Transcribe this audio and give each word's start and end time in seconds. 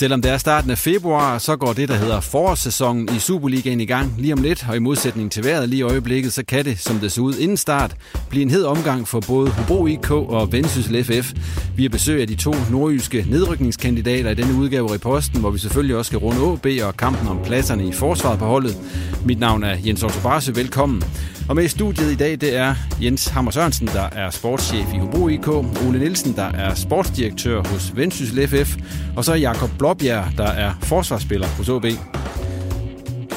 Selvom 0.00 0.22
det 0.22 0.30
er 0.30 0.38
starten 0.38 0.70
af 0.70 0.78
februar, 0.78 1.38
så 1.38 1.56
går 1.56 1.72
det, 1.72 1.88
der 1.88 1.94
hedder 1.94 2.20
forårssæsonen 2.20 3.08
i 3.16 3.18
Superligaen 3.18 3.80
i 3.80 3.84
gang 3.84 4.14
lige 4.18 4.32
om 4.32 4.42
lidt, 4.42 4.66
og 4.68 4.76
i 4.76 4.78
modsætning 4.78 5.32
til 5.32 5.44
vejret 5.44 5.68
lige 5.68 5.80
i 5.80 5.82
øjeblikket, 5.82 6.32
så 6.32 6.44
kan 6.44 6.64
det, 6.64 6.78
som 6.78 6.98
det 6.98 7.12
ser 7.12 7.22
ud 7.22 7.34
inden 7.34 7.56
start, 7.56 7.96
blive 8.28 8.42
en 8.42 8.50
hed 8.50 8.64
omgang 8.64 9.08
for 9.08 9.20
både 9.20 9.50
Hobro 9.50 9.86
IK 9.86 10.10
og 10.10 10.52
Vendsyssel 10.52 11.04
FF. 11.04 11.32
Vi 11.76 11.82
har 11.82 11.88
besøg 11.88 12.20
af 12.20 12.26
de 12.26 12.34
to 12.34 12.54
nordjyske 12.70 13.26
nedrykningskandidater 13.30 14.30
i 14.30 14.34
denne 14.34 14.54
udgave 14.54 14.94
i 14.94 14.98
Posten, 14.98 15.40
hvor 15.40 15.50
vi 15.50 15.58
selvfølgelig 15.58 15.96
også 15.96 16.08
skal 16.08 16.18
runde 16.18 16.52
AB 16.52 16.86
og 16.86 16.96
kampen 16.96 17.28
om 17.28 17.38
pladserne 17.44 17.86
i 17.88 17.92
forsvaret 17.92 18.38
på 18.38 18.44
holdet. 18.44 18.76
Mit 19.24 19.40
navn 19.40 19.62
er 19.62 19.76
Jens 19.86 20.02
Otto 20.02 20.20
Barsø. 20.22 20.52
Velkommen. 20.52 21.02
Og 21.48 21.56
med 21.56 21.64
i 21.64 21.68
studiet 21.68 22.12
i 22.12 22.14
dag, 22.14 22.40
det 22.40 22.56
er 22.56 22.74
Jens 23.02 23.26
Hammer 23.26 23.50
Sørensen, 23.50 23.86
der 23.86 24.02
er 24.02 24.30
sportschef 24.30 24.86
i 24.94 24.98
Hobro 24.98 25.28
IK, 25.28 25.48
Ole 25.48 25.98
Nielsen, 25.98 26.36
der 26.36 26.44
er 26.44 26.74
sportsdirektør 26.74 27.62
hos 27.68 27.96
Vendsyssel 27.96 28.48
FF, 28.48 28.76
og 29.16 29.24
så 29.24 29.34
Jakob 29.34 29.70
Blåbjerg, 29.78 30.32
der 30.36 30.46
er 30.46 30.74
forsvarsspiller 30.82 31.46
hos 31.46 31.68
AB. 31.68 31.84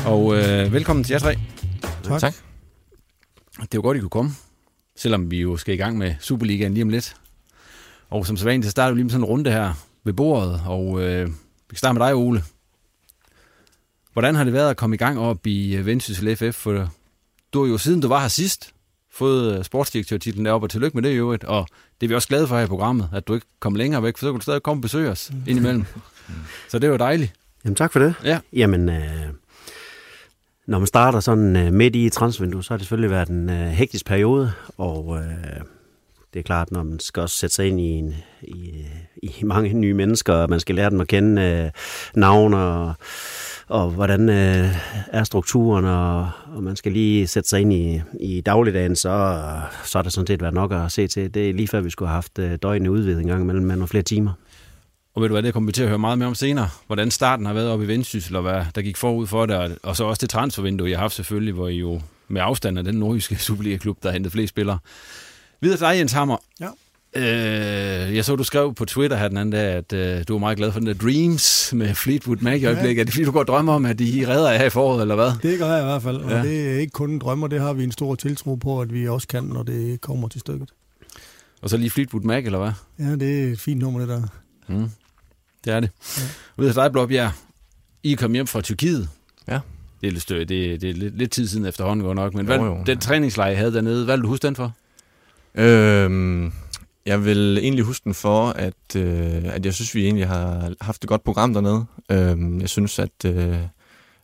Og 0.06 0.36
øh, 0.36 0.74
velkommen 0.74 1.04
til 1.04 1.14
jer 1.14 1.20
tre. 1.20 1.36
Tak. 2.04 2.20
tak. 2.20 2.34
Det 3.58 3.64
er 3.64 3.68
jo 3.76 3.82
godt, 3.82 3.98
I 3.98 4.00
kunne 4.00 4.10
komme, 4.10 4.32
selvom 4.96 5.32
vi 5.32 5.42
jo 5.42 5.58
skal 5.58 5.74
i 5.74 5.78
gang 5.78 5.98
med 5.98 6.16
Superligaen 6.20 6.74
lige 6.74 6.84
om 6.84 6.90
lidt. 6.90 7.16
Og 8.10 8.26
som 8.26 8.38
så 8.38 8.46
vanligt, 8.46 8.66
så 8.66 8.72
starter 8.72 8.94
vi 8.94 8.98
lige 8.98 9.04
med 9.04 9.12
sådan 9.12 9.24
en 9.24 9.30
runde 9.30 9.52
her 9.52 9.74
ved 10.04 10.14
bordet, 10.14 10.62
og 10.66 11.02
øh, 11.02 11.28
vi 11.28 11.34
kan 11.70 11.78
starte 11.78 12.00
med 12.00 12.08
dig, 12.08 12.16
Ole. 12.16 12.44
Hvordan 14.14 14.36
har 14.36 14.44
det 14.44 14.54
været 14.54 14.70
at 14.70 14.78
komme 14.78 14.96
i 14.96 14.98
gang 14.98 15.20
op 15.20 15.48
i 15.48 15.78
Vendsyssel 15.86 16.36
FF? 16.36 16.56
For 16.56 16.90
du 17.54 17.64
har 17.64 17.72
jo 17.72 17.78
siden 17.78 18.02
du 18.02 18.08
var 18.08 18.22
her 18.22 18.28
sidst, 18.28 18.74
fået 19.12 19.66
sportsdirektørtitlen 19.66 20.46
deroppe, 20.46 20.66
og 20.66 20.70
tillykke 20.70 20.98
med 20.98 21.04
det 21.04 21.16
i 21.16 21.18
øvrigt. 21.18 21.44
Og 21.44 21.68
det 22.02 22.08
er 22.08 22.08
vi 22.08 22.16
også 22.16 22.28
glade 22.28 22.48
for 22.48 22.58
her 22.58 22.64
i 22.64 22.68
programmet, 22.68 23.10
at 23.14 23.28
du 23.28 23.34
ikke 23.34 23.46
kom 23.60 23.76
længere 23.76 24.04
væk, 24.04 24.18
for 24.18 24.26
så 24.26 24.32
kunne 24.32 24.40
du 24.40 24.44
stadig 24.44 24.64
komme 24.64 24.80
og 24.80 24.82
besøge 24.82 25.10
os 25.10 25.32
indimellem. 25.48 25.86
Så 26.70 26.80
det 26.80 26.92
var 26.92 26.98
dejligt. 26.98 27.34
Jamen 27.66 27.76
tak 27.76 27.92
for 27.92 28.00
det. 28.00 28.14
Ja. 28.24 28.40
Jamen, 28.54 28.90
øh, 28.90 29.26
når 30.68 30.80
man 30.80 30.88
starter 30.88 31.20
sådan 31.20 31.56
øh, 31.56 31.74
midt 31.74 31.96
i 31.96 32.10
transfervinduet, 32.10 32.66
så 32.66 32.74
har 32.74 32.78
det 32.78 32.86
selvfølgelig 32.86 33.12
været 33.12 33.30
en 33.30 33.50
øh, 33.50 33.68
hektisk 33.68 34.06
periode, 34.06 34.52
og 34.78 35.18
øh, 35.18 35.62
det 36.34 36.40
er 36.40 36.44
klart, 36.44 36.72
når 36.72 36.84
man 36.84 37.00
skal 37.00 37.22
også 37.22 37.38
sætte 37.38 37.56
sig 37.56 37.68
ind 37.68 37.80
i, 37.80 37.84
en, 37.84 38.16
i, 38.42 38.86
i 39.24 39.44
mange 39.44 39.74
nye 39.74 39.94
mennesker, 39.94 40.34
og 40.34 40.50
man 40.50 40.60
skal 40.60 40.76
lære 40.76 40.90
dem 40.90 41.02
at 41.02 41.08
kende 41.08 41.42
øh, 41.42 41.72
navne 42.16 42.58
og 42.58 42.94
og 43.68 43.90
hvordan 43.90 44.30
øh, 44.30 44.76
er 45.08 45.24
strukturen, 45.24 45.86
og, 45.86 46.30
og 46.56 46.64
man 46.64 46.76
skal 46.76 46.92
lige 46.92 47.28
sætte 47.28 47.50
sig 47.50 47.62
ind 47.62 47.74
i, 47.74 48.02
i 48.20 48.42
dagligdagen, 48.42 48.96
så, 48.96 49.42
så 49.84 49.98
er 49.98 50.02
der 50.02 50.10
sådan 50.10 50.28
set 50.28 50.42
været 50.42 50.54
nok 50.54 50.72
at 50.72 50.92
se 50.92 51.08
til. 51.08 51.34
Det 51.34 51.50
er 51.50 51.54
lige 51.54 51.68
før, 51.68 51.82
vi 51.82 51.90
skulle 51.90 52.10
have 52.10 52.16
haft 52.16 52.40
øh, 52.40 52.58
døgn 52.62 52.86
i 52.86 52.90
udvidning 52.90 53.30
gang 53.30 53.46
mellem 53.46 53.66
med 53.66 53.76
nogle 53.76 53.88
flere 53.88 54.04
timer. 54.04 54.32
Og 55.16 55.22
ved 55.22 55.30
du 55.30 55.34
hvad, 55.34 55.44
det 55.44 55.54
kommer 55.54 55.68
vi 55.68 55.72
til 55.72 55.84
at 55.84 55.90
høre 55.90 56.00
meget 56.00 56.18
mere 56.18 56.28
om 56.28 56.36
senere. 56.36 56.70
Hvordan 56.88 57.12
starten 57.12 57.46
har 57.46 57.54
været 57.54 57.70
oppe 57.70 57.86
i 57.86 57.88
Vendsyssel, 57.88 58.36
og 58.36 58.42
hvad 58.42 58.66
der 58.76 58.82
gik 58.82 58.98
forud 58.98 59.28
for 59.28 59.46
det, 59.46 59.78
og 59.84 59.96
så 59.96 60.04
også 60.04 60.20
det 60.20 60.30
transfervindue, 60.30 60.90
jeg 60.90 60.98
har 60.98 61.04
haft 61.04 61.14
selvfølgelig, 61.14 61.54
hvor 61.54 61.68
I 61.68 61.76
jo 61.76 62.02
med 62.28 62.42
afstand 62.42 62.78
af 62.78 62.84
den 62.84 62.96
nordjyske 62.96 63.36
Superliga-klub, 63.46 63.98
der 64.04 64.10
har 64.10 64.14
hentet 64.14 64.32
flere 64.32 64.48
spillere. 64.48 64.80
Videre 65.62 65.78
til 65.78 65.88
dig, 65.88 65.98
Jens 65.98 66.12
Hammer. 66.12 66.38
Ja. 66.60 66.68
Øh, 67.16 68.16
jeg 68.16 68.26
så, 68.26 68.36
du 68.36 68.44
skrev 68.44 68.74
på 68.74 68.86
Twitter 68.86 69.18
her 69.18 69.28
den 69.28 69.38
anden 69.38 69.52
dag, 69.52 69.74
at 69.74 69.94
øh, 69.94 70.24
du 70.28 70.34
var 70.34 70.40
meget 70.40 70.58
glad 70.58 70.72
for 70.72 70.80
den 70.80 70.88
der 70.88 70.94
Dreams 70.94 71.74
med 71.74 71.96
Fleetwood 71.96 72.38
Mac 72.38 72.62
i 72.62 72.66
øjeblikket. 72.66 72.96
Ja. 72.96 73.02
Er 73.02 73.06
det 73.06 73.14
fordi, 73.14 73.26
du 73.26 73.32
går 73.32 73.40
og 73.40 73.48
drømmer 73.48 73.74
om, 73.74 73.86
at 73.86 74.00
de 74.00 74.26
redder 74.28 74.52
jer 74.52 74.58
her 74.58 74.66
i 74.66 74.70
foråret, 74.70 75.02
eller 75.02 75.16
hvad? 75.16 75.32
Det 75.52 75.60
gør 75.60 75.72
jeg 75.72 75.82
i 75.82 75.86
hvert 75.86 76.02
fald, 76.02 76.18
og 76.18 76.32
ja. 76.32 76.42
det 76.42 76.70
er 76.70 76.80
ikke 76.80 76.92
kun 76.92 77.12
en 77.12 77.20
drøm, 77.20 77.44
og 77.44 77.52
det 77.52 77.62
har 77.62 77.74
vi 77.74 77.84
en 77.84 77.92
stor 77.92 78.16
tiltro 78.16 78.56
på, 78.56 78.82
at 78.82 78.94
vi 78.94 79.08
også 79.08 79.28
kan, 79.28 79.44
når 79.44 79.64
det 79.64 80.02
kommer 80.02 80.28
til 80.28 80.40
stykket. 80.40 80.70
Og 81.62 81.70
så 81.70 81.78
lige 81.78 81.90
Fleetwood 81.90 82.24
Mac, 82.24 82.46
eller 82.46 82.60
hvad? 82.60 82.72
Ja, 83.08 83.16
det 83.16 83.44
er 83.44 83.52
et 83.52 83.60
fint 83.60 83.80
nummer, 83.80 84.00
det 84.00 84.10
der. 84.10 84.22
Mm. 84.68 84.90
Det 85.66 85.74
er 85.74 85.80
det. 85.80 85.90
Ja. 86.18 86.24
Ved 86.58 86.74
du 86.74 86.82
dig, 86.82 86.92
Blåbjerg, 86.92 87.32
I 88.04 88.14
kom 88.14 88.34
hjem 88.34 88.48
fra 88.48 88.62
Tyrkiet. 88.62 89.10
Ja. 89.48 89.60
Det 90.02 90.08
er 90.08 90.12
lidt, 90.12 90.24
støj, 90.24 90.40
det, 90.40 90.82
det 90.82 90.90
er 90.90 90.94
lidt, 90.94 91.18
lidt 91.18 91.32
tid 91.32 91.48
siden 91.48 91.66
efterhånden, 91.66 92.06
går 92.06 92.14
nok. 92.14 92.34
Men 92.34 92.46
hvad, 92.46 92.58
jo, 92.58 92.66
jo. 92.66 92.84
den 92.86 93.00
træningslejr, 93.00 93.52
I 93.52 93.56
havde 93.56 93.74
dernede, 93.74 94.06
hvad 94.06 94.18
vil 94.18 94.24
du 94.24 94.28
huske 94.28 94.48
den 94.48 94.56
for? 94.56 94.74
Øhm, 95.56 96.54
jeg 97.06 97.26
vil 97.26 97.58
egentlig 97.58 97.86
huske 97.86 98.04
den 98.04 98.14
for, 98.14 98.50
at, 98.50 98.96
øh, 98.96 99.56
at 99.56 99.66
jeg 99.66 99.74
synes, 99.74 99.96
vi 99.96 100.04
egentlig 100.04 100.28
har 100.28 100.74
haft 100.82 101.04
et 101.04 101.08
godt 101.08 101.24
program 101.24 101.54
dernede. 101.54 101.86
Øh, 102.10 102.62
jeg 102.62 102.70
synes, 102.70 103.00
at, 103.00 103.26
øh, 103.26 103.58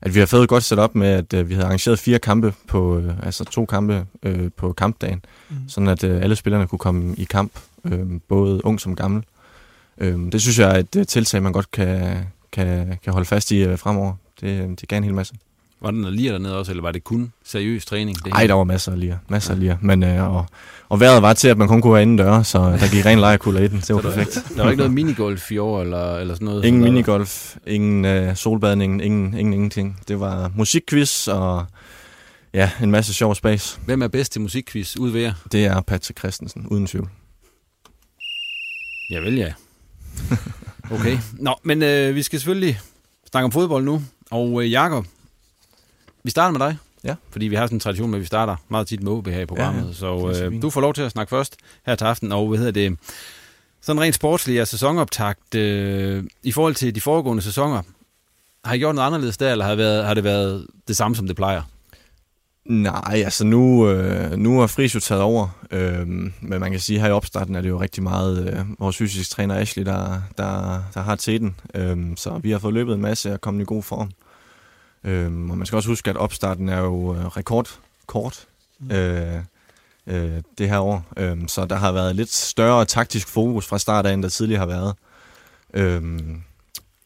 at 0.01 0.15
vi 0.15 0.19
har 0.19 0.25
fået 0.25 0.43
et 0.43 0.49
godt 0.49 0.63
setup 0.63 0.95
med, 0.95 1.07
at 1.07 1.33
øh, 1.33 1.49
vi 1.49 1.53
har 1.53 1.63
arrangeret 1.63 1.99
fire 1.99 2.19
kampe 2.19 2.53
på, 2.67 2.97
øh, 2.97 3.13
altså 3.23 3.45
to 3.45 3.65
kampe 3.65 4.05
øh, 4.23 4.51
på 4.57 4.73
kampdagen, 4.73 5.25
mm. 5.49 5.55
sådan 5.67 5.87
at 5.87 6.03
øh, 6.03 6.21
alle 6.21 6.35
spillerne 6.35 6.67
kunne 6.67 6.79
komme 6.79 7.15
i 7.15 7.23
kamp, 7.23 7.51
øh, 7.85 8.07
både 8.27 8.65
ung 8.65 8.79
som 8.79 8.95
gammel. 8.95 9.23
Øh, 9.97 10.31
det 10.31 10.41
synes 10.41 10.59
jeg 10.59 10.75
er 10.75 10.99
et 10.99 11.07
tiltag, 11.07 11.43
man 11.43 11.51
godt 11.51 11.71
kan, 11.71 12.17
kan, 12.51 12.97
kan 13.03 13.13
holde 13.13 13.25
fast 13.25 13.51
i 13.51 13.63
øh, 13.63 13.77
fremover. 13.77 14.13
Det, 14.41 14.81
det 14.81 14.89
gav 14.89 14.97
en 14.97 15.03
hel 15.03 15.13
masse. 15.13 15.33
Var 15.81 15.91
der 15.91 15.97
noget 15.97 16.15
lir 16.15 16.31
dernede 16.31 16.57
også, 16.57 16.71
eller 16.71 16.81
var 16.81 16.91
det 16.91 17.03
kun 17.03 17.33
seriøs 17.45 17.85
træning? 17.85 18.17
Nej, 18.27 18.47
der 18.47 18.53
var 18.53 18.63
masser 18.63 18.91
af 18.91 18.99
lir. 18.99 19.15
Masser 19.29 19.53
af 19.53 19.59
lir. 19.59 19.75
Men, 19.81 20.03
øh, 20.03 20.35
og, 20.35 20.45
og 20.89 20.99
vejret 20.99 21.21
var 21.21 21.33
til, 21.33 21.47
at 21.47 21.57
man 21.57 21.67
kun 21.67 21.81
kunne 21.81 21.93
være 21.93 22.01
inden 22.01 22.17
døre, 22.17 22.43
så 22.43 22.59
der 22.81 22.91
gik 22.91 23.05
ren 23.05 23.19
lejerkulder 23.19 23.61
i 23.61 23.67
den. 23.67 23.79
Det 23.79 23.95
var 23.95 24.01
perfekt. 24.01 24.43
Der 24.55 24.63
var 24.63 24.69
ikke 24.69 24.77
noget 24.77 24.93
minigolf 24.93 25.51
i 25.51 25.57
år, 25.57 25.81
eller, 25.81 26.17
eller 26.17 26.33
sådan 26.33 26.45
noget? 26.45 26.65
Ingen 26.65 26.83
minigolf, 26.83 27.55
ingen 27.67 28.05
øh, 28.05 28.35
solbadning, 28.35 29.05
ingen, 29.05 29.33
ingen 29.33 29.53
ingenting. 29.53 29.99
Det 30.07 30.19
var 30.19 30.51
musikquiz 30.55 31.27
og 31.27 31.65
ja, 32.53 32.71
en 32.83 32.91
masse 32.91 33.13
sjov 33.13 33.35
space. 33.35 33.79
Hvem 33.85 34.01
er 34.01 34.07
bedst 34.07 34.31
til 34.31 34.41
musikquiz 34.41 34.95
ud 34.95 35.09
ved 35.09 35.21
jer? 35.21 35.33
Det 35.51 35.65
er 35.65 35.81
Patrick 35.81 36.19
Christensen, 36.19 36.67
uden 36.67 36.87
tvivl. 36.87 37.09
Ja 39.11 39.19
vel, 39.19 39.35
ja. 39.35 39.53
Okay. 40.91 41.17
Nå, 41.33 41.55
men 41.63 41.83
øh, 41.83 42.15
vi 42.15 42.21
skal 42.21 42.39
selvfølgelig 42.39 42.79
snakke 43.31 43.45
om 43.45 43.51
fodbold 43.51 43.85
nu. 43.85 44.01
Og 44.31 44.63
øh, 44.63 44.71
Jakob, 44.71 45.05
vi 46.23 46.29
starter 46.31 46.57
med 46.59 46.67
dig. 46.67 46.77
Ja. 47.03 47.15
Fordi 47.31 47.47
vi 47.47 47.55
har 47.55 47.65
sådan 47.65 47.75
en 47.75 47.79
tradition 47.79 48.09
med, 48.09 48.17
at 48.17 48.21
vi 48.21 48.25
starter 48.25 48.55
meget 48.69 48.87
tit 48.87 49.03
med 49.03 49.11
OB 49.11 49.27
her 49.27 49.41
i 49.41 49.45
programmet. 49.45 49.81
Ja, 49.81 49.87
Ja, 49.87 49.93
så 49.93 50.27
øh, 50.43 50.51
fint. 50.51 50.61
du 50.61 50.69
får 50.69 50.81
lov 50.81 50.93
til 50.93 51.01
at 51.01 51.11
snakke 51.11 51.29
først 51.29 51.55
her 51.85 51.95
til 51.95 52.05
aften. 52.05 52.31
Og 52.31 52.47
hvad 52.47 52.57
hedder 52.57 52.71
det? 52.71 52.97
Sådan 53.81 54.01
rent 54.01 54.15
sportsligt, 54.15 54.59
altså 54.59 54.71
sæsonoptakt, 54.77 55.55
øh, 55.55 56.23
i 56.43 56.51
forhold 56.51 56.75
til 56.75 56.95
de 56.95 57.01
foregående 57.01 57.43
sæsoner, 57.43 57.81
har 58.65 58.73
I 58.73 58.77
gjort 58.77 58.95
noget 58.95 59.07
anderledes 59.07 59.37
der, 59.37 59.51
eller 59.51 59.65
har, 59.65 59.71
det 59.71 59.77
været, 59.77 60.05
har 60.05 60.13
det 60.13 60.23
været 60.23 60.67
det 60.87 60.97
samme, 60.97 61.15
som 61.15 61.27
det 61.27 61.35
plejer? 61.35 61.61
Nej, 62.65 63.21
altså 63.25 63.45
nu, 63.45 63.89
øh, 63.89 64.31
nu 64.31 64.61
er 64.61 64.67
Friis 64.67 64.95
jo 64.95 64.99
taget 64.99 65.21
over, 65.21 65.47
øh, 65.71 66.07
men 66.07 66.31
man 66.41 66.71
kan 66.71 66.79
sige, 66.79 66.97
at 66.97 67.01
her 67.01 67.09
i 67.09 67.11
opstarten 67.11 67.55
er 67.55 67.61
det 67.61 67.69
jo 67.69 67.81
rigtig 67.81 68.03
meget 68.03 68.47
øh, 68.53 68.59
vores 68.79 68.97
fysisk 68.97 69.29
træner 69.29 69.55
Ashley, 69.55 69.85
der, 69.85 70.21
der, 70.37 70.83
der 70.93 71.01
har 71.01 71.15
til 71.15 71.39
den. 71.41 71.55
Øh, 71.75 71.97
så 72.15 72.37
vi 72.43 72.51
har 72.51 72.59
fået 72.59 72.73
løbet 72.73 72.93
en 72.95 73.01
masse 73.01 73.33
og 73.33 73.41
kommet 73.41 73.61
i 73.61 73.65
god 73.65 73.83
form. 73.83 74.07
Øh, 74.07 74.13
og 75.03 75.57
man 75.57 75.65
skal 75.65 75.75
også 75.75 75.89
huske, 75.89 76.09
at 76.09 76.17
opstarten 76.17 76.69
er 76.69 76.79
jo 76.79 77.15
øh, 77.15 77.25
rekordkort 77.25 78.47
øh, 78.91 79.35
øh, 80.07 80.41
det 80.57 80.69
her 80.69 80.79
år. 80.79 81.05
Øh, 81.17 81.37
så 81.47 81.65
der 81.65 81.75
har 81.75 81.91
været 81.91 82.15
lidt 82.15 82.33
større 82.33 82.85
taktisk 82.85 83.27
fokus 83.27 83.67
fra 83.67 83.79
start 83.79 84.05
af, 84.05 84.13
end 84.13 84.23
der 84.23 84.29
tidligere 84.29 84.59
har 84.59 84.65
været. 84.65 84.95
Øh, 85.73 86.19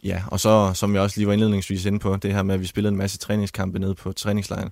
ja, 0.04 0.24
og 0.28 0.40
så, 0.40 0.72
som 0.74 0.94
jeg 0.94 1.01
også 1.01 1.19
lige 1.19 1.28
var 1.28 1.34
indledningsvis 1.34 1.86
inde 1.86 2.00
på, 2.00 2.16
det 2.16 2.34
her 2.34 2.44
med, 2.44 2.56
at 2.56 2.62
vi 2.62 2.66
spillede 2.66 2.92
en 2.92 2.98
masse 2.98 3.18
træningskampe 3.18 3.80
nede 3.80 3.95
på 3.95 4.12
træningslejren 4.12 4.72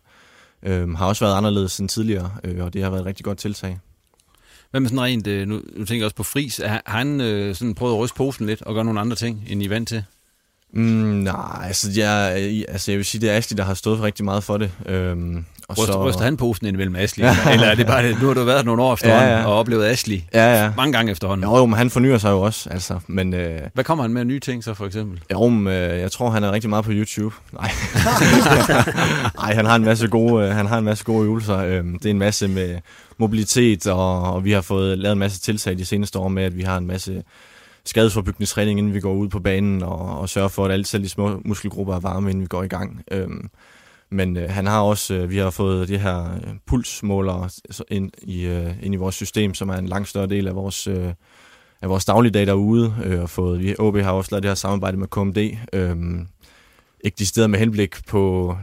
øh, 0.64 0.90
har 0.90 1.06
også 1.06 1.26
været 1.26 1.38
anderledes 1.38 1.80
end 1.80 1.90
tidligere, 1.90 2.32
øh, 2.44 2.66
og 2.66 2.74
det 2.74 2.84
har 2.84 2.90
været 2.90 3.02
et 3.02 3.06
rigtig 3.06 3.26
godt 3.26 3.38
tiltag. 3.38 3.80
Hvad 4.72 4.82
med 4.82 4.90
sådan 4.90 5.02
rent, 5.02 5.28
øh, 5.28 5.48
nu, 5.48 5.56
nu 5.56 5.86
tænker 5.86 5.96
jeg 5.96 6.06
også 6.06 6.16
på 6.16 6.24
Fris, 6.24 6.58
har 6.58 6.82
han 6.86 7.22
øh, 7.22 7.56
sådan 7.56 7.76
prøvet 7.76 7.94
at 7.94 8.00
ryste 8.00 8.16
posen 8.16 8.46
lidt 8.46 8.62
og 8.62 8.74
gøre 8.74 8.86
nogle 8.86 9.00
andre 9.00 9.16
ting, 9.16 9.44
end 9.48 9.62
I 9.62 9.66
er 9.66 9.70
vant 9.70 9.88
til? 9.88 10.04
Mm, 10.74 10.82
nej, 10.84 11.66
altså 11.68 11.88
jeg, 11.96 12.32
altså 12.68 12.92
jeg 12.92 12.98
vil 12.98 13.06
sige, 13.06 13.22
det 13.22 13.30
er 13.30 13.34
Ashley, 13.38 13.58
der 13.58 13.64
har 13.64 13.74
stået 13.74 13.98
for 13.98 14.06
rigtig 14.06 14.26
meget 14.26 14.44
for 14.44 14.58
det. 14.58 14.72
Øhm, 14.86 15.46
og 15.68 15.78
Ryster, 15.78 15.94
så, 15.94 16.08
ryster 16.10 16.24
han 16.24 16.38
posen 16.38 16.68
indimellem 16.68 16.96
Ashley? 16.96 17.26
eller 17.54 17.68
er 17.68 17.76
det 17.76 17.88
bare 17.88 18.08
det, 18.08 18.22
nu 18.22 18.28
har 18.28 18.34
du 18.34 18.44
været 18.44 18.66
nogle 18.66 18.84
år 18.84 18.94
efterhånden 18.94 19.30
Ja, 19.30 19.38
ja. 19.40 19.46
og 19.46 19.54
oplevet 19.60 19.86
Ashley 19.86 20.22
Ja, 20.34 20.64
ja. 20.64 20.72
mange 20.78 20.94
gange 20.94 21.12
efterhånden. 21.12 21.44
Jo, 21.50 21.58
jo, 21.58 21.66
men 21.66 21.78
han 21.78 21.90
fornyer 21.90 22.18
sig 22.18 22.30
jo 22.30 22.42
også, 22.42 22.70
altså. 22.70 23.00
Men, 23.08 23.34
øh, 23.34 23.60
Hvad 23.74 23.84
kommer 23.84 24.04
han 24.04 24.14
med 24.14 24.26
nye 24.26 24.40
ting 24.40 24.64
så 24.64 24.74
for 24.74 24.86
eksempel? 24.86 25.20
jo, 25.32 25.48
men, 25.48 25.74
øh, 25.74 26.00
jeg 26.00 26.12
tror, 26.12 26.30
han 26.30 26.44
er 26.44 26.52
rigtig 26.52 26.70
meget 26.70 26.86
på 26.86 26.92
YouTube. 26.94 27.36
Nej, 27.54 27.72
Nej 29.42 29.54
han 29.54 29.66
har 29.66 29.76
en 29.76 29.86
masse 29.86 30.08
gode, 30.08 30.46
øh, 30.46 30.56
han 30.56 30.66
har 30.68 30.78
en 30.78 30.86
masse 30.86 31.04
gode 31.04 31.26
øvelser. 31.26 31.58
Øhm, 31.58 32.00
det 32.00 32.06
er 32.06 32.10
en 32.10 32.20
masse 32.20 32.48
med 32.48 32.78
mobilitet, 33.18 33.88
og, 33.88 34.34
og 34.34 34.46
vi 34.46 34.52
har 34.52 34.62
fået 34.62 34.98
lavet 34.98 35.14
en 35.14 35.20
masse 35.20 35.40
tiltag 35.40 35.78
de 35.78 35.86
seneste 35.86 36.20
år 36.20 36.28
med, 36.28 36.44
at 36.44 36.58
vi 36.58 36.62
har 36.62 36.78
en 36.78 36.88
masse 36.88 37.24
skadesforbyggende 37.86 38.46
træning, 38.46 38.80
inden 38.80 38.94
vi 38.94 39.00
går 39.00 39.14
ud 39.14 39.30
på 39.30 39.40
banen, 39.40 39.84
og, 39.84 40.20
og 40.20 40.30
sørger 40.30 40.50
for, 40.50 40.66
at 40.66 40.72
alle 40.72 40.86
selv 40.86 41.04
de 41.04 41.10
små 41.10 41.42
muskelgrupper 41.46 41.96
er 41.96 42.00
varme, 42.00 42.30
inden 42.30 42.42
vi 42.42 42.48
går 42.48 42.64
i 42.64 42.68
gang. 42.68 43.04
Øhm, 43.12 43.50
men 44.10 44.38
øh, 44.38 44.50
han 44.50 44.68
har 44.68 44.82
også, 44.82 45.14
øh, 45.14 45.30
vi 45.30 45.38
har 45.38 45.50
fået 45.50 45.88
de 45.88 45.98
her 45.98 46.34
øh, 46.34 46.54
pulsmålere 46.68 47.50
ind 47.88 48.12
i, 48.22 48.46
øh, 48.46 48.74
ind 48.84 48.94
i 48.94 48.98
vores 48.98 49.16
system, 49.16 49.54
som 49.54 49.70
er 49.70 49.76
en 49.76 49.88
langt 49.88 50.10
større 50.10 50.28
del 50.28 50.48
af 50.48 50.56
vores, 50.56 50.88
øh, 50.88 51.14
af 51.82 51.90
vores 51.90 52.06
dagligdag 52.06 52.46
derude, 52.48 52.96
øh, 53.06 53.22
og 53.22 53.30
fået, 53.30 53.60
vi, 53.60 53.76
OB 53.80 53.98
har 53.98 54.12
også 54.12 54.32
lavet 54.32 54.44
det 54.44 54.50
her 54.50 54.56
samarbejde 54.56 54.98
med 54.98 55.08
KMD, 55.08 55.38
øh, 55.74 55.96
ikke 57.04 57.16
de 57.20 57.26
steder 57.26 57.48
med 57.48 57.60
henblik 57.60 58.08
på 58.08 58.56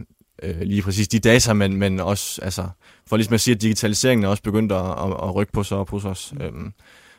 øh, 0.42 0.60
lige 0.60 0.82
præcis 0.82 1.08
de 1.08 1.18
data, 1.18 1.52
men, 1.52 1.76
men 1.76 2.00
også, 2.00 2.40
altså, 2.42 2.68
for 3.06 3.16
ligesom 3.16 3.34
at 3.34 3.40
sige, 3.40 3.54
at 3.54 3.62
digitaliseringen 3.62 4.24
er 4.24 4.28
også 4.28 4.42
begyndt 4.42 4.72
at, 4.72 4.90
at, 4.90 5.10
at 5.22 5.34
rykke 5.34 5.52
på 5.52 5.62
sig 5.62 5.78
op 5.78 5.90
hos 5.90 6.04
os. 6.04 6.34
Øh, 6.40 6.52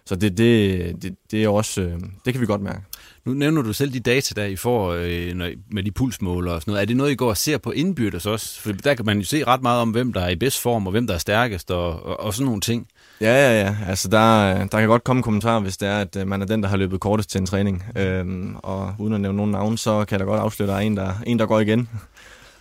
så 0.09 0.15
det, 0.15 0.37
det, 0.37 1.03
det, 1.03 1.15
det 1.31 1.43
er 1.43 1.49
også, 1.49 1.81
øh, 1.81 1.99
det 2.25 2.33
kan 2.33 2.41
vi 2.41 2.45
godt 2.45 2.61
mærke. 2.61 2.81
Nu 3.25 3.33
nævner 3.33 3.61
du 3.61 3.73
selv 3.73 3.93
de 3.93 3.99
data, 3.99 4.41
der 4.41 4.47
I 4.47 4.55
får 4.55 4.93
øh, 4.93 5.33
når, 5.33 5.49
med 5.71 5.83
de 5.83 5.91
pulsmåler 5.91 6.51
og 6.51 6.61
sådan 6.61 6.71
noget. 6.71 6.81
Er 6.81 6.85
det 6.85 6.97
noget, 6.97 7.11
I 7.11 7.15
går 7.15 7.29
og 7.29 7.37
ser 7.37 7.57
på 7.57 7.71
indbyrdes 7.71 8.25
også? 8.25 8.61
For 8.61 8.71
der 8.71 8.93
kan 8.93 9.05
man 9.05 9.19
jo 9.19 9.25
se 9.25 9.43
ret 9.43 9.61
meget 9.61 9.81
om, 9.81 9.89
hvem 9.89 10.13
der 10.13 10.21
er 10.21 10.29
i 10.29 10.35
bedst 10.35 10.61
form, 10.61 10.87
og 10.87 10.91
hvem 10.91 11.07
der 11.07 11.13
er 11.13 11.17
stærkest, 11.17 11.71
og, 11.71 12.05
og, 12.05 12.19
og 12.19 12.33
sådan 12.33 12.45
nogle 12.45 12.61
ting. 12.61 12.87
Ja, 13.21 13.33
ja, 13.33 13.61
ja. 13.61 13.75
Altså, 13.87 14.07
der, 14.07 14.53
der 14.57 14.79
kan 14.79 14.87
godt 14.87 15.03
komme 15.03 15.23
kommentarer, 15.23 15.59
hvis 15.59 15.77
det 15.77 15.89
er, 15.89 15.99
at 15.99 16.15
øh, 16.15 16.27
man 16.27 16.41
er 16.41 16.45
den, 16.45 16.63
der 16.63 16.69
har 16.69 16.77
løbet 16.77 16.99
kortest 16.99 17.29
til 17.29 17.39
en 17.39 17.45
træning. 17.45 17.83
Øhm, 17.95 18.55
og 18.55 18.95
uden 18.99 19.13
at 19.13 19.21
nævne 19.21 19.37
nogen 19.37 19.51
navn, 19.51 19.77
så 19.77 20.05
kan 20.05 20.19
der 20.19 20.25
godt 20.25 20.41
afsløre, 20.41 20.69
at 20.69 20.71
der 20.71 20.77
er 20.77 20.81
en, 20.81 20.97
der, 20.97 21.13
en, 21.25 21.39
der 21.39 21.45
går 21.45 21.59
igen. 21.59 21.89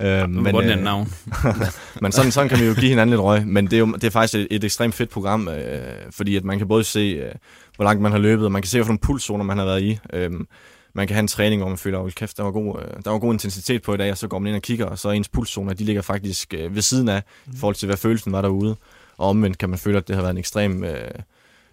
Øhm, 0.00 0.30
men, 0.30 0.50
Hvordan 0.50 0.78
er 0.78 0.82
navn? 0.82 1.12
men 2.02 2.12
sådan, 2.12 2.32
sådan 2.32 2.48
kan 2.48 2.58
vi 2.60 2.64
jo 2.64 2.74
give 2.74 2.88
hinanden 2.88 3.10
lidt 3.10 3.20
røg. 3.20 3.46
Men 3.46 3.64
det 3.64 3.72
er 3.72 3.78
jo 3.78 3.86
det 3.86 4.04
er 4.04 4.10
faktisk 4.10 4.34
et, 4.34 4.46
et 4.50 4.64
ekstremt 4.64 4.94
fedt 4.94 5.10
program, 5.10 5.48
øh, 5.48 5.82
fordi 6.10 6.36
at 6.36 6.44
man 6.44 6.58
kan 6.58 6.68
både 6.68 6.84
se, 6.84 7.00
øh, 7.00 7.32
hvor 7.76 7.84
langt 7.84 8.02
man 8.02 8.12
har 8.12 8.18
løbet, 8.18 8.44
og 8.44 8.52
man 8.52 8.62
kan 8.62 8.68
se, 8.68 8.82
hvilke 8.82 9.00
pulszoner 9.02 9.44
man 9.44 9.58
har 9.58 9.64
været 9.64 9.82
i. 9.82 9.98
Øhm, 10.12 10.46
man 10.92 11.06
kan 11.06 11.14
have 11.14 11.20
en 11.20 11.28
træning, 11.28 11.62
hvor 11.62 11.68
man 11.68 11.78
føler, 11.78 12.00
at 12.00 12.14
kæft, 12.14 12.36
der 12.36 12.42
var, 12.42 12.50
god, 12.50 12.80
øh, 12.82 13.02
der 13.04 13.10
var 13.10 13.18
god 13.18 13.32
intensitet 13.32 13.82
på 13.82 13.94
i 13.94 13.96
dag, 13.96 14.10
og 14.10 14.18
så 14.18 14.28
går 14.28 14.38
man 14.38 14.48
ind 14.48 14.56
og 14.56 14.62
kigger, 14.62 14.86
og 14.86 14.98
så 14.98 15.08
er 15.08 15.12
ens 15.12 15.28
pulszoner, 15.28 15.74
de 15.74 15.84
ligger 15.84 16.02
faktisk 16.02 16.54
øh, 16.54 16.74
ved 16.74 16.82
siden 16.82 17.08
af, 17.08 17.22
i 17.46 17.56
forhold 17.56 17.74
til, 17.74 17.86
hvad 17.86 17.96
følelsen 17.96 18.32
var 18.32 18.42
derude. 18.42 18.76
Og 19.18 19.28
omvendt 19.28 19.58
kan 19.58 19.70
man 19.70 19.78
føle, 19.78 19.98
at 19.98 20.08
det 20.08 20.16
har 20.16 20.22
været 20.22 20.32
en 20.32 20.38
ekstrem, 20.38 20.84
øh, 20.84 21.10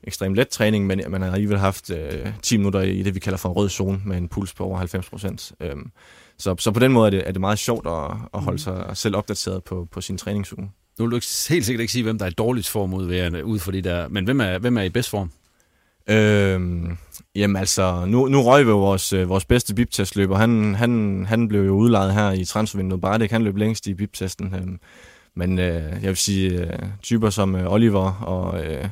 ekstrem 0.04 0.34
let 0.34 0.48
træning, 0.48 0.86
men 0.86 1.02
man 1.08 1.22
har 1.22 1.32
alligevel 1.32 1.60
haft 1.60 1.90
øh, 1.90 2.28
10 2.42 2.58
minutter 2.58 2.82
i 2.82 3.04
det, 3.04 3.16
vi 3.16 3.20
kalder 3.20 3.38
for 3.38 3.50
en 3.50 3.56
rød 3.56 3.70
zone, 3.70 4.02
med 4.06 4.18
en 4.18 4.28
puls 4.28 4.54
på 4.54 4.64
over 4.64 4.78
90 4.78 5.10
procent. 5.10 5.52
Øhm, 5.60 5.92
så, 6.38 6.56
så 6.60 6.72
på 6.72 6.80
den 6.80 6.92
måde 6.92 7.06
er 7.06 7.10
det, 7.10 7.28
er 7.28 7.32
det 7.32 7.42
meget 7.42 7.60
sjovt 7.60 7.88
at, 7.88 8.18
at 8.34 8.42
holde 8.42 8.60
sig 8.60 8.92
selv 8.94 9.16
opdateret 9.16 9.64
på, 9.64 9.88
på 9.92 10.02
sin 10.02 10.18
træningsuge. 10.18 10.72
Nu 11.00 11.06
vil 11.06 11.12
du 11.12 11.16
ikke, 11.16 11.28
helt 11.50 11.66
sikkert 11.66 11.82
ikke 11.82 11.94
sige, 11.94 12.04
hvem 12.04 12.18
der 12.18 12.26
er 12.26 12.30
i 12.30 12.34
dårligst 12.34 12.70
form 12.70 12.94
ud, 12.94 13.06
ved, 13.06 13.44
ud 13.44 13.60
for 13.60 13.72
de 13.72 13.82
der. 13.82 14.08
Men 14.08 14.26
hvem 14.26 14.42
er, 14.42 14.58
hvem 14.58 14.78
er 14.78 14.82
i 14.82 14.90
bedst 14.90 15.10
form? 15.10 15.32
Øhm, 16.10 16.98
jamen 17.36 17.56
altså, 17.56 18.06
nu, 18.06 18.28
nu 18.28 18.42
røg 18.42 18.66
vi 18.66 18.70
jo 18.70 18.80
vores, 18.80 19.14
øh, 19.14 19.30
vores 19.30 19.46
bedste 19.46 19.76
biptestløber. 19.76 20.38
Han, 20.38 20.76
han, 20.76 21.26
han 21.30 21.48
blev 21.48 21.66
jo 21.66 21.74
udlejet 21.74 22.14
her 22.14 22.32
i 22.32 22.46
transfervinduet. 22.46 23.02
Bare 23.02 23.20
det 23.20 23.30
kan 23.30 23.44
løbe 23.44 23.60
længst 23.60 23.88
i 23.88 23.94
biptesten. 23.94 24.56
Øhm, 24.56 24.80
men 25.36 25.60
øh, 25.60 25.84
jeg 26.02 26.08
vil 26.08 26.18
sige, 26.18 26.50
øh, 26.62 26.80
typer 27.02 27.30
som 27.30 27.56
øh, 27.56 27.72
Oliver 27.72 28.12
og, 28.12 28.66
øh, 28.66 28.90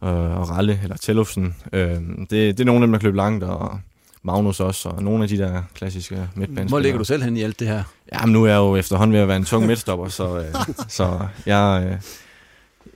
og, 0.00 0.12
og 0.12 0.50
Ralle, 0.50 0.80
eller 0.82 0.96
Tellufsen, 0.96 1.54
øh, 1.72 2.00
det, 2.20 2.30
det 2.30 2.60
er 2.60 2.64
nogle 2.64 2.82
af 2.82 2.86
dem, 2.86 2.92
der 2.92 2.98
kan 2.98 3.06
løbe 3.06 3.16
langt, 3.16 3.44
og 3.44 3.80
Magnus 4.26 4.60
også, 4.60 4.88
og 4.88 5.02
nogle 5.02 5.22
af 5.22 5.28
de 5.28 5.38
der 5.38 5.62
klassiske 5.74 6.14
midtbanespillere. 6.14 6.68
Hvor 6.68 6.78
ligger 6.78 6.98
du 6.98 7.04
selv 7.04 7.22
hen 7.22 7.36
i 7.36 7.42
alt 7.42 7.60
det 7.60 7.68
her? 7.68 7.82
Jamen, 8.12 8.32
nu 8.32 8.44
er 8.44 8.48
jeg 8.48 8.56
jo 8.56 8.76
efterhånden 8.76 9.12
ved 9.12 9.20
at 9.20 9.28
være 9.28 9.36
en 9.36 9.44
tung 9.44 9.66
midtstopper, 9.66 10.08
så, 10.08 10.38
øh, 10.38 10.44
så 10.88 11.18
jeg, 11.46 11.86
øh, 11.86 11.96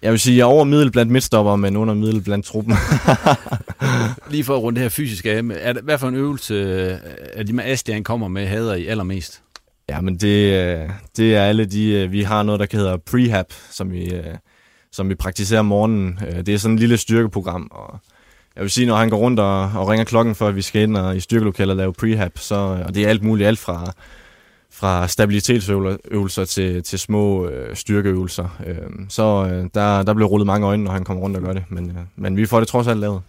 jeg 0.03 0.13
vil 0.13 0.21
sige, 0.21 0.37
jeg 0.37 0.43
er 0.43 0.47
over 0.47 0.65
middel 0.65 0.91
blandt 0.91 1.13
midtstopper, 1.13 1.57
men 1.57 1.77
under 1.77 1.95
middel 1.95 2.23
blandt 2.23 2.47
truppen. 2.47 2.75
Lige 4.31 4.45
for 4.45 4.57
at 4.57 4.63
runde 4.63 4.77
det 4.77 4.83
her 4.83 4.89
fysisk 4.89 5.27
af, 5.27 5.43
er 5.55 5.73
det, 5.73 5.83
hvad 5.83 5.99
for 5.99 6.09
en 6.09 6.15
øvelse 6.15 6.55
øh, 7.37 7.47
de 7.47 7.53
med 7.53 7.93
han 7.93 8.05
kommer 8.05 8.29
med, 8.29 8.47
hader 8.47 8.75
I 8.75 8.87
allermest? 8.87 9.43
Ja, 9.89 10.01
men 10.01 10.17
det, 10.17 10.53
øh, 10.53 10.91
det 11.17 11.37
er 11.37 11.43
alle 11.43 11.65
de... 11.65 11.93
øh, 11.93 12.13
Vi 12.13 12.23
har 12.23 12.43
noget, 12.43 12.61
der 12.61 12.67
hedder 12.73 12.97
prehab, 12.97 13.47
som 13.71 13.93
vi, 13.93 14.13
som 14.93 15.09
vi 15.09 15.15
praktiserer 15.15 15.61
om 15.61 15.67
morgenen. 15.67 16.19
Det 16.47 16.49
er 16.55 16.59
sådan 16.59 16.75
et 16.75 16.81
lille 16.81 16.97
styrkeprogram, 16.97 17.69
og 17.71 18.01
jeg 18.61 18.65
vil 18.65 18.71
sige, 18.71 18.87
når 18.87 18.97
han 18.97 19.11
går 19.11 19.17
rundt 19.17 19.41
og, 19.41 19.63
og 19.63 19.89
ringer 19.89 20.05
klokken, 20.05 20.35
før 20.35 20.51
vi 20.51 20.63
skal 20.63 20.83
ind 20.83 20.97
og 20.97 21.17
i 21.17 21.21
styrkelokalet 21.21 21.77
lave 21.77 21.93
prehab, 21.93 22.39
så, 22.39 22.55
og 22.87 22.95
det 22.95 23.05
er 23.05 23.09
alt 23.09 23.23
muligt, 23.23 23.47
alt 23.47 23.59
fra, 23.59 23.93
fra 24.71 25.09
stabilitetsøvelser 25.09 26.45
til, 26.45 26.83
til 26.83 26.99
små 26.99 27.49
øh, 27.49 27.77
styrkeøvelser. 27.77 28.61
Øh, 28.67 28.77
så 29.09 29.49
øh, 29.53 29.69
der, 29.75 30.03
der 30.03 30.15
bliver 30.15 30.29
rullet 30.29 30.47
mange 30.47 30.67
øjne, 30.67 30.85
når 30.85 30.93
han 30.93 31.05
kommer 31.05 31.23
rundt 31.23 31.37
og 31.37 31.43
gør 31.43 31.53
det, 31.53 31.65
men, 31.69 31.91
øh, 31.91 31.97
men 32.17 32.37
vi 32.37 32.47
får 32.47 32.59
det 32.59 32.69
trods 32.69 32.87
alt 32.87 33.01
lavet. 33.01 33.21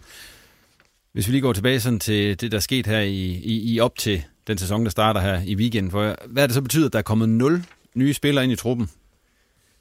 Hvis 1.12 1.26
vi 1.26 1.32
lige 1.32 1.42
går 1.42 1.52
tilbage 1.52 1.80
sådan 1.80 2.00
til 2.00 2.40
det, 2.40 2.52
der 2.52 2.58
er 2.58 2.60
sket 2.60 2.86
her 2.86 3.00
i, 3.00 3.24
i, 3.26 3.74
i 3.74 3.80
op 3.80 3.96
til 3.96 4.22
den 4.46 4.58
sæson, 4.58 4.84
der 4.84 4.90
starter 4.90 5.20
her 5.20 5.40
i 5.46 5.56
weekenden. 5.56 5.90
For 5.90 6.16
hvad 6.26 6.42
er 6.42 6.46
det 6.46 6.54
så 6.54 6.62
betyder, 6.62 6.86
at 6.86 6.92
der 6.92 6.98
er 6.98 7.02
kommet 7.02 7.28
0 7.28 7.64
nye 7.94 8.14
spillere 8.14 8.44
ind 8.44 8.52
i 8.52 8.56
truppen? 8.56 8.90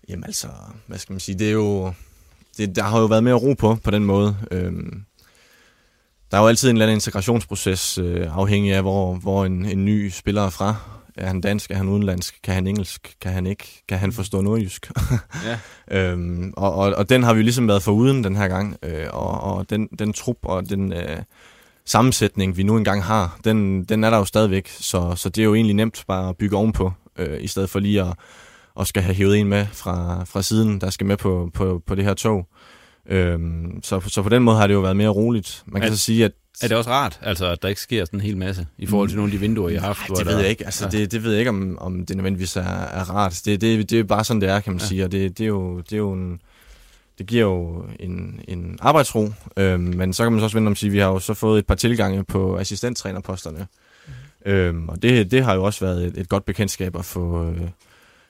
Jamen 0.10 0.24
altså, 0.24 0.48
hvad 0.88 0.98
skal 0.98 1.14
man 1.14 1.20
sige, 1.20 1.40
det 1.40 1.48
er 1.48 1.52
jo... 1.52 1.94
Det, 2.58 2.76
der 2.76 2.84
har 2.84 3.00
jo 3.00 3.06
været 3.06 3.24
mere 3.24 3.34
ro 3.34 3.54
på, 3.54 3.78
på 3.84 3.92
den 3.92 4.06
måde. 4.06 4.38
Øhm, 4.52 5.04
der 6.32 6.38
er 6.38 6.42
jo 6.42 6.48
altid 6.48 6.70
en 6.70 6.76
eller 6.76 6.86
anden 6.86 6.98
integrationsproces, 6.98 7.98
øh, 7.98 8.38
afhængig 8.38 8.74
af, 8.74 8.82
hvor, 8.82 9.14
hvor 9.14 9.46
en, 9.46 9.66
en 9.66 9.86
ny 9.86 10.10
spiller 10.10 10.46
er 10.46 10.50
fra. 10.50 10.76
Er 11.16 11.28
han 11.28 11.42
dansk? 11.42 11.72
Er 11.72 11.76
han 11.76 11.90
udenlandsk? 11.90 12.40
Kan 12.44 12.54
han 12.54 12.68
engelsk? 12.68 13.16
Kan 13.22 13.32
han 13.32 13.48
ikke? 13.48 13.84
Kan 13.90 13.98
han 13.98 14.12
forstå 14.12 14.42
nordjysk? 14.42 14.92
Ja. 15.46 15.60
øhm, 15.92 16.54
og, 16.58 16.74
og, 16.74 16.94
og 16.94 17.10
den 17.10 17.24
har 17.24 17.34
vi 17.34 17.38
jo 17.40 17.44
ligesom 17.44 17.68
været 17.68 17.84
foruden 17.84 18.24
den 18.24 18.36
her 18.36 18.48
gang. 18.48 18.78
Øh, 18.84 19.08
og 19.12 19.42
og 19.42 19.70
den, 19.70 19.88
den 20.00 20.14
trup 20.14 20.38
og 20.44 20.70
den 20.70 20.94
øh, 20.94 21.18
sammensætning, 21.86 22.58
vi 22.58 22.64
nu 22.64 22.78
engang 22.78 23.04
har, 23.04 23.40
den, 23.44 23.84
den 23.84 24.04
er 24.04 24.10
der 24.10 24.18
jo 24.18 24.26
stadigvæk. 24.26 24.68
Så, 24.68 25.14
så 25.16 25.30
det 25.30 25.42
er 25.42 25.46
jo 25.46 25.56
egentlig 25.56 25.76
nemt 25.76 26.04
bare 26.08 26.30
at 26.30 26.38
bygge 26.38 26.58
ovenpå, 26.58 26.92
øh, 27.18 27.44
i 27.44 27.48
stedet 27.48 27.70
for 27.70 27.80
lige 27.80 28.02
at, 28.02 28.14
at 28.80 28.88
skal 28.88 29.04
have 29.04 29.16
hævet 29.16 29.40
en 29.40 29.48
med 29.48 29.66
fra, 29.74 30.24
fra 30.24 30.42
siden, 30.42 30.82
der 30.82 30.90
skal 30.90 31.08
med 31.08 31.18
på, 31.18 31.50
på, 31.54 31.82
på 31.88 31.96
det 31.96 32.04
her 32.04 32.14
tog. 32.14 32.48
Øhm, 33.10 33.80
så, 33.84 34.00
så 34.08 34.22
på 34.22 34.30
den 34.30 34.44
måde 34.44 34.58
har 34.58 34.68
det 34.68 34.74
jo 34.74 34.80
været 34.80 34.96
mere 34.98 35.10
roligt. 35.10 35.64
Man 35.66 35.82
kan 35.82 35.92
Er- 35.92 35.96
så 35.96 36.00
sige, 36.02 36.26
at 36.26 36.32
Er 36.64 36.68
det 36.68 36.78
også 36.78 36.90
rart, 36.90 37.20
altså, 37.24 37.46
at 37.52 37.62
der 37.62 37.68
ikke 37.68 37.82
sker 37.82 38.06
sådan 38.06 38.20
en 38.20 38.26
hel 38.26 38.38
masse 38.38 38.68
i 38.78 38.86
forhold 38.86 39.10
til 39.10 39.18
nogle 39.18 39.30
af 39.30 39.32
de 39.32 39.40
vinduer, 39.40 39.70
I 39.70 39.76
har 39.76 39.82
haft? 39.88 40.08
hvor 40.08 40.16
det 40.16 40.26
der- 40.26 40.32
ved 40.32 40.40
jeg 40.42 40.50
ikke. 40.50 40.66
Altså, 40.66 40.86
Ja. 40.86 40.90
det, 40.98 41.12
det 41.12 41.24
ved 41.24 41.32
jeg 41.32 41.40
ikke, 41.40 41.50
om, 41.50 41.78
om 41.82 42.06
det 42.06 42.16
nødvendigvis 42.16 42.56
er, 42.56 42.62
er 42.62 43.10
rart. 43.10 43.42
Det, 43.46 43.62
det, 43.62 43.90
det 43.90 44.00
er 44.00 44.04
bare 44.04 44.24
sådan, 44.24 44.42
det 44.42 44.50
er, 44.50 44.60
kan 44.60 44.74
man 44.74 44.80
Ja. 44.80 44.86
sige. 44.86 45.04
Og 45.06 45.12
det, 45.12 45.38
det, 45.38 45.44
er 45.44 45.48
jo, 45.48 45.78
det 45.80 45.94
er 45.94 45.98
jo 45.98 46.12
en... 46.14 46.42
Det 47.18 47.26
giver 47.30 47.42
jo 47.46 47.86
en, 48.00 48.40
en 48.48 48.78
arbejdsro, 48.82 49.30
øhm, 49.58 49.80
men 49.84 50.14
så 50.14 50.24
kan 50.24 50.32
man 50.32 50.40
så 50.40 50.44
også 50.44 50.58
vente 50.58 50.68
om 50.68 50.72
at 50.72 50.78
sige, 50.78 50.88
at 50.90 50.94
vi 50.94 51.00
har 51.00 51.08
jo 51.08 51.20
så 51.20 51.34
fået 51.34 51.60
et 51.60 51.66
par 51.68 51.76
tilgange 51.76 52.24
på 52.24 52.58
assistenttrænerposterne. 52.58 53.68
Øhm, 54.46 54.90
og 54.90 55.02
det, 55.02 55.32
det 55.32 55.44
har 55.44 55.54
jo 55.56 55.64
også 55.64 55.86
været 55.86 56.06
et, 56.06 56.18
et 56.18 56.30
godt 56.30 56.46
bekendtskab 56.46 56.96
at 56.96 57.06
få, 57.06 57.46
øh, 57.50 57.62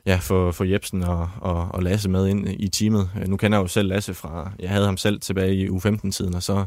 ja, 0.05 0.20
få, 0.22 0.51
få 0.51 0.63
Jebsen 0.63 1.03
og, 1.03 1.29
og, 1.41 1.67
og 1.72 1.84
Lasse 1.84 2.10
med 2.10 2.27
ind 2.27 2.48
i 2.50 2.67
teamet. 2.67 3.10
Nu 3.27 3.38
kender 3.38 3.58
jeg 3.58 3.63
jo 3.63 3.67
selv 3.67 3.89
Lasse 3.89 4.13
fra, 4.13 4.51
jeg 4.60 4.70
havde 4.70 4.86
ham 4.86 4.98
selv 4.98 5.20
tilbage 5.20 5.55
i 5.55 5.67
U15-tiden, 5.67 6.36
og 6.36 6.43
så 6.43 6.65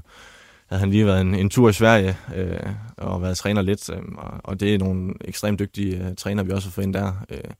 havde 0.66 0.80
han 0.80 0.90
lige 0.90 1.06
været 1.06 1.20
en, 1.20 1.34
en 1.34 1.50
tur 1.50 1.68
i 1.68 1.72
Sverige 1.72 2.16
øh, 2.34 2.60
og 2.96 3.22
været 3.22 3.36
træner 3.36 3.62
lidt, 3.62 3.90
øh, 3.90 4.02
og, 4.16 4.40
og 4.44 4.60
det 4.60 4.74
er 4.74 4.78
nogle 4.78 5.14
ekstremt 5.20 5.58
dygtige 5.58 6.08
øh, 6.08 6.16
træner, 6.16 6.42
vi 6.42 6.52
også 6.52 6.68
har 6.68 6.72
fået 6.72 6.84
ind 6.84 6.94
der. 6.94 7.12
Øh, 7.30 7.50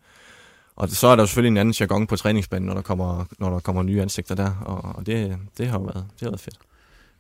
og 0.77 0.89
så 0.89 1.07
er 1.07 1.17
der 1.17 1.23
jo 1.23 1.27
selvfølgelig 1.27 1.51
en 1.51 1.57
anden 1.57 1.75
jargon 1.81 2.07
på 2.07 2.17
træningsbanen, 2.17 2.67
når 2.67 2.75
der 2.75 2.83
kommer, 2.83 3.25
når 3.39 3.51
der 3.51 3.61
kommer 3.61 3.83
nye 3.83 4.03
ansigter 4.03 4.35
der, 4.35 4.51
og, 4.65 4.97
og 4.97 5.07
det, 5.07 5.39
det 5.59 5.69
har 5.69 5.79
jo 5.79 5.85
været, 5.85 6.07
det 6.15 6.21
har 6.21 6.31
været 6.31 6.41
fedt. 6.41 6.59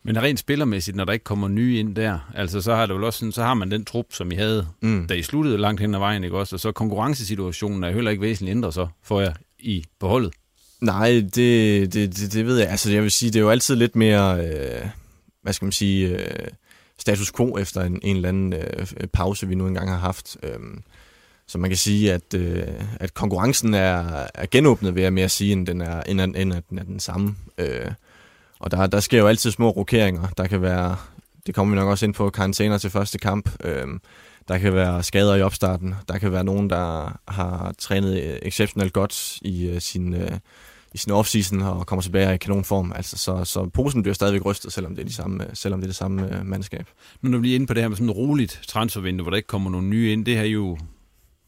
Men 0.05 0.23
rent 0.23 0.39
spillermæssigt, 0.39 0.97
når 0.97 1.05
der 1.05 1.13
ikke 1.13 1.25
kommer 1.25 1.49
nye 1.49 1.79
ind 1.79 1.97
der, 1.97 2.31
altså 2.35 2.61
så 2.61 2.75
har 2.75 2.87
det 2.87 2.95
vel 2.95 3.05
også 3.05 3.19
sådan, 3.19 3.33
så 3.33 3.43
har 3.43 3.55
man 3.55 3.71
den 3.71 3.85
trup, 3.85 4.07
som 4.11 4.33
I 4.33 4.35
havde, 4.35 4.67
Mm. 4.81 5.07
da 5.07 5.15
I 5.15 5.23
sluttede 5.23 5.59
langt 5.59 5.81
hen 5.81 5.95
ad 5.95 5.99
vejen, 5.99 6.25
ikke 6.25 6.39
også? 6.39 6.57
Og 6.57 6.61
så 6.61 6.73
konkurrencesituationen 6.73 7.85
er 7.85 7.91
heller 7.91 8.11
ikke 8.11 8.21
væsentligt 8.21 8.57
ændret 8.57 8.75
så 8.75 8.87
for 9.03 9.21
jer 9.21 9.33
i 9.59 9.85
på 10.01 10.09
holdet. 10.09 10.33
Nej, 10.81 11.09
det, 11.35 11.35
det, 11.95 12.17
det, 12.17 12.33
det 12.33 12.47
ved 12.47 12.59
jeg. 12.59 12.69
Altså, 12.69 12.93
jeg 12.93 13.03
vil 13.03 13.11
sige, 13.11 13.31
det 13.31 13.37
er 13.39 13.43
jo 13.43 13.51
altid 13.51 13.77
lidt 13.77 13.97
mere, 13.97 14.47
øh, 14.47 14.87
hvad 15.43 15.53
skal 15.53 15.67
man 15.67 15.73
sige, 15.73 16.09
øh, 16.09 16.47
status 16.99 17.33
quo 17.33 17.59
efter 17.59 17.83
en, 17.83 18.01
en 18.03 18.17
eller 18.17 18.29
anden 18.29 18.53
øh, 18.53 18.87
pause, 19.13 19.49
vi 19.49 19.55
nu 19.55 19.67
engang 19.67 19.91
har 19.91 19.99
haft. 19.99 20.37
Øhm, 20.43 20.83
så 21.47 21.59
man 21.59 21.71
kan 21.71 21.77
sige, 21.77 22.13
at, 22.13 22.35
øh, 22.37 22.63
at 23.01 23.15
konkurrencen 23.15 23.75
er, 23.75 24.27
er 24.35 24.47
genåbnet, 24.51 24.95
vil 24.95 25.03
jeg 25.03 25.13
mere 25.13 25.29
sige, 25.29 25.53
end, 25.53 25.67
den 25.67 25.81
er, 25.81 26.03
end, 26.03 26.21
end 26.21 26.55
at 26.55 26.63
den 26.71 26.79
er 26.79 26.83
den 26.85 27.01
samme. 27.01 27.35
Øh, 27.59 27.91
og 28.59 28.71
der, 28.71 28.87
der 28.87 29.01
sker 29.01 29.19
jo 29.19 29.27
altid 29.27 29.51
små 29.51 29.71
rokeringer. 29.71 30.29
Der 30.37 30.47
kan 30.47 30.63
være, 30.63 30.97
det 31.47 31.55
kommer 31.55 31.75
vi 31.75 31.81
nok 31.81 31.89
også 31.89 32.07
ind 32.07 32.15
på, 32.15 32.31
karantæner 32.31 32.79
til 32.79 32.91
første 32.91 33.19
kamp. 33.19 33.51
Øh, 33.65 33.87
der 34.49 34.59
kan 34.59 34.75
være 34.75 35.03
skader 35.03 35.35
i 35.35 35.43
opstarten. 35.43 35.95
Der 36.09 36.19
kan 36.19 36.33
være 36.33 36.45
nogen, 36.45 36.71
der 36.71 37.19
har 37.29 37.75
trænet 37.79 38.23
øh, 38.23 38.39
exceptionelt 38.43 38.93
godt 38.93 39.39
i 39.43 39.69
øh, 39.69 39.81
sin, 39.81 40.15
øh, 40.15 40.31
i 40.95 40.99
sin 40.99 41.13
offseason 41.13 41.63
og 41.63 41.87
kommer 41.87 42.03
tilbage 42.03 42.35
i 42.35 42.37
kanonform. 42.37 42.93
Altså, 42.97 43.17
så, 43.17 43.45
så 43.45 43.69
posen 43.69 44.03
bliver 44.03 44.15
stadigvæk 44.15 44.45
rystet, 44.45 44.73
selvom 44.73 44.95
det 44.95 45.03
er, 45.03 45.07
de 45.07 45.15
samme, 45.15 45.47
selvom 45.55 45.81
det 45.81 45.87
er 45.87 45.89
det 45.89 45.97
samme 45.97 46.39
øh, 46.39 46.47
mandskab. 46.47 46.87
Nu 47.23 47.31
når 47.31 47.39
vi 47.39 47.51
er 47.51 47.55
inde 47.55 47.67
på 47.67 47.75
det 47.75 47.83
her 47.83 47.89
med 47.89 47.97
sådan 47.97 48.11
et 48.11 48.17
roligt 48.17 48.61
transfervindue, 48.67 49.23
hvor 49.23 49.31
der 49.31 49.37
ikke 49.37 49.47
kommer 49.47 49.71
nogen 49.71 49.91
nye 49.91 50.13
ind, 50.13 50.27
det 50.27 50.37
har 50.37 50.45
I 50.45 50.51
jo... 50.51 50.79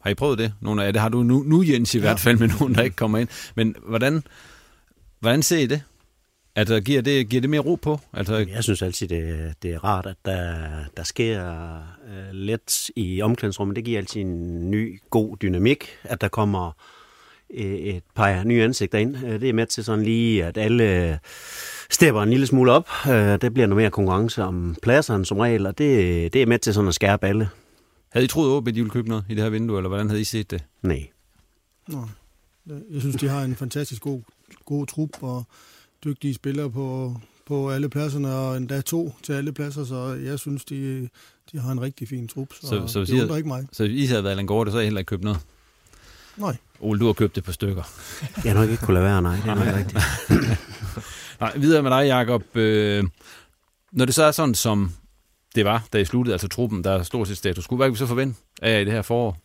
Har 0.01 0.09
I 0.09 0.13
prøvet 0.13 0.37
det? 0.37 0.53
Nogle 0.61 0.85
af 0.85 0.93
det 0.93 1.01
har 1.01 1.09
du 1.09 1.23
nu, 1.23 1.43
nu 1.43 1.63
Jens 1.63 1.95
i 1.95 1.97
ja. 1.97 2.01
hvert 2.01 2.19
fald, 2.19 2.37
med 2.37 2.47
nogen, 2.59 2.75
der 2.75 2.81
ikke 2.81 2.95
kommer 2.95 3.17
ind. 3.17 3.27
Men 3.55 3.75
hvordan, 3.87 4.23
hvordan 5.19 5.43
ser 5.43 5.57
I 5.57 5.65
det? 5.65 5.81
Altså, 6.57 6.81
giver 6.81 7.01
det, 7.01 7.29
giver 7.29 7.41
det 7.41 7.49
mere 7.49 7.59
ro 7.61 7.75
på? 7.75 7.99
Altså, 8.13 8.35
Jeg 8.35 8.63
synes 8.63 8.81
altid, 8.81 9.07
det, 9.07 9.53
det 9.63 9.71
er 9.73 9.83
rart, 9.83 10.05
at 10.05 10.15
der, 10.25 10.55
der 10.97 11.03
sker 11.03 11.53
øh, 12.09 12.33
let 12.33 12.89
i 12.95 13.21
omklædningsrummet. 13.21 13.75
Det 13.75 13.83
giver 13.85 13.97
altid 13.99 14.21
en 14.21 14.71
ny, 14.71 15.01
god 15.09 15.37
dynamik, 15.41 15.89
at 16.03 16.21
der 16.21 16.27
kommer 16.27 16.71
øh, 17.53 17.65
et 17.65 18.03
par 18.15 18.43
nye 18.43 18.63
ansigter 18.63 18.97
ind. 18.97 19.17
Øh, 19.25 19.41
Det 19.41 19.49
er 19.49 19.53
med 19.53 19.65
til 19.65 19.83
sådan 19.83 20.03
lige, 20.05 20.45
at 20.45 20.57
alle 20.57 21.19
stepper 21.89 22.21
en 22.21 22.29
lille 22.29 22.47
smule 22.47 22.71
op. 22.71 22.89
Øh, 23.09 23.41
Det 23.41 23.53
bliver 23.53 23.67
noget 23.67 23.81
mere 23.81 23.91
konkurrence 23.91 24.43
om 24.43 24.75
pladserne 24.83 25.25
som 25.25 25.39
regel, 25.39 25.65
og 25.67 25.77
det, 25.77 26.33
det 26.33 26.41
er 26.41 26.45
med 26.45 26.59
til 26.59 26.73
sådan 26.73 26.87
at 26.87 26.95
skærpe 26.95 27.27
alle. 27.27 27.49
havde 28.09 28.25
I 28.25 28.27
troet, 28.27 28.57
at 28.57 28.65
de 28.65 28.73
ville 28.73 28.89
købe 28.89 29.09
noget 29.09 29.25
i 29.29 29.33
det 29.35 29.43
her 29.43 29.49
vindue, 29.49 29.77
eller 29.77 29.89
hvordan 29.89 30.07
havde 30.09 30.21
I 30.21 30.23
set 30.23 30.51
det? 30.51 30.63
Nej. 30.81 31.07
Nå. 31.87 32.07
Jeg 32.67 33.01
synes, 33.01 33.15
de 33.15 33.27
har 33.27 33.43
en 33.43 33.55
fantastisk 33.55 34.01
god, 34.01 34.21
god 34.65 34.87
trup 34.87 35.09
og 35.23 35.43
dygtige 36.03 36.33
spillere 36.33 36.71
på, 36.71 37.15
på 37.45 37.69
alle 37.71 37.89
pladserne, 37.89 38.35
og 38.35 38.57
endda 38.57 38.81
to 38.81 39.15
til 39.23 39.33
alle 39.33 39.51
pladser, 39.51 39.85
så 39.85 40.19
jeg 40.23 40.39
synes, 40.39 40.65
de, 40.65 41.09
de 41.51 41.59
har 41.59 41.71
en 41.71 41.81
rigtig 41.81 42.07
fin 42.07 42.27
trup, 42.27 42.47
så, 42.61 42.67
Så, 42.67 42.87
så, 42.87 42.99
det 42.99 43.07
siger- 43.07 43.35
ikke 43.35 43.47
mig. 43.47 43.67
Så 43.71 43.87
hvis 43.87 44.03
I 44.03 44.05
havde 44.05 44.23
været 44.23 44.31
Allan 44.31 44.45
Gård, 44.45 44.67
så 44.67 44.71
havde 44.71 44.83
I 44.83 44.85
heller 44.85 44.99
ikke 44.99 45.09
købt 45.09 45.23
noget? 45.23 45.39
Nej. 46.37 46.55
Ole, 46.79 46.99
du 46.99 47.05
har 47.05 47.13
købt 47.13 47.35
det 47.35 47.43
på 47.43 47.51
stykker. 47.51 47.83
Jeg 48.43 48.53
har 48.53 48.59
nok 48.61 48.69
ikke 48.69 48.83
kunne 48.85 48.93
lade 48.93 49.05
være, 49.05 49.21
nej. 49.21 49.35
Det 49.35 49.45
er 49.45 49.55
nok 49.55 49.75
rigtigt. 49.75 50.03
Nej, 51.41 51.57
videre 51.57 51.83
med 51.83 51.91
dig, 51.91 52.07
Jacob. 52.07 52.55
Øh, 52.55 53.03
når 53.91 54.05
det 54.05 54.13
så 54.15 54.23
er 54.23 54.31
sådan, 54.31 54.55
som 54.55 54.91
det 55.55 55.65
var, 55.65 55.87
da 55.93 55.97
I 55.97 56.05
sluttede, 56.05 56.33
altså 56.33 56.47
truppen, 56.47 56.83
der 56.83 56.91
er 56.91 57.03
stort 57.03 57.27
set 57.27 57.37
status 57.37 57.67
quo, 57.67 57.77
hvad 57.77 57.87
kan 57.87 57.93
vi 57.93 57.97
så 57.97 58.05
forvente 58.05 58.39
af 58.61 58.81
i 58.81 58.85
det 58.85 58.93
her 58.93 59.01
forår? 59.01 59.37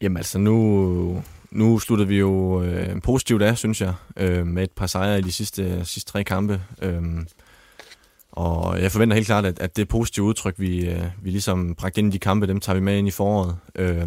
Jamen 0.00 0.16
altså, 0.16 0.38
nu, 0.38 1.22
nu 1.52 1.78
sluttede 1.78 2.08
vi 2.08 2.18
jo 2.18 2.62
øh, 2.62 3.02
positivt 3.02 3.42
af, 3.42 3.58
synes 3.58 3.80
jeg, 3.80 3.94
øh, 4.16 4.46
med 4.46 4.62
et 4.62 4.70
par 4.70 4.86
sejre 4.86 5.18
i 5.18 5.22
de 5.22 5.32
sidste, 5.32 5.84
sidste 5.84 6.12
tre 6.12 6.24
kampe. 6.24 6.62
Øh, 6.82 7.02
og 8.32 8.82
jeg 8.82 8.92
forventer 8.92 9.14
helt 9.14 9.26
klart, 9.26 9.44
at, 9.44 9.58
at 9.58 9.76
det 9.76 9.88
positive 9.88 10.24
udtryk, 10.26 10.54
vi, 10.58 10.88
øh, 10.88 11.04
vi 11.22 11.30
ligesom 11.30 11.74
bragte 11.74 11.98
ind 11.98 12.08
i 12.08 12.12
de 12.12 12.18
kampe, 12.18 12.46
dem 12.46 12.60
tager 12.60 12.74
vi 12.74 12.82
med 12.82 12.98
ind 12.98 13.08
i 13.08 13.10
foråret. 13.10 13.56
Øh, 13.74 14.06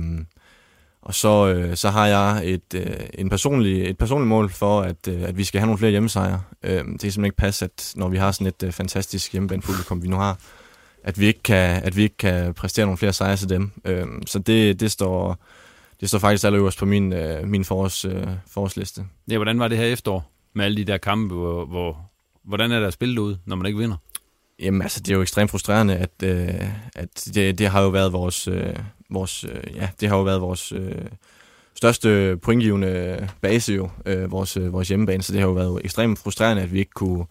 og 1.01 1.13
så, 1.13 1.47
øh, 1.47 1.75
så 1.75 1.89
har 1.89 2.07
jeg 2.07 2.41
et, 2.45 2.73
øh, 2.75 2.85
en 3.13 3.29
personlig, 3.29 3.89
et 3.89 3.97
personligt 3.97 4.27
mål 4.27 4.49
for, 4.49 4.81
at, 4.81 5.07
øh, 5.07 5.23
at 5.23 5.37
vi 5.37 5.43
skal 5.43 5.59
have 5.59 5.65
nogle 5.65 5.77
flere 5.77 5.91
hjemmesejre. 5.91 6.41
Øh, 6.63 6.71
det 6.71 6.85
kan 6.85 6.99
simpelthen 6.99 7.25
ikke 7.25 7.37
passe, 7.37 7.65
at 7.65 7.93
når 7.95 8.09
vi 8.09 8.17
har 8.17 8.31
sådan 8.31 8.47
et 8.47 8.63
øh, 8.63 8.71
fantastisk 8.71 9.31
hjemmebanepublikum, 9.31 10.03
vi 10.03 10.07
nu 10.07 10.15
har, 10.15 10.37
at 11.03 11.19
vi 11.19 11.25
ikke 11.25 11.43
kan, 11.43 11.83
at 11.83 11.95
vi 11.95 12.03
ikke 12.03 12.17
kan 12.17 12.53
præstere 12.53 12.85
nogle 12.85 12.97
flere 12.97 13.13
sejre 13.13 13.37
til 13.37 13.49
dem. 13.49 13.71
Øh, 13.85 14.07
så 14.25 14.39
det, 14.39 14.79
det 14.79 14.91
står 14.91 15.37
det 16.03 16.09
står 16.09 16.19
faktisk 16.19 16.43
allerøverst 16.43 16.79
på 16.79 16.85
min, 16.85 17.13
øh, 17.13 17.47
min 17.47 17.65
forårs, 17.65 18.05
øh, 18.05 18.27
forårsliste. 18.47 19.05
Ja, 19.29 19.37
hvordan 19.37 19.59
var 19.59 19.67
det 19.67 19.77
her 19.77 19.85
efterår 19.85 20.31
med 20.53 20.65
alle 20.65 20.77
de 20.77 20.83
der 20.85 20.97
kampe, 20.97 21.35
hvor, 21.35 21.65
hvor 21.65 21.97
hvordan 22.43 22.71
er 22.71 22.79
der 22.79 22.87
at 22.87 22.93
spille 22.93 23.21
ud, 23.21 23.35
når 23.45 23.55
man 23.55 23.65
ikke 23.65 23.79
vinder? 23.79 23.97
Jamen 24.59 24.81
altså, 24.81 24.99
det 24.99 25.11
er 25.11 25.15
jo 25.15 25.21
ekstremt 25.21 25.51
frustrerende, 25.51 25.95
at, 25.95 26.23
øh, 26.23 26.67
at 26.95 27.29
det, 27.33 27.59
det 27.59 27.67
har 27.67 27.81
jo 27.81 27.89
været 27.89 28.13
vores, 28.13 28.47
øh, 28.47 28.75
vores 29.09 29.43
øh, 29.43 29.75
ja, 29.75 29.89
det 29.99 30.09
har 30.09 30.17
jo 30.17 30.23
været 30.23 30.41
vores 30.41 30.71
øh, 30.71 31.05
største 31.75 32.37
pointgivende 32.37 33.29
base 33.41 33.73
jo, 33.73 33.89
øh, 34.05 34.31
vores, 34.31 34.57
øh, 34.57 34.73
vores 34.73 34.87
hjemmebane, 34.87 35.23
så 35.23 35.33
det 35.33 35.41
har 35.41 35.47
jo 35.47 35.53
været 35.53 35.81
ekstremt 35.83 36.19
frustrerende, 36.19 36.63
at 36.63 36.73
vi 36.73 36.79
ikke 36.79 36.91
kunne, 36.91 37.25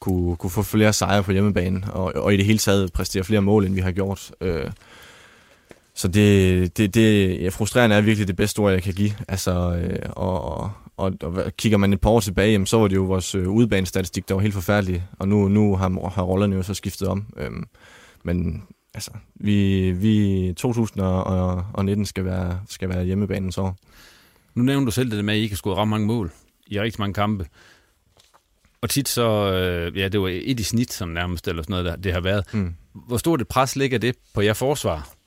kunne, 0.00 0.36
kunne 0.36 0.50
få 0.50 0.62
flere 0.62 0.92
sejre 0.92 1.22
på 1.22 1.32
hjemmebane, 1.32 1.92
og, 1.92 2.24
og 2.24 2.34
i 2.34 2.36
det 2.36 2.44
hele 2.44 2.58
taget 2.58 2.92
præstere 2.92 3.24
flere 3.24 3.42
mål, 3.42 3.66
end 3.66 3.74
vi 3.74 3.80
har 3.80 3.92
gjort. 3.92 4.30
Øh, 4.40 4.70
så 5.98 6.08
det, 6.08 6.76
det, 6.76 6.94
det 6.94 7.40
ja, 7.40 7.48
frustrerende 7.48 7.96
er 7.96 8.00
virkelig 8.00 8.28
det 8.28 8.36
bedste 8.36 8.58
ord, 8.58 8.72
jeg 8.72 8.82
kan 8.82 8.94
give. 8.94 9.10
Altså, 9.28 9.76
øh, 9.76 9.98
og, 10.10 10.42
og, 10.42 10.70
og, 10.96 11.12
og 11.22 11.56
kigger 11.56 11.78
man 11.78 11.92
et 11.92 12.00
par 12.00 12.10
år 12.10 12.20
tilbage, 12.20 12.52
jamen, 12.52 12.66
så 12.66 12.78
var 12.78 12.88
det 12.88 12.96
jo 12.96 13.02
vores 13.02 13.34
øh, 13.34 13.48
udebanestatistik, 13.48 14.28
der 14.28 14.34
var 14.34 14.42
helt 14.42 14.54
forfærdelig. 14.54 15.06
Og 15.18 15.28
nu, 15.28 15.48
nu 15.48 15.76
har, 15.76 16.08
har 16.08 16.22
rollerne 16.22 16.56
jo 16.56 16.62
så 16.62 16.74
skiftet 16.74 17.08
om. 17.08 17.26
Øhm, 17.36 17.64
men 18.24 18.62
altså, 18.94 19.10
vi, 19.34 19.90
vi 19.90 20.52
2019 20.56 22.06
skal 22.06 22.24
være, 22.24 22.60
skal 22.68 22.88
være 22.88 23.04
hjemmebanens 23.04 23.58
år. 23.58 23.76
Nu 24.54 24.62
nævner 24.62 24.84
du 24.84 24.90
selv 24.90 25.10
det 25.10 25.24
med, 25.24 25.34
at 25.34 25.38
I 25.38 25.42
ikke 25.42 25.52
har 25.52 25.56
skudt 25.56 25.78
ret 25.78 25.88
mange 25.88 26.06
mål 26.06 26.32
i 26.66 26.80
rigtig 26.80 27.00
mange 27.00 27.14
kampe. 27.14 27.46
Og 28.80 28.90
tit 28.90 29.08
så, 29.08 29.52
øh, 29.52 29.98
ja, 29.98 30.08
det 30.08 30.20
var 30.20 30.28
et 30.28 30.60
i 30.60 30.62
snit, 30.62 30.92
som 30.92 31.08
nærmest, 31.08 31.48
eller 31.48 31.62
sådan 31.62 31.72
noget, 31.72 31.84
der, 31.84 31.96
det 31.96 32.12
har 32.12 32.20
været. 32.20 32.44
Mm. 32.54 32.74
Hvor 32.92 33.16
stort 33.16 33.40
et 33.40 33.48
pres 33.48 33.76
ligger 33.76 33.98
det 33.98 34.16
på 34.34 34.40
jer 34.40 34.52
forsvar? 34.52 35.17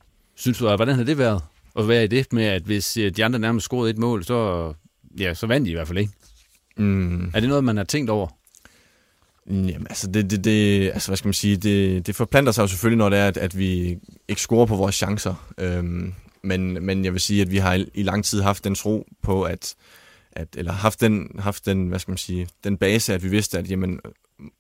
Synes 0.42 0.58
du, 0.58 0.76
hvordan 0.76 0.96
har 0.96 1.04
det 1.04 1.18
været? 1.18 1.42
At 1.80 1.88
være 1.88 2.04
i 2.04 2.08
det 2.08 2.34
med, 2.34 2.44
at 2.44 2.62
hvis 2.62 2.98
øh, 2.98 3.12
de 3.16 3.26
andre 3.26 3.40
nærmest 3.40 3.64
scorede 3.64 3.90
et 3.90 3.98
mål, 3.98 4.24
så, 4.24 4.74
ja, 5.20 5.34
så 5.34 5.48
vandt 5.48 5.66
de 5.66 5.72
i 5.72 5.74
hvert 5.74 5.88
fald 5.88 5.98
ikke. 5.98 6.14
Mm. 6.78 7.26
Er 7.34 7.40
det 7.40 7.50
noget, 7.50 7.64
man 7.64 7.78
har 7.78 7.84
tænkt 7.84 8.10
over? 8.10 8.28
Jamen, 9.48 9.88
altså, 9.90 10.08
det, 10.08 10.32
det, 10.32 10.44
det, 10.44 10.92
altså, 10.94 11.10
hvad 11.10 11.18
skal 11.18 11.28
man 11.28 11.34
sige, 11.34 11.58
det, 11.58 12.08
det 12.08 12.16
forplanter 12.16 12.52
sig 12.52 12.62
jo 12.62 12.68
selvfølgelig, 12.68 12.98
når 12.98 13.10
det 13.10 13.20
er, 13.20 13.28
at, 13.28 13.38
at 13.38 13.58
vi 13.58 13.98
ikke 14.28 14.42
scorer 14.42 14.66
på 14.66 14.76
vores 14.76 14.96
chancer. 14.96 15.54
Øhm, 15.58 16.14
men, 16.44 16.86
men 16.86 17.06
jeg 17.06 17.14
vil 17.14 17.22
sige, 17.22 17.42
at 17.42 17.52
vi 17.52 17.58
har 17.58 17.74
i, 17.74 17.86
i 17.94 18.04
lang 18.04 18.26
tid 18.26 18.42
haft 18.42 18.64
den 18.64 18.76
tro 18.76 19.08
på, 19.22 19.44
at, 19.44 19.76
at 20.32 20.48
eller 20.58 20.72
haft 20.72 21.02
den, 21.02 21.30
haft 21.40 21.66
den, 21.66 21.88
hvad 21.88 22.00
skal 22.00 22.12
man 22.12 22.18
sige, 22.18 22.48
den 22.64 22.78
base, 22.78 23.14
at 23.14 23.24
vi 23.24 23.30
vidste, 23.30 23.58
at 23.58 23.72
jamen, 23.72 24.00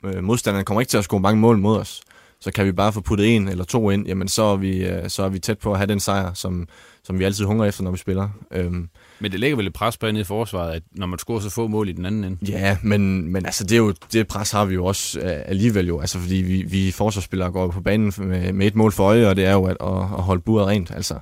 øh, 0.05 0.23
modstanderen 0.23 0.65
kommer 0.65 0.81
ikke 0.81 0.89
til 0.89 0.97
at 0.97 1.03
score 1.03 1.19
mange 1.19 1.41
mål 1.41 1.57
mod 1.57 1.77
os. 1.77 2.01
Så 2.41 2.51
kan 2.51 2.65
vi 2.65 2.71
bare 2.71 2.93
få 2.93 3.01
puttet 3.01 3.35
en 3.35 3.47
eller 3.47 3.63
to 3.63 3.89
ind, 3.89 4.07
jamen 4.07 4.27
så 4.27 4.43
er 4.43 4.55
vi, 4.55 4.85
øh, 4.85 5.09
så 5.09 5.23
er 5.23 5.29
vi 5.29 5.39
tæt 5.39 5.59
på 5.59 5.71
at 5.71 5.77
have 5.77 5.87
den 5.87 5.99
sejr, 5.99 6.33
som, 6.33 6.67
som 7.03 7.19
vi 7.19 7.23
altid 7.23 7.45
hungrer 7.45 7.67
efter, 7.67 7.83
når 7.83 7.91
vi 7.91 7.97
spiller. 7.97 8.29
Øhm, 8.51 8.89
Men 9.19 9.31
det 9.31 9.39
lægger 9.39 9.55
vel 9.55 9.67
et 9.67 9.73
pres 9.73 9.97
på 9.97 10.07
i 10.07 10.23
forsvaret, 10.23 10.73
at 10.73 10.83
når 10.91 11.07
man 11.07 11.19
scorer 11.19 11.39
så 11.39 11.49
få 11.49 11.67
mål 11.67 11.89
i 11.89 11.91
den 11.91 12.05
anden 12.05 12.23
ende? 12.23 12.51
Ja, 12.51 12.77
men, 12.83 13.31
men 13.31 13.45
altså, 13.45 13.63
det, 13.63 13.71
er 13.71 13.77
jo, 13.77 13.93
det 14.13 14.27
pres 14.27 14.51
har 14.51 14.65
vi 14.65 14.73
jo 14.73 14.85
også 14.85 15.19
øh, 15.19 15.41
alligevel 15.45 15.87
jo, 15.87 15.99
altså 15.99 16.19
fordi 16.19 16.35
vi, 16.35 16.63
vi 16.63 16.91
forsvarsspillere 16.91 17.51
går 17.51 17.67
på 17.67 17.81
banen 17.81 18.13
med, 18.17 18.53
med 18.53 18.67
et 18.67 18.75
mål 18.75 18.91
for 18.91 19.03
øje, 19.03 19.27
og 19.27 19.35
det 19.35 19.45
er 19.45 19.53
jo 19.53 19.63
at, 19.63 19.77
at, 19.81 19.87
at 19.87 20.23
holde 20.23 20.41
buret 20.41 20.67
rent, 20.67 20.91
altså. 20.91 21.15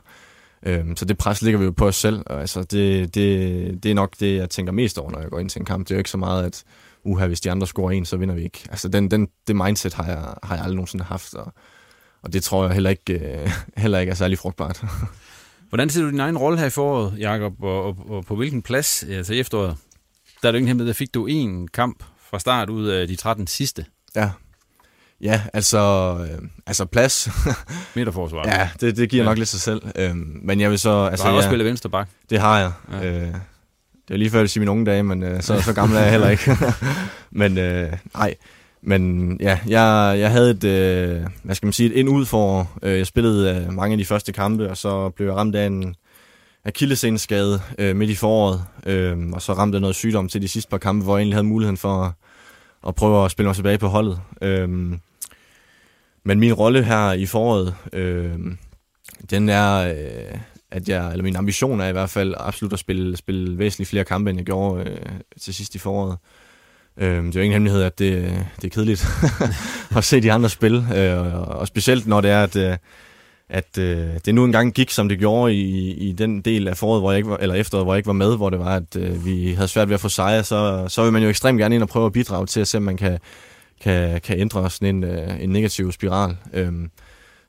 Øhm, 0.65 0.95
så 0.95 1.05
det 1.05 1.17
pres 1.17 1.41
ligger 1.41 1.59
vi 1.59 1.65
jo 1.65 1.71
på 1.71 1.87
os 1.87 1.95
selv, 1.95 2.23
og 2.25 2.41
altså 2.41 2.63
det, 2.63 3.15
det, 3.15 3.83
det 3.83 3.91
er 3.91 3.95
nok 3.95 4.13
det, 4.19 4.35
jeg 4.35 4.49
tænker 4.49 4.73
mest 4.73 4.97
over, 4.97 5.11
når 5.11 5.19
jeg 5.19 5.29
går 5.29 5.39
ind 5.39 5.49
til 5.49 5.59
en 5.59 5.65
kamp. 5.65 5.87
Det 5.87 5.91
er 5.91 5.95
jo 5.95 5.99
ikke 5.99 6.09
så 6.09 6.17
meget, 6.17 6.45
at 6.45 6.63
uha, 7.03 7.27
hvis 7.27 7.41
de 7.41 7.51
andre 7.51 7.67
scorer 7.67 7.91
en, 7.91 8.05
så 8.05 8.17
vinder 8.17 8.35
vi 8.35 8.43
ikke. 8.43 8.63
Altså 8.69 8.87
den, 8.87 9.11
den, 9.11 9.27
det 9.47 9.55
mindset 9.55 9.93
har 9.93 10.05
jeg, 10.05 10.33
har 10.43 10.55
jeg 10.55 10.63
aldrig 10.63 10.75
nogensinde 10.75 11.03
haft, 11.03 11.33
og, 11.33 11.53
og 12.21 12.33
det 12.33 12.43
tror 12.43 12.65
jeg 12.65 12.73
heller 12.73 12.89
ikke, 12.89 13.13
øh, 13.13 13.51
heller 13.83 13.99
ikke 13.99 14.09
er 14.09 14.15
særlig 14.15 14.37
frugtbart. 14.39 14.83
Hvordan 15.69 15.89
ser 15.89 16.01
du 16.01 16.09
din 16.09 16.19
egen 16.19 16.37
rolle 16.37 16.59
her 16.59 16.65
i 16.65 16.69
foråret, 16.69 17.13
Jakob, 17.19 17.53
og, 17.63 17.83
og, 17.85 17.95
og 18.09 18.25
på 18.25 18.35
hvilken 18.35 18.61
plads, 18.61 19.03
altså 19.03 19.33
i 19.33 19.39
efteråret? 19.39 19.77
Der 20.41 20.47
er 20.47 20.51
det 20.51 20.59
ingen 20.59 20.67
hemmelighed, 20.67 20.87
der 20.87 20.97
fik 20.97 21.13
du 21.13 21.25
en 21.25 21.67
kamp 21.67 22.03
fra 22.29 22.39
start 22.39 22.69
ud 22.69 22.87
af 22.87 23.07
de 23.07 23.15
13 23.15 23.47
sidste. 23.47 23.85
Ja, 24.15 24.31
ja 25.21 25.41
altså, 25.53 25.77
øh, 26.31 26.49
altså 26.67 26.85
plads. 26.85 27.29
Midterforsvar. 27.95 28.43
ja, 28.47 28.69
det, 28.81 28.97
det 28.97 29.09
giver 29.09 29.23
Ja. 29.23 29.29
nok 29.29 29.37
lidt 29.37 29.49
sig 29.49 29.61
selv. 29.61 29.81
Øhm, 29.95 30.39
men 30.43 30.59
jeg 30.61 30.69
vil 30.69 30.79
så... 30.79 31.05
Altså, 31.05 31.23
du 31.23 31.29
har 31.29 31.35
også 31.37 31.47
ja, 31.47 31.51
spillet 31.51 31.65
vensterbak. 31.65 32.09
Det 32.29 32.39
har 32.39 32.59
jeg. 32.59 32.71
Ja. 32.91 33.21
Øh, 33.27 33.35
det 34.09 34.15
er 34.15 34.17
lige 34.17 34.29
før, 34.29 34.41
at 34.41 34.49
sige 34.49 34.61
mine 34.61 34.71
unge 34.71 34.85
dage, 34.85 35.03
men 35.03 35.23
øh, 35.23 35.41
så, 35.41 35.61
så 35.61 35.73
gammel 35.73 35.97
er 35.97 36.01
jeg 36.01 36.11
heller 36.11 36.29
ikke. 36.29 36.51
men 37.31 37.57
øh, 37.57 37.93
nej, 38.13 38.35
men 38.81 39.37
ja, 39.41 39.59
jeg, 39.67 40.19
jeg 40.19 40.31
havde 40.31 40.51
et, 40.51 40.63
øh, 40.63 41.25
hvad 41.43 41.55
skal 41.55 41.65
man 41.65 41.73
sige, 41.73 41.89
et 41.89 41.95
ind 41.95 42.09
ud 42.09 42.25
for. 42.25 42.71
Øh, 42.83 42.97
jeg 42.97 43.07
spillede 43.07 43.55
øh, 43.55 43.73
mange 43.73 43.93
af 43.93 43.97
de 43.97 44.05
første 44.05 44.31
kampe, 44.31 44.69
og 44.69 44.77
så 44.77 45.09
blev 45.09 45.27
jeg 45.27 45.35
ramt 45.35 45.55
af 45.55 45.65
en 45.65 45.95
akillesenskade 46.65 47.61
øh, 47.77 47.95
midt 47.95 48.09
i 48.09 48.15
foråret, 48.15 48.63
øh, 48.85 49.17
og 49.33 49.41
så 49.41 49.53
ramte 49.53 49.75
jeg 49.75 49.81
noget 49.81 49.95
sygdom 49.95 50.29
til 50.29 50.41
de 50.41 50.47
sidste 50.47 50.69
par 50.69 50.77
kampe, 50.77 51.03
hvor 51.03 51.17
jeg 51.17 51.21
egentlig 51.21 51.35
havde 51.35 51.47
muligheden 51.47 51.77
for 51.77 52.03
at, 52.03 52.11
at 52.87 52.95
prøve 52.95 53.25
at 53.25 53.31
spille 53.31 53.47
mig 53.47 53.55
tilbage 53.55 53.77
på 53.77 53.87
holdet. 53.87 54.19
Øh, 54.41 54.69
men 56.25 56.39
min 56.39 56.53
rolle 56.53 56.83
her 56.83 57.13
i 57.13 57.25
foråret, 57.25 57.75
øh, 57.93 58.39
den 59.29 59.49
er, 59.49 59.93
øh, 59.93 60.39
at 60.71 60.89
jeg, 60.89 61.11
eller 61.11 61.23
min 61.23 61.35
ambition 61.35 61.81
er 61.81 61.87
i 61.87 61.91
hvert 61.91 62.09
fald 62.09 62.33
absolut 62.37 62.73
at 62.73 62.79
spille, 62.79 63.17
spille 63.17 63.57
væsentligt 63.57 63.89
flere 63.89 64.05
kampe, 64.05 64.29
end 64.29 64.39
jeg 64.39 64.45
gjorde 64.45 64.89
øh, 64.89 64.97
til 65.41 65.53
sidst 65.53 65.75
i 65.75 65.77
foråret. 65.77 66.17
Øh, 66.97 67.23
det 67.23 67.35
er 67.35 67.39
jo 67.39 67.43
ingen 67.43 67.53
hemmelighed, 67.53 67.83
at 67.83 67.99
det, 67.99 68.45
det 68.55 68.65
er 68.65 68.69
kedeligt 68.69 69.07
at 69.97 70.03
se 70.03 70.21
de 70.21 70.31
andre 70.31 70.49
spille, 70.49 70.85
øh, 70.95 71.49
og 71.49 71.67
specielt 71.67 72.07
når 72.07 72.21
det 72.21 72.31
er, 72.31 72.43
at, 72.43 72.55
øh, 72.55 72.77
at 73.49 73.77
øh, 73.77 74.07
det 74.25 74.35
nu 74.35 74.45
engang 74.45 74.73
gik, 74.73 74.89
som 74.89 75.09
det 75.09 75.19
gjorde 75.19 75.53
i, 75.53 75.93
i 75.93 76.11
den 76.11 76.41
del 76.41 76.67
af 76.67 76.77
foråret, 76.77 77.01
hvor 77.01 77.11
jeg 77.11 77.17
ikke 77.17 77.29
var, 77.29 77.37
eller 77.37 77.55
efteråret, 77.55 77.85
hvor 77.85 77.93
jeg 77.93 77.99
ikke 77.99 78.07
var 78.07 78.13
med, 78.13 78.37
hvor 78.37 78.49
det 78.49 78.59
var, 78.59 78.75
at 78.75 78.95
øh, 78.95 79.25
vi 79.25 79.53
havde 79.53 79.67
svært 79.67 79.89
ved 79.89 79.93
at 79.93 80.01
få 80.01 80.09
sejre, 80.09 80.43
så, 80.43 80.85
så 80.87 81.03
vil 81.03 81.13
man 81.13 81.23
jo 81.23 81.29
ekstremt 81.29 81.59
gerne 81.59 81.75
ind 81.75 81.83
og 81.83 81.89
prøve 81.89 82.05
at 82.05 82.13
bidrage 82.13 82.45
til 82.45 82.59
at 82.59 82.67
se, 82.67 82.77
om 82.77 82.83
man 82.83 82.97
kan, 82.97 83.19
kan, 83.81 84.21
kan 84.21 84.39
ændre 84.39 84.69
sådan 84.69 84.95
en, 84.95 85.03
øh, 85.03 85.43
en 85.43 85.49
negativ 85.49 85.91
spiral. 85.91 86.37
Øh, 86.53 86.73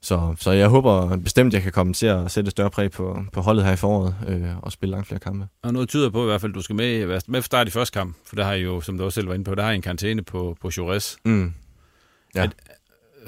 så, 0.03 0.35
så 0.39 0.51
jeg 0.51 0.69
håber 0.69 1.17
bestemt, 1.17 1.49
at 1.49 1.55
jeg 1.55 1.63
kan 1.63 1.73
komme 1.73 1.93
til 1.93 2.07
at 2.07 2.31
sætte 2.31 2.51
større 2.51 2.71
præg 2.71 2.91
på, 2.91 3.25
på 3.33 3.41
holdet 3.41 3.65
her 3.65 3.73
i 3.73 3.77
foråret 3.77 4.15
øh, 4.29 4.59
og 4.63 4.73
spille 4.73 4.91
langt 4.91 5.07
flere 5.07 5.21
kampe. 5.21 5.49
Og 5.63 5.73
noget 5.73 5.89
tyder 5.89 6.11
på 6.11 6.23
i 6.23 6.27
hvert 6.27 6.41
fald, 6.41 6.53
at 6.53 6.55
du 6.55 6.63
skal 6.63 6.77
med, 6.77 7.21
med 7.27 7.43
for 7.43 7.47
start 7.47 7.69
i 7.69 7.71
første 7.71 7.99
kamp, 7.99 8.17
for 8.27 8.37
der 8.37 8.45
har 8.45 8.53
I 8.53 8.61
jo, 8.61 8.81
som 8.81 8.99
du 8.99 9.05
også 9.05 9.15
selv 9.15 9.29
var 9.29 9.35
inde 9.35 9.45
på, 9.45 9.55
der 9.55 9.63
har 9.63 9.71
I 9.71 9.75
en 9.75 9.83
karantæne 9.83 10.23
på, 10.23 10.57
på 10.61 10.71
Jures. 10.77 11.19
Mm. 11.25 11.53
Ja. 12.35 12.43
At, 12.43 12.51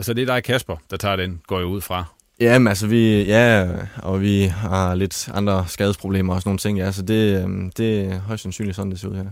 så 0.01 0.15
det 0.15 0.23
er 0.23 0.35
dig, 0.35 0.45
Kasper, 0.45 0.77
der 0.91 0.97
tager 0.97 1.17
den, 1.17 1.41
går 1.47 1.59
jeg 1.59 1.67
ud 1.67 1.81
fra. 1.81 2.05
Jamen, 2.41 2.69
altså 2.69 2.87
vi, 2.87 3.23
ja, 3.23 3.69
og 4.03 4.21
vi 4.21 4.43
har 4.43 4.95
lidt 4.95 5.29
andre 5.35 5.65
skadesproblemer 5.69 6.35
og 6.35 6.41
sådan 6.41 6.49
nogle 6.49 6.59
ting, 6.59 6.79
ja, 6.79 6.93
så 6.93 7.03
det, 7.03 7.43
øhm, 7.43 7.71
det 7.71 8.01
er 8.01 8.21
højst 8.21 8.43
sandsynligt 8.43 8.77
sådan, 8.77 8.91
det 8.91 9.01
ser 9.01 9.09
ud 9.09 9.17
her. 9.17 9.25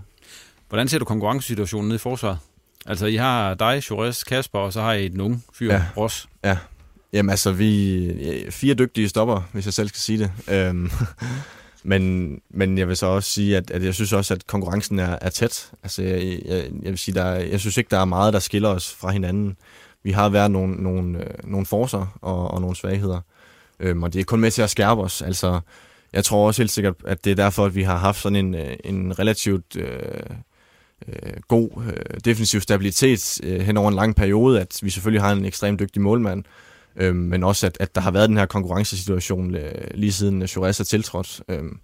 Hvordan 0.69 0.89
ser 0.89 0.99
du 0.99 1.05
konkurrencesituationen 1.05 1.89
nede 1.89 1.97
i 1.97 1.99
forsvaret? 1.99 2.39
Altså, 2.87 3.07
I 3.07 3.17
har 3.17 3.55
dig, 3.55 3.91
Jures, 3.91 4.25
Kasper, 4.25 4.59
og 4.59 4.73
så 4.73 4.81
har 4.81 4.93
I 4.93 5.09
den 5.09 5.21
unge 5.21 5.41
fyr, 5.55 5.73
ja. 5.73 5.83
Ross. 5.97 6.29
Ja, 6.45 6.57
Jamen 7.13 7.31
altså, 7.31 7.53
vi 7.53 8.07
er 8.47 8.51
fire 8.51 8.75
dygtige 8.75 9.09
stopper, 9.09 9.49
hvis 9.53 9.65
jeg 9.65 9.75
selv 9.75 9.89
skal 9.89 10.01
sige 10.01 10.19
det. 10.19 10.33
Øhm, 10.49 10.91
men, 11.83 12.35
men 12.51 12.79
jeg 12.79 12.89
vil 12.89 12.97
så 12.97 13.07
også 13.07 13.31
sige, 13.31 13.57
at, 13.57 13.71
at 13.71 13.85
jeg 13.85 13.95
synes 13.95 14.13
også, 14.13 14.35
at 14.35 14.47
konkurrencen 14.47 14.99
er, 14.99 15.19
er 15.21 15.31
tæt. 15.31 15.71
Altså, 15.83 16.03
jeg, 16.03 16.41
jeg, 16.45 16.65
jeg 16.83 16.91
vil 16.91 16.99
sige, 16.99 17.15
der 17.15 17.25
er, 17.25 17.41
jeg 17.41 17.61
synes 17.61 17.77
ikke, 17.77 17.91
der 17.91 17.99
er 17.99 18.05
meget, 18.05 18.33
der 18.33 18.39
skiller 18.39 18.69
os 18.69 18.95
fra 18.95 19.11
hinanden. 19.11 19.57
Vi 20.03 20.11
har 20.11 20.29
været 20.29 20.51
nogle, 20.51 20.75
nogle, 20.75 21.19
øh, 21.19 21.51
nogle 21.51 21.67
forser 21.67 22.19
og, 22.23 22.51
og 22.51 22.61
nogle 22.61 22.77
svagheder. 22.77 23.21
Øhm, 23.81 24.03
og 24.03 24.13
det 24.13 24.21
er 24.21 24.25
kun 24.25 24.41
med 24.41 24.51
til 24.51 24.63
at 24.63 24.71
skærpe 24.71 25.01
os. 25.01 25.23
Altså, 25.23 25.61
jeg 26.13 26.25
tror 26.25 26.47
også 26.47 26.63
helt 26.63 26.71
sikkert, 26.71 26.95
at 27.05 27.25
det 27.25 27.31
er 27.31 27.35
derfor, 27.35 27.67
at 27.67 27.75
vi 27.75 27.83
har 27.83 27.97
haft 27.97 28.21
sådan 28.21 28.37
en, 28.37 28.55
øh, 28.55 28.77
en 28.85 29.19
relativt 29.19 29.77
øh, 29.77 29.99
øh, 31.09 31.33
god 31.49 31.71
øh, 31.87 32.21
defensiv 32.25 32.61
stabilitet 32.61 33.41
øh, 33.43 33.61
hen 33.61 33.77
over 33.77 33.89
en 33.89 33.95
lang 33.95 34.17
periode, 34.17 34.61
at 34.61 34.81
vi 34.83 34.91
selvfølgelig 34.91 35.23
har 35.23 35.33
en 35.33 35.45
ekstremt 35.45 35.81
dygtig 35.81 36.03
målmand, 36.03 36.45
Øhm, 36.97 37.17
men 37.17 37.45
også, 37.45 37.67
at, 37.67 37.77
at 37.81 37.95
der 37.95 38.01
har 38.01 38.11
været 38.11 38.29
den 38.29 38.37
her 38.37 38.47
konkurrencesituation 38.47 39.55
øh, 39.55 39.73
lige 39.95 40.13
siden 40.13 40.43
Jures 40.43 40.81
er 40.81 40.85
tiltrådt. 40.85 41.43
Øhm, 41.49 41.79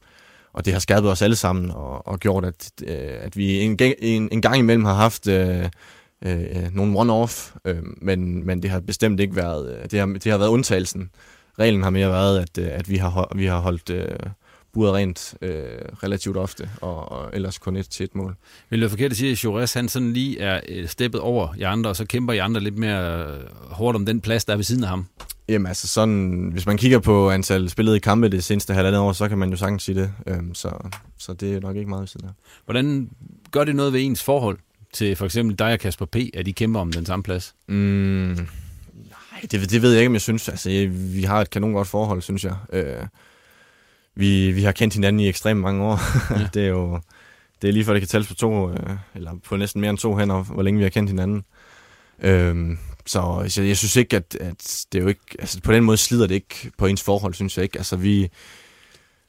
og 0.53 0.65
det 0.65 0.73
har 0.73 0.81
skærpet 0.81 1.11
os 1.11 1.23
alle 1.23 1.37
sammen 1.37 1.71
og, 1.71 2.07
og 2.07 2.21
gjort, 2.21 2.45
at, 2.45 2.71
øh, 2.83 3.15
at 3.21 3.37
vi 3.37 3.61
en, 3.61 3.79
en, 3.99 4.29
en 4.33 4.43
gang 4.43 4.59
imellem 4.59 4.85
har 4.85 4.95
haft 4.95 5.29
øh, 5.29 5.65
øh, 6.25 6.41
øh 6.41 6.75
nogle 6.75 7.01
one-off, 7.01 7.57
øh, 7.65 7.83
men, 8.03 8.47
men 8.47 8.63
det 8.63 8.71
har 8.71 8.81
bestemt 8.81 9.21
ikke 9.21 9.37
været, 9.37 9.77
øh, 9.77 9.91
det 9.91 9.99
har, 9.99 10.07
det 10.07 10.33
har 10.33 10.39
været 10.39 10.49
undtagelsen. 10.49 11.11
Reglen 11.59 11.83
har 11.83 11.91
mere 11.91 12.09
været, 12.09 12.39
at, 12.39 12.59
øh, 12.59 12.69
at 12.73 12.91
vi 12.91 12.97
har, 12.97 13.33
vi 13.37 13.47
har 13.47 13.59
holdt 13.59 13.91
øh, 13.91 14.19
buret 14.77 14.95
rent 14.95 15.35
øh, 15.43 15.65
relativt 16.03 16.37
ofte, 16.37 16.71
og, 16.81 17.13
og 17.13 17.31
ellers 17.33 17.59
kun 17.59 17.77
et 17.77 17.89
til 17.89 18.05
et 18.05 18.15
mål. 18.15 18.37
Vil 18.71 18.79
det 18.79 18.81
være 18.81 18.91
forkert 18.91 19.11
at 19.11 19.17
sige, 19.17 19.33
at 19.33 19.45
Jores 19.45 19.73
han 19.73 19.89
sådan 19.89 20.13
lige 20.13 20.41
er 20.41 20.61
øh, 20.69 20.89
steppet 20.89 21.21
over 21.21 21.55
i 21.59 21.63
andre, 21.63 21.91
og 21.91 21.97
så 21.97 22.05
kæmper 22.05 22.33
I 22.33 22.39
andre 22.39 22.61
lidt 22.61 22.79
mere 22.79 23.27
øh, 23.27 23.41
hårdt 23.71 23.97
om 23.97 24.07
den 24.07 24.21
plads, 24.21 24.45
der 24.45 24.53
er 24.53 24.57
ved 24.57 24.65
siden 24.65 24.83
af 24.83 24.89
ham? 24.89 25.07
Jamen 25.49 25.67
altså 25.67 25.89
sådan, 25.89 26.51
hvis 26.53 26.67
man 26.67 26.77
kigger 26.77 26.99
på 26.99 27.31
antal 27.31 27.71
spillede 27.71 27.97
i 27.97 28.01
kampe 28.01 28.29
det 28.29 28.45
seneste 28.45 28.75
halvandet 28.75 29.01
år, 29.01 29.13
så 29.13 29.29
kan 29.29 29.39
man 29.39 29.51
jo 29.51 29.57
sagtens 29.57 29.83
sige 29.83 30.01
det. 30.01 30.13
Øhm, 30.27 30.55
så, 30.55 30.71
så 31.19 31.33
det 31.33 31.55
er 31.55 31.61
nok 31.61 31.77
ikke 31.77 31.91
meget 31.91 32.01
ved 32.01 32.09
siden 32.09 32.27
af. 32.27 32.33
Hvordan 32.65 33.11
gør 33.51 33.65
det 33.65 33.77
noget 33.77 33.93
ved 33.93 34.01
ens 34.01 34.23
forhold 34.23 34.59
til 34.93 35.17
for 35.17 35.25
eksempel 35.25 35.59
dig 35.59 35.73
og 35.73 35.79
Kasper 35.79 36.07
P., 36.07 36.17
at 36.35 36.49
I 36.49 36.51
kæmper 36.51 36.81
om 36.81 36.93
den 36.93 37.07
samme 37.07 37.23
plads? 37.23 37.55
Mm, 37.69 37.75
nej, 37.75 39.41
det, 39.51 39.71
det 39.71 39.83
ved 39.83 39.91
jeg 39.91 40.01
ikke, 40.01 40.09
om 40.09 40.15
jeg 40.15 40.21
synes. 40.21 40.49
Altså, 40.49 40.89
vi 40.91 41.23
har 41.23 41.41
et 41.41 41.51
kanon 41.51 41.73
godt 41.73 41.89
forhold, 41.89 42.23
synes 42.23 42.45
jeg. 42.45 42.55
Øh, 42.73 43.07
vi, 44.17 44.53
vi 44.53 44.63
har 44.63 44.73
kendt 44.73 44.95
hinanden 44.95 45.21
i 45.21 45.29
ekstremt 45.29 45.61
mange 45.61 45.85
år. 45.85 46.01
Ja. 46.31 46.49
det 46.55 46.65
er 46.65 46.69
jo 46.69 47.01
det 47.63 47.69
er 47.69 47.73
lige 47.73 47.85
for, 47.85 47.93
det 47.93 48.03
kan 48.03 48.09
tælles 48.09 48.29
på 48.29 48.35
to, 48.35 48.71
øh, 48.71 48.91
eller 49.15 49.33
på 49.45 49.57
næsten 49.57 49.81
mere 49.81 49.91
end 49.91 49.99
to 49.99 50.17
hænder, 50.17 50.43
hvor 50.43 50.63
længe 50.63 50.79
vi 50.79 50.83
har 50.83 50.91
kendt 50.91 51.11
hinanden. 51.11 51.45
Øhm, 52.23 52.79
så, 53.07 53.45
så 53.49 53.63
jeg 53.63 53.77
synes 53.77 53.97
ikke, 53.97 54.17
at, 54.17 54.37
at 54.41 54.87
det 54.93 54.99
er 54.99 55.03
jo 55.03 55.09
ikke, 55.09 55.37
altså 55.39 55.61
på 55.61 55.73
den 55.73 55.85
måde 55.85 55.97
slider 55.97 56.27
det 56.27 56.35
ikke 56.35 56.71
på 56.79 56.87
ens 56.87 57.03
forhold, 57.03 57.35
synes 57.35 57.57
jeg 57.57 57.63
ikke. 57.63 57.79
Altså 57.79 57.97
vi, 57.97 58.31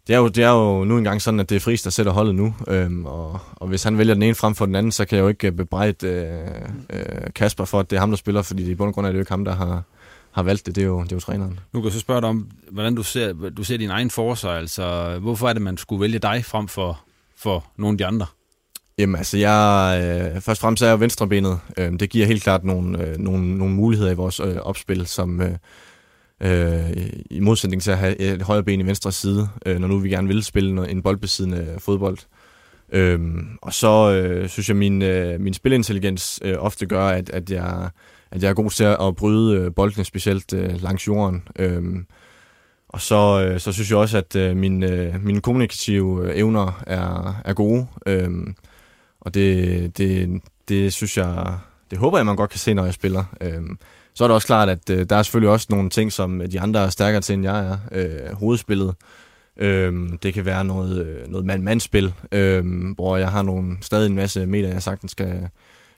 det 0.08 0.14
er 0.14 0.18
jo, 0.18 0.28
det 0.28 0.44
er 0.44 0.50
jo 0.50 0.84
nu 0.84 0.98
engang 0.98 1.22
sådan, 1.22 1.40
at 1.40 1.50
det 1.50 1.56
er 1.56 1.60
Friis, 1.60 1.82
der 1.82 1.90
sætter 1.90 2.12
holdet 2.12 2.36
nu, 2.36 2.56
øhm, 2.68 3.06
og, 3.06 3.40
og 3.56 3.68
hvis 3.68 3.84
han 3.84 3.98
vælger 3.98 4.14
den 4.14 4.24
ene 4.24 4.36
frem 4.36 4.56
for 4.56 4.66
den 4.66 4.76
anden, 4.76 4.92
så 4.92 5.06
kan 5.06 5.16
jeg 5.16 5.24
jo 5.24 5.28
ikke 5.28 5.52
bebrejde 5.52 6.08
øh, 6.08 7.00
øh, 7.00 7.34
Kasper 7.36 7.66
for, 7.66 7.80
at 7.80 7.90
det 7.90 7.96
er 7.96 8.00
ham, 8.00 8.10
der 8.10 8.18
spiller, 8.18 8.42
fordi 8.42 8.64
det 8.64 8.72
i 8.72 8.76
bund 8.76 8.88
og 8.88 8.94
grund 8.94 9.08
er 9.08 9.12
det 9.12 9.18
jo 9.18 9.22
ikke 9.22 9.32
ham, 9.32 9.46
der 9.46 9.56
har, 9.56 9.84
har 10.38 10.44
valgt 10.44 10.66
det, 10.66 10.76
det 10.76 10.82
er 10.82 10.86
jo, 10.86 11.04
det 11.04 11.12
er 11.12 11.16
jo 11.16 11.20
træneren. 11.20 11.60
Nu 11.74 11.80
kan 11.80 11.84
jeg 11.84 11.94
så 11.94 12.00
spørge 12.00 12.22
dig 12.22 12.30
om, 12.30 12.50
hvordan 12.72 12.96
du 12.96 13.04
ser, 13.04 13.34
du 13.34 13.64
ser 13.64 13.78
din 13.78 13.90
egen 13.90 14.10
forsvar. 14.10 14.52
Altså, 14.52 15.18
hvorfor 15.22 15.50
er 15.50 15.54
det, 15.54 15.62
man 15.62 15.78
skulle 15.78 16.02
vælge 16.02 16.20
dig 16.20 16.46
frem 16.46 16.68
for, 16.68 17.02
for 17.38 17.66
nogle 17.78 17.94
af 17.94 17.98
de 17.98 18.06
andre? 18.06 18.26
Jamen 18.98 19.16
altså, 19.16 19.38
jeg, 19.38 20.00
øh, 20.02 20.42
først 20.42 20.50
og 20.50 20.58
fremmest 20.58 20.84
er 20.84 20.88
jeg 20.88 21.00
venstrebenet. 21.00 21.60
Øh, 21.78 22.00
det 22.00 22.10
giver 22.10 22.26
helt 22.26 22.44
klart 22.44 22.64
nogle, 22.64 23.08
øh, 23.08 23.18
nogle, 23.18 23.58
nogle 23.58 23.74
muligheder 23.74 24.12
i 24.12 24.16
vores 24.16 24.40
øh, 24.40 24.56
opspil, 24.56 25.08
som 25.08 25.42
øh, 25.42 25.52
øh, 26.42 27.08
i 27.30 27.40
modsætning 27.40 27.82
til 27.82 27.92
at 27.92 27.98
have 27.98 28.18
et 28.20 28.42
højre 28.42 28.64
ben 28.64 28.80
i 28.80 28.86
venstre 28.86 29.12
side, 29.12 29.50
øh, 29.66 29.80
når 29.80 29.88
nu 29.88 30.00
vi 30.00 30.10
gerne 30.10 30.28
vil 30.28 30.44
spille 30.44 30.90
en 30.90 31.02
boldbesiddende 31.02 31.76
fodbold. 31.80 32.18
Øh, 32.94 33.20
og 33.62 33.74
så 33.74 34.12
øh, 34.12 34.50
synes 34.50 34.70
jeg, 34.70 34.78
min, 34.78 35.02
øh, 35.02 35.40
min 35.40 35.54
spilintelligens 35.54 36.40
øh, 36.44 36.56
ofte 36.60 36.86
gør, 36.86 37.08
at, 37.08 37.30
at 37.30 37.52
jeg 37.52 37.90
at 38.32 38.44
jeg 38.44 38.50
er 38.50 38.54
god 38.54 38.70
til 38.70 38.84
at 38.84 39.16
bryde 39.18 39.58
øh, 39.58 39.74
boldene, 39.76 40.06
specielt 40.06 40.54
øh, 40.54 40.82
langs 40.82 41.08
jorden. 41.08 41.48
Øhm, 41.60 42.06
og 42.90 43.02
så, 43.02 43.46
øh, 43.46 43.60
så 43.60 43.72
synes 43.72 43.90
jeg 43.90 43.98
også, 43.98 44.18
at 44.18 44.36
øh, 44.36 44.58
mine, 44.58 44.88
øh, 44.88 45.24
mine 45.24 45.42
kommunikative 45.42 46.28
øh, 46.28 46.38
evner 46.38 46.84
er, 46.88 47.42
er 47.46 47.54
gode. 47.54 47.88
Øhm, 48.06 48.56
og 49.22 49.34
det, 49.34 49.98
det, 49.98 50.42
det 50.68 50.94
synes 50.94 51.18
jeg, 51.18 51.58
det 51.92 51.98
håber 51.98 52.18
jeg, 52.18 52.26
man 52.26 52.36
godt 52.36 52.50
kan 52.50 52.60
se, 52.60 52.74
når 52.74 52.86
jeg 52.86 52.94
spiller. 52.94 53.24
Øhm, 53.42 53.78
så 54.14 54.24
er 54.24 54.28
det 54.28 54.36
også 54.36 54.48
klart, 54.48 54.70
at 54.70 54.90
øh, 54.90 55.06
der 55.10 55.16
er 55.16 55.24
selvfølgelig 55.24 55.50
også 55.50 55.68
nogle 55.70 55.90
ting, 55.90 56.12
som 56.12 56.42
øh, 56.42 56.52
de 56.52 56.60
andre 56.60 56.80
er 56.80 56.90
stærkere 56.90 57.22
til, 57.22 57.34
end 57.34 57.44
jeg 57.44 57.68
er. 57.68 57.78
Øh, 57.92 58.34
hovedspillet. 58.34 58.96
Øhm, 59.58 60.18
det 60.18 60.34
kan 60.34 60.46
være 60.46 60.66
noget, 60.66 61.26
noget 61.28 61.46
mand-mandspil, 61.46 62.14
øhm, 62.32 62.92
hvor 62.92 63.18
jeg 63.18 63.32
har 63.32 63.42
nogle, 63.42 63.78
stadig 63.82 64.10
en 64.10 64.16
masse 64.16 64.46
meter, 64.46 64.70
jeg 64.70 64.84
sagtens 64.84 65.12
skal, 65.12 65.50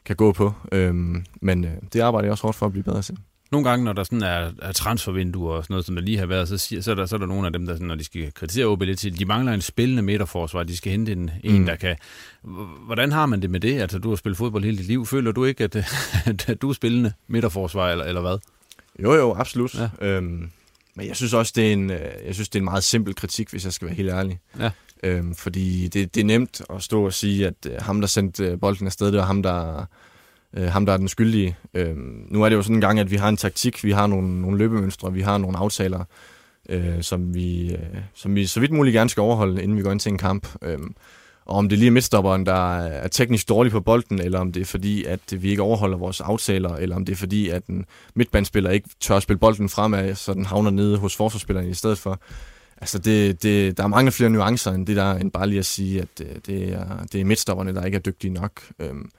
kan 0.10 0.16
gå 0.16 0.32
på. 0.32 0.54
Øhm, 0.72 1.26
men 1.42 1.66
øh, 1.66 1.72
det 1.94 2.00
arbejder 2.00 2.26
jeg 2.26 2.32
også 2.32 2.42
hårdt 2.42 2.58
for 2.58 2.66
at 2.66 2.72
blive 2.72 2.84
bedre 2.84 3.02
til. 3.02 3.18
Nogle 3.52 3.70
gange, 3.70 3.86
når 3.86 3.94
der 3.94 4.04
sådan 4.04 4.24
er, 4.24 4.52
er 4.62 4.72
transfervinduer 4.72 5.56
og 5.56 5.64
sådan 5.64 5.74
noget, 5.74 5.86
som 5.86 5.96
der 5.96 6.02
lige 6.02 6.18
har 6.18 6.26
været, 6.26 6.48
så, 6.48 6.58
siger, 6.58 6.82
så, 6.82 6.92
er, 6.92 6.96
der, 6.96 7.06
så 7.06 7.16
er 7.16 7.20
der 7.20 7.26
nogle 7.26 7.46
af 7.46 7.54
dem, 7.54 7.66
der, 7.66 7.74
sådan, 7.74 7.88
når 7.88 7.96
de 7.96 8.04
skal 8.04 8.34
kritisere 8.34 8.66
OB 8.66 8.82
lidt 8.82 9.00
til, 9.00 9.20
de 9.20 9.26
mangler 9.26 9.54
en 9.54 9.62
spillende 9.62 10.02
midterforsvar, 10.02 10.64
de 10.64 10.78
skal 10.78 10.92
hente 10.92 11.12
en, 11.12 11.32
en 11.44 11.60
mm. 11.60 11.66
der 11.66 11.76
kan... 11.76 11.96
Hvordan 12.86 13.12
har 13.12 13.26
man 13.26 13.42
det 13.42 13.50
med 13.50 13.60
det? 13.60 13.82
Altså, 13.82 14.00
du 14.00 14.10
har 14.10 14.16
spillet 14.16 14.38
fodbold 14.38 14.64
hele 14.64 14.78
dit 14.78 14.88
liv. 14.88 15.06
Føler 15.06 15.32
du 15.32 15.46
ikke, 15.46 15.64
at, 15.68 15.76
at 16.26 16.62
du 16.62 16.70
er 16.70 16.74
spillende 16.74 17.14
midterforsvar, 17.28 17.92
eller, 17.92 18.06
eller 18.06 18.22
hvad? 18.22 18.38
Jo, 19.04 19.14
jo, 19.14 19.36
absolut. 19.36 19.76
Ja. 19.76 19.90
Øhm, 20.02 20.50
men 20.96 21.08
jeg 21.08 21.16
synes 21.16 21.34
også, 21.34 21.54
det 21.56 21.68
er, 21.68 21.74
en, 21.74 21.90
øh, 21.90 22.00
jeg 22.26 22.34
synes, 22.34 22.50
det 22.50 22.56
er 22.56 22.62
en 22.62 22.66
meget 22.66 22.84
simpel 22.84 23.16
kritik, 23.16 23.50
hvis 23.50 23.66
jeg 23.66 23.74
skal 23.74 23.86
være 23.88 23.96
helt 23.96 24.10
ærlig. 24.10 24.40
Ja. 24.60 24.70
Øhm, 25.04 25.36
fordi 25.36 25.88
det, 25.88 26.16
det 26.16 26.22
er 26.22 26.26
nemt 26.26 26.62
at 26.70 26.84
stå 26.84 27.06
og 27.06 27.14
sige, 27.14 27.48
at 27.48 27.54
øh, 27.68 27.76
ham, 27.80 28.02
der 28.02 28.08
sendte 28.08 28.46
øh, 28.46 28.60
bolden 28.60 28.88
afsted, 28.88 29.08
det 29.08 29.18
var 29.18 29.26
ham, 29.26 29.44
der, 29.44 29.86
øh, 30.54 30.68
ham, 30.68 30.86
der 30.86 30.94
er 30.94 30.98
den 30.98 31.08
skyldige. 31.08 31.58
Øhm, 31.74 32.26
nu 32.30 32.44
er 32.44 32.50
det 32.50 32.56
jo 32.56 32.62
sådan 32.62 32.76
en 32.76 32.82
gang, 32.82 33.00
at 33.00 33.12
vi 33.12 33.16
har 33.16 33.30
en 33.30 33.38
taktik, 33.38 33.84
vi 33.84 33.92
har 33.92 34.08
nogle, 34.08 34.42
nogle 34.42 34.58
løbemønstre, 34.58 35.14
vi 35.14 35.22
har 35.22 35.38
nogle 35.38 35.58
aftaler, 35.58 36.04
øh, 36.70 37.02
som, 37.02 37.34
vi, 37.34 37.72
øh, 37.72 37.98
som 38.14 38.36
vi 38.36 38.46
så 38.46 38.60
vidt 38.60 38.72
muligt 38.72 38.94
gerne 38.94 39.10
skal 39.10 39.22
overholde, 39.22 39.64
inden 39.64 39.78
vi 39.78 39.84
går 39.84 39.92
ind 39.92 40.00
til 40.00 40.12
en 40.12 40.18
kamp. 40.18 40.48
Øhm, 40.62 40.96
og 41.46 41.56
om 41.56 41.70
det 41.70 41.78
lige 41.78 41.88
er 41.88 41.92
midtstopperen, 41.92 42.46
der 42.46 42.78
er 42.78 43.08
teknisk 43.08 43.50
dårlig 43.50 43.72
på 43.72 43.82
bolden, 43.82 44.22
eller 44.22 44.40
om 44.40 44.52
det 44.52 44.62
er 44.62 44.66
fordi, 44.66 45.04
at 45.04 45.20
vi 45.44 45.50
ikke 45.50 45.62
overholder 45.62 45.98
vores 45.98 46.22
aftaler, 46.22 46.76
eller 46.76 46.96
om 46.96 47.06
det 47.06 47.14
er 47.14 47.18
fordi, 47.18 47.50
at 47.50 47.66
en 47.66 47.86
midtbandspiller 48.16 48.70
ikke 48.70 48.90
tør 49.00 49.16
at 49.16 49.24
spille 49.24 49.40
bolden 49.40 49.70
fremad, 49.70 50.16
så 50.16 50.34
den 50.34 50.46
havner 50.46 50.72
nede 50.72 50.98
hos 50.98 51.16
forsvarsspilleren 51.16 51.70
i 51.70 51.74
stedet 51.74 51.98
for 51.98 52.20
Altså, 52.82 53.00
det, 53.00 53.44
det, 53.44 53.78
der 53.78 53.84
er 53.84 53.88
mange 53.88 54.12
flere 54.12 54.30
nuancer 54.30 54.72
end 54.72 54.88
det 54.88 54.96
der, 54.96 55.14
end 55.14 55.32
bare 55.32 55.48
lige 55.48 55.60
at 55.60 55.66
sige, 55.66 56.02
at 56.02 56.08
det, 56.18 56.46
det, 56.48 56.74
er, 56.74 57.06
det 57.12 57.22
er 57.22 57.26
midtstopperne, 57.26 57.76
der 57.76 57.86
ikke 57.86 57.96
er 57.96 58.02
dygtige 58.02 58.34
nok. 58.34 58.62
Øhm, 58.80 59.10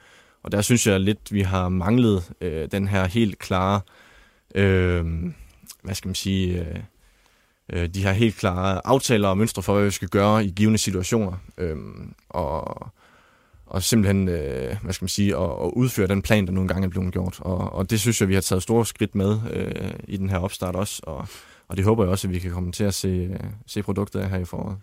og 0.42 0.52
der 0.52 0.62
synes 0.62 0.86
jeg 0.86 1.00
lidt, 1.00 1.32
vi 1.32 1.40
har 1.40 1.68
manglet 1.68 2.32
øh, 2.40 2.68
den 2.72 2.88
her 2.88 3.06
helt 3.06 3.38
klare, 3.38 3.80
øh, 4.54 5.04
hvad 5.82 5.94
skal 5.94 6.08
man 6.08 6.14
sige, 6.14 6.60
øh, 6.60 6.80
øh, 7.72 7.88
de 7.88 8.02
her 8.02 8.12
helt 8.12 8.36
klare 8.36 8.80
aftaler 8.84 9.28
og 9.28 9.38
mønstre 9.38 9.62
for, 9.62 9.74
hvad 9.74 9.84
vi 9.84 9.90
skal 9.90 10.08
gøre 10.08 10.44
i 10.44 10.50
givende 10.50 10.78
situationer. 10.78 11.32
Øh, 11.58 11.76
og, 12.28 12.86
og 13.66 13.82
simpelthen, 13.82 14.28
øh, 14.28 14.76
hvad 14.82 14.92
skal 14.92 15.04
man 15.04 15.08
sige, 15.08 15.36
at, 15.36 15.50
at 15.50 15.70
udføre 15.72 16.06
den 16.06 16.22
plan, 16.22 16.46
der 16.46 16.52
nogle 16.52 16.68
gange 16.68 16.86
er 16.86 16.90
blevet 16.90 17.12
gjort. 17.12 17.40
Og, 17.40 17.72
og 17.72 17.90
det 17.90 18.00
synes 18.00 18.20
jeg, 18.20 18.28
vi 18.28 18.34
har 18.34 18.40
taget 18.40 18.62
store 18.62 18.86
skridt 18.86 19.14
med 19.14 19.38
øh, 19.52 19.90
i 20.08 20.16
den 20.16 20.30
her 20.30 20.38
opstart 20.38 20.76
også, 20.76 21.02
og, 21.02 21.28
og 21.70 21.76
det 21.76 21.84
håber 21.84 22.04
jeg 22.04 22.10
også, 22.10 22.28
at 22.28 22.34
vi 22.34 22.38
kan 22.38 22.50
komme 22.50 22.72
til 22.72 22.84
at 22.84 22.94
se, 22.94 23.38
se 23.66 23.82
produktet 23.82 24.20
af 24.20 24.30
her 24.30 24.38
i 24.38 24.44
foråret. 24.44 24.78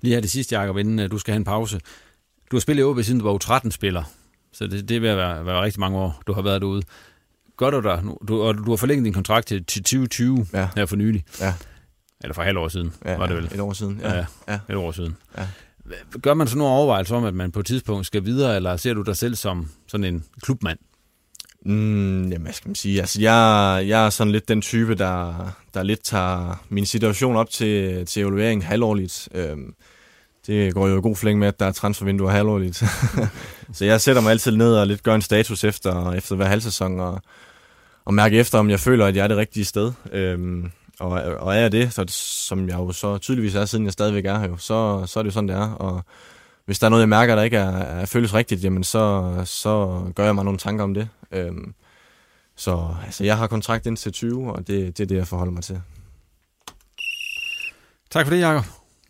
Lige 0.00 0.14
her 0.14 0.20
det 0.20 0.30
sidste, 0.30 0.58
Jacob, 0.58 0.76
inden 0.76 0.98
øh, 0.98 1.10
du 1.10 1.18
skal 1.18 1.32
have 1.32 1.36
en 1.36 1.44
pause. 1.44 1.80
Du 2.50 2.56
har 2.56 2.60
spillet 2.60 2.82
i 2.82 2.84
OB, 2.84 3.02
siden 3.02 3.20
du 3.20 3.26
var 3.30 3.38
U13-spiller, 3.44 4.02
så 4.52 4.66
det, 4.66 4.88
det 4.88 5.02
vil 5.02 5.16
være, 5.16 5.46
være 5.46 5.62
rigtig 5.62 5.80
mange 5.80 5.98
år, 5.98 6.22
du 6.26 6.32
har 6.32 6.42
været 6.42 6.60
derude. 6.60 6.82
Gør 7.56 7.70
du 7.70 7.80
der 7.80 8.02
nu? 8.02 8.18
Du, 8.28 8.42
og 8.42 8.54
du 8.54 8.70
har 8.70 8.76
forlænget 8.76 9.04
din 9.04 9.12
kontrakt 9.12 9.46
til, 9.46 9.64
til 9.64 9.82
2020 9.82 10.46
ja. 10.52 10.68
her 10.76 10.86
for 10.86 10.96
nylig. 10.96 11.24
Ja. 11.40 11.54
Eller 12.20 12.34
for 12.34 12.42
halv 12.42 12.58
år 12.58 12.68
siden, 12.68 12.92
ja, 13.04 13.16
var 13.16 13.26
det 13.26 13.36
vel? 13.36 13.44
Et 13.44 13.60
år 13.60 13.72
siden, 13.72 14.00
ja. 14.00 14.14
ja, 14.14 14.26
ja. 14.48 14.58
Et 14.68 14.76
år 14.76 14.92
siden. 14.92 15.16
Ja. 15.38 15.46
Gør 16.22 16.34
man 16.34 16.46
så 16.46 16.58
nogle 16.58 16.72
overvejelser 16.72 17.16
om, 17.16 17.24
at 17.24 17.34
man 17.34 17.52
på 17.52 17.60
et 17.60 17.66
tidspunkt 17.66 18.06
skal 18.06 18.24
videre, 18.24 18.56
eller 18.56 18.76
ser 18.76 18.94
du 18.94 19.02
dig 19.02 19.16
selv 19.16 19.34
som 19.34 19.68
sådan 19.88 20.14
en 20.14 20.24
klubmand? 20.42 20.78
Mm, 21.64 22.22
jamen, 22.22 22.42
hvad 22.42 22.52
skal 22.52 22.68
man 22.68 22.74
sige? 22.74 23.00
Altså, 23.00 23.20
jeg, 23.20 23.84
jeg 23.88 24.06
er 24.06 24.10
sådan 24.10 24.32
lidt 24.32 24.48
den 24.48 24.62
type, 24.62 24.94
der, 24.94 25.50
der 25.74 25.82
lidt 25.82 26.04
tager 26.04 26.64
min 26.68 26.86
situation 26.86 27.36
op 27.36 27.50
til, 27.50 28.06
til 28.06 28.22
evaluering 28.22 28.66
halvårligt. 28.66 29.28
Øhm, 29.34 29.74
det 30.46 30.74
går 30.74 30.88
jo 30.88 31.00
god 31.02 31.16
flæng 31.16 31.38
med, 31.38 31.48
at 31.48 31.60
der 31.60 31.66
er 31.66 31.72
transfervinduer 31.72 32.30
halvårligt. 32.30 32.76
så 33.72 33.84
jeg 33.84 34.00
sætter 34.00 34.22
mig 34.22 34.30
altid 34.30 34.56
ned 34.56 34.74
og 34.74 34.86
lidt 34.86 35.02
gør 35.02 35.14
en 35.14 35.22
status 35.22 35.64
efter, 35.64 36.12
efter 36.12 36.36
hver 36.36 36.46
halvsæson, 36.46 37.00
og, 37.00 37.22
og 38.04 38.14
mærke 38.14 38.38
efter, 38.38 38.58
om 38.58 38.70
jeg 38.70 38.80
føler, 38.80 39.06
at 39.06 39.16
jeg 39.16 39.24
er 39.24 39.28
det 39.28 39.36
rigtige 39.36 39.64
sted. 39.64 39.92
Øhm, 40.12 40.70
og, 41.00 41.10
og 41.10 41.54
er 41.54 41.60
jeg 41.60 41.72
det, 41.72 41.92
så, 41.92 42.04
som 42.48 42.68
jeg 42.68 42.74
jo 42.78 42.92
så 42.92 43.18
tydeligvis 43.18 43.54
er, 43.54 43.64
siden 43.64 43.84
jeg 43.84 43.92
stadigvæk 43.92 44.24
er 44.24 44.38
her, 44.38 44.48
jo, 44.48 44.56
så, 44.56 45.06
så 45.06 45.18
er 45.18 45.22
det 45.22 45.28
jo 45.28 45.34
sådan, 45.34 45.48
det 45.48 45.56
er. 45.56 45.70
Og 45.70 46.04
hvis 46.68 46.78
der 46.78 46.86
er 46.86 46.88
noget, 46.88 47.02
jeg 47.02 47.08
mærker, 47.08 47.34
der 47.34 47.42
ikke 47.42 47.56
er, 47.56 47.70
er 47.70 48.06
føles 48.06 48.34
rigtigt, 48.34 48.64
jamen 48.64 48.84
så, 48.84 49.34
så 49.44 50.02
gør 50.14 50.24
jeg 50.24 50.34
mig 50.34 50.44
nogle 50.44 50.58
tanker 50.58 50.84
om 50.84 50.94
det. 50.94 51.08
Øhm, 51.32 51.74
så 52.56 52.94
altså, 53.04 53.24
jeg 53.24 53.38
har 53.38 53.46
kontrakt 53.46 53.86
indtil 53.86 54.12
20, 54.12 54.52
og 54.52 54.66
det, 54.66 54.98
det 54.98 55.04
er 55.04 55.06
det, 55.06 55.16
jeg 55.16 55.26
forholder 55.26 55.52
mig 55.52 55.62
til. 55.62 55.80
Tak 58.10 58.26
for 58.26 58.34
det, 58.34 58.40
Jacob. 58.40 58.64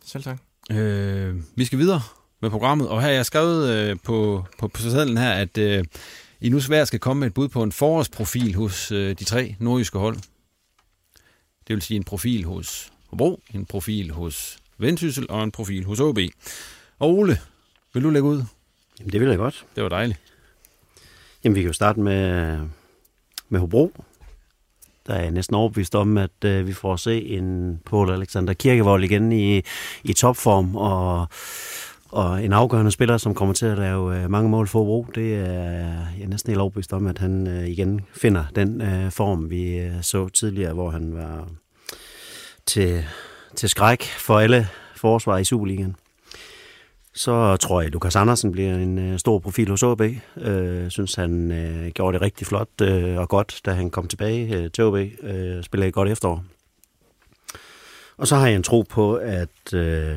Selv 0.04 0.24
tak. 0.24 0.38
Øh, 0.70 1.36
vi 1.56 1.64
skal 1.64 1.78
videre 1.78 2.00
med 2.40 2.50
programmet, 2.50 2.88
og 2.88 3.00
her 3.00 3.08
har 3.08 3.14
jeg 3.14 3.26
skrevet 3.26 3.70
øh, 3.70 3.96
på, 4.04 4.44
på, 4.58 4.68
på 4.68 4.80
sadlen 4.80 5.16
her, 5.16 5.32
at 5.32 5.58
øh, 5.58 5.84
I 6.40 6.48
nu 6.48 6.60
svært 6.60 6.88
skal 6.88 7.00
komme 7.00 7.20
med 7.20 7.26
et 7.26 7.34
bud 7.34 7.48
på 7.48 7.62
en 7.62 7.72
forårsprofil 7.72 8.54
hos 8.54 8.92
øh, 8.92 9.18
de 9.18 9.24
tre 9.24 9.56
nordjyske 9.58 9.98
hold. 9.98 10.16
Det 11.68 11.74
vil 11.74 11.82
sige 11.82 11.96
en 11.96 12.04
profil 12.04 12.44
hos 12.44 12.92
Hobro, 13.06 13.42
en 13.54 13.66
profil 13.66 14.10
hos 14.10 14.58
Vendsyssel 14.78 15.26
og 15.30 15.44
en 15.44 15.50
profil 15.50 15.84
hos 15.84 16.00
OB. 16.00 16.18
Og 16.98 17.14
Ole, 17.14 17.38
vil 17.94 18.02
du 18.02 18.10
lægge 18.10 18.28
ud? 18.28 18.42
Jamen, 18.98 19.12
det 19.12 19.20
vil 19.20 19.28
jeg 19.28 19.38
godt. 19.38 19.66
Det 19.74 19.82
var 19.82 19.88
dejligt. 19.88 20.18
Jamen, 21.44 21.54
vi 21.54 21.60
kan 21.60 21.66
jo 21.66 21.72
starte 21.72 22.00
med, 22.00 22.58
med 23.48 23.60
Hobro. 23.60 23.92
Der 25.06 25.14
er 25.14 25.22
jeg 25.22 25.30
næsten 25.30 25.56
overbevist 25.56 25.94
om, 25.94 26.18
at 26.18 26.44
øh, 26.44 26.66
vi 26.66 26.72
får 26.72 26.92
at 26.92 27.00
se 27.00 27.22
en 27.22 27.80
Paul 27.86 28.10
Alexander 28.10 28.54
Kirkevold 28.54 29.04
igen 29.04 29.32
i, 29.32 29.62
i 30.04 30.12
topform, 30.12 30.76
og, 30.76 31.26
og 32.08 32.44
en 32.44 32.52
afgørende 32.52 32.90
spiller, 32.90 33.18
som 33.18 33.34
kommer 33.34 33.54
til 33.54 33.66
at 33.66 33.78
lave 33.78 34.22
øh, 34.22 34.30
mange 34.30 34.50
mål 34.50 34.68
for 34.68 34.78
Hobro. 34.78 35.06
Det 35.14 35.34
er 35.34 36.08
jeg 36.18 36.24
er 36.24 36.28
næsten 36.28 36.50
helt 36.50 36.60
overbevist 36.60 36.92
om, 36.92 37.06
at 37.06 37.18
han 37.18 37.46
øh, 37.46 37.68
igen 37.68 38.00
finder 38.14 38.44
den 38.54 38.80
øh, 38.80 39.10
form, 39.10 39.50
vi 39.50 39.78
øh, 39.78 40.02
så 40.02 40.28
tidligere, 40.28 40.72
hvor 40.72 40.90
han 40.90 41.14
var 41.14 41.48
til, 42.66 43.04
til 43.56 43.68
skræk 43.68 44.02
for 44.02 44.38
alle 44.38 44.68
forsvar 44.96 45.38
i 45.38 45.44
Superligaen. 45.44 45.96
Så 47.18 47.56
tror 47.56 47.80
jeg, 47.80 47.86
at 47.86 47.92
Lukas 47.92 48.16
Andersen 48.16 48.52
bliver 48.52 48.74
en 48.74 48.98
øh, 48.98 49.18
stor 49.18 49.38
profil 49.38 49.70
hos 49.70 49.82
OB. 49.82 50.00
Jeg 50.00 50.20
øh, 50.36 50.90
synes, 50.90 51.14
han 51.14 51.52
øh, 51.52 51.90
gjorde 51.90 52.14
det 52.14 52.22
rigtig 52.22 52.46
flot 52.46 52.80
øh, 52.82 53.18
og 53.18 53.28
godt, 53.28 53.60
da 53.66 53.72
han 53.72 53.90
kom 53.90 54.08
tilbage 54.08 54.56
øh, 54.56 54.70
til 54.70 54.84
OB. 54.84 54.94
Øh, 55.22 55.64
spillede 55.64 55.88
et 55.88 55.94
godt 55.94 56.08
efterår. 56.08 56.44
Og 58.16 58.28
så 58.28 58.36
har 58.36 58.46
jeg 58.46 58.56
en 58.56 58.62
tro 58.62 58.84
på, 58.88 59.14
at 59.14 59.74
øh, 59.74 60.16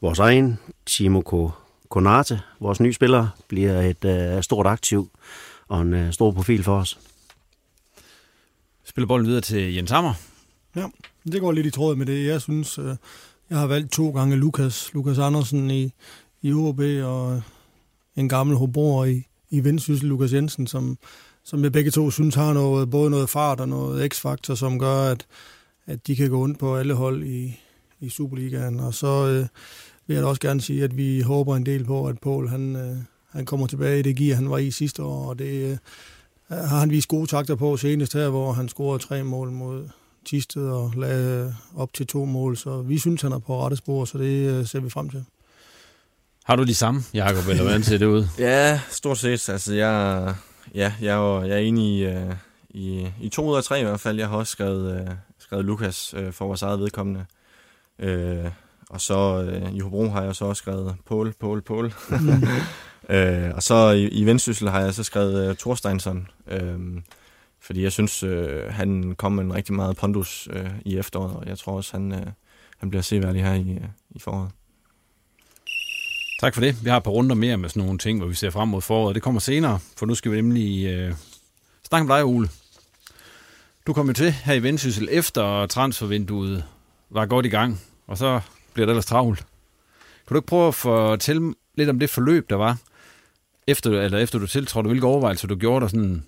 vores 0.00 0.18
egen 0.18 0.58
Timo 0.86 1.50
Konate, 1.88 2.40
vores 2.60 2.80
nye 2.80 2.92
spiller, 2.92 3.28
bliver 3.48 3.80
et 3.80 4.04
øh, 4.04 4.42
stort 4.42 4.66
aktiv 4.66 5.10
og 5.68 5.82
en 5.82 5.94
øh, 5.94 6.12
stor 6.12 6.32
profil 6.32 6.64
for 6.64 6.76
os. 6.76 6.98
Spiller 8.84 9.06
bolden 9.06 9.26
videre 9.26 9.40
til 9.40 9.74
Jens 9.74 9.90
Hammer. 9.90 10.14
Ja, 10.76 10.86
det 11.32 11.40
går 11.40 11.52
lidt 11.52 11.66
i 11.66 11.70
tråd 11.70 11.96
med 11.96 12.06
det. 12.06 12.26
Jeg 12.26 12.40
synes, 12.40 12.78
øh, 12.78 12.96
jeg 13.50 13.58
har 13.58 13.66
valgt 13.66 13.92
to 13.92 14.10
gange 14.10 14.36
Lukas, 14.36 14.90
Lukas 14.94 15.18
Andersen 15.18 15.70
i, 15.70 15.92
i 16.42 16.52
OB 16.52 16.80
og 17.02 17.42
en 18.16 18.28
gammel 18.28 18.56
Hobroer 18.56 19.04
i, 19.04 19.26
i 19.50 19.64
Vendsyssel, 19.64 20.08
Lukas 20.08 20.32
Jensen, 20.32 20.66
som, 20.66 20.98
som 21.44 21.62
jeg 21.62 21.72
begge 21.72 21.90
to 21.90 22.10
synes 22.10 22.34
har 22.34 22.52
noget, 22.52 22.90
både 22.90 23.10
noget 23.10 23.28
fart 23.28 23.60
og 23.60 23.68
noget 23.68 24.12
x-faktor, 24.12 24.54
som 24.54 24.78
gør, 24.78 25.10
at, 25.10 25.26
at 25.86 26.06
de 26.06 26.16
kan 26.16 26.30
gå 26.30 26.42
ondt 26.42 26.58
på 26.58 26.76
alle 26.76 26.94
hold 26.94 27.24
i, 27.24 27.58
i 28.00 28.08
Superligaen. 28.08 28.80
Og 28.80 28.94
så 28.94 29.26
øh, 29.26 29.46
vil 30.06 30.14
jeg 30.14 30.22
da 30.22 30.28
også 30.28 30.40
gerne 30.40 30.60
sige, 30.60 30.84
at 30.84 30.96
vi 30.96 31.20
håber 31.20 31.56
en 31.56 31.66
del 31.66 31.84
på, 31.84 32.06
at 32.06 32.18
Paul 32.18 32.48
han, 32.48 32.76
øh, 32.76 32.96
han 33.30 33.46
kommer 33.46 33.66
tilbage 33.66 33.98
i 33.98 34.02
det 34.02 34.16
gear, 34.16 34.34
han 34.34 34.50
var 34.50 34.58
i 34.58 34.70
sidste 34.70 35.02
år, 35.02 35.28
og 35.28 35.38
det 35.38 35.70
øh, 35.70 35.78
har 36.56 36.78
han 36.78 36.90
vist 36.90 37.08
gode 37.08 37.26
takter 37.26 37.54
på 37.54 37.76
senest 37.76 38.12
her, 38.12 38.28
hvor 38.28 38.52
han 38.52 38.68
scorede 38.68 39.02
tre 39.02 39.24
mål 39.24 39.50
mod 39.50 39.88
Tisted 40.24 40.68
og 40.68 40.92
lagde 40.96 41.54
op 41.76 41.92
til 41.92 42.06
to 42.06 42.24
mål, 42.24 42.56
så 42.56 42.82
vi 42.82 42.98
synes, 42.98 43.22
han 43.22 43.32
er 43.32 43.38
på 43.38 43.64
rette 43.64 43.76
spor, 43.76 44.04
så 44.04 44.18
det 44.18 44.50
øh, 44.50 44.66
ser 44.66 44.80
vi 44.80 44.90
frem 44.90 45.10
til. 45.10 45.24
Har 46.44 46.56
du 46.56 46.64
de 46.64 46.74
samme, 46.74 47.02
Jacob, 47.14 47.48
eller 47.48 47.62
hvordan 47.62 47.82
ser 47.82 47.98
det 47.98 48.06
ud? 48.06 48.26
ja, 48.38 48.80
stort 48.90 49.18
set. 49.18 49.48
Altså, 49.48 49.74
jeg, 49.74 50.34
ja, 50.74 50.92
jeg, 51.00 51.14
er, 51.14 51.44
jeg 51.44 51.54
er 51.54 51.58
enig 51.58 51.84
i, 51.84 52.06
uh, 52.06 52.32
i, 52.70 53.06
i 53.20 53.28
to 53.28 53.50
ud 53.50 53.56
af 53.56 53.64
tre 53.64 53.80
i 53.80 53.84
hvert 53.84 54.00
fald. 54.00 54.18
Jeg 54.18 54.28
har 54.28 54.36
også 54.36 54.50
skrevet, 54.50 55.00
uh, 55.00 55.14
skrevet 55.38 55.64
Lukas 55.64 56.14
uh, 56.14 56.32
for 56.32 56.46
vores 56.46 56.62
eget 56.62 56.80
vedkommende. 56.80 57.24
Uh, 58.02 58.50
og 58.90 59.00
så 59.00 59.50
uh, 59.66 59.76
i 59.76 59.80
Hobro 59.80 60.08
har 60.08 60.22
jeg 60.22 60.36
så 60.36 60.44
også 60.44 60.60
skrevet 60.60 60.96
Pål, 61.06 61.34
Pål, 61.40 61.62
Pål. 61.62 61.94
Mm. 62.08 62.28
uh, 62.28 63.50
og 63.56 63.62
så 63.62 63.90
i, 63.90 64.08
i 64.08 64.24
Vendsyssel 64.24 64.68
har 64.68 64.80
jeg 64.80 64.94
så 64.94 65.02
skrevet 65.02 65.50
uh, 65.50 65.56
Thorsteinsson. 65.56 66.28
Uh, 66.52 67.02
fordi 67.62 67.82
jeg 67.82 67.92
synes, 67.92 68.22
uh, 68.22 68.48
han 68.70 69.14
kom 69.18 69.32
med 69.32 69.44
en 69.44 69.54
rigtig 69.54 69.74
meget 69.74 69.96
pondus 69.96 70.48
uh, 70.52 70.70
i 70.84 70.98
efteråret, 70.98 71.36
og 71.36 71.46
jeg 71.46 71.58
tror 71.58 71.72
også, 71.72 71.92
han, 71.92 72.12
uh, 72.12 72.18
han 72.78 72.90
bliver 72.90 73.02
seværdig 73.02 73.44
her 73.44 73.54
i, 73.54 73.70
uh, 73.70 73.84
i 74.10 74.18
foråret. 74.18 74.50
Tak 76.40 76.54
for 76.54 76.60
det. 76.60 76.84
Vi 76.84 76.90
har 76.90 76.96
et 76.96 77.02
par 77.02 77.10
runder 77.10 77.34
mere 77.34 77.56
med 77.56 77.68
sådan 77.68 77.82
nogle 77.82 77.98
ting, 77.98 78.18
hvor 78.18 78.28
vi 78.28 78.34
ser 78.34 78.50
frem 78.50 78.68
mod 78.68 78.82
foråret. 78.82 79.14
Det 79.14 79.22
kommer 79.22 79.40
senere, 79.40 79.78
for 79.96 80.06
nu 80.06 80.14
skal 80.14 80.32
vi 80.32 80.36
nemlig 80.36 80.86
øh, 80.86 81.14
snakke 81.88 82.06
med 82.06 82.16
dig, 82.16 82.24
Ole. 82.24 82.48
Du 83.86 83.92
kom 83.92 84.06
jo 84.06 84.12
til 84.12 84.32
her 84.32 84.54
i 84.54 84.62
Vendsyssel 84.62 85.08
efter 85.10 85.66
transfervinduet 85.66 86.64
var 87.10 87.26
godt 87.26 87.46
i 87.46 87.48
gang, 87.48 87.80
og 88.06 88.18
så 88.18 88.40
bliver 88.72 88.86
det 88.86 88.90
ellers 88.90 89.06
travlt. 89.06 89.38
Kan 89.38 90.34
du 90.34 90.36
ikke 90.36 90.46
prøve 90.46 90.68
at 90.68 90.74
fortælle 90.74 91.54
lidt 91.74 91.88
om 91.90 91.98
det 91.98 92.10
forløb, 92.10 92.50
der 92.50 92.56
var, 92.56 92.78
efter, 93.66 93.90
eller 93.90 94.18
efter 94.18 94.38
du 94.38 94.46
tiltrådte, 94.46 94.88
hvilke 94.88 95.06
overvejelser 95.06 95.48
du 95.48 95.56
gjorde 95.56 95.82
dig 95.82 95.90
sådan, 95.90 96.24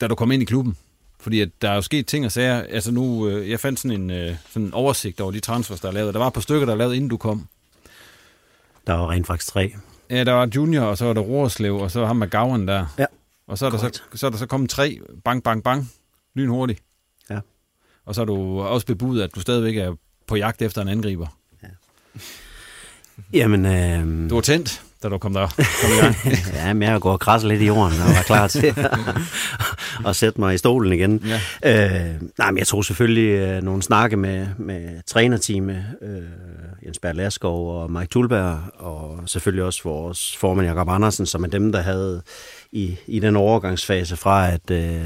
da 0.00 0.06
du 0.06 0.14
kom 0.14 0.32
ind 0.32 0.42
i 0.42 0.46
klubben? 0.46 0.76
Fordi 1.20 1.40
at 1.40 1.48
der 1.62 1.70
er 1.70 1.74
jo 1.74 1.82
sket 1.82 2.06
ting 2.06 2.24
og 2.24 2.32
sager. 2.32 2.62
Altså 2.62 2.92
nu, 2.92 3.28
øh, 3.28 3.50
jeg 3.50 3.60
fandt 3.60 3.80
sådan 3.80 4.00
en, 4.00 4.10
øh, 4.10 4.36
sådan 4.48 4.66
en 4.66 4.74
oversigt 4.74 5.20
over 5.20 5.32
de 5.32 5.40
transfers, 5.40 5.80
der 5.80 5.88
er 5.88 5.92
lavet. 5.92 6.14
Der 6.14 6.20
var 6.20 6.26
et 6.26 6.32
par 6.32 6.40
stykker, 6.40 6.66
der 6.66 6.72
er 6.72 6.78
lavet, 6.78 6.94
inden 6.94 7.10
du 7.10 7.16
kom. 7.16 7.48
Der 8.86 8.92
var 8.92 9.10
rent 9.10 9.26
faktisk 9.26 9.52
tre. 9.52 9.74
Ja, 10.10 10.24
der 10.24 10.32
var 10.32 10.48
Junior, 10.56 10.84
og 10.84 10.98
så 10.98 11.04
var 11.04 11.12
der 11.12 11.20
Roerslev, 11.20 11.76
og 11.76 11.90
så 11.90 12.06
ham 12.06 12.16
med 12.16 12.30
Gaven 12.30 12.68
der. 12.68 12.86
Ja. 12.98 13.06
Og 13.46 13.58
så 13.58 13.66
er, 13.66 13.70
der 13.70 13.78
så, 13.78 14.00
så 14.14 14.26
er 14.26 14.30
der 14.30 14.38
så 14.38 14.46
kommet 14.46 14.70
tre, 14.70 14.98
bang, 15.24 15.42
bang, 15.42 15.64
bang, 15.64 15.90
lynhurtigt. 16.34 16.82
Ja. 17.30 17.40
Og 18.06 18.14
så 18.14 18.20
er 18.20 18.24
du 18.24 18.60
også 18.60 18.86
bebudet, 18.86 19.22
at 19.22 19.34
du 19.34 19.40
stadigvæk 19.40 19.76
er 19.76 19.94
på 20.26 20.36
jagt 20.36 20.62
efter 20.62 20.82
en 20.82 20.88
angriber. 20.88 21.26
Ja. 21.62 21.68
Jamen, 23.32 23.66
øh... 23.66 24.30
Du 24.30 24.34
var 24.34 24.42
tændt, 24.42 24.82
da 25.02 25.08
du 25.08 25.18
kom 25.18 25.32
der 25.32 25.48
kom 25.56 25.90
i 25.90 26.00
gang. 26.00 26.16
ja, 26.54 26.72
men 26.72 26.88
jeg 26.88 27.00
går 27.00 27.12
og 27.12 27.20
krasser 27.20 27.48
lidt 27.48 27.62
i 27.62 27.66
jorden 27.66 28.00
og 28.00 28.08
var 28.08 28.22
klar 28.26 28.48
til 28.48 28.66
at 28.66 28.76
sætte 30.16 30.40
mig 30.40 30.54
i 30.54 30.58
stolen 30.58 30.92
igen. 30.92 31.24
Ja. 31.64 31.84
Øh, 31.84 32.20
nej, 32.38 32.50
men 32.50 32.58
jeg 32.58 32.66
tror 32.66 32.82
selvfølgelig 32.82 33.30
øh, 33.30 33.62
nogle 33.62 33.82
snakke 33.82 34.16
med, 34.16 34.46
med 34.58 35.02
trænerteamet, 35.06 35.84
øh, 36.02 36.22
Jens 36.86 36.98
Bert 36.98 37.16
Laskov 37.16 37.82
og 37.82 37.90
Mike 37.90 38.06
Tulberg, 38.10 38.58
og 38.74 39.20
selvfølgelig 39.26 39.64
også 39.64 39.80
vores 39.84 40.36
formand 40.36 40.66
Jakob 40.68 40.88
Andersen, 40.88 41.26
som 41.26 41.44
er 41.44 41.48
dem, 41.48 41.72
der 41.72 41.80
havde 41.80 42.22
i, 42.72 42.96
i 43.06 43.18
den 43.18 43.36
overgangsfase 43.36 44.16
fra, 44.16 44.50
at, 44.52 44.70
øh, 44.70 45.04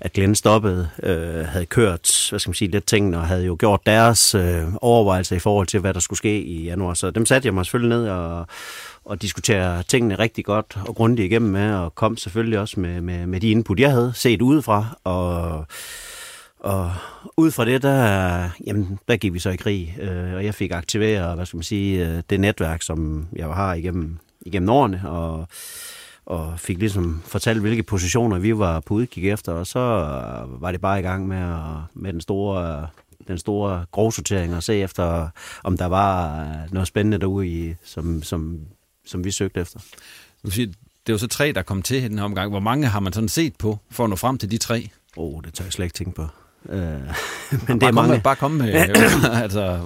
at 0.00 0.12
Glenn 0.12 0.34
stoppede, 0.34 0.88
øh, 1.02 1.46
havde 1.46 1.66
kørt, 1.66 2.26
hvad 2.30 2.40
skal 2.40 2.50
man 2.50 2.54
sige, 2.54 2.70
lidt 2.70 2.86
tingene, 2.86 3.18
og 3.18 3.26
havde 3.26 3.44
jo 3.44 3.56
gjort 3.58 3.80
deres 3.86 4.34
øh, 4.34 4.62
overvejelser 4.80 5.36
i 5.36 5.38
forhold 5.38 5.66
til, 5.66 5.80
hvad 5.80 5.94
der 5.94 6.00
skulle 6.00 6.18
ske 6.18 6.42
i 6.42 6.64
januar. 6.64 6.94
Så 6.94 7.10
dem 7.10 7.26
satte 7.26 7.46
jeg 7.46 7.54
mig 7.54 7.64
selvfølgelig 7.64 7.98
ned 7.98 8.08
og, 8.08 8.46
og 9.04 9.22
diskutere 9.22 9.82
tingene 9.82 10.14
rigtig 10.14 10.44
godt 10.44 10.78
og 10.88 10.94
grundigt 10.94 11.26
igennem 11.26 11.50
med, 11.50 11.74
og 11.74 11.94
kom 11.94 12.16
selvfølgelig 12.16 12.58
også 12.58 12.80
med, 12.80 13.00
med, 13.00 13.26
med 13.26 13.40
de 13.40 13.50
input, 13.50 13.80
jeg 13.80 13.90
havde 13.90 14.12
set 14.14 14.42
udefra, 14.42 14.98
og 15.04 15.66
og 16.64 16.92
ud 17.36 17.50
fra 17.50 17.64
det, 17.64 17.82
der, 17.82 18.48
jamen, 18.66 18.98
der 19.08 19.16
gik 19.16 19.34
vi 19.34 19.38
så 19.38 19.50
i 19.50 19.56
krig, 19.56 19.96
øh, 20.00 20.34
og 20.34 20.44
jeg 20.44 20.54
fik 20.54 20.72
aktiveret, 20.72 21.34
hvad 21.34 21.46
skal 21.46 21.56
man 21.56 21.64
sige, 21.64 22.08
øh, 22.08 22.22
det 22.30 22.40
netværk, 22.40 22.82
som 22.82 23.28
jeg 23.36 23.46
har 23.46 23.74
igennem, 23.74 24.18
igennem 24.40 24.68
årene, 24.68 25.02
og, 25.04 25.48
og 26.26 26.60
fik 26.60 26.78
ligesom 26.78 27.22
fortalt, 27.26 27.60
hvilke 27.60 27.82
positioner 27.82 28.38
vi 28.38 28.58
var 28.58 28.80
på 28.80 28.94
udkig 28.94 29.30
efter, 29.30 29.52
og 29.52 29.66
så 29.66 29.80
var 30.48 30.72
det 30.72 30.80
bare 30.80 30.98
i 30.98 31.02
gang 31.02 31.28
med, 31.28 31.36
at, 31.36 31.80
med 31.94 32.12
den 32.12 32.20
store 32.20 32.86
den 33.28 33.38
store 33.38 33.86
grovsortering 33.92 34.54
og 34.54 34.62
se 34.62 34.74
efter, 34.74 35.28
om 35.64 35.76
der 35.76 35.86
var 35.86 36.40
øh, 36.40 36.72
noget 36.72 36.88
spændende 36.88 37.18
derude, 37.18 37.48
i, 37.48 37.74
som, 37.84 38.22
som, 38.22 38.60
som 39.06 39.24
vi 39.24 39.30
søgte 39.30 39.60
efter. 39.60 39.80
Det 41.06 41.12
er 41.12 41.14
jo 41.14 41.18
så 41.18 41.28
tre, 41.28 41.52
der 41.52 41.62
kom 41.62 41.82
til 41.82 42.04
i 42.04 42.08
den 42.08 42.18
her 42.18 42.24
omgang. 42.24 42.50
Hvor 42.50 42.60
mange 42.60 42.86
har 42.86 43.00
man 43.00 43.12
sådan 43.12 43.28
set 43.28 43.56
på 43.56 43.78
for 43.90 44.04
at 44.04 44.10
nå 44.10 44.16
frem 44.16 44.38
til 44.38 44.50
de 44.50 44.58
tre? 44.58 44.88
Åh, 45.16 45.34
oh, 45.34 45.42
det 45.44 45.54
tør 45.54 45.64
jeg 45.64 45.72
slet 45.72 45.84
ikke 45.84 45.94
tænke 45.94 46.14
på. 46.14 46.26
Øh, 46.68 46.78
men 46.78 47.00
bare 47.66 47.78
det 47.78 47.82
er 47.82 47.92
mange. 47.92 48.12
Med, 48.12 48.20
bare 48.20 48.36
komme 48.36 48.58
med... 48.58 48.74
altså, 49.44 49.80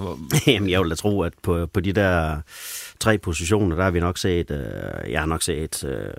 Jamen, 0.47 0.69
jeg 0.69 0.81
vil 0.81 0.89
da 0.89 0.95
tro, 0.95 1.21
at 1.21 1.33
på, 1.43 1.65
på 1.65 1.79
de 1.79 1.93
der 1.93 2.41
tre 2.99 3.17
positioner, 3.17 3.75
der 3.75 3.83
har 3.83 3.91
vi 3.91 3.99
nok 3.99 4.17
set... 4.17 4.51
Øh, 4.51 5.11
jeg 5.11 5.19
har 5.19 5.25
nok 5.25 5.43
set... 5.43 5.83
Øh, 5.83 6.13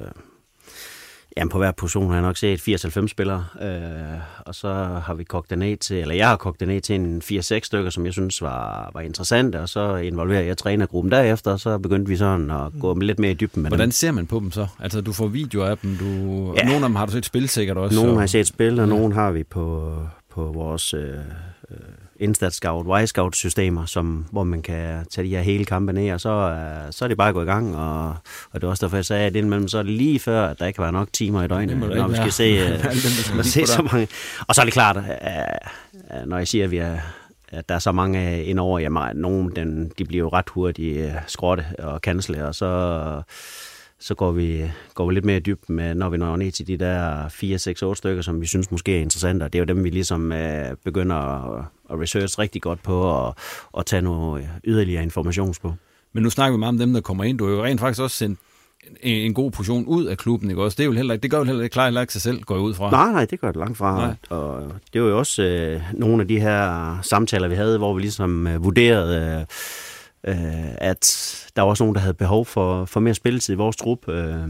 Jamen, 1.36 1.50
på 1.50 1.58
hver 1.58 1.72
position 1.72 2.06
har 2.06 2.14
jeg 2.14 2.22
nok 2.22 2.36
set 2.36 2.68
80-90 2.68 3.06
spillere, 3.06 3.44
øh, 3.62 4.18
og 4.38 4.54
så 4.54 4.72
har 5.04 5.14
vi 5.14 5.24
kogt 5.24 5.50
det 5.50 5.58
ned 5.58 5.76
til, 5.76 5.96
eller 5.96 6.14
jeg 6.14 6.28
har 6.28 6.36
kogt 6.36 6.60
det 6.60 6.68
ned 6.68 6.80
til 6.80 6.94
en 6.94 7.22
4-6 7.24 7.60
stykker, 7.62 7.90
som 7.90 8.04
jeg 8.06 8.12
synes 8.12 8.42
var, 8.42 8.90
var 8.94 9.00
interessante, 9.00 9.60
og 9.60 9.68
så 9.68 9.96
involverer 9.96 10.42
jeg 10.42 10.58
trænergruppen 10.58 11.12
derefter, 11.12 11.52
og 11.52 11.60
så 11.60 11.78
begyndte 11.78 12.08
vi 12.08 12.16
sådan 12.16 12.50
at 12.50 12.72
gå 12.80 12.98
lidt 12.98 13.18
mere 13.18 13.30
i 13.30 13.34
dybden 13.34 13.62
med 13.62 13.70
Hvordan 13.70 13.86
dem. 13.86 13.92
ser 13.92 14.12
man 14.12 14.26
på 14.26 14.38
dem 14.38 14.50
så? 14.50 14.66
Altså, 14.80 15.00
du 15.00 15.12
får 15.12 15.26
videoer 15.26 15.66
af 15.66 15.78
dem, 15.78 15.96
du... 15.96 16.06
Ja. 16.56 16.62
nogle 16.62 16.74
af 16.74 16.88
dem 16.88 16.94
har 16.94 17.06
du 17.06 17.12
set 17.12 17.24
spil 17.24 17.48
sikkert 17.48 17.76
også. 17.76 17.96
Nogle 17.96 18.10
og... 18.10 18.16
har 18.16 18.22
jeg 18.22 18.30
set 18.30 18.46
spil, 18.46 18.80
og 18.80 18.86
ja. 18.88 18.94
nogle 18.94 19.14
har 19.14 19.30
vi 19.30 19.44
på, 19.44 19.96
på 20.30 20.44
vores 20.44 20.94
øh, 20.94 21.14
øh, 21.70 21.76
Instat 22.20 22.52
Scout, 22.52 22.86
Y-Scout 22.86 23.36
systemer, 23.36 23.86
som, 23.86 24.26
hvor 24.32 24.44
man 24.44 24.62
kan 24.62 25.06
tage 25.10 25.24
de 25.24 25.30
her 25.30 25.42
hele 25.42 25.64
kampe 25.64 25.92
ned, 25.92 26.12
og 26.12 26.20
så, 26.20 26.28
øh, 26.28 26.92
så 26.92 27.04
er 27.04 27.08
det 27.08 27.16
bare 27.16 27.28
at 27.28 27.34
gå 27.34 27.42
i 27.42 27.44
gang, 27.44 27.76
og, 27.76 28.08
og 28.52 28.60
det 28.60 28.64
er 28.64 28.68
også 28.68 28.86
derfor, 28.86 28.96
jeg 28.96 29.04
sagde, 29.04 29.26
at 29.26 29.36
indimellem 29.36 29.68
så 29.68 29.78
er 29.78 29.82
det 29.82 29.92
lige 29.92 30.18
før, 30.18 30.46
at 30.46 30.58
der 30.58 30.66
ikke 30.66 30.76
kan 30.76 30.82
være 30.82 30.92
nok 30.92 31.12
timer 31.12 31.42
i 31.42 31.48
døgnet, 31.48 31.78
når 31.96 32.08
vi 32.08 32.16
skal 32.16 32.32
se, 32.32 32.44
øh, 32.44 33.44
se 33.44 33.66
så 33.66 33.82
mange. 33.92 34.08
Og 34.48 34.54
så 34.54 34.60
er 34.60 34.64
det 34.64 34.72
klart, 34.72 34.96
øh, 34.96 36.26
når 36.26 36.38
jeg 36.38 36.48
siger, 36.48 36.64
at 36.64 36.70
vi 36.70 36.76
er 36.76 36.98
at 37.52 37.68
der 37.68 37.74
er 37.74 37.78
så 37.78 37.92
mange 37.92 38.44
indover, 38.44 38.78
jamen, 38.78 39.16
nogle 39.16 39.50
den, 39.56 39.92
de 39.98 40.04
bliver 40.04 40.18
jo 40.18 40.28
ret 40.28 40.48
hurtigt 40.50 40.98
øh, 40.98 41.12
skrotte 41.26 41.64
og 41.78 41.98
cancele, 41.98 42.46
og 42.46 42.54
så 42.54 43.22
så 44.00 44.14
går 44.14 44.32
vi, 44.32 44.70
går 44.94 45.06
vi 45.06 45.14
lidt 45.14 45.24
mere 45.24 45.36
i 45.36 45.40
dybden 45.40 45.76
med, 45.76 45.94
når 45.94 46.08
vi 46.08 46.16
når 46.16 46.36
ned 46.36 46.52
til 46.52 46.66
de 46.66 46.76
der 46.76 47.28
4, 47.28 47.58
6, 47.58 47.82
8 47.82 47.98
stykker, 47.98 48.22
som 48.22 48.40
vi 48.40 48.46
synes 48.46 48.70
måske 48.70 48.96
er 48.96 49.00
interessante. 49.00 49.44
Det 49.44 49.54
er 49.54 49.58
jo 49.58 49.64
dem, 49.64 49.84
vi 49.84 49.90
ligesom 49.90 50.32
øh, 50.32 50.76
begynder 50.84 51.16
at, 51.16 51.64
at 51.92 52.00
research 52.00 52.38
rigtig 52.38 52.62
godt 52.62 52.82
på 52.82 53.00
og, 53.00 53.34
og 53.72 53.86
tage 53.86 54.02
nogle 54.02 54.48
yderligere 54.64 55.02
informations 55.02 55.58
på. 55.58 55.74
Men 56.12 56.22
nu 56.22 56.30
snakker 56.30 56.56
vi 56.56 56.58
meget 56.58 56.72
om 56.72 56.78
dem, 56.78 56.92
der 56.92 57.00
kommer 57.00 57.24
ind. 57.24 57.38
Du 57.38 57.46
har 57.46 57.52
jo 57.52 57.64
rent 57.64 57.80
faktisk 57.80 58.02
også 58.02 58.16
sendt 58.16 58.38
en, 59.00 59.16
en 59.16 59.34
god 59.34 59.50
portion 59.50 59.86
ud 59.86 60.04
af 60.04 60.18
klubben, 60.18 60.50
ikke 60.50 60.62
også? 60.62 60.76
Det, 60.76 60.82
er 60.82 60.86
jo 60.86 60.92
heller, 60.92 61.16
det 61.16 61.30
gør 61.30 61.38
jo 61.38 61.44
heller 61.44 61.62
ikke, 61.62 61.72
klar 61.72 61.84
heller 61.84 62.00
ikke 62.00 62.12
sig 62.12 62.22
selv, 62.22 62.42
går 62.42 62.54
jeg 62.54 62.62
ud 62.62 62.74
fra. 62.74 62.90
Nej, 62.90 63.12
nej, 63.12 63.24
det 63.24 63.40
gør 63.40 63.48
det 63.48 63.56
langt 63.56 63.78
fra. 63.78 64.06
Nej. 64.06 64.14
Og 64.30 64.72
det 64.92 65.02
var 65.02 65.08
jo 65.08 65.18
også 65.18 65.42
øh, 65.42 65.82
nogle 65.92 66.22
af 66.22 66.28
de 66.28 66.40
her 66.40 66.98
samtaler, 67.02 67.48
vi 67.48 67.54
havde, 67.54 67.78
hvor 67.78 67.94
vi 67.94 68.00
ligesom 68.00 68.46
øh, 68.46 68.64
vurderede... 68.64 69.38
Øh, 69.38 69.46
øh, 70.24 70.74
at 70.78 71.26
der 71.56 71.62
var 71.62 71.68
også 71.68 71.84
nogen, 71.84 71.94
der 71.94 72.00
havde 72.00 72.14
behov 72.14 72.46
for, 72.46 72.84
for 72.84 73.00
mere 73.00 73.14
spilletid 73.14 73.54
i 73.54 73.56
vores 73.56 73.76
trup. 73.76 74.08
Øh, 74.08 74.48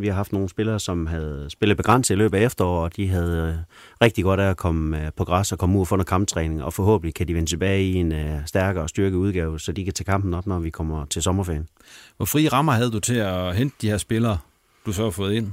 vi 0.00 0.06
har 0.06 0.14
haft 0.14 0.32
nogle 0.32 0.48
spillere, 0.48 0.80
som 0.80 1.06
havde 1.06 1.46
spillet 1.50 1.76
begrænset 1.76 2.14
i 2.14 2.18
løbet 2.18 2.38
af 2.38 2.42
efteråret, 2.42 2.84
og 2.84 2.96
de 2.96 3.08
havde 3.08 3.48
øh, 3.48 3.54
rigtig 4.02 4.24
godt 4.24 4.40
af 4.40 4.50
at 4.50 4.56
komme 4.56 5.04
øh, 5.04 5.12
på 5.16 5.24
græs 5.24 5.52
og 5.52 5.58
komme 5.58 5.76
ud 5.76 5.80
og 5.80 5.88
få 5.88 5.96
noget 5.96 6.08
kamptræning, 6.08 6.62
og 6.62 6.72
forhåbentlig 6.72 7.14
kan 7.14 7.28
de 7.28 7.34
vende 7.34 7.50
tilbage 7.50 7.82
i 7.82 7.94
en 7.94 8.12
øh, 8.12 8.46
stærkere 8.46 8.84
og 8.84 8.88
styrket 8.88 9.16
udgave, 9.16 9.60
så 9.60 9.72
de 9.72 9.84
kan 9.84 9.94
tage 9.94 10.04
kampen 10.04 10.34
op, 10.34 10.46
når 10.46 10.58
vi 10.58 10.70
kommer 10.70 11.04
til 11.04 11.22
sommerferien. 11.22 11.68
Hvor 12.16 12.26
frie 12.26 12.48
rammer 12.48 12.72
havde 12.72 12.90
du 12.90 13.00
til 13.00 13.14
at 13.14 13.56
hente 13.56 13.76
de 13.80 13.88
her 13.88 13.98
spillere, 13.98 14.38
du 14.86 14.92
så 14.92 15.02
har 15.02 15.10
fået 15.10 15.34
ind? 15.34 15.52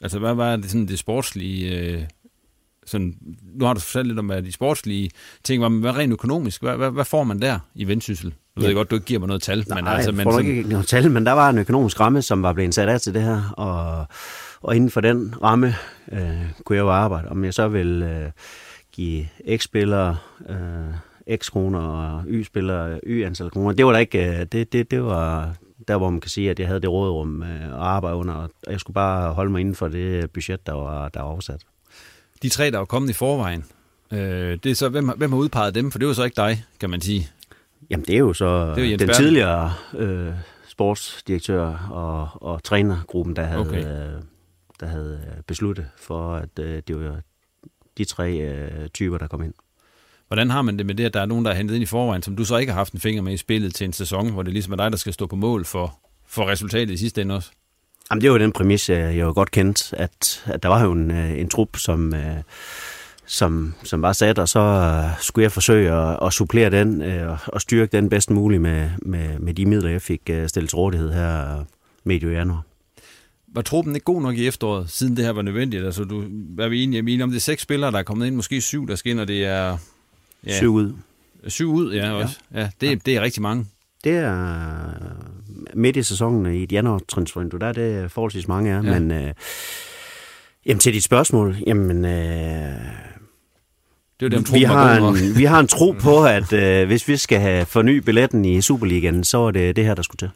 Altså, 0.00 0.18
hvad 0.18 0.34
var 0.34 0.56
det, 0.56 0.70
sådan 0.70 0.88
det 0.88 0.98
sportslige... 0.98 2.08
Sådan, 2.86 3.14
nu 3.54 3.64
har 3.64 3.74
du 3.74 3.80
fortalt 3.80 4.06
lidt 4.06 4.18
om, 4.18 4.26
hvad 4.26 4.42
de 4.42 4.52
sportslige 4.52 5.10
ting 5.44 5.62
var, 5.62 5.68
men 5.68 5.80
hvad 5.80 5.96
rent 5.96 6.12
økonomisk? 6.12 6.62
Hvad, 6.62 6.76
hvad, 6.76 6.90
hvad 6.90 7.04
får 7.04 7.24
man 7.24 7.42
der 7.42 7.58
i 7.74 7.84
Vendsyssel? 7.84 8.34
Du 8.56 8.60
ved 8.60 8.68
ja. 8.68 8.74
godt, 8.74 8.90
du 8.90 8.94
ikke 8.94 9.06
giver 9.06 9.20
mig 9.20 9.26
noget 9.26 9.42
tal. 9.42 9.64
Nej, 9.68 9.80
men 9.80 9.88
altså, 9.88 10.12
men 10.12 10.24
får 10.24 10.32
sådan... 10.32 10.46
ikke 10.46 10.68
noget 10.68 10.86
tal, 10.86 11.10
men 11.10 11.26
der 11.26 11.32
var 11.32 11.50
en 11.50 11.58
økonomisk 11.58 12.00
ramme, 12.00 12.22
som 12.22 12.42
var 12.42 12.52
blevet 12.52 12.74
sat 12.74 12.88
af 12.88 13.00
til 13.00 13.14
det 13.14 13.22
her, 13.22 13.54
og, 13.56 14.06
og 14.60 14.76
inden 14.76 14.90
for 14.90 15.00
den 15.00 15.34
ramme 15.42 15.74
øh, 16.12 16.20
kunne 16.64 16.76
jeg 16.76 16.82
jo 16.82 16.90
arbejde. 16.90 17.28
Om 17.28 17.44
jeg 17.44 17.54
så 17.54 17.68
vil 17.68 18.02
øh, 18.02 18.30
give 18.92 19.26
X-spillere 19.56 20.16
øh, 20.48 21.36
X 21.36 21.50
kroner 21.50 21.80
og 21.80 22.24
Y-spillere 22.26 23.00
Y 23.06 23.24
antal 23.24 23.50
kroner, 23.50 23.72
det 23.72 23.86
var 23.86 23.92
der 23.92 23.98
ikke, 23.98 24.40
øh, 24.40 24.46
det, 24.52 24.72
det, 24.72 24.90
det 24.90 25.04
var 25.04 25.54
der, 25.88 25.96
hvor 25.96 26.10
man 26.10 26.20
kan 26.20 26.30
sige, 26.30 26.50
at 26.50 26.58
jeg 26.58 26.66
havde 26.66 26.80
det 26.80 26.90
rådrum 26.90 27.42
øh, 27.42 27.66
at 27.66 27.72
arbejde 27.72 28.16
under, 28.16 28.34
og 28.34 28.50
jeg 28.70 28.80
skulle 28.80 28.94
bare 28.94 29.32
holde 29.32 29.50
mig 29.50 29.60
inden 29.60 29.74
for 29.74 29.88
det 29.88 30.30
budget, 30.30 30.66
der 30.66 30.72
var, 30.72 31.08
der 31.08 31.20
var 31.20 31.28
oversat. 31.28 31.60
De 32.42 32.48
tre, 32.48 32.70
der 32.70 32.78
var 32.78 32.84
kommet 32.84 33.10
i 33.10 33.12
forvejen, 33.12 33.64
øh, 34.12 34.58
det 34.62 34.66
er 34.66 34.74
så, 34.74 34.88
hvem, 34.88 35.08
hvem 35.08 35.32
har 35.32 35.38
udpeget 35.38 35.74
dem? 35.74 35.90
For 35.90 35.98
det 35.98 36.08
var 36.08 36.14
så 36.14 36.24
ikke 36.24 36.36
dig, 36.36 36.64
kan 36.80 36.90
man 36.90 37.00
sige. 37.00 37.30
Jamen, 37.90 38.06
det 38.06 38.14
er 38.14 38.18
jo 38.18 38.32
så 38.32 38.74
det 38.74 38.84
er 38.84 38.90
jo 38.90 38.96
den 38.96 39.08
tidligere 39.08 39.72
øh, 39.98 40.32
sportsdirektør 40.68 41.88
og, 41.90 42.28
og 42.42 42.62
trænergruppen, 42.62 43.36
der 43.36 43.44
havde, 43.44 43.60
okay. 43.60 43.78
øh, 43.78 44.22
der 44.80 44.86
havde 44.86 45.20
besluttet 45.46 45.86
for, 45.96 46.34
at 46.34 46.58
øh, 46.60 46.82
det 46.88 47.00
var 47.00 47.20
de 47.98 48.04
tre 48.04 48.32
øh, 48.32 48.88
typer, 48.88 49.18
der 49.18 49.26
kom 49.26 49.42
ind. 49.42 49.54
Hvordan 50.26 50.50
har 50.50 50.62
man 50.62 50.78
det 50.78 50.86
med 50.86 50.94
det, 50.94 51.04
at 51.04 51.14
der 51.14 51.20
er 51.20 51.26
nogen, 51.26 51.44
der 51.44 51.50
er 51.50 51.54
hentet 51.54 51.74
ind 51.74 51.82
i 51.82 51.86
forvejen, 51.86 52.22
som 52.22 52.36
du 52.36 52.44
så 52.44 52.56
ikke 52.56 52.72
har 52.72 52.80
haft 52.80 52.92
en 52.92 53.00
finger 53.00 53.22
med 53.22 53.32
i 53.32 53.36
spillet 53.36 53.74
til 53.74 53.84
en 53.84 53.92
sæson, 53.92 54.32
hvor 54.32 54.42
det 54.42 54.52
ligesom 54.52 54.72
er 54.72 54.76
dig, 54.76 54.90
der 54.90 54.96
skal 54.96 55.12
stå 55.12 55.26
på 55.26 55.36
mål 55.36 55.64
for, 55.64 55.98
for 56.26 56.48
resultatet 56.48 56.90
i 56.90 56.96
sidste 56.96 57.22
ende 57.22 57.34
også? 57.34 57.50
Jamen, 58.12 58.22
det 58.22 58.30
var 58.30 58.38
den 58.38 58.52
præmis, 58.52 58.90
jeg 58.90 59.20
jo 59.20 59.32
godt 59.32 59.50
kendt, 59.50 59.94
at, 59.96 60.44
at 60.46 60.62
der 60.62 60.68
var 60.68 60.84
jo 60.84 60.92
en, 60.92 61.10
øh, 61.10 61.40
en 61.40 61.48
trup, 61.48 61.76
som... 61.76 62.14
Øh, 62.14 62.36
som, 63.26 63.74
som 63.84 64.02
var 64.02 64.12
sat, 64.12 64.38
og 64.38 64.48
så 64.48 65.08
skulle 65.20 65.42
jeg 65.42 65.52
forsøge 65.52 65.92
at, 65.92 66.18
at 66.22 66.32
supplere 66.32 66.70
den 66.70 67.02
og 67.46 67.60
styrke 67.60 67.96
den 67.96 68.08
bedst 68.08 68.30
muligt 68.30 68.62
med, 68.62 68.90
med, 69.02 69.38
med 69.38 69.54
de 69.54 69.66
midler, 69.66 69.90
jeg 69.90 70.02
fik 70.02 70.20
stillet 70.46 70.68
til 70.70 70.76
rådighed 70.76 71.12
her 71.12 71.64
medio 72.04 72.30
januar. 72.30 72.62
Var 73.48 73.62
truppen 73.62 73.94
ikke 73.94 74.04
god 74.04 74.22
nok 74.22 74.36
i 74.36 74.46
efteråret, 74.46 74.90
siden 74.90 75.16
det 75.16 75.24
her 75.24 75.32
var 75.32 75.42
nødvendigt? 75.42 75.84
Altså, 75.84 76.04
du, 76.04 76.24
er 76.58 76.68
vi 76.68 76.82
enige, 76.82 76.98
enige 76.98 77.24
om, 77.24 77.30
det 77.30 77.36
er 77.36 77.40
seks 77.40 77.62
spillere, 77.62 77.90
der 77.90 77.98
er 77.98 78.02
kommet 78.02 78.26
ind, 78.26 78.36
måske 78.36 78.60
syv, 78.60 78.88
der 78.88 78.94
skal 78.94 79.10
ind, 79.10 79.20
og 79.20 79.28
det 79.28 79.44
er... 79.44 79.76
Ja, 80.46 80.56
syv 80.56 80.74
ud. 80.74 80.92
Syv 81.46 81.72
ud, 81.72 81.92
ja, 81.92 82.12
også. 82.12 82.38
Ja, 82.54 82.60
ja 82.60 82.70
det, 82.80 82.90
ja. 82.90 82.94
det 83.06 83.16
er 83.16 83.20
rigtig 83.20 83.42
mange. 83.42 83.66
Det 84.04 84.16
er 84.16 84.90
midt 85.74 85.96
i 85.96 86.02
sæsonen 86.02 86.54
i 86.54 86.62
et 86.62 86.72
januar 86.72 87.00
transfervindue, 87.08 87.60
der 87.60 87.66
er 87.66 87.72
det 87.72 88.10
forholdsvis 88.10 88.48
mange 88.48 88.72
af, 88.72 88.82
ja. 88.82 88.98
men... 88.98 89.10
Uh, 89.10 89.30
Jamen 90.66 90.80
til 90.80 90.94
dit 90.94 91.04
spørgsmål, 91.04 91.56
jamen... 91.66 92.04
Øh, 92.04 92.12
det 94.20 94.26
er 94.26 94.38
dem, 94.38 94.44
vi, 94.52 94.62
har 94.62 94.96
en, 94.96 95.36
vi 95.36 95.44
har 95.44 95.60
en 95.60 95.66
tro 95.66 95.92
på, 96.04 96.24
at 96.24 96.52
øh, 96.52 96.86
hvis 96.86 97.08
vi 97.08 97.16
skal 97.16 97.40
have 97.40 97.66
forny 97.66 97.96
billetten 97.96 98.44
i 98.44 98.60
Superligaen, 98.60 99.24
så 99.24 99.38
er 99.38 99.50
det 99.50 99.76
det 99.76 99.84
her, 99.84 99.94
der 99.94 100.02
skulle 100.02 100.18
til. 100.18 100.30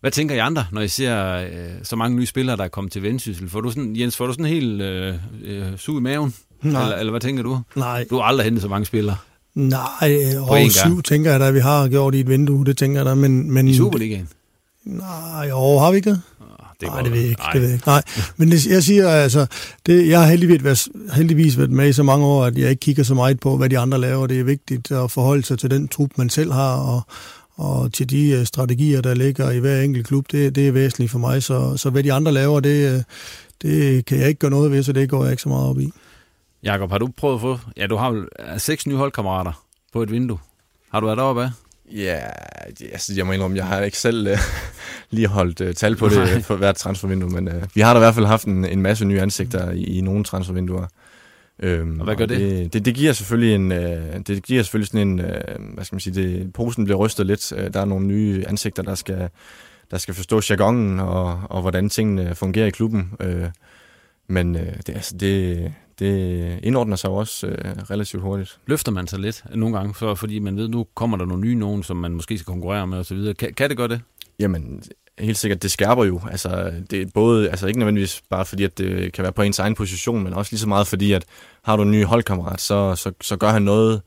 Hvad 0.00 0.10
tænker 0.10 0.34
I 0.34 0.38
andre, 0.38 0.64
når 0.72 0.80
I 0.80 0.88
ser 0.88 1.36
øh, 1.36 1.48
så 1.82 1.96
mange 1.96 2.16
nye 2.16 2.26
spillere, 2.26 2.56
der 2.56 2.64
er 2.64 2.68
kommet 2.68 2.92
til 2.92 3.02
Vendsyssel? 3.02 3.48
Får 3.48 3.60
du 3.60 3.70
sådan, 3.70 3.96
Jens, 3.96 4.16
får 4.16 4.26
du 4.26 4.32
sådan 4.32 4.44
helt 4.44 4.82
øh, 4.82 5.14
øh, 5.44 5.76
sug 5.76 5.98
i 5.98 6.00
maven? 6.00 6.34
Nej. 6.62 6.82
Eller, 6.82 6.96
eller 6.96 7.10
hvad 7.10 7.20
tænker 7.20 7.42
du? 7.42 7.60
Nej. 7.74 8.06
Du 8.10 8.16
har 8.16 8.22
aldrig 8.22 8.44
hentet 8.44 8.62
så 8.62 8.68
mange 8.68 8.86
spillere. 8.86 9.16
Nej, 9.54 10.36
over 10.38 10.70
syv 10.70 11.02
tænker 11.02 11.30
jeg 11.30 11.40
da, 11.40 11.50
vi 11.50 11.60
har 11.60 11.88
gjort 11.88 12.14
i 12.14 12.20
et 12.20 12.28
vindue, 12.28 12.64
det 12.64 12.78
tænker 12.78 12.98
jeg 12.98 13.06
da. 13.06 13.14
Men, 13.14 13.52
men, 13.52 13.68
I 13.68 13.76
Superligaen? 13.76 14.28
Nej, 14.84 15.50
over 15.52 15.80
har 15.80 15.90
vi 15.90 15.96
ikke 15.96 16.10
det? 16.10 16.22
det 16.80 16.88
Nej, 16.88 17.02
det 17.02 17.12
ved 17.12 17.20
jeg 17.20 17.28
ikke. 17.28 17.40
Nej. 17.42 17.52
Det 17.52 17.60
ved 17.60 17.68
jeg 17.68 17.74
ikke. 17.74 17.86
Nej. 17.86 18.02
Men 18.36 18.50
det, 18.50 18.66
jeg 18.66 18.82
siger 18.82 19.08
altså, 19.08 19.46
det, 19.86 20.08
jeg 20.08 20.20
har 20.20 20.26
heldigvis 20.26 20.64
været, 20.64 20.88
heldigvis 21.14 21.58
været 21.58 21.70
med 21.70 21.88
i 21.88 21.92
så 21.92 22.02
mange 22.02 22.26
år, 22.26 22.44
at 22.44 22.58
jeg 22.58 22.70
ikke 22.70 22.80
kigger 22.80 23.02
så 23.02 23.14
meget 23.14 23.40
på, 23.40 23.56
hvad 23.56 23.68
de 23.68 23.78
andre 23.78 23.98
laver. 23.98 24.26
Det 24.26 24.40
er 24.40 24.44
vigtigt 24.44 24.90
at 24.90 25.10
forholde 25.10 25.42
sig 25.42 25.58
til 25.58 25.70
den 25.70 25.88
trup, 25.88 26.10
man 26.16 26.30
selv 26.30 26.52
har, 26.52 26.76
og, 26.76 27.02
og 27.54 27.92
til 27.92 28.10
de 28.10 28.38
uh, 28.38 28.44
strategier, 28.44 29.00
der 29.00 29.14
ligger 29.14 29.50
i 29.50 29.58
hver 29.58 29.80
enkelt 29.80 30.06
klub. 30.06 30.24
Det, 30.32 30.54
det 30.54 30.68
er 30.68 30.72
væsentligt 30.72 31.10
for 31.10 31.18
mig. 31.18 31.42
Så, 31.42 31.76
så 31.76 31.90
hvad 31.90 32.02
de 32.02 32.12
andre 32.12 32.32
laver, 32.32 32.60
det, 32.60 32.94
øh, 32.94 33.02
det 33.62 34.04
kan 34.04 34.18
jeg 34.18 34.28
ikke 34.28 34.38
gøre 34.38 34.50
noget 34.50 34.70
ved, 34.70 34.82
så 34.82 34.92
det 34.92 35.08
går 35.08 35.24
jeg 35.24 35.32
ikke 35.32 35.42
så 35.42 35.48
meget 35.48 35.68
op 35.68 35.80
i. 35.80 35.92
Jakob, 36.62 36.90
har 36.90 36.98
du 36.98 37.08
prøvet 37.16 37.34
at 37.34 37.40
få... 37.40 37.58
Ja, 37.76 37.86
du 37.86 37.96
har 37.96 38.26
seks 38.58 38.86
nye 38.86 38.96
holdkammerater 38.96 39.64
på 39.92 40.02
et 40.02 40.10
vindue. 40.10 40.38
Har 40.92 41.00
du 41.00 41.06
været 41.06 41.18
deroppe 41.18 41.42
af? 41.42 41.50
Ja, 41.92 42.20
altså, 42.92 43.12
jeg 43.16 43.26
må 43.26 43.32
indrømme, 43.32 43.56
jeg 43.56 43.66
har 43.66 43.80
ikke 43.80 43.98
selv 43.98 44.32
uh, 44.32 44.38
lige 45.10 45.26
holdt 45.26 45.60
uh, 45.60 45.72
tal 45.72 45.96
på 45.96 46.08
det 46.08 46.44
for 46.44 46.56
hvert 46.56 46.76
transfervindue, 46.76 47.30
men 47.30 47.48
uh, 47.48 47.62
vi 47.74 47.80
har 47.80 47.92
da 47.94 47.98
i 47.98 48.02
hvert 48.02 48.14
fald 48.14 48.26
haft 48.26 48.44
en, 48.44 48.64
en 48.64 48.82
masse 48.82 49.04
nye 49.04 49.20
ansigter 49.20 49.70
i, 49.70 49.82
i 49.82 50.00
nogle 50.00 50.24
transfervinduer. 50.24 50.86
Øhm, 51.62 52.00
Og 52.00 52.04
hvad 52.04 52.16
gør 52.16 52.26
det? 52.26 52.40
det? 52.40 52.72
Det, 52.72 52.84
det 52.84 52.94
giver 52.94 53.12
selvfølgelig 53.12 53.54
en, 53.54 53.72
øh, 53.72 54.20
det 54.26 54.42
giver 54.42 54.62
selvfølgelig 54.62 54.88
sådan 54.88 55.08
en, 55.08 55.20
øh, 55.20 55.74
hvad 55.74 55.84
skal 55.84 55.94
man 55.94 56.00
sige, 56.00 56.14
det, 56.14 56.52
posen 56.52 56.84
bliver 56.84 56.98
rystet 56.98 57.26
lidt. 57.26 57.52
Øh, 57.52 57.72
der 57.74 57.80
er 57.80 57.84
nogle 57.84 58.06
nye 58.06 58.44
ansigter, 58.48 58.82
der 58.82 58.94
skal, 58.94 59.28
der 59.90 59.98
skal 59.98 60.14
forstå 60.14 60.40
jargonen 60.50 61.00
og, 61.00 61.40
og 61.50 61.60
hvordan 61.60 61.88
tingene 61.88 62.34
fungerer 62.34 62.66
i 62.66 62.70
klubben. 62.70 63.12
Øh, 63.20 63.46
men 64.28 64.56
øh, 64.56 64.76
det, 64.86 64.88
altså, 64.88 65.16
det, 65.16 65.72
det 66.00 66.60
indordner 66.62 66.96
sig 66.96 67.10
også 67.10 67.46
øh, 67.46 67.64
relativt 67.90 68.22
hurtigt. 68.22 68.58
Løfter 68.66 68.92
man 68.92 69.06
sig 69.06 69.18
lidt 69.18 69.42
nogle 69.54 69.76
gange, 69.76 69.94
så, 69.94 70.14
fordi 70.14 70.38
man 70.38 70.56
ved, 70.56 70.68
nu 70.68 70.86
kommer 70.94 71.16
der 71.16 71.24
nogle 71.24 71.40
nye 71.40 71.54
nogen, 71.54 71.82
som 71.82 71.96
man 71.96 72.12
måske 72.12 72.38
skal 72.38 72.46
konkurrere 72.46 72.86
med 72.86 72.98
osv. 72.98 73.34
Kan, 73.34 73.54
kan 73.54 73.68
det 73.68 73.76
gøre 73.76 73.88
det? 73.88 74.00
Jamen, 74.38 74.82
helt 75.18 75.38
sikkert, 75.38 75.62
det 75.62 75.70
skærper 75.70 76.04
jo. 76.04 76.20
Altså, 76.30 76.72
det 76.90 77.02
er 77.02 77.06
både, 77.14 77.50
altså 77.50 77.66
ikke 77.66 77.78
nødvendigvis 77.78 78.22
bare 78.30 78.44
fordi, 78.44 78.64
at 78.64 78.78
det 78.78 79.12
kan 79.12 79.22
være 79.22 79.32
på 79.32 79.42
ens 79.42 79.58
egen 79.58 79.74
position, 79.74 80.24
men 80.24 80.32
også 80.32 80.52
lige 80.52 80.60
så 80.60 80.68
meget 80.68 80.86
fordi, 80.86 81.12
at 81.12 81.24
har 81.62 81.76
du 81.76 81.82
en 81.82 81.90
ny 81.90 82.04
holdkammerat, 82.04 82.60
så, 82.60 82.94
så, 82.94 83.12
så 83.20 83.36
gør 83.36 83.48
han 83.48 83.62
noget, 83.62 84.00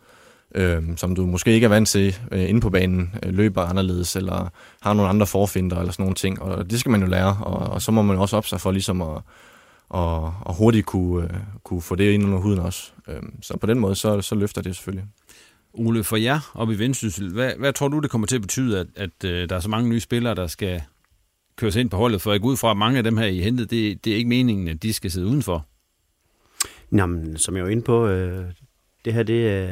øh, 0.56 0.84
som 0.98 1.16
du 1.16 1.26
måske 1.26 1.52
ikke 1.52 1.66
er 1.66 1.70
vant 1.70 1.88
til 1.88 2.16
øh, 2.32 2.50
inde 2.50 2.62
på 2.62 2.70
banen, 2.70 3.16
øh, 3.24 3.34
løber 3.34 3.62
anderledes, 3.62 4.16
eller 4.16 4.50
har 4.82 4.94
nogle 4.94 5.10
andre 5.10 5.28
forfinder, 5.28 5.80
eller 5.80 5.92
sådan 5.92 6.04
nogle 6.04 6.16
ting, 6.16 6.42
og 6.42 6.70
det 6.70 6.80
skal 6.80 6.90
man 6.90 7.02
jo 7.02 7.08
lære, 7.08 7.38
og, 7.42 7.74
og 7.74 7.82
så 7.82 7.92
må 7.92 8.02
man 8.02 8.18
også 8.18 8.38
op 8.38 8.46
sig 8.46 8.62
for 8.62 8.72
ligesom 8.72 9.02
at, 9.02 9.22
og, 9.90 10.34
og 10.42 10.56
hurtigt 10.56 10.86
kunne, 10.86 11.24
øh, 11.24 11.40
kunne 11.64 11.82
få 11.82 11.96
det 11.96 12.12
ind 12.12 12.24
under 12.24 12.38
huden 12.38 12.60
også. 12.60 12.92
Øh, 13.08 13.22
så 13.42 13.58
på 13.58 13.68
den 13.68 13.80
måde, 13.80 13.96
så, 13.96 14.22
så 14.22 14.36
løfter 14.36 14.62
det 14.62 14.76
selvfølgelig. 14.76 15.06
Ole, 15.74 16.04
for 16.04 16.18
jer 16.18 16.52
oppe 16.54 16.74
i 16.74 16.80
Vendsyssel, 16.80 17.34
hvad, 17.34 17.52
hvad 17.60 17.74
tror 17.74 17.88
du, 17.88 18.00
det 18.00 18.10
kommer 18.10 18.28
til 18.28 18.36
at 18.36 18.42
betyde, 18.42 18.80
at, 18.80 18.88
at 18.96 19.24
øh, 19.26 19.50
der 19.50 19.56
er 19.56 19.60
så 19.60 19.70
mange 19.70 19.90
nye 19.90 20.00
spillere, 20.00 20.36
der 20.36 20.48
skal 20.48 20.82
køres 21.56 21.76
ind 21.76 21.90
på 21.90 21.98
holdet? 21.98 22.22
For 22.22 22.32
jeg 22.32 22.42
går 22.42 22.48
ud 22.48 22.58
fra, 22.58 22.72
at 22.72 22.78
mange 22.78 22.98
af 22.98 23.04
dem 23.04 23.18
her, 23.18 23.26
I 23.26 23.40
hentet, 23.40 23.70
det, 23.70 24.06
det 24.06 24.14
er 24.14 24.18
ikke 24.18 24.30
meningen, 24.30 24.68
at 24.68 24.84
de 24.84 24.94
skal 24.94 25.12
sidde 25.12 25.28
udenfor. 25.28 25.66
Jamen, 26.92 27.38
som 27.38 27.56
jeg 27.56 27.64
var 27.64 27.70
inde 27.70 27.84
på, 27.84 28.08
øh, 28.08 28.46
det 29.06 29.14
her 29.14 29.24
det 29.24 29.34
øh, 29.34 29.70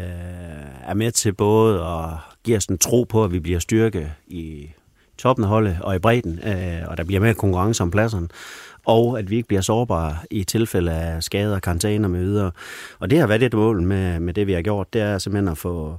er 0.84 0.93
med 0.93 1.12
til 1.12 1.34
både 1.34 1.84
at 1.86 2.10
give 2.43 2.58
os 2.58 2.65
en 2.65 2.78
tro 2.78 3.04
på, 3.04 3.24
at 3.24 3.32
vi 3.32 3.39
bliver 3.39 3.60
styrke 3.60 4.13
i 4.28 4.69
toppen 5.17 5.43
af 5.43 5.50
holdet 5.50 5.78
og 5.82 5.95
i 5.95 6.00
bredden, 6.00 6.39
øh, 6.39 6.88
og 6.88 6.97
der 6.97 7.04
bliver 7.04 7.21
mere 7.21 7.34
konkurrence 7.34 7.84
om 7.84 7.91
pladserne, 7.91 8.28
og 8.86 9.20
at 9.20 9.30
vi 9.30 9.36
ikke 9.36 9.48
bliver 9.48 9.62
sårbare 9.62 10.17
i 10.32 10.44
tilfælde 10.44 10.91
af 10.91 11.24
skader, 11.24 11.60
karantæner 11.60 12.08
med 12.08 12.20
videre. 12.20 12.52
Og 13.00 13.10
det 13.10 13.20
har 13.20 13.28
været 13.28 13.44
et 13.44 13.54
mål 13.54 13.82
med, 13.82 14.20
med 14.20 14.34
det, 14.34 14.48
vi 14.48 14.54
har 14.54 14.62
gjort, 14.62 14.94
det 14.94 15.02
er 15.02 15.17
simpelthen 15.17 15.48
at 15.48 15.58
få, 15.58 15.98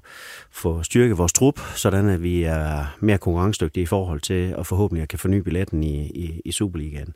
få 0.51 0.83
styrke 0.83 1.17
vores 1.17 1.33
trup, 1.33 1.61
sådan 1.75 2.09
at 2.09 2.23
vi 2.23 2.43
er 2.43 2.97
mere 3.01 3.19
konkurrencedygtige 3.19 3.83
i 3.83 3.87
forhold 3.87 4.21
til 4.21 4.57
og 4.57 4.67
forhåbentlig 4.67 5.03
at 5.03 5.09
kan 5.09 5.19
forny 5.19 5.37
billetten 5.37 5.83
i, 5.83 6.07
i, 6.07 6.41
i 6.45 6.53
Superligaen. 6.53 7.15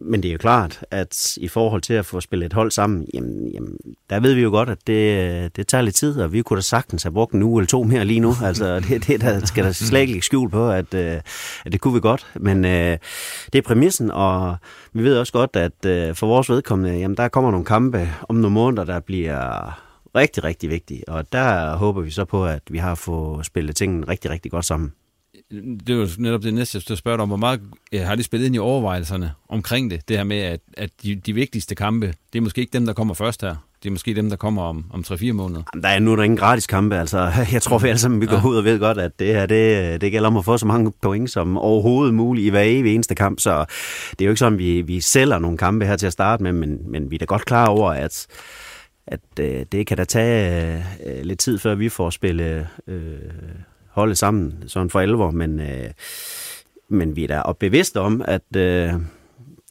Men 0.00 0.22
det 0.22 0.28
er 0.28 0.32
jo 0.32 0.38
klart, 0.38 0.84
at 0.90 1.36
i 1.36 1.48
forhold 1.48 1.82
til 1.82 1.94
at 1.94 2.06
få 2.06 2.20
spillet 2.20 2.46
et 2.46 2.52
hold 2.52 2.70
sammen, 2.70 3.06
jamen, 3.14 3.50
jamen, 3.54 3.76
der 4.10 4.20
ved 4.20 4.34
vi 4.34 4.42
jo 4.42 4.50
godt, 4.50 4.68
at 4.68 4.78
det, 4.86 5.56
det 5.56 5.66
tager 5.66 5.82
lidt 5.82 5.94
tid, 5.94 6.20
og 6.20 6.32
vi 6.32 6.42
kunne 6.42 6.56
da 6.56 6.60
sagtens 6.62 7.02
have 7.02 7.12
brugt 7.12 7.34
en 7.34 7.42
uge 7.42 7.60
eller 7.60 7.66
to 7.66 7.82
mere 7.82 8.04
lige 8.04 8.20
nu. 8.20 8.34
Altså, 8.42 8.80
det, 8.80 9.06
det 9.06 9.20
der 9.20 9.46
skal 9.46 9.64
der 9.64 9.72
slet 9.72 10.08
ikke 10.08 10.22
skjul 10.22 10.50
på, 10.50 10.70
at, 10.70 10.94
øh, 10.94 11.20
at 11.64 11.72
det 11.72 11.80
kunne 11.80 11.94
vi 11.94 12.00
godt. 12.00 12.26
Men 12.34 12.64
øh, 12.64 12.98
det 13.52 13.58
er 13.58 13.62
præmissen, 13.62 14.10
og 14.10 14.56
vi 14.92 15.02
ved 15.02 15.18
også 15.18 15.32
godt, 15.32 15.56
at 15.56 15.86
øh, 15.86 16.14
for 16.14 16.26
vores 16.26 16.50
vedkommende, 16.50 16.98
jamen, 16.98 17.16
der 17.16 17.28
kommer 17.28 17.50
nogle 17.50 17.66
kampe 17.66 18.08
om 18.28 18.36
nogle 18.36 18.54
måneder, 18.54 18.84
der 18.84 19.00
bliver 19.00 19.72
rigtig, 20.14 20.44
rigtig 20.44 20.70
vigtige. 20.70 21.08
Og 21.08 21.32
der 21.32 21.76
håber 21.76 22.00
vi 22.00 22.10
så 22.10 22.24
på, 22.24 22.46
at 22.46 22.62
vi 22.70 22.78
har 22.78 22.94
fået 22.94 23.46
spillet 23.46 23.76
tingene 23.76 24.08
rigtig, 24.08 24.30
rigtig 24.30 24.50
godt 24.50 24.64
sammen 24.64 24.92
det 25.50 25.90
er 25.90 25.94
jo 25.94 26.08
netop 26.18 26.42
det 26.42 26.54
næste, 26.54 26.76
jeg 26.76 26.82
skal 26.82 26.96
spørge 26.96 27.16
dig 27.16 27.22
om. 27.22 27.28
Hvor 27.28 27.36
meget 27.36 27.60
har 27.92 28.14
de 28.14 28.22
spillet 28.22 28.46
ind 28.46 28.54
i 28.54 28.58
overvejelserne 28.58 29.32
omkring 29.48 29.90
det? 29.90 30.08
Det 30.08 30.16
her 30.16 30.24
med, 30.24 30.38
at, 30.38 30.60
at 30.76 30.90
de, 31.02 31.14
de 31.14 31.32
vigtigste 31.32 31.74
kampe, 31.74 32.14
det 32.32 32.38
er 32.38 32.42
måske 32.42 32.60
ikke 32.60 32.72
dem, 32.72 32.86
der 32.86 32.92
kommer 32.92 33.14
først 33.14 33.42
her. 33.42 33.56
Det 33.82 33.88
er 33.88 33.90
måske 33.90 34.14
dem, 34.14 34.30
der 34.30 34.36
kommer 34.36 34.62
om, 34.62 34.84
om 34.90 35.04
3-4 35.06 35.32
måneder. 35.32 35.62
Jamen, 35.74 35.82
der 35.82 35.88
er 35.88 35.98
nu 35.98 36.16
der 36.16 36.22
ingen 36.22 36.36
gratis 36.36 36.66
kampe. 36.66 36.96
Altså, 36.96 37.32
jeg 37.52 37.62
tror, 37.62 37.78
vi 37.78 37.88
alle 37.88 37.98
sammen 37.98 38.20
vi 38.20 38.26
går 38.26 38.36
ja. 38.36 38.46
ud 38.46 38.56
og 38.56 38.64
ved 38.64 38.78
godt, 38.78 38.98
at 38.98 39.18
det 39.18 39.26
her 39.26 39.46
det, 39.46 40.00
det 40.00 40.12
gælder 40.12 40.28
om 40.28 40.36
at 40.36 40.44
få 40.44 40.58
så 40.58 40.66
mange 40.66 40.92
point 41.02 41.30
som 41.30 41.58
overhovedet 41.58 42.14
muligt 42.14 42.46
i 42.46 42.48
hver 42.48 42.62
evig 42.62 42.94
eneste 42.94 43.14
kamp. 43.14 43.40
Så 43.40 43.64
det 44.10 44.20
er 44.20 44.24
jo 44.24 44.30
ikke 44.30 44.38
sådan, 44.38 44.58
vi, 44.58 44.82
vi 44.82 45.00
sælger 45.00 45.38
nogle 45.38 45.58
kampe 45.58 45.86
her 45.86 45.96
til 45.96 46.06
at 46.06 46.12
starte 46.12 46.42
med, 46.42 46.52
men, 46.52 46.78
men 46.90 47.10
vi 47.10 47.16
er 47.16 47.18
da 47.18 47.24
godt 47.24 47.44
klar 47.44 47.66
over, 47.66 47.90
at 47.90 48.26
at 49.10 49.20
øh, 49.40 49.66
det 49.72 49.86
kan 49.86 49.96
da 49.96 50.04
tage 50.04 50.84
øh, 51.06 51.22
lidt 51.22 51.38
tid, 51.38 51.58
før 51.58 51.74
vi 51.74 51.88
får 51.88 52.10
spillet 52.10 52.68
øh, 52.86 53.12
holde 53.98 54.16
sammen 54.16 54.64
sådan 54.66 54.90
for 54.90 55.00
alvor, 55.00 55.30
men, 55.30 55.60
øh, 55.60 55.90
men 56.88 57.16
vi 57.16 57.24
er 57.24 57.42
da 57.42 57.52
bevidste 57.52 58.00
om, 58.00 58.22
at 58.24 58.56
øh, 58.56 58.92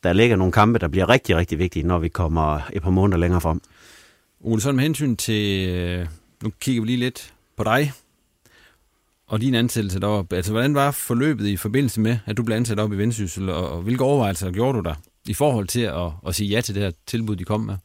der 0.03 0.13
ligger 0.13 0.35
nogle 0.35 0.51
kampe, 0.51 0.79
der 0.79 0.87
bliver 0.87 1.09
rigtig, 1.09 1.35
rigtig 1.35 1.59
vigtige, 1.59 1.87
når 1.87 1.99
vi 1.99 2.09
kommer 2.09 2.59
et 2.73 2.81
par 2.81 2.89
måneder 2.89 3.17
længere 3.17 3.41
frem. 3.41 3.61
Ole, 4.41 4.61
sådan 4.61 4.75
med 4.75 4.83
hensyn 4.83 5.15
til, 5.15 5.69
øh, 5.69 6.07
nu 6.43 6.51
kigger 6.59 6.81
vi 6.81 6.87
lige 6.87 6.97
lidt 6.97 7.33
på 7.57 7.63
dig, 7.63 7.91
og 9.27 9.41
din 9.41 9.55
ansættelse 9.55 9.99
deroppe. 9.99 10.35
Altså, 10.35 10.51
hvordan 10.51 10.75
var 10.75 10.91
forløbet 10.91 11.47
i 11.47 11.57
forbindelse 11.57 12.01
med, 12.01 12.17
at 12.25 12.37
du 12.37 12.43
blev 12.43 12.55
ansat 12.55 12.79
op 12.79 12.93
i 12.93 12.95
Vendsyssel, 12.95 13.49
og, 13.49 13.69
og 13.69 13.81
hvilke 13.81 14.03
overvejelser 14.03 14.51
gjorde 14.51 14.77
du 14.77 14.83
der 14.83 14.95
i 15.27 15.33
forhold 15.33 15.67
til 15.67 15.81
at, 15.81 16.11
at 16.27 16.35
sige 16.35 16.49
ja 16.49 16.61
til 16.61 16.75
det 16.75 16.83
her 16.83 16.91
tilbud, 17.05 17.35
de 17.35 17.43
kom 17.43 17.61
med? 17.61 17.75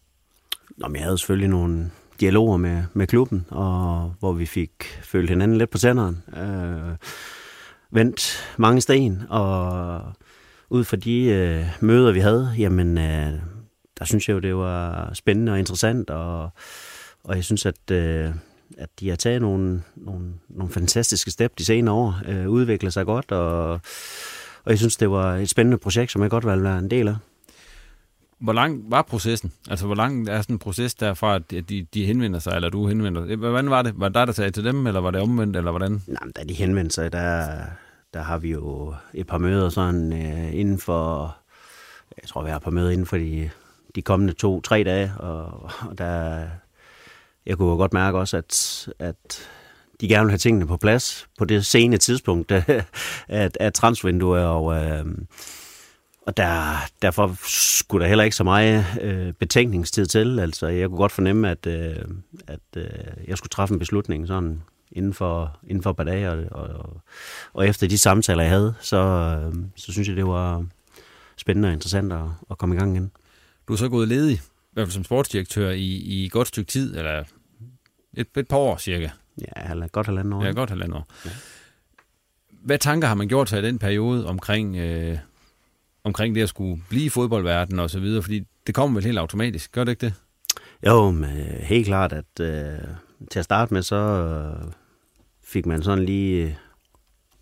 Nå, 0.76 0.88
men 0.88 0.96
jeg 0.96 1.04
havde 1.04 1.18
selvfølgelig 1.18 1.48
nogle, 1.48 1.90
dialoger 2.20 2.56
med, 2.56 2.82
med 2.92 3.06
klubben, 3.06 3.46
og 3.50 4.14
hvor 4.18 4.32
vi 4.32 4.46
fik 4.46 5.00
følt 5.02 5.30
hinanden 5.30 5.58
lidt 5.58 5.70
på 5.70 5.78
tænderen. 5.78 6.22
Øh, 6.36 6.96
vendt 7.90 8.48
mange 8.56 8.80
sten, 8.80 9.22
og 9.28 10.02
ud 10.70 10.84
fra 10.84 10.96
de 10.96 11.24
øh, 11.24 11.66
møder, 11.80 12.12
vi 12.12 12.20
havde, 12.20 12.54
jamen, 12.58 12.98
øh, 12.98 13.32
der 13.98 14.04
synes 14.04 14.28
jeg 14.28 14.34
jo, 14.34 14.38
det 14.38 14.56
var 14.56 15.10
spændende 15.14 15.52
og 15.52 15.58
interessant, 15.58 16.10
og, 16.10 16.50
og 17.24 17.36
jeg 17.36 17.44
synes, 17.44 17.66
at, 17.66 17.90
øh, 17.90 18.30
at 18.78 18.88
de 19.00 19.08
har 19.08 19.16
taget 19.16 19.42
nogle, 19.42 19.82
nogle, 19.96 20.32
nogle 20.48 20.72
fantastiske 20.72 21.30
step 21.30 21.58
de 21.58 21.64
senere 21.64 21.94
år, 21.94 22.20
øh, 22.28 22.48
udviklet 22.48 22.92
sig 22.92 23.06
godt, 23.06 23.32
og, 23.32 23.72
og 24.64 24.70
jeg 24.70 24.78
synes, 24.78 24.96
det 24.96 25.10
var 25.10 25.36
et 25.36 25.48
spændende 25.48 25.78
projekt, 25.78 26.12
som 26.12 26.22
jeg 26.22 26.30
godt 26.30 26.46
vil 26.46 26.62
være 26.62 26.78
en 26.78 26.90
del 26.90 27.08
af 27.08 27.16
hvor 28.42 28.52
lang 28.52 28.90
var 28.90 29.02
processen? 29.02 29.52
Altså, 29.70 29.86
hvor 29.86 29.94
lang 29.94 30.28
er 30.28 30.42
sådan 30.42 30.54
en 30.54 30.58
proces 30.58 30.94
derfra, 30.94 31.34
at 31.34 31.50
de, 31.50 31.86
de 31.94 32.06
henvender 32.06 32.38
sig, 32.38 32.52
eller 32.54 32.68
du 32.68 32.86
henvender 32.86 33.36
Hvordan 33.36 33.70
var 33.70 33.82
det? 33.82 33.94
Var 33.96 34.08
det 34.08 34.14
dig, 34.14 34.26
der 34.26 34.32
sagde 34.32 34.50
til 34.50 34.64
dem, 34.64 34.86
eller 34.86 35.00
var 35.00 35.10
det 35.10 35.20
omvendt, 35.20 35.56
eller 35.56 35.70
hvordan? 35.70 36.02
Nej, 36.06 36.30
da 36.36 36.42
de 36.42 36.54
henvendte 36.54 36.94
sig, 36.94 37.12
der, 37.12 37.58
der 38.14 38.22
har 38.22 38.38
vi 38.38 38.50
jo 38.50 38.94
et 39.14 39.26
par 39.26 39.38
møder 39.38 39.68
sådan 39.68 40.12
øh, 40.12 40.60
inden 40.60 40.78
for, 40.78 41.36
jeg 42.22 42.28
tror, 42.28 42.42
vi 42.42 42.50
har 42.50 42.56
et 42.56 42.62
par 42.62 42.70
møder 42.70 42.90
inden 42.90 43.06
for 43.06 43.16
de, 43.16 43.50
de 43.94 44.02
kommende 44.02 44.32
to-tre 44.32 44.84
dage, 44.84 45.12
og, 45.18 45.70
og 45.88 45.98
der, 45.98 46.46
jeg 47.46 47.56
kunne 47.56 47.76
godt 47.76 47.92
mærke 47.92 48.18
også, 48.18 48.36
at, 48.36 48.88
at 48.98 49.48
de 50.00 50.08
gerne 50.08 50.24
vil 50.24 50.30
have 50.30 50.38
tingene 50.38 50.66
på 50.66 50.76
plads 50.76 51.28
på 51.38 51.44
det 51.44 51.66
sene 51.66 51.96
tidspunkt 51.96 52.52
at, 53.28 53.56
at 53.60 53.74
transfervinduet, 53.74 54.46
og 54.46 54.74
øh, 54.74 55.06
og 56.26 56.36
der, 56.36 56.76
derfor 57.02 57.36
skulle 57.78 58.02
der 58.02 58.08
heller 58.08 58.24
ikke 58.24 58.36
så 58.36 58.44
meget 58.44 58.84
øh, 59.00 59.32
betænkningstid 59.32 60.06
til. 60.06 60.38
Altså, 60.38 60.66
jeg 60.66 60.88
kunne 60.88 60.98
godt 60.98 61.12
fornemme, 61.12 61.50
at, 61.50 61.66
øh, 61.66 61.96
at 62.46 62.60
øh, 62.76 62.84
jeg 63.28 63.38
skulle 63.38 63.50
træffe 63.50 63.72
en 63.72 63.78
beslutning 63.78 64.26
sådan 64.26 64.62
inden 64.92 65.14
for, 65.14 65.58
inden 65.66 65.82
for 65.82 65.90
et 65.90 65.96
par 65.96 66.04
dage. 66.04 66.30
Og, 66.30 66.44
og, 66.50 67.00
og 67.52 67.68
efter 67.68 67.88
de 67.88 67.98
samtaler, 67.98 68.42
jeg 68.42 68.50
havde, 68.50 68.74
så, 68.80 68.96
øh, 68.96 69.54
så 69.76 69.92
synes 69.92 70.08
jeg, 70.08 70.16
det 70.16 70.26
var 70.26 70.66
spændende 71.36 71.68
og 71.68 71.72
interessant 71.72 72.12
at, 72.12 72.24
at 72.50 72.58
komme 72.58 72.74
i 72.74 72.78
gang 72.78 72.96
igen. 72.96 73.10
Du 73.68 73.72
er 73.72 73.76
så 73.76 73.88
gået 73.88 74.08
ledig, 74.08 74.34
i 74.36 74.40
hvert 74.72 74.86
fald 74.86 74.92
som 74.92 75.04
sportsdirektør, 75.04 75.70
i, 75.70 75.86
i 75.86 76.26
et 76.26 76.32
godt 76.32 76.48
stykke 76.48 76.70
tid, 76.70 76.96
eller 76.96 77.24
et, 78.14 78.26
et 78.36 78.48
par 78.48 78.56
år 78.56 78.76
cirka. 78.76 79.08
Ja, 79.56 79.86
godt 79.92 80.06
halvandet 80.06 80.34
år. 80.34 80.44
Ja, 80.44 80.50
godt 80.50 80.70
halvandet 80.70 80.96
år. 80.96 81.06
Ja. 81.24 81.30
Hvad 82.50 82.78
tanker 82.78 83.08
har 83.08 83.14
man 83.14 83.28
gjort 83.28 83.48
sig 83.48 83.58
i 83.58 83.66
den 83.66 83.78
periode 83.78 84.26
omkring... 84.26 84.76
Øh, 84.76 85.18
omkring 86.04 86.34
det 86.34 86.42
at 86.42 86.48
skulle 86.48 86.82
blive 86.88 87.04
i 87.04 87.08
fodboldverdenen 87.08 87.80
og 87.80 87.90
så 87.90 88.00
videre, 88.00 88.22
fordi 88.22 88.42
det 88.66 88.74
kommer 88.74 88.94
vel 88.94 89.04
helt 89.04 89.18
automatisk, 89.18 89.72
gør 89.72 89.84
det 89.84 89.92
ikke 89.92 90.06
det? 90.06 90.14
Jo, 90.86 91.10
men 91.10 91.30
øh, 91.30 91.60
helt 91.60 91.86
klart, 91.86 92.12
at 92.12 92.40
øh, 92.40 92.78
til 93.30 93.38
at 93.38 93.44
starte 93.44 93.74
med, 93.74 93.82
så 93.82 93.96
øh, 93.96 94.72
fik 95.44 95.66
man 95.66 95.82
sådan 95.82 96.04
lige 96.04 96.44
øh, 96.44 96.54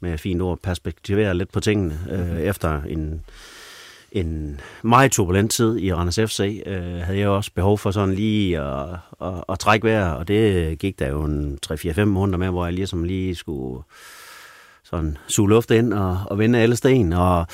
med 0.01 0.19
fint 0.19 0.43
ord 0.43 0.59
perspektivere 0.63 1.35
lidt 1.35 1.53
på 1.53 1.61
tingene 1.61 1.99
øh, 2.11 2.21
mm-hmm. 2.21 2.39
efter 2.39 2.83
en 2.83 3.23
en 4.13 4.61
meget 4.83 5.13
turbulent 5.13 5.53
tid 5.53 5.79
i 5.79 5.93
Randers 5.93 6.19
FC, 6.19 6.63
øh, 6.67 6.97
havde 7.01 7.19
jeg 7.19 7.29
også 7.29 7.51
behov 7.55 7.79
for 7.79 7.91
sådan 7.91 8.15
lige 8.15 8.61
at, 8.61 8.89
at, 9.23 9.45
at 9.49 9.59
trække 9.59 9.87
vejret, 9.87 10.17
og 10.17 10.29
det 10.29 10.79
gik 10.79 10.99
der 10.99 11.09
jo 11.09 11.25
en 11.25 11.59
3-4-5 11.67 12.05
måneder 12.05 12.39
med, 12.39 12.49
hvor 12.49 12.65
jeg 12.65 12.75
ligesom 12.75 13.05
lige 13.05 13.35
skulle 13.35 13.83
sådan 14.85 15.19
suge 15.29 15.49
luft 15.49 15.71
ind 15.71 15.93
og, 15.93 16.19
og 16.27 16.39
vende 16.39 16.59
alle 16.59 16.77
sten, 16.77 17.13
og 17.13 17.47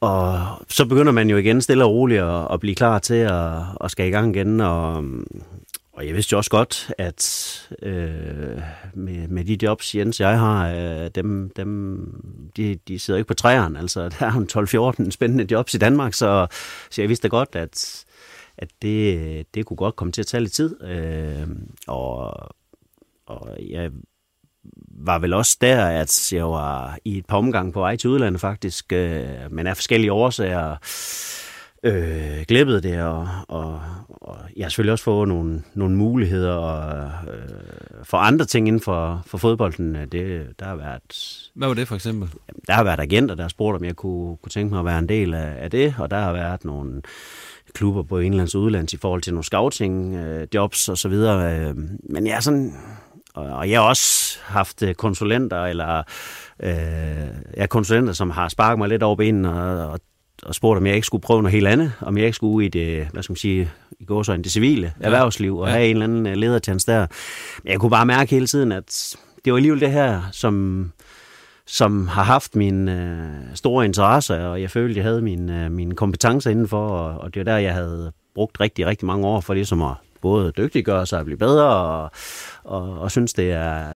og 0.00 0.46
så 0.68 0.86
begynder 0.86 1.12
man 1.12 1.30
jo 1.30 1.36
igen 1.36 1.60
stille 1.60 1.84
og 1.84 1.90
roligt 1.90 2.22
at, 2.22 2.46
at 2.52 2.60
blive 2.60 2.74
klar 2.74 2.98
til 2.98 3.14
at, 3.14 3.52
at 3.84 3.90
skal 3.90 4.08
i 4.08 4.10
gang 4.10 4.36
igen. 4.36 4.60
Og, 4.60 5.04
og 5.92 6.06
jeg 6.06 6.14
vidste 6.14 6.32
jo 6.32 6.36
også 6.36 6.50
godt, 6.50 6.90
at 6.98 7.68
øh, 7.82 8.60
med, 8.94 9.28
med 9.28 9.44
de 9.44 9.58
jobs, 9.62 9.94
Jens 9.94 10.20
jeg 10.20 10.38
har, 10.38 10.70
øh, 10.70 11.10
dem, 11.14 11.50
dem, 11.56 12.50
de, 12.56 12.78
de 12.88 12.98
sidder 12.98 13.18
ikke 13.18 13.28
på 13.28 13.34
træerne. 13.34 13.78
Altså, 13.78 14.08
der 14.08 14.26
er 14.26 14.94
12-14 15.04 15.10
spændende 15.10 15.46
jobs 15.50 15.74
i 15.74 15.78
Danmark, 15.78 16.14
så, 16.14 16.46
så 16.90 17.02
jeg 17.02 17.08
vidste 17.08 17.28
godt, 17.28 17.48
at, 17.52 18.04
at 18.58 18.68
det, 18.82 19.54
det 19.54 19.66
kunne 19.66 19.76
godt 19.76 19.96
komme 19.96 20.12
til 20.12 20.22
at 20.22 20.26
tage 20.26 20.40
lidt 20.40 20.52
tid. 20.52 20.84
Øh, 20.84 21.48
og, 21.86 22.34
og 23.26 23.56
jeg 23.70 23.90
var 25.00 25.18
vel 25.18 25.34
også 25.34 25.56
der, 25.60 25.84
at 25.84 26.32
jeg 26.32 26.44
var 26.44 26.98
i 27.04 27.18
et 27.18 27.26
par 27.26 27.36
omgange 27.36 27.72
på 27.72 27.80
vej 27.80 27.96
til 27.96 28.10
udlandet 28.10 28.40
faktisk, 28.40 28.92
øh, 28.92 29.26
men 29.50 29.66
af 29.66 29.76
forskellige 29.76 30.12
årsager 30.12 30.76
øh, 31.82 32.44
glippede 32.48 32.80
det, 32.80 33.02
og, 33.02 33.28
og, 33.48 33.80
og 34.08 34.36
jeg 34.56 34.64
har 34.64 34.68
selvfølgelig 34.68 34.92
også 34.92 35.04
fået 35.04 35.28
nogle, 35.28 35.62
nogle 35.74 35.96
muligheder 35.96 36.52
og, 36.52 37.10
øh, 37.32 38.04
for 38.04 38.16
andre 38.16 38.44
ting 38.44 38.68
inden 38.68 38.82
for, 38.82 39.22
for 39.26 39.38
fodbolden. 39.38 39.94
Det, 39.94 40.46
der 40.58 40.66
har 40.66 40.76
været... 40.76 41.50
Hvad 41.54 41.68
var 41.68 41.74
det 41.74 41.88
for 41.88 41.94
eksempel? 41.94 42.28
Der 42.66 42.72
har 42.72 42.84
været 42.84 43.00
agenter, 43.00 43.34
der 43.34 43.42
har 43.44 43.48
spurgt, 43.48 43.76
om 43.76 43.84
jeg 43.84 43.96
kunne, 43.96 44.36
kunne 44.36 44.50
tænke 44.50 44.70
mig 44.70 44.78
at 44.78 44.84
være 44.84 44.98
en 44.98 45.08
del 45.08 45.34
af, 45.34 45.54
af 45.58 45.70
det, 45.70 45.94
og 45.98 46.10
der 46.10 46.20
har 46.20 46.32
været 46.32 46.64
nogle 46.64 47.02
klubber 47.74 48.02
på 48.02 48.18
indlands 48.18 48.54
og 48.54 48.60
udlands 48.60 48.92
i 48.92 48.96
forhold 48.96 49.22
til 49.22 49.34
nogle 49.34 49.44
scouting-jobs 49.44 50.88
øh, 50.88 50.92
og 50.92 50.98
så 50.98 51.08
videre. 51.08 51.60
Øh, 51.60 51.76
men 52.10 52.26
jeg 52.26 52.36
er 52.36 52.40
sådan... 52.40 52.72
Og 53.38 53.70
jeg 53.70 53.80
har 53.80 53.88
også 53.88 54.38
haft 54.44 54.82
øh, 54.82 54.94
konsulenter, 54.94 55.64
eller 55.64 56.02
øh, 56.62 57.28
ja, 57.56 57.66
konsulenter, 57.66 58.12
som 58.12 58.30
har 58.30 58.48
sparket 58.48 58.78
mig 58.78 58.88
lidt 58.88 59.02
over 59.02 59.16
benene 59.16 59.62
og, 59.62 59.90
og 59.90 60.00
og 60.42 60.54
spurgte, 60.54 60.78
om 60.78 60.86
jeg 60.86 60.94
ikke 60.94 61.06
skulle 61.06 61.22
prøve 61.22 61.42
noget 61.42 61.52
helt 61.52 61.68
andet, 61.68 61.92
om 62.00 62.16
jeg 62.16 62.26
ikke 62.26 62.36
skulle 62.36 62.54
ud 62.54 62.62
i 62.62 62.68
det, 62.68 63.08
hvad 63.12 63.22
skal 63.22 63.32
man 63.32 63.36
sige, 63.36 63.70
i 64.00 64.04
går 64.04 64.22
så 64.22 64.36
det 64.36 64.52
civile 64.52 64.92
ja. 65.00 65.06
erhvervsliv, 65.06 65.58
og 65.58 65.66
ja. 65.66 65.72
have 65.72 65.86
en 65.86 65.90
eller 65.90 66.04
anden 66.04 66.26
øh, 66.26 66.36
ledertjans 66.36 66.84
der. 66.84 67.06
Men 67.62 67.72
jeg 67.72 67.80
kunne 67.80 67.90
bare 67.90 68.06
mærke 68.06 68.30
hele 68.30 68.46
tiden, 68.46 68.72
at 68.72 69.16
det 69.44 69.52
var 69.52 69.56
alligevel 69.56 69.80
det 69.80 69.90
her, 69.90 70.22
som, 70.32 70.92
som 71.66 72.08
har 72.08 72.22
haft 72.22 72.56
min 72.56 72.88
øh, 72.88 73.28
store 73.54 73.84
interesse, 73.84 74.46
og 74.46 74.62
jeg 74.62 74.70
følte, 74.70 74.96
jeg 74.96 75.04
havde 75.04 75.22
mine, 75.22 75.64
øh, 75.64 75.70
mine 75.70 75.94
kompetencer 75.94 76.50
indenfor, 76.50 76.88
og, 76.88 77.20
og 77.20 77.34
det 77.34 77.46
var 77.46 77.52
der, 77.52 77.58
jeg 77.58 77.74
havde 77.74 78.12
brugt 78.34 78.60
rigtig, 78.60 78.86
rigtig 78.86 79.06
mange 79.06 79.26
år 79.26 79.40
for 79.40 79.54
det, 79.54 79.68
som 79.68 79.82
at 79.82 79.94
både 80.22 80.52
dygtiggøre 80.52 81.06
sig 81.06 81.18
og 81.18 81.24
blive 81.24 81.38
bedre, 81.38 81.66
og, 81.66 82.10
og, 82.64 83.00
og 83.00 83.10
synes, 83.10 83.34
det 83.34 83.52
er, 83.52 83.92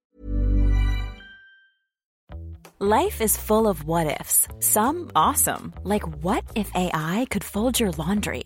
Life 2.82 3.20
is 3.20 3.36
full 3.36 3.68
of 3.68 3.84
what 3.84 4.20
ifs. 4.20 4.48
Some 4.58 5.12
awesome, 5.14 5.72
like 5.84 6.02
what 6.24 6.42
if 6.56 6.68
AI 6.74 7.26
could 7.30 7.44
fold 7.44 7.78
your 7.78 7.92
laundry? 7.92 8.42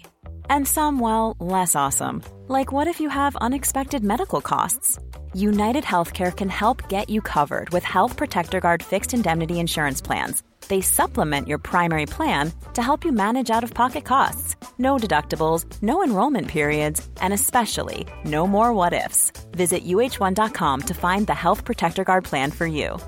And 0.51 0.69
some, 0.69 1.01
well, 1.01 1.35
less 1.41 1.75
awesome, 1.75 2.23
like 2.47 2.71
what 2.71 2.87
if 2.87 3.01
you 3.01 3.09
have 3.09 3.35
unexpected 3.37 4.05
medical 4.05 4.43
costs? 4.43 4.99
United 5.33 5.85
Healthcare 5.85 6.37
can 6.37 6.51
help 6.51 6.87
get 6.91 7.09
you 7.09 7.23
covered 7.23 7.71
with 7.71 7.83
Health 7.83 8.19
Protector 8.19 8.61
Guard 8.61 8.83
fixed 8.83 9.15
indemnity 9.15 9.59
insurance 9.59 10.03
plans. 10.03 10.43
They 10.69 10.81
supplement 10.81 11.49
your 11.49 11.59
primary 11.59 12.07
plan 12.07 12.53
to 12.75 12.83
help 12.83 13.05
you 13.05 13.13
manage 13.13 13.51
out 13.51 13.65
of 13.65 13.75
pocket 13.75 14.05
costs. 14.05 14.57
No 14.79 14.97
deductibles, 14.97 15.65
no 15.83 16.03
enrollment 16.03 16.49
periods, 16.49 17.07
and 17.21 17.33
especially 17.33 18.07
no 18.25 18.47
more 18.47 18.73
what 18.73 18.93
ifs. 18.93 19.33
Visit 19.53 19.85
uh1.com 19.85 20.81
to 20.83 20.95
find 20.95 21.27
the 21.27 21.35
Health 21.35 21.65
Protector 21.65 22.05
Guard 22.05 22.25
plan 22.25 22.51
for 22.51 22.67
you. 22.67 22.99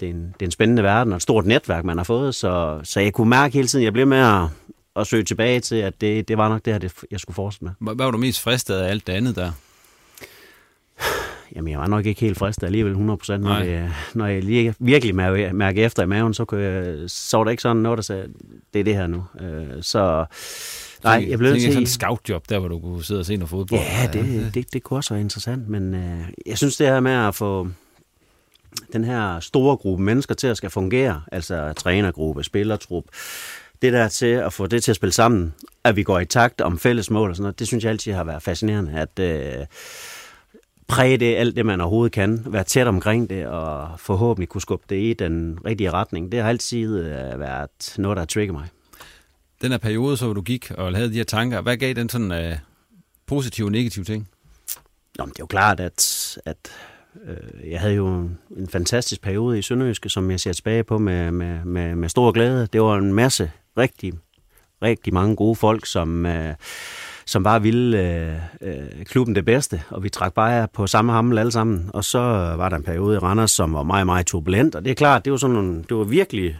det 0.00 0.06
er, 0.06 0.10
en, 0.10 0.22
det 0.22 0.42
er 0.42 0.46
en 0.46 0.50
spændende 0.50 0.82
verden 0.82 1.12
og 1.12 1.16
et 1.16 1.22
stort 1.22 1.46
netværk, 1.46 1.84
man 1.84 1.96
har 1.96 2.04
fået, 2.04 2.34
så, 2.34 2.80
så 2.84 3.00
jeg 3.00 3.12
kunne 3.12 3.30
mærke 3.30 3.54
hele 3.54 3.68
tiden, 3.68 3.84
jeg 3.84 3.92
blev 3.92 4.06
med 4.06 4.18
at, 4.18 4.42
at 4.96 5.06
søge 5.06 5.24
tilbage 5.24 5.60
til, 5.60 5.76
at 5.76 6.00
det, 6.00 6.28
det 6.28 6.38
var 6.38 6.48
nok 6.48 6.64
det 6.64 6.72
her, 6.72 6.78
det, 6.78 6.92
jeg 7.10 7.20
skulle 7.20 7.34
fortsætte 7.34 7.64
med. 7.64 7.94
Hvad 7.94 8.04
var 8.04 8.10
du 8.10 8.18
mest 8.18 8.40
fristet 8.40 8.74
af 8.74 8.90
alt 8.90 9.06
det 9.06 9.12
andet 9.12 9.36
der? 9.36 9.52
Jamen, 11.56 11.70
jeg 11.70 11.78
var 11.78 11.86
nok 11.86 12.06
ikke 12.06 12.20
helt 12.20 12.38
fristet 12.38 12.66
alligevel 12.66 12.94
100%. 12.94 13.36
Når 13.36 13.58
jeg, 13.58 13.90
når 14.14 14.26
jeg 14.26 14.44
lige, 14.44 14.74
virkelig 14.78 15.14
mærker, 15.14 15.52
mærker 15.52 15.86
efter 15.86 16.02
i 16.02 16.06
maven, 16.06 16.34
så, 16.34 16.44
kunne 16.44 16.62
jeg, 16.62 16.96
så 17.06 17.36
var 17.36 17.44
der 17.44 17.50
ikke 17.50 17.62
sådan 17.62 17.76
noget, 17.76 17.96
der 17.96 18.02
sagde, 18.02 18.28
det 18.74 18.80
er 18.80 18.84
det 18.84 18.94
her 18.94 19.06
nu. 19.06 19.24
Øh, 19.40 19.82
så 19.82 20.24
nej, 21.04 21.26
jeg 21.28 21.38
blev 21.38 21.52
til... 21.52 21.62
sådan 21.62 21.78
en 21.78 21.86
scoutjob, 21.86 22.48
der 22.48 22.58
hvor 22.58 22.68
du 22.68 22.78
kunne 22.78 23.04
sidde 23.04 23.20
og 23.20 23.26
se 23.26 23.36
noget 23.36 23.50
fodbold. 23.50 23.80
Ja, 23.80 24.08
det, 24.12 24.24
det, 24.24 24.54
det, 24.54 24.72
det 24.72 24.82
kunne 24.82 24.98
også 24.98 25.14
være 25.14 25.20
interessant, 25.20 25.68
men 25.68 25.94
øh, 25.94 26.20
jeg 26.46 26.58
synes 26.58 26.76
det 26.76 26.86
her 26.86 27.00
med 27.00 27.12
at 27.12 27.34
få 27.34 27.68
den 28.92 29.04
her 29.04 29.40
store 29.40 29.76
gruppe 29.76 30.04
mennesker 30.04 30.34
til 30.34 30.46
at 30.46 30.56
skal 30.56 30.70
fungere, 30.70 31.22
altså 31.32 31.72
trænergruppe, 31.72 32.44
spillertrup, 32.44 33.04
det 33.82 33.92
der 33.92 34.08
til 34.08 34.26
at 34.26 34.52
få 34.52 34.66
det 34.66 34.84
til 34.84 34.92
at 34.92 34.96
spille 34.96 35.12
sammen, 35.12 35.54
at 35.84 35.96
vi 35.96 36.02
går 36.02 36.20
i 36.20 36.24
takt 36.24 36.60
om 36.60 36.78
fælles 36.78 37.10
mål 37.10 37.30
og 37.30 37.36
sådan 37.36 37.42
noget, 37.42 37.58
det 37.58 37.66
synes 37.66 37.84
jeg 37.84 37.90
altid 37.90 38.12
har 38.12 38.24
været 38.24 38.42
fascinerende, 38.42 38.92
at 38.92 39.18
øh, 39.18 39.66
præge 40.88 41.16
det 41.16 41.36
alt 41.36 41.56
det, 41.56 41.66
man 41.66 41.80
overhovedet 41.80 42.12
kan, 42.12 42.42
være 42.46 42.64
tæt 42.64 42.86
omkring 42.86 43.30
det, 43.30 43.46
og 43.46 44.00
forhåbentlig 44.00 44.48
kunne 44.48 44.60
skubbe 44.60 44.84
det 44.88 44.96
i 44.96 45.12
den 45.12 45.58
rigtige 45.64 45.90
retning. 45.90 46.32
Det 46.32 46.40
har 46.40 46.48
altid 46.48 46.98
øh, 46.98 47.40
været 47.40 47.94
noget, 47.98 48.16
der 48.16 48.24
trigger 48.24 48.52
mig. 48.52 48.68
Den 49.62 49.70
her 49.70 49.78
periode, 49.78 50.16
så 50.16 50.32
du 50.32 50.42
gik 50.42 50.70
og 50.70 50.94
havde 50.94 51.10
de 51.10 51.14
her 51.16 51.24
tanker, 51.24 51.60
hvad 51.60 51.76
gav 51.76 51.94
den 51.94 52.08
sådan 52.08 52.32
øh, 52.32 52.56
positive 53.26 53.66
og 53.66 53.72
negative 53.72 54.04
ting? 54.04 54.28
Nå, 55.18 55.24
det 55.24 55.30
er 55.30 55.40
jo 55.40 55.46
klart, 55.46 55.80
at, 55.80 56.38
at 56.44 56.56
øh, 57.24 57.70
jeg 57.70 57.80
havde 57.80 57.94
jo 57.94 58.30
en 58.56 58.68
fantastisk 58.68 59.22
periode 59.22 59.58
i 59.58 59.62
Sønderjyske, 59.62 60.08
som 60.08 60.30
jeg 60.30 60.40
ser 60.40 60.52
tilbage 60.52 60.84
på 60.84 60.98
med, 60.98 61.30
med, 61.30 61.64
med, 61.64 61.94
med 61.94 62.08
stor 62.08 62.32
glæde. 62.32 62.68
Det 62.72 62.82
var 62.82 62.96
en 62.96 63.14
masse 63.14 63.50
rigtig, 63.76 64.12
rigtig 64.82 65.14
mange 65.14 65.36
gode 65.36 65.56
folk, 65.56 65.86
som, 65.86 66.26
øh, 66.26 66.54
som 67.28 67.42
bare 67.42 67.62
ville 67.62 67.98
øh, 68.02 68.34
øh, 68.60 69.04
klubben 69.04 69.34
det 69.34 69.44
bedste, 69.44 69.82
og 69.90 70.04
vi 70.04 70.08
trak 70.08 70.34
bare 70.34 70.68
på 70.68 70.86
samme 70.86 71.12
hammel 71.12 71.38
alle 71.38 71.52
sammen. 71.52 71.90
Og 71.94 72.04
så 72.04 72.18
var 72.56 72.68
der 72.68 72.76
en 72.76 72.82
periode 72.82 73.16
i 73.16 73.18
Randers, 73.18 73.50
som 73.50 73.74
var 73.74 73.82
meget, 73.82 74.06
meget 74.06 74.26
turbulent, 74.26 74.74
og 74.74 74.84
det 74.84 74.90
er 74.90 74.94
klart, 74.94 75.24
det 75.24 75.30
var 75.30 75.36
sådan 75.36 75.54
nogle, 75.54 75.84
det 75.88 75.96
var 75.96 76.04
virkelig, 76.04 76.58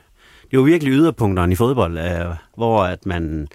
det 0.51 0.59
var 0.59 0.65
virkelig 0.65 0.93
yderpunkterne 0.93 1.53
i 1.53 1.57
fodbold, 1.57 1.99
øh, 1.99 2.27
hvor 2.57 2.85
at 2.85 3.07
man 3.07 3.49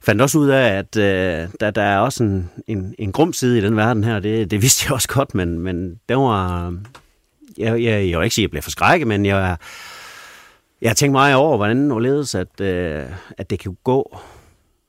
fandt 0.00 0.22
også 0.22 0.38
ud 0.38 0.48
af, 0.48 0.68
at 0.68 0.96
øh, 0.96 1.48
der, 1.60 1.70
der 1.70 1.82
er 1.82 1.98
også 1.98 2.24
en, 2.24 2.50
en, 2.66 2.94
en 2.98 3.12
grum 3.12 3.32
side 3.32 3.58
i 3.58 3.60
den 3.60 3.76
verden 3.76 4.04
her. 4.04 4.20
Det, 4.20 4.50
det 4.50 4.62
vidste 4.62 4.84
jeg 4.86 4.92
også 4.92 5.08
godt, 5.08 5.34
men, 5.34 5.58
men 5.58 6.00
det 6.08 6.16
var... 6.16 6.74
Jeg, 7.58 7.82
jeg, 7.82 8.08
jeg 8.10 8.18
vil 8.18 8.24
ikke 8.24 8.34
sige, 8.34 8.42
at 8.42 8.46
jeg 8.46 8.50
blev 8.50 8.62
forskrækket, 8.62 9.08
men 9.08 9.26
jeg, 9.26 9.56
jeg 10.82 10.96
tænkte 10.96 11.12
meget 11.12 11.34
over, 11.34 11.56
hvordan 11.56 11.88
hvorledes, 11.88 12.34
at, 12.34 12.60
øh, 12.60 13.04
at 13.38 13.50
det 13.50 13.58
kan 13.58 13.76
gå 13.84 14.18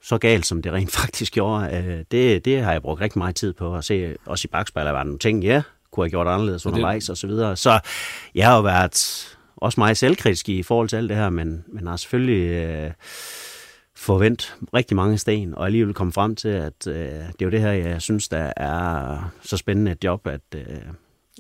så 0.04 0.18
galt, 0.18 0.46
som 0.46 0.62
det 0.62 0.72
rent 0.72 0.92
faktisk 1.02 1.34
gjorde. 1.34 1.78
Øh, 1.78 2.06
det, 2.12 2.46
det 2.46 2.62
har 2.62 2.72
jeg 2.72 2.82
brugt 2.82 3.02
rigtig 3.02 3.18
meget 3.18 3.36
tid 3.36 3.54
på 3.54 3.76
at 3.76 3.86
se, 3.86 4.16
også 4.26 4.46
i 4.46 4.52
bagspejlet, 4.52 4.94
var 4.94 5.04
nogle 5.04 5.20
ting, 5.20 5.44
ja, 5.44 5.62
kunne 5.92 6.04
have 6.04 6.10
gjort 6.10 6.28
anderledes 6.28 6.66
undervejs 6.66 7.10
og 7.10 7.18
så 7.18 7.28
videre. 7.28 7.56
Så 7.56 7.80
jeg 8.36 8.48
har 8.48 8.56
jo 8.56 8.62
været 8.62 9.28
også 9.56 9.80
meget 9.80 9.98
selvkritisk 9.98 10.50
i 10.50 10.64
forhold 10.64 10.90
til 10.90 10.96
alt 10.96 11.10
det 11.10 11.18
her, 11.18 11.30
men, 11.30 11.64
men 11.68 11.88
har 11.88 11.98
selvfølgelig... 11.98 12.50
Øh, 12.50 12.92
forvent 13.96 14.56
rigtig 14.74 14.96
mange 14.96 15.18
sten, 15.18 15.56
og 15.56 15.66
alligevel 15.66 15.94
komme 15.94 16.14
frem 16.14 16.36
til, 16.36 16.50
at 16.50 16.88
øh, 16.88 16.96
det 16.96 17.42
er 17.42 17.46
jo 17.46 17.50
det 17.50 17.62
her, 17.62 17.72
jeg 17.72 18.02
synes, 18.02 18.30
der 18.30 18.54
er 18.58 19.32
så 19.42 19.58
spændende 19.58 19.92
et 19.92 20.04
job, 20.04 20.28
at, 20.28 20.42
øh, 20.56 20.62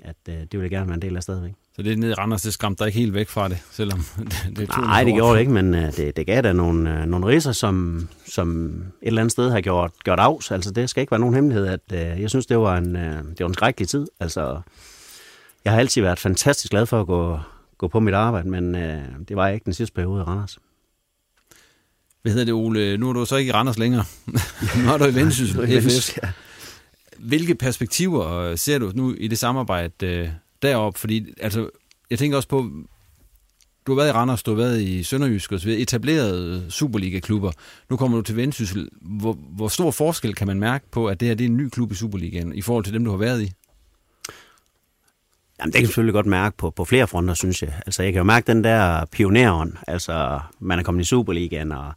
at 0.03 0.15
øh, 0.29 0.35
det 0.35 0.53
vil 0.53 0.61
jeg 0.61 0.69
gerne 0.69 0.87
være 0.87 0.95
en 0.95 1.01
del 1.01 1.15
af 1.15 1.23
stadigvæk. 1.23 1.53
Så 1.75 1.81
det 1.81 1.99
nede 1.99 2.11
i 2.11 2.13
Randers, 2.13 2.41
det 2.41 2.53
skræmte 2.53 2.79
dig 2.79 2.87
ikke 2.87 2.99
helt 2.99 3.13
væk 3.13 3.29
fra 3.29 3.47
det, 3.47 3.57
selvom 3.71 3.99
det, 4.17 4.57
det 4.57 4.69
er 4.69 4.81
Nej, 4.81 5.03
det 5.03 5.13
gjorde 5.13 5.33
det 5.33 5.39
ikke, 5.39 5.51
men 5.51 5.75
øh, 5.75 5.97
det, 5.97 6.17
det 6.17 6.25
gav 6.25 6.41
da 6.41 6.53
nogle, 6.53 6.99
øh, 6.99 7.05
nogle 7.05 7.27
riser, 7.27 7.51
som, 7.51 8.07
som 8.27 8.67
et 9.01 9.07
eller 9.07 9.21
andet 9.21 9.31
sted 9.31 9.51
har 9.51 9.61
gjort, 9.61 9.91
gjort 10.03 10.19
af. 10.19 10.51
Altså, 10.51 10.71
det 10.71 10.89
skal 10.89 11.01
ikke 11.01 11.11
være 11.11 11.19
nogen 11.19 11.35
hemmelighed, 11.35 11.67
at 11.67 11.79
øh, 11.93 12.21
jeg 12.21 12.29
synes, 12.29 12.45
det 12.45 12.59
var, 12.59 12.77
en, 12.77 12.95
øh, 12.95 13.23
det 13.23 13.39
var 13.39 13.47
en 13.47 13.53
skrækkelig 13.53 13.89
tid. 13.89 14.07
Altså, 14.19 14.61
jeg 15.65 15.73
har 15.73 15.79
altid 15.79 16.01
været 16.01 16.19
fantastisk 16.19 16.71
glad 16.71 16.85
for 16.85 17.01
at 17.01 17.07
gå, 17.07 17.39
gå 17.77 17.87
på 17.87 17.99
mit 17.99 18.13
arbejde, 18.13 18.49
men 18.49 18.75
øh, 18.75 19.01
det 19.27 19.37
var 19.37 19.47
ikke 19.47 19.65
den 19.65 19.73
sidste 19.73 19.93
periode 19.93 20.21
i 20.21 20.23
Randers. 20.23 20.57
Hvad 22.21 22.31
hedder 22.31 22.45
det, 22.45 22.53
Ole? 22.53 22.97
Nu 22.97 23.09
er 23.09 23.13
du 23.13 23.25
så 23.25 23.35
ikke 23.35 23.49
i 23.49 23.53
Randers 23.53 23.77
længere. 23.77 24.05
nu 24.85 24.91
er 24.91 24.97
du 24.97 25.05
i 25.05 25.15
Vendsyssel 25.15 25.81
FF. 25.81 26.17
Hvilke 27.17 27.55
perspektiver 27.55 28.55
ser 28.55 28.79
du 28.79 28.91
nu 28.95 29.13
i 29.13 29.27
det 29.27 29.37
samarbejde 29.37 30.33
derop? 30.63 30.97
Fordi, 30.97 31.25
altså, 31.41 31.69
jeg 32.09 32.19
tænker 32.19 32.37
også 32.37 32.49
på, 32.49 32.69
du 33.87 33.91
har 33.91 33.95
været 33.95 34.09
i 34.09 34.11
Randers, 34.11 34.43
du 34.43 34.51
har 34.51 34.57
været 34.57 34.81
i 34.81 35.03
Sønderjysk 35.03 35.51
og 35.51 35.59
så 35.59 35.65
videre, 35.65 35.81
etablerede 35.81 36.65
Superliga-klubber. 36.69 37.51
Nu 37.89 37.97
kommer 37.97 38.17
du 38.17 38.21
til 38.21 38.35
Vendsyssel. 38.35 38.89
Hvor, 39.01 39.33
hvor 39.33 39.67
stor 39.67 39.91
forskel 39.91 40.35
kan 40.35 40.47
man 40.47 40.59
mærke 40.59 40.85
på, 40.91 41.07
at 41.07 41.19
det 41.19 41.27
her 41.27 41.35
det 41.35 41.43
er 41.43 41.49
en 41.49 41.57
ny 41.57 41.69
klub 41.69 41.91
i 41.91 41.95
Superligaen, 41.95 42.55
i 42.55 42.61
forhold 42.61 42.83
til 42.83 42.93
dem, 42.93 43.05
du 43.05 43.11
har 43.11 43.17
været 43.17 43.41
i? 43.41 43.51
Jamen, 45.59 45.71
det 45.71 45.73
kan 45.73 45.81
jeg 45.81 45.87
selvfølgelig 45.87 46.13
godt 46.13 46.25
mærke 46.25 46.57
på, 46.57 46.69
på 46.69 46.85
flere 46.85 47.07
fronter, 47.07 47.33
synes 47.33 47.61
jeg. 47.61 47.73
Altså, 47.85 48.03
jeg 48.03 48.13
kan 48.13 48.19
jo 48.19 48.23
mærke 48.23 48.47
den 48.47 48.63
der 48.63 49.05
pionerånd. 49.05 49.73
Altså, 49.87 50.39
man 50.59 50.79
er 50.79 50.83
kommet 50.83 51.01
i 51.01 51.05
Superligaen, 51.05 51.71
og 51.71 51.93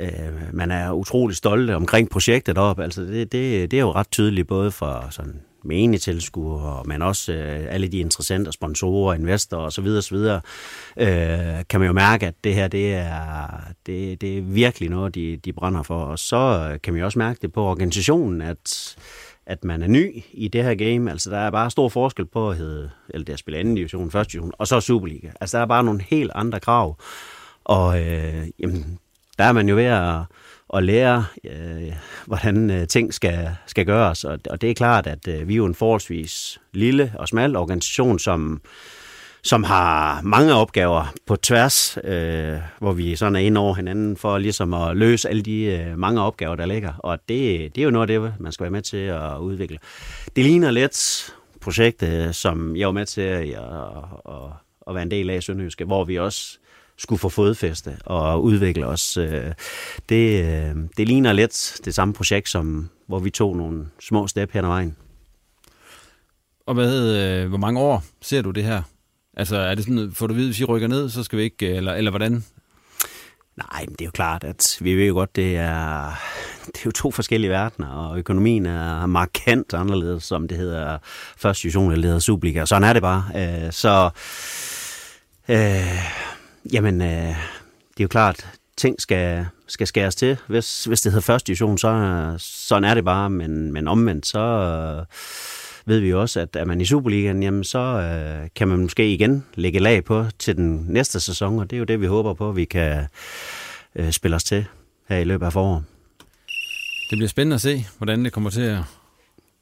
øh, 0.00 0.08
man 0.52 0.70
er 0.70 0.92
utrolig 0.92 1.36
stolte 1.36 1.76
omkring 1.76 2.10
projektet 2.10 2.58
op. 2.58 2.80
Altså, 2.80 3.02
det, 3.02 3.32
det, 3.32 3.70
det 3.70 3.76
er 3.76 3.80
jo 3.80 3.92
ret 3.92 4.10
tydeligt, 4.10 4.48
både 4.48 4.70
for 4.70 5.06
sådan 5.10 5.40
menige 5.66 5.98
tilskuere, 5.98 6.82
men 6.84 7.02
også 7.02 7.32
øh, 7.32 7.66
alle 7.68 7.88
de 7.88 7.98
interessante 7.98 8.52
sponsorer, 8.52 9.14
investorer 9.14 9.66
osv. 9.66 9.86
osv. 9.86 10.16
Øh, 10.16 11.64
kan 11.68 11.80
man 11.80 11.86
jo 11.86 11.92
mærke, 11.92 12.26
at 12.26 12.34
det 12.44 12.54
her, 12.54 12.68
det 12.68 12.94
er, 12.94 13.46
det, 13.86 14.20
det 14.20 14.38
er 14.38 14.42
virkelig 14.42 14.90
noget, 14.90 15.14
de, 15.14 15.36
de 15.36 15.52
brænder 15.52 15.82
for. 15.82 16.04
Og 16.04 16.18
så 16.18 16.68
øh, 16.72 16.80
kan 16.82 16.92
man 16.92 17.00
jo 17.00 17.06
også 17.06 17.18
mærke 17.18 17.38
det 17.42 17.52
på 17.52 17.64
organisationen, 17.64 18.42
at 18.42 18.96
at 19.46 19.64
man 19.64 19.82
er 19.82 19.86
ny 19.86 20.22
i 20.32 20.48
det 20.48 20.64
her 20.64 20.74
game. 20.74 21.10
Altså, 21.10 21.30
der 21.30 21.38
er 21.38 21.50
bare 21.50 21.70
stor 21.70 21.88
forskel 21.88 22.26
på 22.26 22.50
at 22.50 22.56
hedde, 22.56 22.90
eller 23.08 23.24
det 23.24 23.32
at 23.32 23.38
spille 23.38 23.58
anden 23.58 23.74
division, 23.74 24.10
første 24.10 24.32
division, 24.32 24.52
og 24.58 24.66
så 24.66 24.80
Superliga. 24.80 25.28
Altså, 25.40 25.56
der 25.56 25.62
er 25.62 25.66
bare 25.66 25.84
nogle 25.84 26.02
helt 26.02 26.30
andre 26.34 26.60
krav. 26.60 26.98
Og 27.64 28.00
øh, 28.00 28.46
jamen, 28.58 28.98
der 29.38 29.44
er 29.44 29.52
man 29.52 29.68
jo 29.68 29.74
ved 29.74 29.84
at, 29.84 30.20
at 30.74 30.84
lære, 30.84 31.24
øh, 31.44 31.92
hvordan 32.26 32.70
øh, 32.70 32.86
ting 32.86 33.14
skal, 33.14 33.50
skal 33.66 33.86
gøres. 33.86 34.24
Og, 34.24 34.38
og 34.50 34.60
det 34.60 34.70
er 34.70 34.74
klart, 34.74 35.06
at 35.06 35.28
øh, 35.28 35.48
vi 35.48 35.52
er 35.52 35.56
jo 35.56 35.66
en 35.66 35.74
forholdsvis 35.74 36.60
lille 36.72 37.12
og 37.18 37.28
smal 37.28 37.56
organisation, 37.56 38.18
som, 38.18 38.60
som 39.42 39.64
har 39.64 40.20
mange 40.22 40.54
opgaver 40.54 41.14
på 41.26 41.36
tværs, 41.36 41.98
øh, 42.04 42.58
hvor 42.78 42.92
vi 42.92 43.16
sådan 43.16 43.36
er 43.36 43.40
inde 43.40 43.60
over 43.60 43.74
hinanden 43.74 44.16
for 44.16 44.38
ligesom 44.38 44.74
at 44.74 44.96
løse 44.96 45.28
alle 45.28 45.42
de 45.42 45.62
øh, 45.64 45.98
mange 45.98 46.20
opgaver, 46.20 46.54
der 46.54 46.66
ligger. 46.66 46.92
Og 46.98 47.18
det, 47.28 47.74
det 47.74 47.80
er 47.80 47.84
jo 47.84 47.90
noget 47.90 48.10
af 48.10 48.20
det, 48.20 48.34
man 48.40 48.52
skal 48.52 48.64
være 48.64 48.70
med 48.70 48.82
til 48.82 48.96
at 48.96 49.38
udvikle. 49.38 49.78
Det 50.36 50.44
ligner 50.44 50.70
lidt 50.70 51.30
projektet, 51.60 52.26
øh, 52.26 52.34
som 52.34 52.76
jeg 52.76 52.86
var 52.86 52.92
med 52.92 53.06
til 53.06 53.20
at, 53.20 53.40
at, 53.40 53.54
at, 54.28 54.34
at 54.88 54.94
være 54.94 55.02
en 55.02 55.10
del 55.10 55.30
af 55.30 55.36
i 55.36 55.40
Sønderjyske, 55.40 55.84
hvor 55.84 56.04
vi 56.04 56.18
også 56.18 56.58
skulle 56.98 57.18
få 57.18 57.28
fodfæste 57.28 57.96
og 58.04 58.42
udvikle 58.42 58.86
os. 58.86 59.16
Øh, 59.16 59.52
det, 60.08 60.44
øh, 60.44 60.76
det 60.96 61.08
ligner 61.08 61.32
lidt 61.32 61.80
det 61.84 61.94
samme 61.94 62.14
projekt, 62.14 62.48
som 62.48 62.88
hvor 63.06 63.18
vi 63.18 63.30
tog 63.30 63.56
nogle 63.56 63.86
små 64.00 64.26
step 64.26 64.52
hen 64.52 64.64
ad 64.64 64.68
vejen. 64.68 64.96
Og 66.66 66.74
hvad, 66.74 67.16
øh, 67.16 67.48
hvor 67.48 67.58
mange 67.58 67.80
år 67.80 68.04
ser 68.22 68.42
du 68.42 68.50
det 68.50 68.64
her? 68.64 68.82
Altså, 69.36 69.56
er 69.56 69.74
det 69.74 69.84
sådan, 69.84 70.12
får 70.12 70.26
du 70.26 70.34
at 70.34 70.38
vide, 70.38 70.48
hvis 70.48 70.60
I 70.60 70.64
rykker 70.64 70.88
ned, 70.88 71.08
så 71.08 71.22
skal 71.22 71.38
vi 71.38 71.42
ikke, 71.44 71.66
eller, 71.66 71.94
eller 71.94 72.10
hvordan? 72.10 72.44
Nej, 73.72 73.80
men 73.80 73.92
det 73.92 74.00
er 74.00 74.04
jo 74.04 74.10
klart, 74.10 74.44
at 74.44 74.78
vi 74.80 74.94
ved 74.94 75.06
jo 75.06 75.14
godt, 75.14 75.36
det 75.36 75.56
er, 75.56 76.04
det 76.66 76.76
er 76.76 76.82
jo 76.86 76.90
to 76.90 77.10
forskellige 77.10 77.50
verdener, 77.50 77.88
og 77.88 78.18
økonomien 78.18 78.66
er 78.66 79.06
markant 79.06 79.74
anderledes, 79.74 80.24
som 80.24 80.48
det 80.48 80.58
hedder 80.58 80.98
første 81.36 81.62
division, 81.62 81.92
eller 81.92 82.06
hedder 82.06 82.20
Superliga. 82.20 82.64
Sådan 82.64 82.88
er 82.88 82.92
det 82.92 83.02
bare. 83.02 83.72
Så, 83.72 84.10
øh, 85.48 86.35
jamen, 86.72 87.02
øh, 87.02 87.08
det 87.08 88.00
er 88.00 88.04
jo 88.04 88.08
klart, 88.08 88.46
ting 88.76 89.00
skal, 89.00 89.46
skal 89.66 89.86
skæres 89.86 90.14
til. 90.14 90.36
Hvis, 90.46 90.84
hvis 90.84 91.00
det 91.00 91.12
hedder 91.12 91.24
første 91.24 91.46
division, 91.46 91.78
så 91.78 92.34
sådan 92.38 92.84
er 92.84 92.94
det 92.94 93.04
bare, 93.04 93.30
men, 93.30 93.72
men 93.72 93.88
omvendt, 93.88 94.26
så... 94.26 94.38
Øh, 94.38 95.06
ved 95.88 96.00
vi 96.00 96.12
også, 96.12 96.40
at 96.40 96.56
er 96.56 96.64
man 96.64 96.80
i 96.80 96.84
Superligaen, 96.84 97.42
jamen 97.42 97.64
så 97.64 97.78
øh, 97.78 98.48
kan 98.54 98.68
man 98.68 98.78
måske 98.78 99.14
igen 99.14 99.44
lægge 99.54 99.78
lag 99.78 100.04
på 100.04 100.26
til 100.38 100.56
den 100.56 100.86
næste 100.88 101.20
sæson, 101.20 101.58
og 101.58 101.70
det 101.70 101.76
er 101.76 101.78
jo 101.78 101.84
det, 101.84 102.00
vi 102.00 102.06
håber 102.06 102.34
på, 102.34 102.48
at 102.48 102.56
vi 102.56 102.64
kan 102.64 103.06
øh, 103.94 104.10
spille 104.10 104.34
os 104.34 104.44
til 104.44 104.66
her 105.08 105.18
i 105.18 105.24
løbet 105.24 105.46
af 105.46 105.52
foråret. 105.52 105.84
Det 107.10 107.18
bliver 107.18 107.28
spændende 107.28 107.54
at 107.54 107.60
se, 107.60 107.86
hvordan 107.98 108.24
det 108.24 108.32
kommer 108.32 108.50
til 108.50 108.60
at 108.60 108.78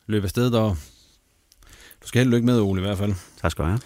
løbe 0.06 0.24
afsted 0.24 0.50
der. 0.50 0.76
Du 2.02 2.08
skal 2.08 2.18
held 2.18 2.30
lykke 2.30 2.46
med, 2.46 2.60
Ole, 2.60 2.80
i 2.80 2.84
hvert 2.84 2.98
fald. 2.98 3.14
Tak 3.42 3.50
skal 3.50 3.64
du 3.64 3.68
have. 3.68 3.80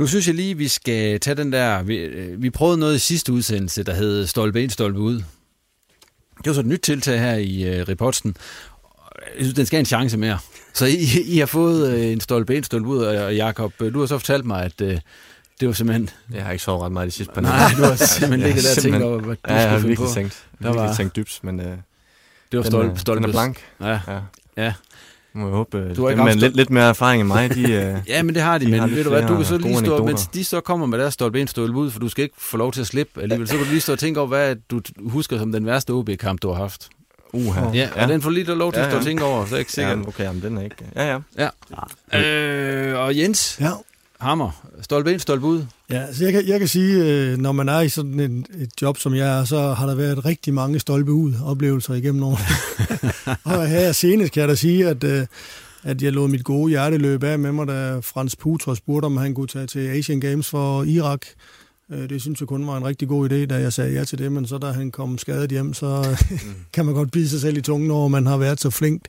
Nu 0.00 0.06
synes 0.06 0.26
jeg 0.26 0.34
lige, 0.34 0.56
vi 0.56 0.68
skal 0.68 1.20
tage 1.20 1.34
den 1.34 1.52
der... 1.52 1.82
Vi, 1.82 1.96
øh, 1.96 2.42
vi 2.42 2.50
prøvede 2.50 2.78
noget 2.78 2.96
i 2.96 2.98
sidste 2.98 3.32
udsendelse, 3.32 3.82
der 3.82 3.94
hed 3.94 4.26
Stolpe 4.26 4.62
ind, 4.62 4.70
stolpe 4.70 4.98
ud. 4.98 5.14
Det 5.14 6.46
var 6.46 6.52
så 6.52 6.60
et 6.60 6.66
nyt 6.66 6.80
tiltag 6.80 7.20
her 7.20 7.34
i 7.34 7.80
uh, 7.80 7.88
reporten. 7.88 8.36
Jeg 9.14 9.44
synes, 9.44 9.54
den 9.54 9.66
skal 9.66 9.76
have 9.76 9.80
en 9.80 9.86
chance 9.86 10.18
mere. 10.18 10.38
Så 10.74 10.86
I, 10.86 10.98
I 11.24 11.38
har 11.38 11.46
fået 11.46 11.94
uh, 11.94 12.04
en 12.04 12.20
stolpe 12.20 12.56
ind, 12.56 12.64
stolpe 12.64 12.88
ud, 12.88 12.98
og 12.98 13.36
Jakob, 13.36 13.72
du 13.80 14.00
har 14.00 14.06
så 14.06 14.18
fortalt 14.18 14.44
mig, 14.44 14.64
at 14.64 14.80
uh, 14.80 14.88
det 15.60 15.68
var 15.68 15.72
simpelthen... 15.72 16.10
Jeg 16.32 16.44
har 16.44 16.52
ikke 16.52 16.64
sovet 16.64 16.82
ret 16.82 16.92
meget 16.92 17.06
de 17.06 17.12
sidste 17.12 17.34
par 17.34 17.40
Nej, 17.40 17.70
du 17.76 17.82
har 17.82 17.94
simpelthen 17.94 18.40
ligget 18.46 18.64
der 18.64 18.70
og 18.76 18.82
tænkt 18.82 19.02
over, 19.02 19.18
hvad 19.18 19.36
du 19.36 19.52
ja, 19.52 19.54
jeg 19.54 19.70
har 19.70 19.78
virkelig 19.78 19.96
på. 19.96 20.14
tænkt, 20.14 20.46
der 20.62 20.74
var, 20.74 20.94
tænkt 20.94 21.16
dybt, 21.16 21.40
men 21.42 21.60
uh, 21.60 21.66
det 21.66 21.76
var 22.52 22.62
stolpe, 22.62 23.00
stolpe. 23.00 23.22
Den 23.22 23.30
er 23.30 23.32
blank. 23.32 23.58
Ja. 23.80 24.00
ja. 24.08 24.20
ja. 24.56 24.72
Må 25.34 25.46
jeg 25.46 25.54
håbe, 25.54 25.94
du 25.94 26.06
har 26.06 26.14
dem 26.14 26.24
med 26.24 26.34
lidt, 26.34 26.56
lidt 26.56 26.70
mere 26.70 26.88
erfaring 26.88 27.20
end 27.20 27.28
mig, 27.28 27.54
de... 27.54 28.02
ja, 28.08 28.22
men 28.22 28.34
det 28.34 28.42
har 28.42 28.58
de, 28.58 28.64
de 28.64 28.70
men 28.70 28.80
har 28.80 28.86
ved 28.86 29.04
du 29.04 29.10
hvad, 29.10 29.22
du 29.22 29.36
kan 29.36 29.44
så 29.44 29.58
lige 29.58 29.78
stå, 29.78 30.04
mens 30.04 30.26
de 30.26 30.44
så 30.44 30.60
kommer 30.60 30.86
med 30.86 30.98
deres 30.98 31.14
stolpe 31.14 31.40
ind, 31.40 31.48
stolpe 31.48 31.78
ud, 31.78 31.90
for 31.90 32.00
du 32.00 32.08
skal 32.08 32.22
ikke 32.22 32.34
få 32.38 32.56
lov 32.56 32.72
til 32.72 32.80
at 32.80 32.86
slippe 32.86 33.22
alligevel, 33.22 33.48
så 33.48 33.54
kan 33.56 33.64
du 33.64 33.70
lige 33.70 33.80
stå 33.80 33.92
og 33.92 33.98
tænke 33.98 34.20
over, 34.20 34.28
hvad 34.28 34.56
du 34.70 34.80
husker 35.06 35.38
som 35.38 35.52
den 35.52 35.66
værste 35.66 35.90
OB-kamp, 35.90 36.42
du 36.42 36.48
har 36.48 36.56
haft. 36.56 36.88
Uha. 37.32 37.60
Ja, 37.74 37.88
og 37.94 38.00
ja. 38.00 38.06
den 38.06 38.22
får 38.22 38.30
lige 38.30 38.44
lov 38.44 38.72
til 38.72 38.80
at 38.80 38.90
stå 38.90 38.98
og 38.98 39.04
tænke 39.04 39.24
over, 39.24 39.46
så 39.46 39.54
er 39.54 39.56
jeg 39.56 39.60
ikke 39.60 39.72
sikker. 39.72 39.90
Ja, 39.90 40.08
okay, 40.08 40.24
jamen 40.24 40.42
den 40.42 40.58
er 40.58 40.62
ikke... 40.62 40.76
Ja, 40.96 41.18
ja. 41.38 41.48
ja. 42.12 42.20
Øh, 42.20 42.98
og 42.98 43.18
Jens, 43.18 43.58
ja. 43.60 43.70
Hammer, 44.20 44.66
stolpe 44.80 45.12
ind, 45.12 45.20
stolpe 45.20 45.46
ud. 45.46 45.64
Ja, 45.90 46.12
så 46.12 46.24
jeg 46.24 46.32
kan, 46.32 46.46
jeg 46.46 46.58
kan 46.58 46.68
sige, 46.68 47.36
når 47.36 47.52
man 47.52 47.68
er 47.68 47.80
i 47.80 47.88
sådan 47.88 48.20
et, 48.20 48.46
et 48.62 48.82
job, 48.82 48.98
som 48.98 49.14
jeg 49.14 49.38
er, 49.38 49.44
så 49.44 49.72
har 49.72 49.86
der 49.86 49.94
været 49.94 50.24
rigtig 50.24 50.54
mange 50.54 50.78
stolpe 50.78 51.12
ud 51.12 51.34
oplevelser 51.44 51.94
igennem 51.94 52.22
årene. 52.22 52.46
og 53.58 53.68
her 53.68 53.92
senest 53.92 54.32
kan 54.32 54.40
jeg 54.40 54.48
da 54.48 54.54
sige, 54.54 54.88
at, 54.88 55.04
at 55.82 56.02
jeg 56.02 56.12
lod 56.12 56.28
mit 56.28 56.44
gode 56.44 56.70
hjerte 56.70 56.96
løbe 56.96 57.28
af 57.28 57.38
med 57.38 57.52
mig, 57.52 57.66
da 57.66 57.98
Frans 57.98 58.36
Putra 58.36 58.74
spurgte, 58.74 59.06
om 59.06 59.16
han 59.16 59.34
kunne 59.34 59.46
tage 59.46 59.66
til 59.66 59.88
Asian 59.88 60.20
Games 60.20 60.50
for 60.50 60.84
Irak. 60.84 61.26
Det 61.90 62.20
synes 62.20 62.40
jeg 62.40 62.48
kun 62.48 62.66
var 62.66 62.76
en 62.76 62.84
rigtig 62.84 63.08
god 63.08 63.30
idé, 63.30 63.44
da 63.46 63.54
jeg 63.54 63.72
sagde 63.72 63.92
ja 63.92 64.04
til 64.04 64.18
det, 64.18 64.32
men 64.32 64.46
så 64.46 64.58
da 64.58 64.66
han 64.66 64.90
kom 64.90 65.18
skadet 65.18 65.50
hjem, 65.50 65.74
så 65.74 66.18
kan 66.74 66.84
man 66.84 66.94
godt 66.94 67.10
bide 67.10 67.28
sig 67.28 67.40
selv 67.40 67.56
i 67.56 67.60
tungen 67.60 67.90
over, 67.90 68.08
man 68.08 68.26
har 68.26 68.36
været 68.36 68.60
så 68.60 68.70
flinkt 68.70 69.08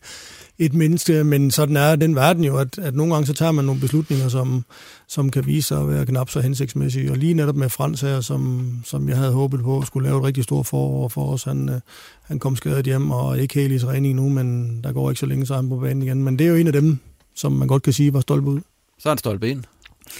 et 0.65 0.73
menneske, 0.73 1.23
men 1.23 1.51
sådan 1.51 1.77
er 1.77 1.95
den 1.95 2.15
verden 2.15 2.43
jo, 2.43 2.57
at, 2.57 2.79
at 2.79 2.95
nogle 2.95 3.13
gange 3.13 3.27
så 3.27 3.33
tager 3.33 3.51
man 3.51 3.65
nogle 3.65 3.81
beslutninger, 3.81 4.29
som, 4.29 4.65
som 5.07 5.29
kan 5.29 5.45
vise 5.45 5.67
sig 5.67 5.81
at 5.81 5.89
være 5.89 6.05
knap 6.05 6.29
så 6.29 6.41
hensigtsmæssige. 6.41 7.11
Og 7.11 7.17
lige 7.17 7.33
netop 7.33 7.55
med 7.55 7.69
Frans 7.69 8.01
her, 8.01 8.21
som, 8.21 8.71
som 8.85 9.09
jeg 9.09 9.17
havde 9.17 9.31
håbet 9.31 9.59
på, 9.59 9.83
skulle 9.85 10.07
lave 10.07 10.17
et 10.17 10.23
rigtig 10.23 10.43
stort 10.43 10.67
forår 10.67 11.07
for 11.07 11.33
os. 11.33 11.43
Han, 11.43 11.81
han 12.23 12.39
kom 12.39 12.55
skadet 12.55 12.85
hjem 12.85 13.11
og 13.11 13.39
ikke 13.39 13.53
helt 13.53 13.73
i 13.73 13.79
træning 13.79 14.15
nu, 14.15 14.29
men 14.29 14.79
der 14.83 14.91
går 14.91 15.09
ikke 15.09 15.19
så 15.19 15.25
længe, 15.25 15.45
så 15.45 15.55
han 15.55 15.69
på 15.69 15.77
banen 15.77 16.03
igen. 16.03 16.23
Men 16.23 16.39
det 16.39 16.45
er 16.45 16.49
jo 16.49 16.55
en 16.55 16.67
af 16.67 16.73
dem, 16.73 16.99
som 17.35 17.51
man 17.51 17.67
godt 17.67 17.83
kan 17.83 17.93
sige 17.93 18.13
var 18.13 18.19
stolpe 18.19 18.49
ud. 18.49 18.59
Så 18.99 19.09
er 19.09 19.11
han 19.11 19.17
stolpe 19.17 19.49
ind. 19.49 19.63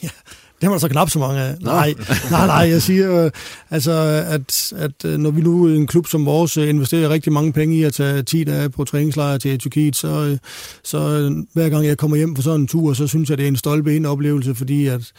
Ja, 0.04 0.10
det 0.62 0.68
har 0.68 0.70
man 0.70 0.80
så 0.80 0.90
knap 0.90 1.10
så 1.10 1.20
mange 1.20 1.42
af. 1.42 1.56
Nej, 1.62 1.94
nej, 2.32 2.48
nej, 2.48 2.70
jeg 2.70 2.82
siger 2.82 3.26
øh, 3.26 3.32
altså, 3.70 3.92
at, 4.28 4.74
at 4.78 5.06
øh, 5.06 5.18
når 5.18 5.32
vi 5.32 5.42
nu 5.42 5.68
i 5.68 5.76
en 5.76 5.88
klub 5.88 6.08
som 6.08 6.26
vores 6.26 6.58
øh, 6.58 6.70
investerer 6.70 7.10
rigtig 7.10 7.34
mange 7.34 7.54
penge 7.54 7.78
i 7.78 7.84
at 7.84 7.94
tage 7.94 8.24
10 8.24 8.44
dage 8.44 8.70
på 8.70 8.84
træningslejr 8.84 9.38
til 9.38 9.60
Tyrkiet, 9.60 9.96
så, 9.96 10.08
øh, 10.08 10.38
så 10.84 10.98
øh, 10.98 11.32
hver 11.54 11.70
gang 11.70 11.86
jeg 11.86 11.98
kommer 11.98 12.18
hjem 12.18 12.34
på 12.34 12.42
sådan 12.42 12.62
en 12.62 12.68
tur, 12.68 12.94
så 12.94 13.08
synes 13.08 13.30
jeg, 13.30 13.38
det 13.38 13.44
er 13.44 13.48
en 13.48 13.56
stolpe 13.56 13.96
ind 13.96 14.06
oplevelse, 14.06 14.56
fordi 14.56 14.88
at, 14.88 15.12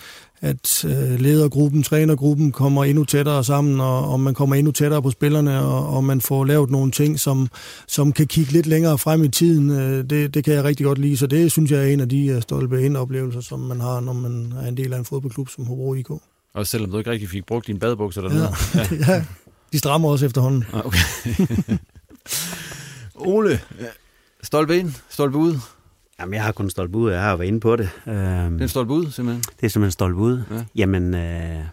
at 0.43 0.84
øh, 0.84 1.20
ledergruppen, 1.20 1.82
trænergruppen 1.82 2.53
kommer 2.53 2.84
endnu 2.84 3.05
tættere 3.05 3.45
sammen, 3.45 3.80
og, 3.80 4.09
og 4.09 4.20
man 4.20 4.34
kommer 4.34 4.57
endnu 4.57 4.72
tættere 4.72 5.03
på 5.03 5.11
spillerne, 5.11 5.61
og, 5.61 5.88
og 5.88 6.05
man 6.05 6.20
får 6.20 6.45
lavet 6.45 6.70
nogle 6.70 6.90
ting, 6.90 7.20
som, 7.20 7.49
som 7.88 8.12
kan 8.12 8.26
kigge 8.26 8.53
lidt 8.53 8.66
længere 8.66 8.99
frem 8.99 9.24
i 9.24 9.28
tiden. 9.28 9.70
Øh, 9.70 10.11
det, 10.11 10.34
det 10.34 10.45
kan 10.45 10.55
jeg 10.55 10.64
rigtig 10.64 10.86
godt 10.86 10.99
lide, 10.99 11.16
så 11.16 11.26
det 11.26 11.53
synes 11.53 11.70
jeg 11.70 11.80
er 11.80 11.86
en 11.86 12.01
af 12.01 12.09
de 12.09 12.36
uh, 12.36 12.43
stolpe 12.43 12.84
ind 12.84 12.97
oplevelser, 12.97 13.40
som 13.40 13.61
man 13.61 13.80
har, 13.80 14.01
når 14.01 14.12
man 14.12 14.55
er 14.62 14.68
en 14.68 14.76
del 14.76 14.93
af 14.93 14.99
en 14.99 15.05
fodboldklub 15.05 15.49
som 15.49 15.66
Hobro 15.66 15.95
IK. 15.95 16.11
Og 16.55 16.66
selvom 16.66 16.90
du 16.90 16.99
ikke 16.99 17.11
rigtig 17.11 17.28
fik 17.28 17.47
brugt 17.47 17.66
dine 17.66 17.78
badebukser 17.78 18.20
dernede. 18.20 18.49
Ja, 18.74 18.80
ja. 18.80 19.12
ja 19.12 19.24
de 19.72 19.78
strammer 19.78 20.09
også 20.09 20.26
efterhånden. 20.26 20.64
Ah, 20.72 20.86
okay. 20.86 20.99
Ole, 23.14 23.61
stolpe 24.43 24.78
ind, 24.78 24.95
stolpe 25.09 25.38
ud. 25.38 25.59
Jamen, 26.21 26.35
jeg 26.35 26.43
har 26.43 26.53
kun 26.53 26.71
stolpe 26.71 26.99
ud, 26.99 27.11
jeg 27.11 27.23
har 27.23 27.37
været 27.37 27.49
inde 27.49 27.61
på 27.61 27.77
det. 27.77 27.91
Øhm, 28.07 28.59
det 28.59 28.65
er 28.65 28.67
stolpe 28.67 28.93
ud, 28.93 29.11
simpelthen? 29.11 29.43
Det 29.61 29.67
er 29.67 29.71
simpelthen 29.71 29.91
stolpe 29.91 30.21
ud. 30.21 30.43
Ja. 30.51 30.65
Jamen, 30.77 31.15
øh, 31.15 31.65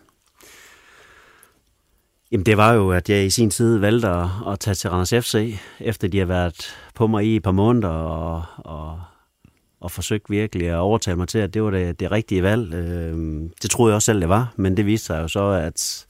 jamen, 2.32 2.46
det 2.46 2.58
var 2.58 2.74
jo, 2.74 2.92
at 2.92 3.10
jeg 3.10 3.26
i 3.26 3.30
sin 3.30 3.50
tid 3.50 3.78
valgte 3.78 4.08
at, 4.10 4.28
at 4.48 4.60
tage 4.60 4.76
til 4.76 4.90
Randers 4.90 5.26
FC, 5.26 5.56
efter 5.80 6.08
de 6.08 6.20
har 6.20 6.26
været 6.26 6.76
på 6.96 7.08
mig 7.08 7.26
i 7.26 7.36
et 7.36 7.44
par 7.44 7.52
måneder, 7.52 7.88
og, 7.90 8.44
og, 8.58 9.02
og 9.82 9.92
forsøgt 9.92 10.30
virkelig 10.30 10.68
at 10.68 10.76
overtale 10.76 11.18
mig 11.18 11.28
til, 11.28 11.40
at 11.40 11.54
det 11.54 11.64
var 11.64 11.70
det, 11.70 12.00
det 12.00 12.12
rigtige 12.12 12.44
valg. 12.44 12.74
Øh, 12.74 13.42
det 13.62 13.72
troede 13.72 13.92
jeg 13.92 13.96
også 13.96 14.06
selv, 14.06 14.22
det 14.22 14.30
var, 14.30 14.54
men 14.56 14.78
det 14.78 14.86
viste 14.86 15.06
sig 15.06 15.22
jo 15.22 15.28
så, 15.28 15.50
at 15.50 16.06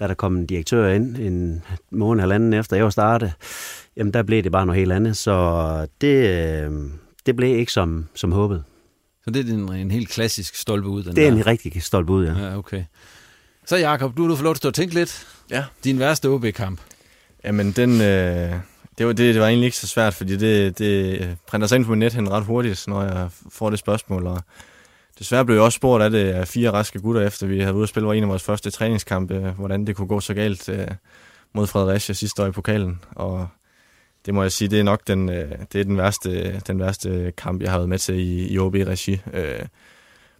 da 0.00 0.06
der 0.08 0.14
kom 0.14 0.36
en 0.36 0.46
direktør 0.46 0.88
ind 0.88 1.16
en 1.16 1.64
måned 1.90 2.20
halvanden 2.20 2.52
efter 2.52 2.76
jeg 2.76 2.84
var 2.84 2.90
startet, 2.90 3.32
jamen 3.96 4.12
der 4.12 4.22
blev 4.22 4.42
det 4.42 4.52
bare 4.52 4.66
noget 4.66 4.78
helt 4.78 4.92
andet. 4.92 5.16
Så 5.16 5.86
det, 6.00 6.28
øh, 6.28 6.72
det 7.26 7.36
blev 7.36 7.58
ikke 7.58 7.72
som, 7.72 8.08
som 8.14 8.32
håbet. 8.32 8.64
Så 9.24 9.30
det 9.30 9.48
er 9.48 9.54
en, 9.54 9.74
en 9.74 9.90
helt 9.90 10.08
klassisk 10.08 10.54
stolpe 10.54 10.88
ud? 10.88 11.02
Den 11.02 11.16
det 11.16 11.26
er 11.26 11.30
der. 11.30 11.36
en 11.36 11.46
rigtig 11.46 11.82
stolpe 11.82 12.12
ud, 12.12 12.26
ja. 12.26 12.32
ja 12.32 12.58
okay. 12.58 12.84
Så 13.66 13.76
Jakob, 13.76 14.16
du 14.16 14.28
har 14.28 14.34
fået 14.36 14.44
lov 14.44 14.54
til 14.54 14.68
at 14.68 14.74
tænke 14.74 14.94
lidt. 14.94 15.26
Ja. 15.50 15.64
Din 15.84 15.98
værste 15.98 16.28
OB-kamp. 16.28 16.80
Jamen, 17.44 17.72
den, 17.72 17.90
øh, 17.90 18.52
det, 18.98 19.06
var, 19.06 19.12
det, 19.12 19.34
det 19.34 19.40
var 19.40 19.46
egentlig 19.46 19.64
ikke 19.64 19.76
så 19.76 19.86
svært, 19.86 20.14
fordi 20.14 20.36
det, 20.36 20.78
det 20.78 21.36
printer 21.46 21.68
sig 21.68 21.76
ind 21.76 21.84
på 21.84 21.90
min 21.90 21.98
net 21.98 22.30
ret 22.30 22.44
hurtigt, 22.44 22.84
når 22.88 23.02
jeg 23.02 23.28
får 23.50 23.70
det 23.70 23.78
spørgsmål. 23.78 24.26
Og 24.26 24.42
desværre 25.18 25.44
blev 25.44 25.56
jeg 25.56 25.64
også 25.64 25.76
spurgt 25.76 26.04
af 26.04 26.10
det 26.10 26.28
af 26.30 26.48
fire 26.48 26.70
raske 26.70 27.00
gutter, 27.00 27.26
efter 27.26 27.46
vi 27.46 27.54
havde 27.54 27.66
været 27.66 27.74
ude 27.74 27.82
at 27.82 27.88
spille 27.88 28.06
var 28.06 28.12
en 28.12 28.22
af 28.22 28.28
vores 28.28 28.42
første 28.42 28.70
træningskampe, 28.70 29.54
hvordan 29.56 29.86
det 29.86 29.96
kunne 29.96 30.08
gå 30.08 30.20
så 30.20 30.34
galt 30.34 30.68
øh, 30.68 30.86
mod 31.54 31.66
Fredericia 31.66 32.14
sidste 32.14 32.42
år 32.42 32.46
i 32.46 32.50
pokalen. 32.50 33.00
Og 33.10 33.48
det 34.28 34.34
må 34.34 34.42
jeg 34.42 34.52
sige, 34.52 34.68
det 34.68 34.78
er 34.80 34.82
nok 34.82 35.06
den, 35.06 35.28
øh, 35.28 35.50
det 35.72 35.80
er 35.80 35.84
den, 35.84 35.96
værste, 35.96 36.60
den 36.66 36.80
værste 36.80 37.32
kamp, 37.36 37.62
jeg 37.62 37.70
har 37.70 37.78
været 37.78 37.88
med 37.88 37.98
til 37.98 38.14
i, 38.14 38.48
i 38.52 38.58
OB-regi. 38.58 39.20
Øh, 39.32 39.66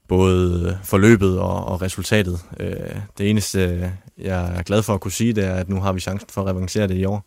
både 0.08 0.78
forløbet 0.84 1.38
og, 1.38 1.64
og 1.64 1.82
resultatet. 1.82 2.40
Øh, 2.60 2.96
det 3.18 3.30
eneste, 3.30 3.92
jeg 4.18 4.58
er 4.58 4.62
glad 4.62 4.82
for 4.82 4.94
at 4.94 5.00
kunne 5.00 5.12
sige, 5.12 5.32
det 5.32 5.44
er, 5.44 5.54
at 5.54 5.68
nu 5.68 5.80
har 5.80 5.92
vi 5.92 6.00
chancen 6.00 6.28
for 6.30 6.40
at 6.40 6.46
revancere 6.46 6.88
det 6.88 6.94
i 6.94 7.04
år. 7.04 7.24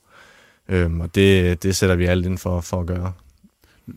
Øh, 0.69 0.99
og 0.99 1.15
det, 1.15 1.63
det 1.63 1.75
sætter 1.75 1.95
vi 1.95 2.05
alt 2.05 2.25
ind 2.25 2.37
for, 2.37 2.61
for 2.61 2.79
at 2.79 2.87
gøre 2.87 3.13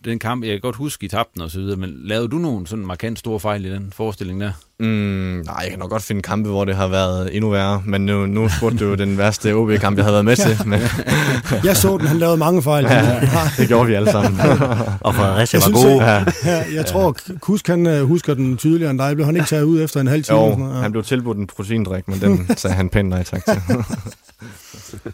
den 0.05 0.19
kamp, 0.19 0.45
jeg 0.45 0.53
kan 0.53 0.61
godt 0.61 0.77
huske, 0.77 1.05
I 1.05 1.09
tabte 1.09 1.31
den 1.35 1.43
og 1.43 1.51
så 1.51 1.59
videre, 1.59 1.77
men 1.77 1.91
lavede 2.05 2.29
du 2.29 2.39
nogen 2.39 2.67
sådan 2.67 2.87
markant 2.87 3.19
store 3.19 3.41
fejl 3.41 3.65
i 3.65 3.71
den 3.71 3.93
forestilling 3.97 4.41
der? 4.41 4.53
Mm, 4.81 4.87
nej, 4.87 5.57
jeg 5.61 5.71
kan 5.71 5.79
nok 5.79 5.91
godt 5.91 6.03
finde 6.03 6.23
kampe, 6.23 6.49
hvor 6.49 6.65
det 6.65 6.77
har 6.77 6.89
været 6.89 7.37
endnu 7.37 7.51
værre, 7.51 7.83
men 7.87 8.07
nu, 8.07 8.27
nu 8.27 8.49
spurgte 8.49 8.79
du 8.79 8.85
jo 8.85 8.95
den 8.95 9.19
værste 9.19 9.55
OB-kamp, 9.55 9.97
jeg 9.97 10.05
havde 10.05 10.13
været 10.13 10.25
med 10.25 10.37
til. 10.37 10.59
Men... 10.67 10.81
jeg 11.69 11.77
så 11.77 11.99
den, 11.99 12.07
han 12.07 12.19
lavede 12.19 12.37
mange 12.37 12.63
fejl. 12.63 12.85
Ja, 12.95 13.21
det 13.59 13.69
gjorde 13.69 13.87
vi 13.87 13.95
alle 13.95 14.11
sammen. 14.11 14.41
og 15.07 15.15
Fredericia 15.15 15.61
var 15.61 15.73
gode. 15.73 16.05
Jeg, 16.05 16.33
ja, 16.45 16.65
jeg 16.75 16.87
tror, 16.87 17.17
Kusk 17.41 17.67
han 17.67 17.87
øh, 17.87 18.05
husker 18.05 18.35
den 18.35 18.57
tydeligere 18.57 18.91
end 18.91 18.99
dig. 18.99 19.15
Blev 19.15 19.27
han 19.27 19.37
ikke 19.37 19.49
taget 19.49 19.63
ud 19.63 19.83
efter 19.83 20.01
en 20.01 20.07
halv 20.07 20.25
time? 20.25 20.39
Jo, 20.39 20.59
ja. 20.59 20.81
han 20.81 20.93
blev 20.93 21.05
tilbudt 21.05 21.39
en 21.39 21.47
proteindrik, 21.47 22.09
men 22.09 22.21
den 22.21 22.57
sagde 22.57 22.77
han 22.77 22.89
pænt 22.89 23.09
nej 23.09 23.23
tak 23.23 23.45
til. 23.45 23.63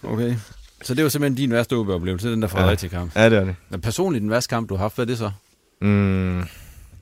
okay. 0.02 0.34
Så 0.82 0.94
det 0.94 1.04
var 1.04 1.10
simpelthen 1.10 1.36
din 1.36 1.52
værste 1.52 1.76
OB-oplevelse, 1.76 2.30
den 2.30 2.42
der 2.42 2.48
Fredericia-kamp? 2.48 3.16
Ja, 3.16 3.30
det 3.30 3.38
er 3.38 3.44
det. 3.44 3.56
Men 3.68 3.80
personligt 3.80 4.22
den 4.22 4.30
værste 4.30 4.48
kamp, 4.48 4.68
du 4.68 4.74
har 4.74 4.82
haft, 4.82 4.94
hvad 4.94 5.04
er 5.04 5.06
det 5.06 5.18
så? 5.18 5.30
Mm. 5.80 6.40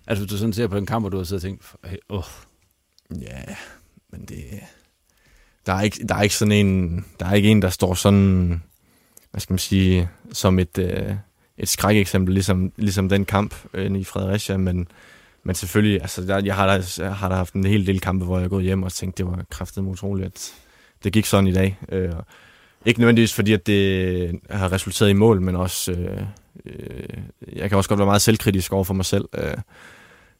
Altså, 0.06 0.26
du 0.26 0.38
sådan 0.38 0.52
ser 0.52 0.66
på 0.66 0.76
den 0.76 0.86
kamp, 0.86 1.02
hvor 1.02 1.10
du 1.10 1.16
har 1.16 1.24
siddet 1.24 1.44
og 1.44 1.48
tænkt, 1.48 1.64
åh. 2.08 2.22
Ja, 3.20 3.54
men 4.12 4.24
det... 4.28 4.44
Der 5.66 5.72
er, 5.72 5.80
ikke, 5.80 6.06
der 6.08 6.14
er 6.14 6.22
ikke 6.22 6.34
sådan 6.34 6.52
en... 6.52 7.04
Der 7.20 7.26
er 7.26 7.34
ikke 7.34 7.48
en, 7.48 7.62
der 7.62 7.70
står 7.70 7.94
sådan... 7.94 8.62
Hvad 9.30 9.40
skal 9.40 9.52
man 9.52 9.58
sige? 9.58 10.08
Som 10.32 10.58
et, 10.58 10.78
øh, 10.78 11.14
et 11.58 11.68
skrækeksempel, 11.68 12.34
ligesom, 12.34 12.72
ligesom 12.76 13.08
den 13.08 13.24
kamp 13.24 13.54
øh, 13.74 13.96
i 13.96 14.04
Fredericia, 14.04 14.56
men, 14.56 14.88
men 15.42 15.54
selvfølgelig, 15.54 16.00
altså, 16.00 16.22
der, 16.22 16.42
jeg 16.44 16.54
har 16.54 16.66
da, 16.66 16.82
jeg 16.98 17.14
har 17.14 17.28
da 17.28 17.34
haft 17.34 17.54
en 17.54 17.64
hel 17.64 17.86
del 17.86 18.00
kampe, 18.00 18.24
hvor 18.24 18.38
jeg 18.38 18.44
er 18.44 18.48
gået 18.48 18.64
hjem 18.64 18.82
og 18.82 18.92
tænkt, 18.92 19.18
det 19.18 19.26
var 19.26 19.44
kraftigt 19.50 19.86
utroligt, 19.86 20.26
at 20.26 20.52
det 21.04 21.12
gik 21.12 21.26
sådan 21.26 21.46
i 21.46 21.52
dag. 21.52 21.78
Øh, 21.88 22.12
ikke 22.86 23.00
nødvendigvis 23.00 23.34
fordi, 23.34 23.52
at 23.52 23.66
det 23.66 24.40
har 24.50 24.72
resulteret 24.72 25.10
i 25.10 25.12
mål, 25.12 25.40
men 25.40 25.56
også... 25.56 25.92
Øh, 25.92 26.20
øh, 26.66 27.22
jeg 27.56 27.68
kan 27.68 27.78
også 27.78 27.88
godt 27.88 27.98
være 27.98 28.06
meget 28.06 28.22
selvkritisk 28.22 28.72
over 28.72 28.84
for 28.84 28.94
mig 28.94 29.04
selv. 29.04 29.24
Øh, 29.34 29.54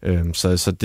øh, 0.02 0.24
så 0.32 0.56
så 0.56 0.70
det, 0.70 0.80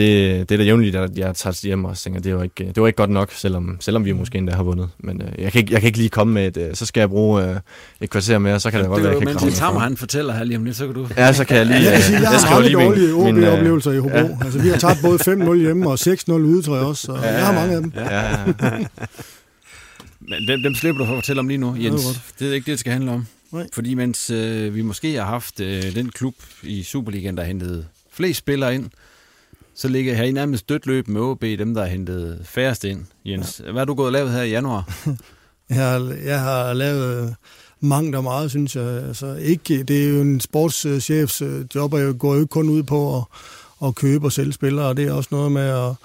det 0.49 0.51
er 0.51 0.57
da 0.57 0.63
jævnligt, 0.63 0.95
at 0.95 1.17
jeg 1.17 1.35
tager 1.35 1.53
til 1.53 1.67
hjem 1.67 1.85
og 1.85 1.97
tænker, 1.97 2.19
det 2.21 2.35
var 2.35 2.43
ikke, 2.43 2.67
det 2.67 2.81
var 2.81 2.87
ikke 2.87 2.97
godt 2.97 3.09
nok, 3.09 3.31
selvom, 3.31 3.77
selvom 3.79 4.05
vi 4.05 4.11
måske 4.11 4.37
endda 4.37 4.53
har 4.53 4.63
vundet. 4.63 4.89
Men 4.99 5.21
øh, 5.21 5.43
jeg, 5.43 5.51
kan 5.51 5.59
ikke, 5.59 5.73
jeg 5.73 5.81
kan 5.81 5.87
ikke 5.87 5.97
lige 5.97 6.09
komme 6.09 6.33
med 6.33 6.47
et... 6.47 6.57
Øh, 6.57 6.75
så 6.75 6.85
skal 6.85 7.01
jeg 7.01 7.09
bruge 7.09 7.43
øh, 7.43 7.55
et 8.01 8.09
kvarter 8.09 8.37
mere, 8.37 8.59
så 8.59 8.71
kan 8.71 8.79
det, 8.79 8.83
det 8.83 8.89
godt 8.89 9.03
være, 9.03 9.11
jeg 9.11 9.27
kan 9.27 9.37
Men 9.43 9.53
Tammer, 9.53 9.81
han 9.81 9.97
fortæller 9.97 10.33
her 10.33 10.43
lige 10.43 10.57
om 10.57 10.65
lidt, 10.65 10.77
så 10.77 10.85
kan 10.85 10.95
du... 10.95 11.07
Ja, 11.17 11.33
så 11.33 11.45
kan 11.45 11.57
jeg 11.57 11.65
lige... 11.65 11.81
Ja, 11.81 11.91
jeg, 11.91 12.03
sige, 12.03 12.15
jeg, 12.15 12.23
jeg 12.23 12.39
har 12.39 12.59
mange 12.59 12.73
dårlige 12.73 13.13
OB-oplevelser 13.13 13.91
i 13.91 13.97
Hobro. 13.97 14.17
Ja. 14.17 14.37
Altså, 14.43 14.59
vi 14.59 14.69
har 14.69 14.77
tabt 14.77 14.99
både 15.01 15.15
5-0 15.15 15.53
hjemme 15.55 15.89
og 15.89 15.97
6-0 16.01 16.31
ude, 16.31 16.61
tror 16.61 16.75
jeg 16.75 16.85
også. 16.85 17.01
Så 17.01 17.13
ja, 17.13 17.33
jeg 17.33 17.45
har 17.45 17.53
mange 17.53 17.75
af 17.75 17.81
dem. 17.81 17.93
Ja, 17.95 18.29
ja. 18.29 18.37
Men 20.27 20.47
dem, 20.47 20.63
dem 20.63 20.75
slipper 20.75 20.99
du 20.99 21.05
for 21.05 21.13
at 21.13 21.17
fortælle 21.17 21.39
om 21.39 21.47
lige 21.47 21.57
nu, 21.57 21.75
Jens. 21.75 22.01
Det 22.39 22.49
er, 22.49 22.53
ikke 22.53 22.65
det, 22.65 22.71
det 22.71 22.79
skal 22.79 22.93
handle 22.93 23.11
om. 23.11 23.27
Nej. 23.51 23.67
Fordi 23.73 23.93
mens 23.93 24.29
øh, 24.29 24.75
vi 24.75 24.81
måske 24.81 25.13
har 25.13 25.25
haft 25.25 25.59
øh, 25.59 25.95
den 25.95 26.09
klub 26.09 26.35
i 26.63 26.83
Superligaen, 26.83 27.37
der 27.37 27.43
hentet 27.43 27.87
flest 28.11 28.39
spillere 28.39 28.75
ind, 28.75 28.89
så 29.75 29.87
ligger 29.87 30.13
her 30.13 30.23
i 30.23 30.31
nærmest 30.31 30.69
dødt 30.69 30.85
løb 30.85 31.07
med 31.07 31.21
OB, 31.21 31.41
dem 31.41 31.73
der 31.73 31.81
har 31.81 31.89
hentet 31.89 32.41
færrest 32.45 32.83
ind. 32.83 33.05
Jens, 33.25 33.61
ja. 33.65 33.71
hvad 33.71 33.81
har 33.81 33.85
du 33.85 33.93
gået 33.93 34.05
og 34.05 34.11
lavet 34.11 34.31
her 34.31 34.41
i 34.41 34.49
januar? 34.49 34.93
jeg, 35.69 35.77
har, 35.77 36.15
jeg 36.23 36.39
har 36.39 36.73
lavet 36.73 37.35
mangt 37.79 38.15
og 38.15 38.23
meget, 38.23 38.49
synes 38.49 38.75
jeg. 38.75 38.85
Altså, 38.85 39.35
ikke, 39.35 39.83
det 39.83 40.03
er 40.03 40.09
jo 40.09 40.21
en 40.21 40.39
sportschefs 40.39 41.41
job, 41.75 41.93
og 41.93 41.99
jeg 41.99 42.17
går 42.17 42.33
jo 42.33 42.39
ikke 42.39 42.51
kun 42.51 42.69
ud 42.69 42.83
på 42.83 43.17
at, 43.17 43.23
at 43.87 43.95
købe 43.95 44.27
og 44.27 44.31
sælge 44.31 44.53
spillere, 44.53 44.85
og 44.85 44.97
det 44.97 45.07
er 45.07 45.13
også 45.13 45.29
noget 45.31 45.51
med 45.51 45.61
at 45.61 45.95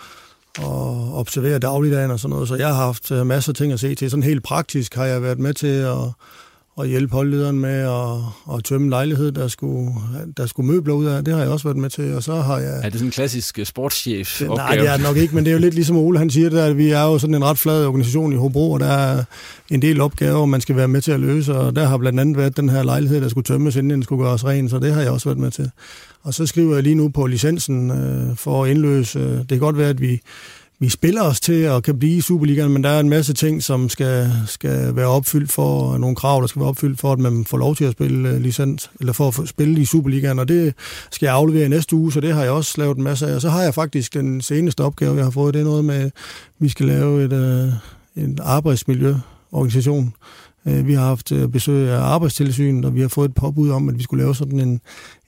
og 0.58 1.14
observere 1.14 1.58
dagligdagen 1.58 2.10
og 2.10 2.20
sådan 2.20 2.30
noget. 2.30 2.48
Så 2.48 2.54
jeg 2.54 2.68
har 2.68 2.74
haft 2.74 3.10
øh, 3.10 3.26
masser 3.26 3.52
af 3.52 3.56
ting 3.56 3.72
at 3.72 3.80
se 3.80 3.94
til. 3.94 4.10
Sådan 4.10 4.22
helt 4.22 4.42
praktisk 4.42 4.94
har 4.94 5.04
jeg 5.04 5.22
været 5.22 5.38
med 5.38 5.54
til 5.54 5.66
at, 5.66 5.98
at 6.80 6.88
hjælpe 6.88 7.12
holdlederen 7.12 7.58
med 7.58 7.78
at, 7.78 8.56
at 8.56 8.64
tømme 8.64 8.90
lejlighed, 8.90 9.32
der 9.32 9.48
skulle, 9.48 9.90
der 10.36 10.46
skulle 10.46 10.72
møbler 10.72 10.94
ud 10.94 11.06
af. 11.06 11.24
Det 11.24 11.34
har 11.34 11.40
jeg 11.40 11.50
også 11.50 11.68
været 11.68 11.76
med 11.76 11.90
til. 11.90 12.14
Og 12.14 12.22
så 12.22 12.34
har 12.34 12.58
jeg... 12.58 12.76
Er 12.76 12.82
det 12.82 12.92
sådan 12.92 13.06
en 13.06 13.10
klassisk 13.10 13.58
sportschef 13.64 14.40
-opgave? 14.40 14.54
Nej, 14.54 14.76
det 14.76 14.88
er 14.88 14.98
nok 14.98 15.16
ikke, 15.16 15.34
men 15.34 15.44
det 15.44 15.50
er 15.50 15.54
jo 15.54 15.60
lidt 15.60 15.74
ligesom 15.74 15.96
Ole 15.96 16.18
han 16.18 16.30
siger, 16.30 16.50
der, 16.50 16.64
at 16.64 16.76
vi 16.76 16.90
er 16.90 17.02
jo 17.02 17.18
sådan 17.18 17.34
en 17.34 17.44
ret 17.44 17.58
flad 17.58 17.86
organisation 17.86 18.32
i 18.32 18.36
Hobro, 18.36 18.72
og 18.72 18.80
der 18.80 18.86
er 18.86 19.24
en 19.70 19.82
del 19.82 20.00
opgaver, 20.00 20.46
man 20.46 20.60
skal 20.60 20.76
være 20.76 20.88
med 20.88 21.00
til 21.00 21.12
at 21.12 21.20
løse, 21.20 21.54
og 21.54 21.76
der 21.76 21.86
har 21.86 21.98
blandt 21.98 22.20
andet 22.20 22.36
været 22.36 22.56
den 22.56 22.68
her 22.68 22.82
lejlighed, 22.82 23.20
der 23.20 23.28
skulle 23.28 23.44
tømmes, 23.44 23.76
inden 23.76 23.90
den 23.90 24.02
skulle 24.02 24.24
gøres 24.24 24.44
ren, 24.44 24.68
så 24.68 24.78
det 24.78 24.94
har 24.94 25.00
jeg 25.00 25.10
også 25.10 25.28
været 25.28 25.38
med 25.38 25.50
til. 25.50 25.70
Og 26.22 26.34
så 26.34 26.46
skriver 26.46 26.74
jeg 26.74 26.82
lige 26.82 26.94
nu 26.94 27.08
på 27.08 27.26
licensen 27.26 27.90
øh, 27.90 28.36
for 28.36 28.64
at 28.64 28.70
indløse. 28.70 29.38
Det 29.38 29.48
kan 29.48 29.58
godt 29.58 29.78
være, 29.78 29.88
at 29.88 30.00
vi, 30.00 30.20
vi 30.80 30.88
spiller 30.88 31.22
os 31.22 31.40
til 31.40 31.62
at 31.62 31.82
kan 31.82 31.98
blive 31.98 32.16
i 32.16 32.20
Superligaen, 32.20 32.72
men 32.72 32.84
der 32.84 32.90
er 32.90 33.00
en 33.00 33.08
masse 33.08 33.32
ting, 33.32 33.62
som 33.62 33.88
skal, 33.88 34.32
skal 34.46 34.96
være 34.96 35.06
opfyldt 35.06 35.52
for, 35.52 35.98
nogle 35.98 36.16
krav, 36.16 36.40
der 36.40 36.46
skal 36.46 36.60
være 36.60 36.68
opfyldt 36.68 37.00
for, 37.00 37.12
at 37.12 37.18
man 37.18 37.44
får 37.44 37.58
lov 37.58 37.76
til 37.76 37.84
at 37.84 37.92
spille 37.92 38.28
øh, 38.28 38.40
licens, 38.40 38.90
eller 39.00 39.12
for 39.12 39.28
at 39.42 39.48
spille 39.48 39.80
i 39.80 39.84
Superligaen, 39.84 40.38
og 40.38 40.48
det 40.48 40.74
skal 41.10 41.26
jeg 41.26 41.34
aflevere 41.34 41.64
i 41.64 41.68
næste 41.68 41.96
uge, 41.96 42.12
så 42.12 42.20
det 42.20 42.34
har 42.34 42.42
jeg 42.42 42.50
også 42.50 42.74
lavet 42.78 42.96
en 42.96 43.02
masse 43.02 43.26
af. 43.26 43.34
Og 43.34 43.40
så 43.40 43.50
har 43.50 43.62
jeg 43.62 43.74
faktisk 43.74 44.14
den 44.14 44.40
seneste 44.40 44.84
opgave, 44.84 45.16
jeg 45.16 45.24
har 45.24 45.30
fået, 45.30 45.54
det 45.54 45.60
er 45.60 45.64
noget 45.64 45.84
med, 45.84 45.94
at 45.94 46.12
vi 46.58 46.68
skal 46.68 46.86
lave 46.86 47.24
et, 47.24 47.32
øh, 47.32 47.72
en 48.24 48.38
arbejdsmiljøorganisation. 48.42 50.14
Øh, 50.66 50.86
vi 50.86 50.94
har 50.94 51.04
haft 51.04 51.32
besøg 51.52 51.88
af 51.88 52.00
arbejdstilsynet, 52.00 52.84
og 52.84 52.94
vi 52.94 53.00
har 53.00 53.08
fået 53.08 53.28
et 53.28 53.34
påbud 53.34 53.70
om, 53.70 53.88
at 53.88 53.98
vi 53.98 54.02
skulle 54.02 54.22
lave 54.22 54.34
sådan 54.34 54.60
en, 54.60 54.80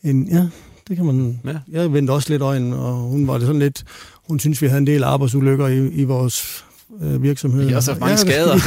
en 0.03 0.29
ja, 0.29 0.47
det 0.91 0.97
kan 0.97 1.07
man... 1.07 1.41
Ja. 1.45 1.59
Jeg 1.81 1.93
vendte 1.93 2.11
også 2.11 2.31
lidt 2.31 2.43
øjnene, 2.43 2.77
og 2.77 2.95
hun 2.95 3.27
var 3.27 3.39
det 3.39 3.47
sådan 3.47 3.61
lidt... 3.61 3.85
Hun 4.31 4.39
synes, 4.39 4.63
vi 4.63 4.67
havde 4.67 4.79
en 4.79 4.87
del 4.87 5.05
arbejdsulykker 5.05 5.67
i, 5.67 5.89
i 5.89 6.05
vores 6.05 6.65
øh, 7.03 7.23
virksomhed. 7.23 7.65
Vi 7.65 7.71
har 7.71 7.77
også 7.77 7.91
haft 7.91 8.01
mange 8.01 8.13
ja, 8.13 8.17
skader. 8.17 8.55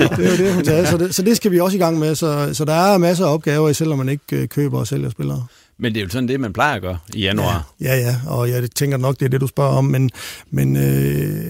Ja, 0.00 0.06
det, 0.06 0.12
er 0.12 0.16
det. 0.16 0.18
det 0.18 0.32
er 0.32 0.36
det, 0.36 0.54
hun 0.54 0.64
sagde. 0.64 0.86
Så 0.86 0.96
det, 0.96 1.14
så 1.14 1.22
det 1.22 1.36
skal 1.36 1.50
vi 1.50 1.60
også 1.60 1.76
i 1.76 1.80
gang 1.80 1.98
med. 1.98 2.14
Så, 2.14 2.50
så 2.52 2.64
der 2.64 2.72
er 2.72 2.98
masser 2.98 3.26
af 3.26 3.32
opgaver, 3.32 3.72
selvom 3.72 3.98
man 3.98 4.08
ikke 4.08 4.24
øh, 4.32 4.48
køber 4.48 4.78
og 4.78 4.86
sælger 4.86 5.10
spillere. 5.10 5.46
Men 5.78 5.94
det 5.94 6.00
er 6.00 6.04
jo 6.04 6.10
sådan 6.10 6.28
det, 6.28 6.40
man 6.40 6.52
plejer 6.52 6.74
at 6.74 6.82
gøre 6.82 6.98
i 7.14 7.20
januar. 7.20 7.72
Ja, 7.80 7.96
ja, 7.96 8.00
ja. 8.00 8.16
og 8.26 8.50
jeg 8.50 8.70
tænker 8.70 8.96
nok, 8.96 9.20
det 9.20 9.24
er 9.24 9.30
det, 9.30 9.40
du 9.40 9.46
spørger 9.46 9.70
om. 9.70 9.84
Men, 9.84 10.10
men 10.50 10.76
øh, 10.76 11.44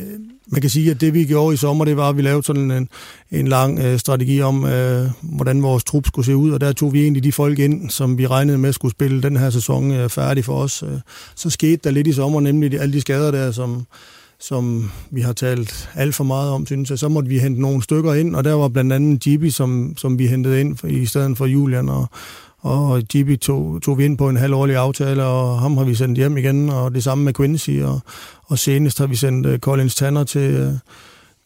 man 0.48 0.60
kan 0.60 0.70
sige, 0.70 0.90
at 0.90 1.00
det 1.00 1.14
vi 1.14 1.24
gjorde 1.24 1.54
i 1.54 1.56
sommer, 1.56 1.84
det 1.84 1.96
var, 1.96 2.08
at 2.08 2.16
vi 2.16 2.22
lavede 2.22 2.42
sådan 2.42 2.70
en, 2.70 2.88
en 3.30 3.48
lang 3.48 3.78
øh, 3.78 3.98
strategi 3.98 4.42
om, 4.42 4.64
øh, 4.64 5.10
hvordan 5.22 5.62
vores 5.62 5.84
trup 5.84 6.06
skulle 6.06 6.26
se 6.26 6.36
ud, 6.36 6.50
og 6.50 6.60
der 6.60 6.72
tog 6.72 6.92
vi 6.92 7.02
egentlig 7.02 7.24
de 7.24 7.32
folk 7.32 7.58
ind, 7.58 7.90
som 7.90 8.18
vi 8.18 8.26
regnede 8.26 8.58
med 8.58 8.72
skulle 8.72 8.92
spille 8.92 9.22
den 9.22 9.36
her 9.36 9.50
sæson 9.50 9.92
øh, 9.92 10.08
færdig 10.08 10.44
for 10.44 10.62
os. 10.62 10.82
Øh, 10.82 11.00
så 11.34 11.50
skete 11.50 11.80
der 11.84 11.90
lidt 11.90 12.06
i 12.06 12.12
sommer, 12.12 12.40
nemlig 12.40 12.72
de, 12.72 12.80
alle 12.80 12.92
de 12.92 13.00
skader 13.00 13.30
der, 13.30 13.52
som, 13.52 13.86
som 14.40 14.90
vi 15.10 15.20
har 15.20 15.32
talt 15.32 15.90
alt 15.94 16.14
for 16.14 16.24
meget 16.24 16.50
om, 16.50 16.66
synes 16.66 16.90
jeg. 16.90 16.98
Så 16.98 17.08
måtte 17.08 17.28
vi 17.28 17.38
hente 17.38 17.60
nogle 17.60 17.82
stykker 17.82 18.14
ind, 18.14 18.36
og 18.36 18.44
der 18.44 18.52
var 18.52 18.68
blandt 18.68 18.92
andet 18.92 19.20
Gibi, 19.20 19.50
som, 19.50 19.94
som 19.96 20.18
vi 20.18 20.26
hentede 20.26 20.60
ind 20.60 20.84
i 20.84 21.06
stedet 21.06 21.38
for 21.38 21.46
Julian, 21.46 21.88
og, 21.88 22.08
og 22.58 23.02
Gibi 23.02 23.36
tog, 23.36 23.82
tog 23.82 23.98
vi 23.98 24.04
ind 24.04 24.18
på 24.18 24.28
en 24.28 24.36
halvårlig 24.36 24.76
aftale, 24.76 25.24
og 25.24 25.60
ham 25.60 25.76
har 25.76 25.84
vi 25.84 25.94
sendt 25.94 26.18
hjem 26.18 26.36
igen, 26.36 26.70
og 26.70 26.94
det 26.94 27.04
samme 27.04 27.24
med 27.24 27.34
Quincy, 27.34 27.70
og, 27.70 28.00
og 28.44 28.58
senest 28.58 28.98
har 28.98 29.06
vi 29.06 29.16
sendt 29.16 29.46
uh, 29.46 29.58
Collins 29.58 29.94
Tanner 29.94 30.24
til, 30.24 30.66
uh, 30.66 30.72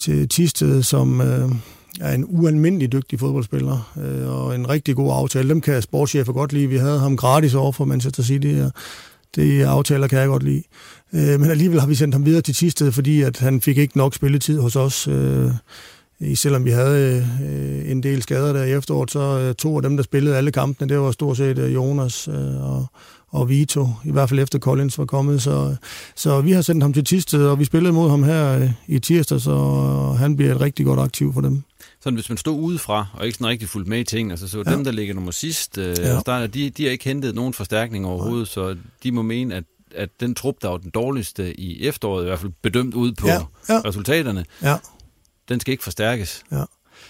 til 0.00 0.28
Tisted, 0.28 0.82
som 0.82 1.20
uh, 1.20 1.56
er 2.00 2.14
en 2.14 2.24
ualmindelig 2.28 2.92
dygtig 2.92 3.20
fodboldspiller, 3.20 3.92
uh, 3.96 4.42
og 4.42 4.54
en 4.54 4.68
rigtig 4.68 4.96
god 4.96 5.12
aftale. 5.12 5.48
Dem 5.48 5.60
kan 5.60 5.82
sportschefer 5.82 6.32
godt 6.32 6.52
lide. 6.52 6.66
Vi 6.66 6.76
havde 6.76 6.98
ham 6.98 7.16
gratis 7.16 7.54
over 7.54 7.72
for 7.72 7.84
Manchester 7.84 8.22
City, 8.22 8.54
og 8.64 8.72
det 9.36 9.62
aftaler 9.62 10.06
kan 10.06 10.18
jeg 10.18 10.28
godt 10.28 10.42
lide. 10.42 10.62
Uh, 11.12 11.40
men 11.40 11.50
alligevel 11.50 11.80
har 11.80 11.86
vi 11.86 11.94
sendt 11.94 12.14
ham 12.14 12.24
videre 12.24 12.42
til 12.42 12.54
Tisted, 12.54 12.92
fordi 12.92 13.22
at 13.22 13.38
han 13.38 13.60
fik 13.60 13.78
ikke 13.78 13.98
nok 13.98 14.14
spilletid 14.14 14.60
hos 14.60 14.76
os. 14.76 15.08
Uh, 15.08 15.50
selvom 16.35 16.64
vi 16.64 16.70
havde 16.70 17.27
øh, 17.45 17.91
en 17.91 18.03
del 18.03 18.23
skader 18.23 18.53
der 18.53 18.64
i 18.64 18.73
efteråret, 18.73 19.11
så 19.11 19.39
øh, 19.39 19.55
to 19.55 19.77
af 19.77 19.83
dem, 19.83 19.97
der 19.97 20.05
spillede 20.05 20.37
alle 20.37 20.53
kampene, 20.53 20.89
det 20.89 21.01
var 21.01 21.11
stort 21.11 21.37
set 21.37 21.59
øh, 21.59 21.75
Jonas 21.75 22.29
øh, 22.29 22.70
og, 22.70 22.87
og 23.29 23.49
Vito, 23.49 23.89
i 24.05 24.11
hvert 24.11 24.29
fald 24.29 24.41
efter 24.41 24.59
Collins 24.59 24.99
var 24.99 25.05
kommet. 25.05 25.43
Så, 25.43 25.77
så 26.16 26.41
vi 26.41 26.53
har 26.53 26.62
sendt 26.62 26.83
ham 26.83 26.93
til 26.93 27.05
Tisted, 27.05 27.47
og 27.47 27.59
vi 27.59 27.64
spillede 27.64 27.93
mod 27.93 28.11
ham 28.11 28.23
her 28.23 28.59
øh, 28.59 28.70
i 28.87 28.99
tirsdag, 28.99 29.41
så 29.41 29.57
han 30.18 30.37
bliver 30.37 30.55
et 30.55 30.61
rigtig 30.61 30.87
godt 30.87 31.01
aktiv 31.01 31.35
for 31.35 31.41
dem. 31.41 31.62
Sådan, 32.01 32.14
hvis 32.14 32.29
man 32.29 32.39
stod 32.39 32.61
udefra 32.61 33.07
og 33.14 33.27
ikke 33.27 33.39
sådan 33.39 33.47
rigtig 33.47 33.68
fuldt 33.68 33.89
med 33.89 33.99
i 33.99 34.05
ting, 34.05 34.31
altså 34.31 34.49
så 34.49 34.62
ja. 34.66 34.73
dem, 34.73 34.85
der 34.85 34.91
ligger 34.91 35.14
nummer 35.14 35.31
sidst, 35.33 35.79
øh, 35.79 35.99
ja. 35.99 36.20
starter, 36.20 36.47
de, 36.47 36.70
de 36.70 36.85
har 36.85 36.91
ikke 36.91 37.05
hentet 37.05 37.35
nogen 37.35 37.53
forstærkning 37.53 38.07
overhovedet, 38.07 38.57
Nej. 38.57 38.66
så 38.73 38.77
de 39.03 39.12
må 39.12 39.23
mene, 39.23 39.55
at 39.55 39.64
at 39.95 40.09
den 40.20 40.35
trup, 40.35 40.55
der 40.62 40.68
var 40.68 40.77
den 40.77 40.91
dårligste 40.91 41.61
i 41.61 41.87
efteråret, 41.87 42.23
i 42.23 42.27
hvert 42.27 42.39
fald 42.39 42.53
bedømt 42.62 42.95
ud 42.95 43.12
på 43.12 43.29
ja, 43.29 43.41
ja. 43.68 43.81
resultaterne, 43.85 44.45
ja 44.62 44.77
den 45.53 45.61
skal 45.61 45.72
ikke 45.72 45.84
forstærkes. 45.84 46.42
Ja. 46.53 46.62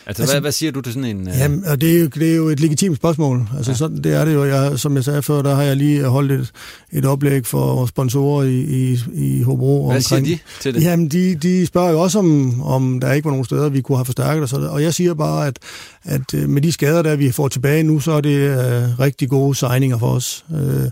Altså, 0.06 0.22
altså 0.22 0.34
hvad, 0.34 0.40
hvad 0.40 0.52
siger 0.52 0.72
du 0.72 0.80
til 0.80 0.92
sådan 0.92 1.16
en... 1.16 1.28
Uh... 1.28 1.38
Jamen, 1.38 1.64
og 1.64 1.80
det 1.80 1.96
er, 1.96 2.00
jo, 2.00 2.06
det 2.06 2.32
er 2.32 2.36
jo 2.36 2.48
et 2.48 2.60
legitimt 2.60 2.96
spørgsmål. 2.96 3.48
Altså, 3.56 3.72
ja. 3.72 3.76
sådan, 3.76 4.04
det 4.04 4.14
er 4.14 4.24
det 4.24 4.34
jo. 4.34 4.44
Jeg, 4.44 4.78
som 4.78 4.96
jeg 4.96 5.04
sagde 5.04 5.22
før, 5.22 5.42
der 5.42 5.54
har 5.54 5.62
jeg 5.62 5.76
lige 5.76 6.04
holdt 6.04 6.32
et, 6.32 6.52
et 6.92 7.04
oplæg 7.04 7.46
for 7.46 7.86
sponsorer 7.86 8.44
i, 8.44 8.60
i, 8.60 8.98
i 9.14 9.42
Hobro. 9.42 9.86
Hvad 9.86 9.96
omkring, 9.96 10.26
siger 10.26 10.36
de 10.36 10.38
til 10.60 10.74
det? 10.74 10.82
Jamen, 10.82 11.08
de, 11.08 11.34
de 11.34 11.66
spørger 11.66 11.90
jo 11.90 12.00
også, 12.00 12.18
om, 12.18 12.62
om 12.62 13.00
der 13.00 13.12
ikke 13.12 13.24
var 13.24 13.30
nogen 13.30 13.44
steder, 13.44 13.68
vi 13.68 13.80
kunne 13.80 13.98
have 13.98 14.04
forstærket 14.04 14.42
os. 14.42 14.52
Og 14.52 14.82
jeg 14.82 14.94
siger 14.94 15.14
bare, 15.14 15.46
at, 15.46 15.58
at 16.04 16.34
øh, 16.34 16.48
med 16.48 16.62
de 16.62 16.72
skader, 16.72 17.02
der 17.02 17.16
vi 17.16 17.30
får 17.30 17.48
tilbage 17.48 17.82
nu, 17.82 18.00
så 18.00 18.12
er 18.12 18.20
det 18.20 18.50
uh, 18.50 19.00
rigtig 19.00 19.28
gode 19.28 19.54
signinger 19.54 19.98
for 19.98 20.08
os. 20.08 20.44
Uh, 20.50 20.88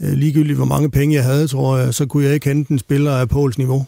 ligegyldigt 0.00 0.56
hvor 0.56 0.66
mange 0.66 0.90
penge 0.90 1.14
jeg 1.14 1.24
havde, 1.24 1.46
tror 1.46 1.76
jeg, 1.76 1.94
så 1.94 2.06
kunne 2.06 2.24
jeg 2.24 2.34
ikke 2.34 2.48
hente 2.48 2.72
en 2.72 2.78
spiller 2.78 3.16
af 3.16 3.28
Pols 3.28 3.58
niveau. 3.58 3.86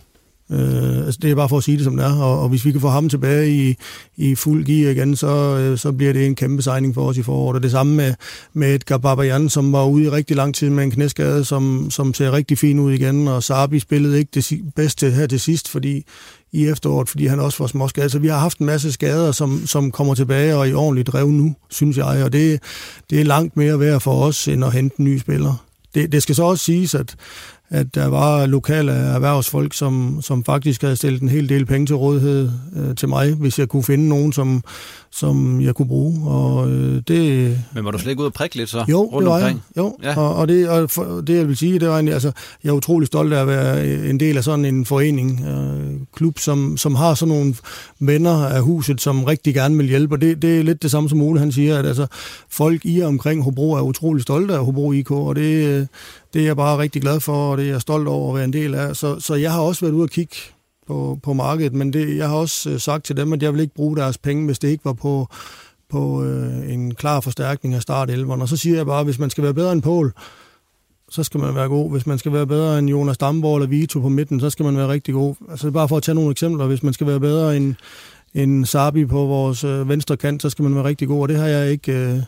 Øh, 0.53 0.97
altså 0.97 1.19
det 1.23 1.31
er 1.31 1.35
bare 1.35 1.49
for 1.49 1.59
at 1.59 1.65
sige 1.65 1.77
det, 1.77 1.85
som 1.85 1.97
det 1.97 2.07
er. 2.07 2.17
Og, 2.17 2.41
og 2.41 2.49
hvis 2.49 2.65
vi 2.65 2.73
kan 2.73 2.81
få 2.81 2.89
ham 2.89 3.09
tilbage 3.09 3.51
i, 3.51 3.77
i 4.17 4.35
fuld 4.35 4.65
gear 4.65 4.91
igen, 4.91 5.17
så, 5.17 5.57
øh, 5.59 5.79
så 5.79 5.93
bliver 5.93 6.13
det 6.13 6.27
en 6.27 6.35
kæmpe 6.35 6.63
signing 6.63 6.95
for 6.95 7.09
os 7.09 7.17
i 7.17 7.23
foråret. 7.23 7.57
Og 7.57 7.63
det 7.63 7.71
samme 7.71 7.95
med, 7.97 8.15
med 8.53 8.75
Edgar 8.75 8.99
Babayan, 8.99 9.49
som 9.49 9.73
var 9.73 9.87
ude 9.87 10.05
i 10.05 10.11
rigtig 10.11 10.37
lang 10.37 10.55
tid 10.55 10.71
med 10.71 10.85
en 10.85 10.91
knæskade, 10.91 11.45
som, 11.45 11.91
som 11.91 12.15
ser 12.15 12.33
rigtig 12.33 12.59
fin 12.59 12.79
ud 12.79 12.93
igen. 12.93 13.29
Og 13.29 13.43
Sabi 13.43 13.79
spillede 13.79 14.19
ikke 14.19 14.31
det 14.35 14.61
bedste 14.77 15.11
her 15.11 15.27
til 15.27 15.41
sidst, 15.41 15.69
fordi 15.69 16.05
i 16.53 16.67
efteråret, 16.67 17.09
fordi 17.09 17.27
han 17.27 17.41
også 17.41 17.59
var 17.59 17.67
småskadet. 17.67 18.13
Så 18.13 18.19
vi 18.19 18.29
har 18.29 18.39
haft 18.39 18.59
en 18.59 18.67
masse 18.67 18.93
skader, 18.93 19.33
som, 19.33 19.67
som 19.67 19.91
kommer 19.91 20.15
tilbage 20.15 20.57
og 20.57 20.69
i 20.69 20.73
ordentligt 20.73 21.09
drev 21.09 21.29
nu, 21.29 21.55
synes 21.71 21.97
jeg. 21.97 22.25
Og 22.25 22.33
det, 22.33 22.63
det 23.11 23.21
er 23.21 23.25
langt 23.25 23.57
mere 23.57 23.81
værd 23.81 24.01
for 24.01 24.25
os, 24.25 24.49
end 24.49 24.65
at 24.65 24.73
hente 24.73 25.03
nye 25.03 25.19
spillere. 25.19 25.57
Det, 25.95 26.13
det 26.13 26.23
skal 26.23 26.35
så 26.35 26.43
også 26.43 26.65
siges, 26.65 26.95
at, 26.95 27.17
at 27.71 27.95
der 27.95 28.07
var 28.07 28.47
lokale 28.47 28.93
erhvervsfolk, 28.93 29.75
som, 29.75 30.19
som 30.23 30.45
faktisk 30.45 30.83
havde 30.83 30.97
stillet 30.97 31.23
en 31.23 31.29
hel 31.29 31.49
del 31.49 31.67
penge 31.67 31.87
til 31.87 31.97
rådighed 31.97 32.51
øh, 32.77 32.95
til 32.95 33.09
mig, 33.09 33.33
hvis 33.35 33.59
jeg 33.59 33.69
kunne 33.69 33.83
finde 33.83 34.09
nogen, 34.09 34.33
som, 34.33 34.63
som 35.11 35.61
jeg 35.61 35.75
kunne 35.75 35.89
bruge. 35.89 36.31
Og, 36.31 36.71
øh, 36.71 37.03
det, 37.09 37.59
Men 37.75 37.85
var 37.85 37.91
du 37.91 37.99
slet 37.99 38.11
ikke 38.11 38.21
ude 38.21 38.29
og 38.29 38.33
prikke 38.33 38.57
lidt 38.57 38.71
så? 38.71 38.85
Jo, 38.89 39.03
rundt 39.03 39.25
det 39.25 39.31
var 39.31 39.37
omkring? 39.37 39.63
jeg. 39.77 39.83
Jo, 39.83 39.97
ja. 40.03 40.19
og, 40.19 40.35
og, 40.35 40.49
det, 40.49 40.69
og 40.69 40.91
for, 40.91 41.05
det 41.27 41.37
jeg 41.37 41.49
vil 41.49 41.57
sige, 41.57 41.79
det 41.79 41.89
var 41.89 41.95
egentlig, 41.95 42.15
altså, 42.15 42.33
jeg 42.65 42.71
er 42.71 42.75
utrolig 42.75 43.07
stolt 43.07 43.33
af 43.33 43.41
at 43.41 43.47
være 43.47 43.87
en 44.11 44.21
del 44.21 44.37
af 44.37 44.45
sådan 44.45 44.65
en 44.65 44.85
forening, 44.85 45.47
øh, 45.47 46.07
klub, 46.15 46.39
som, 46.39 46.77
som 46.77 46.95
har 46.95 47.15
sådan 47.15 47.35
nogle 47.35 47.55
venner 47.99 48.47
af 48.47 48.63
huset, 48.63 49.01
som 49.01 49.25
rigtig 49.25 49.55
gerne 49.55 49.77
vil 49.77 49.89
hjælpe. 49.89 50.15
Og 50.15 50.21
det, 50.21 50.43
det 50.43 50.59
er 50.59 50.63
lidt 50.63 50.83
det 50.83 50.91
samme 50.91 51.09
som 51.09 51.23
Ole, 51.23 51.41
han 51.41 51.53
siger, 51.53 51.79
at 51.79 51.87
altså, 51.87 52.07
folk 52.51 52.81
i 52.85 53.01
og 53.01 53.09
omkring 53.09 53.45
Hobro 53.45 53.73
er 53.73 53.81
utrolig 53.81 54.23
stolte 54.23 54.55
af 54.55 54.65
Hobro 54.65 54.93
IK, 54.93 55.11
og 55.11 55.37
det, 55.37 55.89
det 56.33 56.43
er 56.43 56.47
jeg 56.47 56.57
bare 56.57 56.79
rigtig 56.79 57.03
glad 57.03 57.21
for, 57.21 57.51
og 57.51 57.59
det 57.59 57.67
er 57.67 57.71
jeg 57.71 57.81
stolt 57.81 58.09
over 58.09 58.29
at 58.29 58.35
være 58.35 58.45
en 58.45 58.53
del 58.53 58.75
af. 58.75 58.97
Så, 58.97 59.21
så 59.21 59.35
jeg 59.35 59.53
har 59.53 59.61
også 59.61 59.81
været 59.81 59.93
ude 59.93 60.05
og 60.05 60.11
kigge 60.11 60.37
på, 60.87 61.19
på 61.23 61.33
markedet, 61.33 61.75
men 61.75 61.93
det, 61.93 62.17
jeg 62.17 62.29
har 62.29 62.37
også 62.37 62.71
øh, 62.71 62.81
sagt 62.81 63.05
til 63.05 63.17
dem, 63.17 63.33
at 63.33 63.43
jeg 63.43 63.53
vil 63.53 63.61
ikke 63.61 63.75
bruge 63.75 63.97
deres 63.97 64.19
penge, 64.19 64.47
hvis 64.47 64.59
det 64.59 64.69
ikke 64.69 64.85
var 64.85 64.93
på, 64.93 65.29
på 65.91 66.25
øh, 66.25 66.73
en 66.73 66.95
klar 66.95 67.21
forstærkning 67.21 67.75
af 67.75 67.83
start 67.83 68.11
11. 68.11 68.33
Og 68.33 68.49
så 68.49 68.57
siger 68.57 68.77
jeg 68.77 68.87
bare, 68.87 69.01
at 69.01 69.05
hvis 69.05 69.19
man 69.19 69.31
skal 69.31 69.45
være 69.45 69.55
bedre 69.55 69.73
end 69.73 69.83
Pål, 69.83 70.13
så 71.11 71.23
skal 71.23 71.41
man 71.41 71.55
være 71.55 71.69
god. 71.69 71.91
Hvis 71.91 72.07
man 72.07 72.19
skal 72.19 72.33
være 72.33 72.47
bedre 72.47 72.79
end 72.79 72.89
Jonas 72.91 73.19
Damborg 73.19 73.57
eller 73.57 73.69
Vito 73.69 74.01
på 74.01 74.09
midten, 74.09 74.41
så 74.41 74.51
skal 74.51 74.65
man 74.65 74.77
være 74.77 74.89
rigtig 74.89 75.15
god. 75.15 75.35
Altså 75.51 75.71
bare 75.71 75.89
for 75.89 75.97
at 75.97 76.03
tage 76.03 76.15
nogle 76.15 76.31
eksempler. 76.31 76.67
Hvis 76.67 76.83
man 76.83 76.93
skal 76.93 77.07
være 77.07 77.21
bedre 77.21 77.57
end, 77.57 77.75
end 78.35 78.65
Sabi 78.65 79.07
på 79.07 79.25
vores 79.25 79.65
øh, 79.65 79.89
venstre 79.89 80.17
kant, 80.17 80.43
så 80.43 80.51
skal 80.51 80.63
man 80.63 80.75
være 80.75 80.85
rigtig 80.85 81.09
god. 81.09 81.23
Og 81.23 81.29
det 81.29 81.37
har 81.37 81.47
jeg 81.47 81.71
ikke... 81.71 81.93
Øh, 81.93 82.23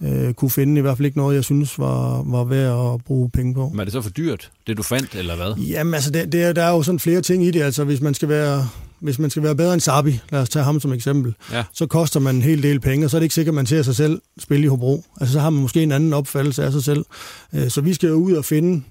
øh, 0.00 0.34
kunne 0.34 0.50
finde 0.50 0.78
i 0.78 0.80
hvert 0.80 0.96
fald 0.96 1.06
ikke 1.06 1.18
noget, 1.18 1.34
jeg 1.34 1.44
synes 1.44 1.78
var, 1.78 2.22
var 2.22 2.44
værd 2.44 2.94
at 2.94 3.04
bruge 3.04 3.30
penge 3.30 3.54
på. 3.54 3.68
Men 3.68 3.80
er 3.80 3.84
det 3.84 3.92
så 3.92 4.02
for 4.02 4.10
dyrt, 4.10 4.50
det 4.66 4.76
du 4.76 4.82
fandt, 4.82 5.14
eller 5.14 5.36
hvad? 5.36 5.54
Jamen 5.64 5.94
altså, 5.94 6.10
det, 6.10 6.32
det, 6.32 6.56
der 6.56 6.62
er 6.62 6.70
jo 6.70 6.82
sådan 6.82 6.98
flere 6.98 7.20
ting 7.20 7.44
i 7.44 7.50
det. 7.50 7.62
Altså, 7.62 7.84
hvis 7.84 8.00
man 8.00 8.14
skal 8.14 8.28
være, 8.28 8.68
hvis 9.00 9.18
man 9.18 9.30
skal 9.30 9.42
være 9.42 9.56
bedre 9.56 9.72
end 9.72 9.80
Sabi, 9.80 10.20
lad 10.32 10.40
os 10.40 10.48
tage 10.48 10.64
ham 10.64 10.80
som 10.80 10.92
eksempel, 10.92 11.34
ja. 11.52 11.64
så 11.72 11.86
koster 11.86 12.20
man 12.20 12.36
en 12.36 12.42
hel 12.42 12.62
del 12.62 12.80
penge, 12.80 13.06
og 13.06 13.10
så 13.10 13.16
er 13.16 13.18
det 13.18 13.24
ikke 13.24 13.34
sikkert, 13.34 13.52
at 13.52 13.56
man 13.56 13.66
ser 13.66 13.82
sig 13.82 13.96
selv 13.96 14.20
spille 14.38 14.64
i 14.64 14.68
Hobro. 14.68 15.04
Altså, 15.20 15.32
så 15.32 15.40
har 15.40 15.50
man 15.50 15.62
måske 15.62 15.82
en 15.82 15.92
anden 15.92 16.12
opfattelse 16.12 16.64
af 16.64 16.72
sig 16.72 16.84
selv. 16.84 17.04
Øh, 17.52 17.70
så 17.70 17.80
vi 17.80 17.94
skal 17.94 18.08
jo 18.08 18.14
ud 18.14 18.32
og 18.32 18.44
finde 18.44 18.82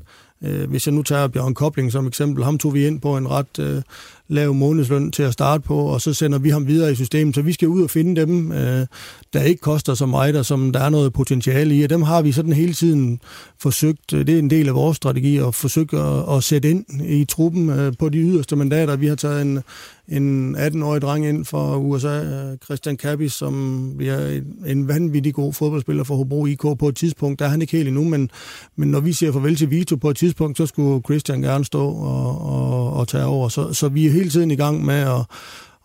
Øh, 0.41 0.70
hvis 0.70 0.88
jeg 0.88 0.93
nu 0.93 1.03
tager 1.03 1.28
Bjørn 1.28 1.53
Kobling 1.53 1.91
som 1.91 2.08
eksempel, 2.08 2.43
ham 2.43 2.58
tog 2.58 2.74
vi 2.74 2.88
ind 2.88 3.01
på 3.01 3.18
en 3.18 3.30
ret 3.32 3.60
øh, 3.60 3.82
lav 4.28 4.53
månedsløn 4.53 5.11
til 5.11 5.23
at 5.23 5.34
starte 5.34 5.63
på, 5.63 5.78
og 5.78 6.01
så 6.01 6.13
sender 6.13 6.39
vi 6.39 6.49
ham 6.49 6.67
videre 6.67 6.91
i 6.91 6.95
systemet. 6.95 7.36
Så 7.36 7.41
vi 7.41 7.53
skal 7.53 7.67
ud 7.67 7.84
og 7.84 7.89
finde 7.89 8.21
dem, 8.21 8.51
øh, 8.51 8.88
der 9.34 9.41
ikke 9.41 9.61
koster 9.61 9.93
så 9.93 10.05
meget, 10.05 10.36
og 10.36 10.45
som 10.45 10.71
der 10.71 10.80
er 10.80 10.89
noget 10.89 11.13
potentiale 11.13 11.75
i. 11.75 11.84
Og 11.84 11.89
dem 11.89 12.01
har 12.01 12.21
vi 12.21 12.32
sådan 12.32 12.53
hele 12.53 12.73
tiden 12.73 13.19
forsøgt, 13.59 14.13
øh, 14.13 14.28
det 14.28 14.36
er 14.36 14.39
en 14.39 14.49
del 14.49 14.67
af 14.67 14.75
vores 14.75 14.97
strategi, 14.97 15.38
at 15.38 15.55
forsøge 15.55 15.99
at, 15.99 16.36
at 16.38 16.43
sætte 16.43 16.69
ind 16.69 16.86
i 17.05 17.25
truppen 17.25 17.69
øh, 17.69 17.93
på 17.99 18.09
de 18.09 18.17
yderste 18.17 18.55
mandater. 18.55 18.95
Vi 18.95 19.07
har 19.07 19.15
taget 19.15 19.41
en, 19.41 19.59
en 20.07 20.55
18-årig 20.55 21.01
dreng 21.01 21.28
ind 21.28 21.45
fra 21.45 21.78
USA, 21.78 22.23
øh, 22.23 22.57
Christian 22.65 22.97
Kappis, 22.97 23.34
som 23.34 23.91
vi 23.97 24.07
er 24.07 24.41
en 24.65 24.88
vanvittig 24.88 25.34
god 25.34 25.53
fodboldspiller 25.53 26.03
for 26.03 26.15
Hobro 26.15 26.45
IK 26.45 26.61
på 26.80 26.88
et 26.88 26.95
tidspunkt. 26.95 27.39
Der 27.39 27.45
er 27.45 27.49
han 27.49 27.61
ikke 27.61 27.78
helt 27.78 27.88
endnu, 27.88 28.03
men, 28.03 28.30
men 28.75 28.91
når 28.91 28.99
vi 28.99 29.13
siger 29.13 29.32
farvel 29.32 29.55
til 29.55 29.71
Vito 29.71 29.95
på 29.95 30.09
et 30.09 30.17
tidspunkt, 30.17 30.57
så 30.57 30.65
skulle 30.65 31.01
Christian 31.05 31.41
gerne 31.41 31.65
stå 31.65 31.88
og, 31.88 32.41
og, 32.41 32.93
og 32.93 33.07
tage 33.07 33.25
over. 33.25 33.49
Så, 33.49 33.73
så 33.73 33.88
vi 33.88 34.07
er 34.07 34.11
hele 34.18 34.30
tiden 34.30 34.51
i 34.51 34.55
gang 34.55 34.86
med 34.86 34.95
at, 34.95 35.26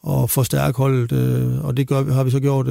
at 0.09 0.31
forstærke 0.31 0.79
holdet, 0.79 1.13
øh, 1.13 1.65
og 1.65 1.77
det 1.77 1.89
gør, 1.89 2.13
har 2.13 2.25
vi 2.25 2.31
så 2.31 2.41
gjort 2.41 2.67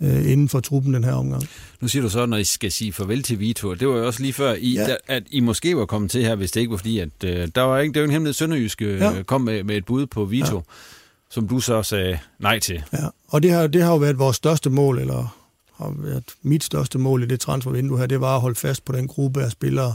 inden 0.00 0.48
for 0.48 0.60
truppen 0.60 0.94
den 0.94 1.04
her 1.04 1.12
omgang. 1.12 1.42
Nu 1.80 1.88
siger 1.88 2.02
du 2.02 2.08
så, 2.08 2.26
når 2.26 2.36
I 2.36 2.44
skal 2.44 2.72
sige 2.72 2.92
farvel 2.92 3.22
til 3.22 3.40
Vito, 3.40 3.74
det 3.74 3.88
var 3.88 3.96
jo 3.96 4.06
også 4.06 4.22
lige 4.22 4.32
før, 4.32 4.54
I, 4.58 4.72
ja. 4.72 4.94
at 5.06 5.22
I 5.30 5.40
måske 5.40 5.76
var 5.76 5.86
kommet 5.86 6.10
til 6.10 6.22
her, 6.24 6.34
hvis 6.34 6.50
det 6.50 6.60
ikke 6.60 6.70
var 6.70 6.76
fordi, 6.76 6.98
at 6.98 7.08
øh, 7.24 7.48
der 7.54 7.62
var 7.62 7.78
ikke, 7.78 7.94
det 7.94 8.00
var 8.00 8.06
en 8.06 8.12
hemmelighed, 8.12 8.34
Sønderjyske 8.34 8.84
øh, 8.84 9.00
ja. 9.00 9.22
kom 9.22 9.40
med, 9.40 9.64
med 9.64 9.76
et 9.76 9.84
bud 9.84 10.06
på 10.06 10.24
Vito, 10.24 10.56
ja. 10.56 10.62
som 11.30 11.48
du 11.48 11.60
så 11.60 11.82
sagde 11.82 12.18
nej 12.38 12.58
til. 12.58 12.82
Ja, 12.92 13.06
og 13.28 13.42
det 13.42 13.50
har, 13.50 13.66
det 13.66 13.82
har 13.82 13.90
jo 13.90 13.96
været 13.96 14.18
vores 14.18 14.36
største 14.36 14.70
mål, 14.70 14.98
eller 14.98 15.36
har 15.76 15.94
været 15.98 16.24
mit 16.42 16.64
største 16.64 16.98
mål 16.98 17.22
i 17.22 17.26
det 17.26 17.40
transfervindue 17.40 17.98
her, 17.98 18.06
det 18.06 18.20
var 18.20 18.34
at 18.34 18.40
holde 18.40 18.56
fast 18.56 18.84
på 18.84 18.92
den 18.92 19.08
gruppe 19.08 19.42
af 19.42 19.50
spillere, 19.50 19.94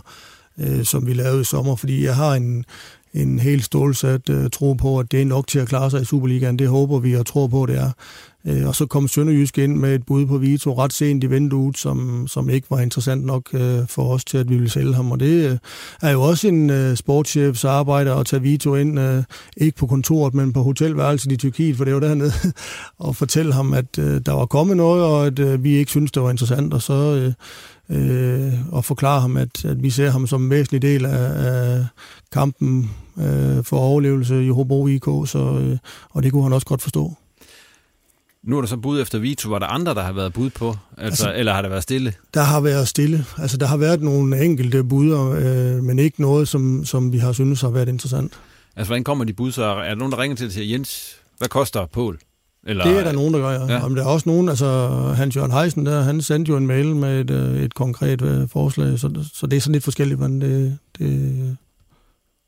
øh, 0.57 0.85
som 0.85 1.07
vi 1.07 1.13
lavede 1.13 1.41
i 1.41 1.43
sommer, 1.43 1.75
fordi 1.75 2.03
jeg 2.03 2.15
har 2.15 2.33
en, 2.33 2.65
en 3.13 3.39
helt 3.39 3.63
stålsat 3.63 4.29
øh, 4.29 4.49
tro 4.49 4.73
på, 4.73 4.99
at 4.99 5.11
det 5.11 5.21
er 5.21 5.25
nok 5.25 5.47
til 5.47 5.59
at 5.59 5.67
klare 5.67 5.91
sig 5.91 6.01
i 6.01 6.05
Superligaen. 6.05 6.59
Det 6.59 6.67
håber 6.67 6.99
vi 6.99 7.15
og 7.15 7.25
tror 7.25 7.47
på, 7.47 7.65
det 7.65 7.77
er. 7.77 7.91
Øh, 8.47 8.67
og 8.67 8.75
så 8.75 8.85
kom 8.85 9.07
Sønderjysk 9.07 9.57
ind 9.57 9.75
med 9.75 9.95
et 9.95 10.05
bud 10.05 10.25
på 10.25 10.37
Vito 10.37 10.73
ret 10.73 10.93
sent 10.93 11.23
i 11.23 11.27
vinduet, 11.27 11.77
som, 11.77 12.27
som 12.27 12.49
ikke 12.49 12.67
var 12.69 12.79
interessant 12.79 13.25
nok 13.25 13.53
øh, 13.53 13.87
for 13.87 14.13
os 14.13 14.25
til, 14.25 14.37
at 14.37 14.49
vi 14.49 14.55
ville 14.55 14.69
sælge 14.69 14.93
ham. 14.93 15.11
Og 15.11 15.19
det 15.19 15.51
øh, 15.51 15.57
er 16.01 16.11
jo 16.11 16.21
også 16.21 16.47
en 16.47 16.69
øh, 16.69 16.97
sportschefs 16.97 17.65
arbejde 17.65 18.13
at 18.13 18.25
tage 18.25 18.41
Vito 18.41 18.75
ind, 18.75 18.99
øh, 18.99 19.23
ikke 19.57 19.77
på 19.77 19.87
kontoret, 19.87 20.33
men 20.33 20.53
på 20.53 20.63
hotelværelset 20.63 21.31
i 21.31 21.37
Tyrkiet, 21.37 21.77
for 21.77 21.85
det 21.85 21.93
var 21.93 21.99
dernede, 21.99 22.31
og 22.97 23.15
fortælle 23.15 23.53
ham, 23.53 23.73
at 23.73 23.99
øh, 23.99 24.21
der 24.25 24.31
var 24.31 24.45
kommet 24.45 24.77
noget, 24.77 25.03
og 25.03 25.27
at 25.27 25.39
øh, 25.39 25.63
vi 25.63 25.77
ikke 25.77 25.91
synes 25.91 26.11
det 26.11 26.23
var 26.23 26.29
interessant. 26.29 26.73
Og 26.73 26.81
så... 26.81 26.93
Øh, 26.93 27.33
øh, 27.89 28.53
og 28.71 28.85
forklare 28.85 29.21
ham, 29.21 29.37
at, 29.37 29.65
at 29.65 29.83
vi 29.83 29.89
ser 29.89 30.09
ham 30.09 30.27
som 30.27 30.43
en 30.43 30.49
væsentlig 30.49 30.81
del 30.81 31.05
af, 31.05 31.45
af 31.45 31.85
kampen 32.31 32.91
øh, 33.17 33.63
for 33.63 33.77
overlevelse 33.77 34.45
i 34.45 34.49
Hobro 34.49 34.87
IK, 34.87 35.05
så, 35.25 35.59
øh, 35.61 35.77
og 36.09 36.23
det 36.23 36.31
kunne 36.31 36.43
han 36.43 36.53
også 36.53 36.67
godt 36.67 36.81
forstå. 36.81 37.13
Nu 38.43 38.57
er 38.57 38.61
der 38.61 38.67
så 38.67 38.77
bud 38.77 39.01
efter 39.01 39.19
Vito. 39.19 39.49
Var 39.49 39.59
der 39.59 39.65
andre, 39.65 39.93
der 39.93 40.01
har 40.01 40.11
været 40.11 40.33
bud 40.33 40.49
på? 40.49 40.67
Altså, 40.69 41.27
altså, 41.27 41.33
eller 41.39 41.53
har 41.53 41.61
der 41.61 41.69
været 41.69 41.83
stille? 41.83 42.13
Der 42.33 42.41
har 42.41 42.61
været 42.61 42.87
stille. 42.87 43.25
Altså, 43.37 43.57
der 43.57 43.65
har 43.65 43.77
været 43.77 44.01
nogle 44.01 44.45
enkelte 44.45 44.83
bud, 44.83 45.11
øh, 45.11 45.83
men 45.83 45.99
ikke 45.99 46.21
noget, 46.21 46.47
som, 46.47 46.85
som 46.85 47.13
vi 47.13 47.17
har 47.17 47.31
synes 47.31 47.61
har 47.61 47.69
været 47.69 47.89
interessant. 47.89 48.33
Altså, 48.75 48.89
hvordan 48.89 49.03
kommer 49.03 49.25
de 49.25 49.33
bud 49.33 49.51
så? 49.51 49.63
Er 49.63 49.87
der 49.87 49.95
nogen, 49.95 50.11
der 50.11 50.19
ringer 50.19 50.37
til 50.37 50.45
og 50.45 50.51
siger, 50.51 50.65
Jens, 50.65 51.15
hvad 51.37 51.47
koster 51.47 51.85
Pål? 51.85 52.19
Eller, 52.63 52.83
det 52.83 52.99
er 52.99 53.03
der 53.03 53.11
nogen, 53.11 53.33
der 53.33 53.39
gør, 53.39 53.51
ja. 53.51 53.73
ja. 53.73 53.85
Om 53.85 53.95
der 53.95 54.03
er 54.03 54.07
også 54.07 54.29
nogen, 54.29 54.49
altså 54.49 54.89
Hans 55.15 55.35
Jørgen 55.35 55.51
Heisen, 55.51 55.85
der, 55.85 56.01
han 56.01 56.21
sendte 56.21 56.49
jo 56.49 56.57
en 56.57 56.67
mail 56.67 56.95
med 56.95 57.21
et, 57.21 57.29
øh, 57.29 57.61
et 57.61 57.73
konkret 57.73 58.21
uh, 58.21 58.49
forslag, 58.49 58.99
så, 58.99 59.29
så 59.33 59.47
det 59.47 59.57
er 59.57 59.61
sådan 59.61 59.73
lidt 59.73 59.83
forskelligt, 59.83 60.19
men 60.19 60.41
det, 60.41 60.77
det 60.97 61.57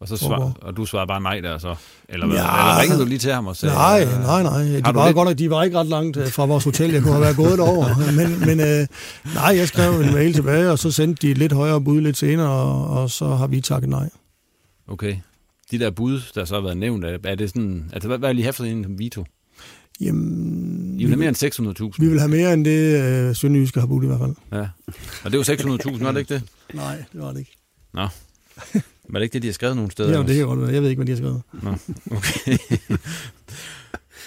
og, 0.01 0.07
så 0.07 0.17
svar, 0.17 0.53
og 0.61 0.77
du 0.77 0.85
svarede 0.85 1.07
bare 1.07 1.21
nej 1.21 1.39
der 1.39 1.57
så? 1.57 1.75
Eller, 2.09 2.27
hvad? 2.27 2.37
ja, 2.37 2.43
eller 2.43 2.81
ringede 2.81 2.99
du 2.99 3.05
lige 3.05 3.19
til 3.19 3.31
ham 3.31 3.47
og 3.47 3.55
sagde? 3.55 3.75
Nej, 3.75 4.05
nej, 4.05 4.43
nej. 4.43 4.63
De 4.63 4.95
var, 4.95 5.05
lidt... 5.05 5.15
godt 5.15 5.27
nok, 5.27 5.37
de 5.37 5.49
var 5.49 5.63
ikke 5.63 5.77
ret 5.79 5.87
langt 5.87 6.17
øh, 6.17 6.27
fra 6.27 6.45
vores 6.45 6.63
hotel. 6.63 6.91
Jeg 6.91 7.01
kunne 7.01 7.11
have 7.11 7.21
været 7.21 7.35
gået 7.35 7.59
over. 7.59 7.85
Men, 8.19 8.39
men 8.39 8.59
øh, 8.59 8.87
nej, 9.33 9.57
jeg 9.57 9.67
skrev 9.67 10.01
en 10.01 10.13
mail 10.13 10.33
tilbage, 10.33 10.71
og 10.71 10.79
så 10.79 10.91
sendte 10.91 11.27
de 11.27 11.33
lidt 11.33 11.53
højere 11.53 11.81
bud 11.81 12.01
lidt 12.01 12.17
senere, 12.17 12.49
og, 12.49 12.87
og 12.87 13.09
så 13.09 13.27
har 13.27 13.47
vi 13.47 13.61
takket 13.61 13.89
nej. 13.89 14.09
Okay. 14.87 15.15
De 15.71 15.79
der 15.79 15.91
bud, 15.91 16.21
der 16.35 16.45
så 16.45 16.55
har 16.55 16.61
været 16.61 16.77
nævnt, 16.77 17.05
er 17.05 17.35
det 17.35 17.49
sådan... 17.49 17.89
Altså, 17.93 18.07
hvad, 18.07 18.17
hvad 18.17 18.35
I 18.35 18.41
have 18.41 18.53
for 18.53 18.63
en 18.63 18.99
Vito? 18.99 19.25
Jamen, 20.01 20.99
I 20.99 21.03
vil 21.03 21.09
have 21.09 21.19
mere 21.19 21.29
end 21.29 21.89
600.000? 21.93 21.95
Vi 21.99 22.07
vil 22.07 22.19
have 22.19 22.29
mere 22.29 22.53
end 22.53 22.65
det, 22.65 23.03
øh, 23.03 23.35
Sønderjyske 23.35 23.79
har 23.79 23.87
budt 23.87 24.03
i 24.03 24.07
hvert 24.07 24.19
fald. 24.19 24.35
Ja. 24.51 24.67
Og 25.23 25.31
det 25.31 25.33
er 25.33 25.37
jo 25.37 25.73
600.000, 25.77 26.03
var 26.03 26.11
det 26.11 26.19
ikke 26.19 26.33
det? 26.33 26.43
Nej, 26.73 27.03
det 27.13 27.21
var 27.21 27.31
det 27.31 27.39
ikke. 27.39 27.55
Nå. 27.93 28.07
Var 29.09 29.19
det 29.19 29.23
ikke 29.23 29.33
det, 29.33 29.41
de 29.41 29.47
har 29.47 29.53
skrevet 29.53 29.75
nogle 29.75 29.91
steder? 29.91 30.17
Ja, 30.17 30.23
det 30.23 30.35
kan 30.35 30.45
godt 30.45 30.61
være. 30.61 30.73
Jeg 30.73 30.81
ved 30.81 30.89
ikke, 30.89 31.03
hvad 31.03 31.05
de 31.05 31.11
har 31.11 31.17
skrevet. 31.17 31.41
Nå, 31.63 31.75
okay. 32.17 32.57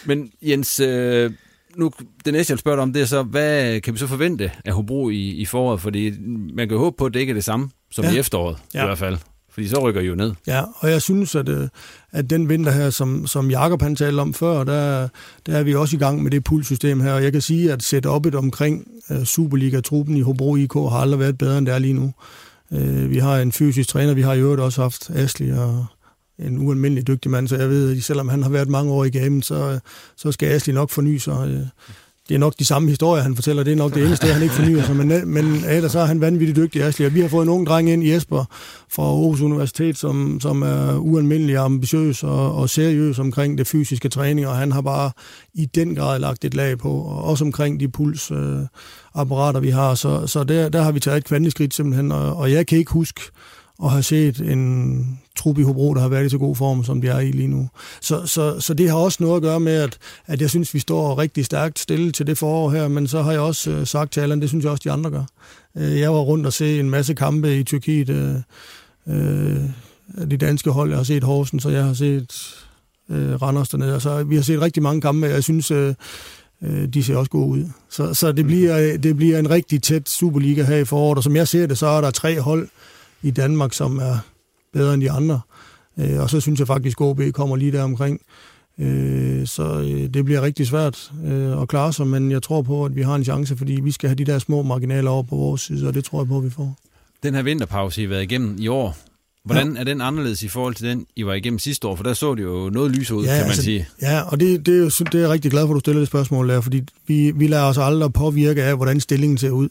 Men 0.07 0.33
Jens, 0.43 0.81
øh, 0.81 1.33
nu, 1.77 1.91
det 2.25 2.33
næste, 2.33 2.51
jeg 2.51 2.55
vil 2.55 2.61
spørge 2.61 2.77
dig 2.77 2.83
om, 2.83 2.93
det 2.93 3.03
er 3.03 3.07
så, 3.07 3.23
hvad 3.23 3.81
kan 3.81 3.95
vi 3.95 3.99
så 3.99 4.07
forvente 4.07 4.51
af 4.65 4.73
Hobro 4.73 5.11
i, 5.11 5.31
i 5.31 5.45
foråret? 5.45 5.81
Fordi 5.81 6.19
man 6.55 6.69
kan 6.69 6.79
håbe 6.79 6.97
på, 6.97 7.07
at 7.07 7.15
det 7.15 7.21
ikke 7.21 7.31
er 7.31 7.35
det 7.35 7.45
samme 7.45 7.71
som 7.91 8.05
ja. 8.05 8.13
i 8.13 8.19
efteråret, 8.19 8.59
ja. 8.75 8.83
i 8.83 8.87
hvert 8.87 8.99
fald. 8.99 9.19
Fordi 9.51 9.69
så 9.69 9.89
rykker 9.89 10.01
I 10.01 10.07
jo 10.07 10.15
ned. 10.15 10.33
Ja, 10.47 10.63
og 10.77 10.91
jeg 10.91 11.03
synes, 11.03 11.35
at, 11.35 11.49
øh, 11.49 11.69
at 12.13 12.31
den 12.31 12.49
vinter 12.49 12.73
her, 12.73 12.91
som, 12.91 13.27
som 13.27 13.51
Jakob 13.51 13.83
han 13.83 13.97
talte 13.97 14.21
om 14.21 14.35
før, 14.35 14.65
der, 14.65 15.09
der 15.47 15.57
er 15.57 15.63
vi 15.63 15.75
også 15.75 15.97
i 15.97 15.99
gang 15.99 16.23
med 16.23 16.31
det 16.31 16.45
pulssystem 16.45 17.01
her. 17.01 17.13
Og 17.13 17.23
jeg 17.23 17.33
kan 17.33 17.41
sige, 17.41 17.73
at 17.73 17.83
sætte 17.83 18.07
op 18.07 18.27
et 18.27 18.35
omkring 18.35 18.89
øh, 19.11 19.25
Superliga-truppen 19.25 20.17
i 20.17 20.21
Hobro 20.21 20.57
IK 20.57 20.73
har 20.73 21.01
aldrig 21.01 21.21
været 21.21 21.39
bedre, 21.39 21.59
end 21.59 21.67
det 21.67 21.75
er 21.75 21.79
lige 21.79 21.95
nu. 21.95 22.13
Øh, 22.73 23.11
vi 23.11 23.19
har 23.19 23.39
en 23.39 23.53
fysisk 23.53 23.89
træner, 23.89 24.15
vi 24.15 24.23
har 24.23 24.35
i 24.35 24.41
øvrigt 24.41 24.61
også 24.61 24.83
haft 24.83 25.11
Asli 25.11 25.51
og 25.51 25.87
en 26.39 26.59
ualmindelig 26.59 27.07
dygtig 27.07 27.31
mand, 27.31 27.49
så 27.49 27.57
jeg 27.57 27.69
ved, 27.69 27.97
at 27.97 28.03
selvom 28.03 28.29
han 28.29 28.43
har 28.43 28.51
været 28.51 28.69
mange 28.69 28.93
år 28.93 29.05
i 29.05 29.11
gamen, 29.11 29.43
så, 29.43 29.81
så 30.17 30.33
skal 30.33 30.49
Asli 30.49 30.73
nok 30.73 30.91
forny 30.91 31.17
sig. 31.17 31.49
Øh 31.49 31.67
det 32.29 32.35
er 32.35 32.39
nok 32.39 32.55
de 32.59 32.65
samme 32.65 32.89
historier, 32.89 33.23
han 33.23 33.35
fortæller. 33.35 33.63
Det 33.63 33.73
er 33.73 33.77
nok 33.77 33.95
det 33.95 34.07
eneste, 34.07 34.27
han 34.27 34.43
ikke 34.43 34.55
fornyer 34.55 34.83
sig. 34.83 34.97
Men, 34.97 35.29
men 35.29 35.65
ellers 35.69 35.93
så 35.93 35.99
er 35.99 36.05
han 36.05 36.21
vanvittigt 36.21 36.57
dygtig, 36.57 36.83
Ashley. 36.83 37.07
Og 37.07 37.15
vi 37.15 37.21
har 37.21 37.29
fået 37.29 37.43
en 37.43 37.49
ung 37.49 37.67
dreng 37.67 37.91
ind 37.91 38.05
i 38.05 38.13
Esper 38.13 38.45
fra 38.93 39.03
Aarhus 39.03 39.41
Universitet, 39.41 39.99
som, 39.99 40.41
som 40.41 40.63
er 40.63 40.97
ualmindelig 40.97 41.57
ambitiøs 41.57 42.23
og, 42.23 42.55
og 42.55 42.71
seriøs 42.71 43.19
omkring 43.19 43.59
det 43.59 43.67
fysiske 43.67 44.09
træning, 44.09 44.47
og 44.47 44.57
han 44.57 44.73
har 44.73 44.81
bare 44.81 45.11
i 45.55 45.65
den 45.65 45.95
grad 45.95 46.19
lagt 46.19 46.45
et 46.45 46.55
lag 46.55 46.79
på, 46.79 46.91
og 46.91 47.25
også 47.25 47.45
omkring 47.45 47.81
de 47.81 47.89
pulsapparater, 47.89 49.61
vi 49.61 49.71
har. 49.71 49.95
Så, 49.95 50.27
så 50.27 50.45
der, 50.45 50.69
der 50.69 50.83
har 50.83 50.93
vi 50.93 51.01
taget 51.01 51.17
et 51.17 51.25
kvanteskridt 51.25 51.75
simpelthen, 51.75 52.13
og, 52.13 52.37
og 52.37 52.53
jeg 52.53 52.67
kan 52.67 52.79
ikke 52.79 52.93
huske, 52.93 53.21
at 53.85 53.91
have 53.91 54.03
set 54.03 54.41
en 54.41 55.19
trup 55.37 55.59
i 55.59 55.63
Hobro, 55.63 55.95
der 55.95 56.01
har 56.01 56.09
været 56.09 56.27
i 56.27 56.29
så 56.29 56.39
god 56.39 56.57
form, 56.57 56.85
som 56.85 57.01
de 57.01 57.09
er 57.09 57.19
i 57.19 57.31
lige 57.31 57.49
nu. 57.49 57.69
Så, 58.01 58.27
så, 58.27 58.61
så 58.61 58.75
det 58.75 58.91
har 58.91 58.97
også 58.97 59.23
noget 59.23 59.37
at 59.37 59.43
gøre 59.43 59.61
med, 59.61 59.73
at, 59.73 59.99
at 60.27 60.41
jeg 60.41 60.51
synes, 60.51 60.75
vi 60.75 60.79
står 60.79 61.19
rigtig 61.19 61.45
stærkt 61.45 61.79
stille 61.79 62.13
til 62.13 62.27
det 62.27 62.39
forår 62.39 62.71
her, 62.71 62.89
men 62.89 63.09
så 63.09 63.23
har 63.23 63.33
jeg 63.33 63.41
også 63.41 63.71
øh, 63.71 63.87
sagt 63.87 64.13
til 64.13 64.21
Allan, 64.21 64.41
det 64.41 64.49
synes 64.49 64.63
jeg 64.65 64.73
også, 64.73 64.83
de 64.85 64.91
andre 64.91 65.11
gør. 65.11 65.25
Øh, 65.77 66.01
jeg 66.01 66.13
var 66.13 66.21
rundt 66.21 66.47
og 66.47 66.53
se 66.53 66.81
en 66.81 66.91
masse 66.91 67.15
kampe 67.15 67.59
i 67.59 67.65
Tyrkiet, 67.65 68.09
øh, 68.09 68.35
øh, 69.07 70.31
de 70.31 70.37
danske 70.37 70.71
hold, 70.71 70.91
jeg 70.91 70.99
har 70.99 71.05
set 71.05 71.25
Horsen, 71.25 71.61
så 71.61 71.69
jeg 71.69 71.85
har 71.85 71.95
set 71.95 72.57
øh, 73.11 73.43
Randers 73.43 73.69
dernede, 73.69 74.01
så 74.01 74.25
vi 74.25 74.35
har 74.35 74.43
set 74.43 74.61
rigtig 74.61 74.83
mange 74.83 75.01
kampe, 75.01 75.27
jeg 75.27 75.43
synes, 75.43 75.71
øh, 75.71 75.95
øh 76.63 76.89
de 76.95 77.05
ser 77.05 77.17
også 77.17 77.31
gode 77.31 77.49
ud. 77.49 77.65
Så, 77.91 78.15
så 78.15 78.33
det, 78.33 78.47
bliver, 78.47 78.97
det 78.97 79.17
bliver 79.17 79.39
en 79.39 79.51
rigtig 79.51 79.83
tæt 79.83 80.09
Superliga 80.09 80.63
her 80.63 80.77
i 80.77 80.85
foråret, 80.85 81.17
og 81.17 81.25
som 81.25 81.37
jeg 81.37 81.49
ser 81.49 81.67
det, 81.67 81.79
så 81.79 81.87
er 81.87 82.01
der 82.01 82.11
tre 82.11 82.41
hold, 82.41 82.69
i 83.23 83.31
Danmark, 83.31 83.73
som 83.73 83.99
er 83.99 84.19
bedre 84.73 84.95
end 84.95 85.03
de 85.03 85.11
andre. 85.11 85.41
Øh, 85.99 86.21
og 86.21 86.31
så 86.31 86.41
synes 86.41 86.59
jeg 86.59 86.67
faktisk, 86.67 87.01
at 87.01 87.05
OB 87.05 87.21
kommer 87.33 87.57
lige 87.57 87.73
der 87.73 87.83
omkring. 87.83 88.21
Øh, 88.79 89.47
så 89.47 89.81
øh, 89.81 90.15
det 90.15 90.25
bliver 90.25 90.43
rigtig 90.43 90.67
svært 90.67 91.13
at 91.63 91.69
klare 91.69 91.93
sig, 91.93 92.07
men 92.07 92.31
jeg 92.31 92.43
tror 92.43 92.63
på, 92.63 92.85
at 92.85 92.97
vi 92.97 93.03
har 93.03 93.15
en 93.15 93.25
chance, 93.25 93.57
fordi 93.57 93.81
vi 93.81 93.91
skal 93.91 94.09
have 94.09 94.17
de 94.17 94.25
der 94.25 94.39
små 94.39 94.63
marginaler 94.63 95.11
over 95.11 95.23
på 95.23 95.37
vores 95.37 95.61
side, 95.61 95.89
og 95.89 95.95
det 95.95 96.05
tror 96.05 96.21
jeg 96.21 96.29
på, 96.29 96.39
at 96.39 96.45
vi 96.45 96.51
får. 96.51 96.77
Den 97.23 97.35
her 97.35 97.43
vinterpause, 97.43 98.01
I 98.01 98.05
har 98.05 98.09
været 98.09 98.23
igennem 98.23 98.57
i 98.61 98.69
år, 98.69 98.97
Hvordan 99.45 99.75
ja. 99.75 99.81
er 99.81 99.85
den 99.85 100.01
anderledes 100.01 100.43
i 100.43 100.49
forhold 100.49 100.75
til 100.75 100.89
den, 100.89 101.07
I 101.17 101.27
var 101.27 101.35
igennem 101.35 101.59
sidste 101.59 101.89
år? 101.89 101.97
For 101.97 102.03
der 102.03 102.15
så 102.15 102.35
det 102.35 102.43
jo 102.43 102.71
noget 102.71 102.91
lys 102.91 103.11
ud, 103.11 103.25
ja, 103.25 103.31
kan 103.31 103.41
man 103.41 103.47
altså, 103.47 103.63
sige. 103.63 103.89
Ja, 104.03 104.21
og 104.21 104.41
det, 104.41 104.67
det, 104.67 104.79
er, 104.79 105.05
det 105.05 105.15
er 105.15 105.19
jeg 105.19 105.31
rigtig 105.31 105.51
glad 105.51 105.63
for, 105.63 105.69
at 105.69 105.75
du 105.75 105.81
stiller 105.81 106.01
det 106.01 106.09
spørgsmål 106.09 106.49
der, 106.49 106.61
fordi 106.61 106.83
vi, 107.07 107.31
vi 107.31 107.47
lader 107.47 107.65
os 107.65 107.79
aldrig 107.79 108.13
påvirke 108.13 108.63
af, 108.63 108.77
hvordan 108.77 109.01
stillingen 109.01 109.39
ser 109.39 109.51
ud. 109.51 109.69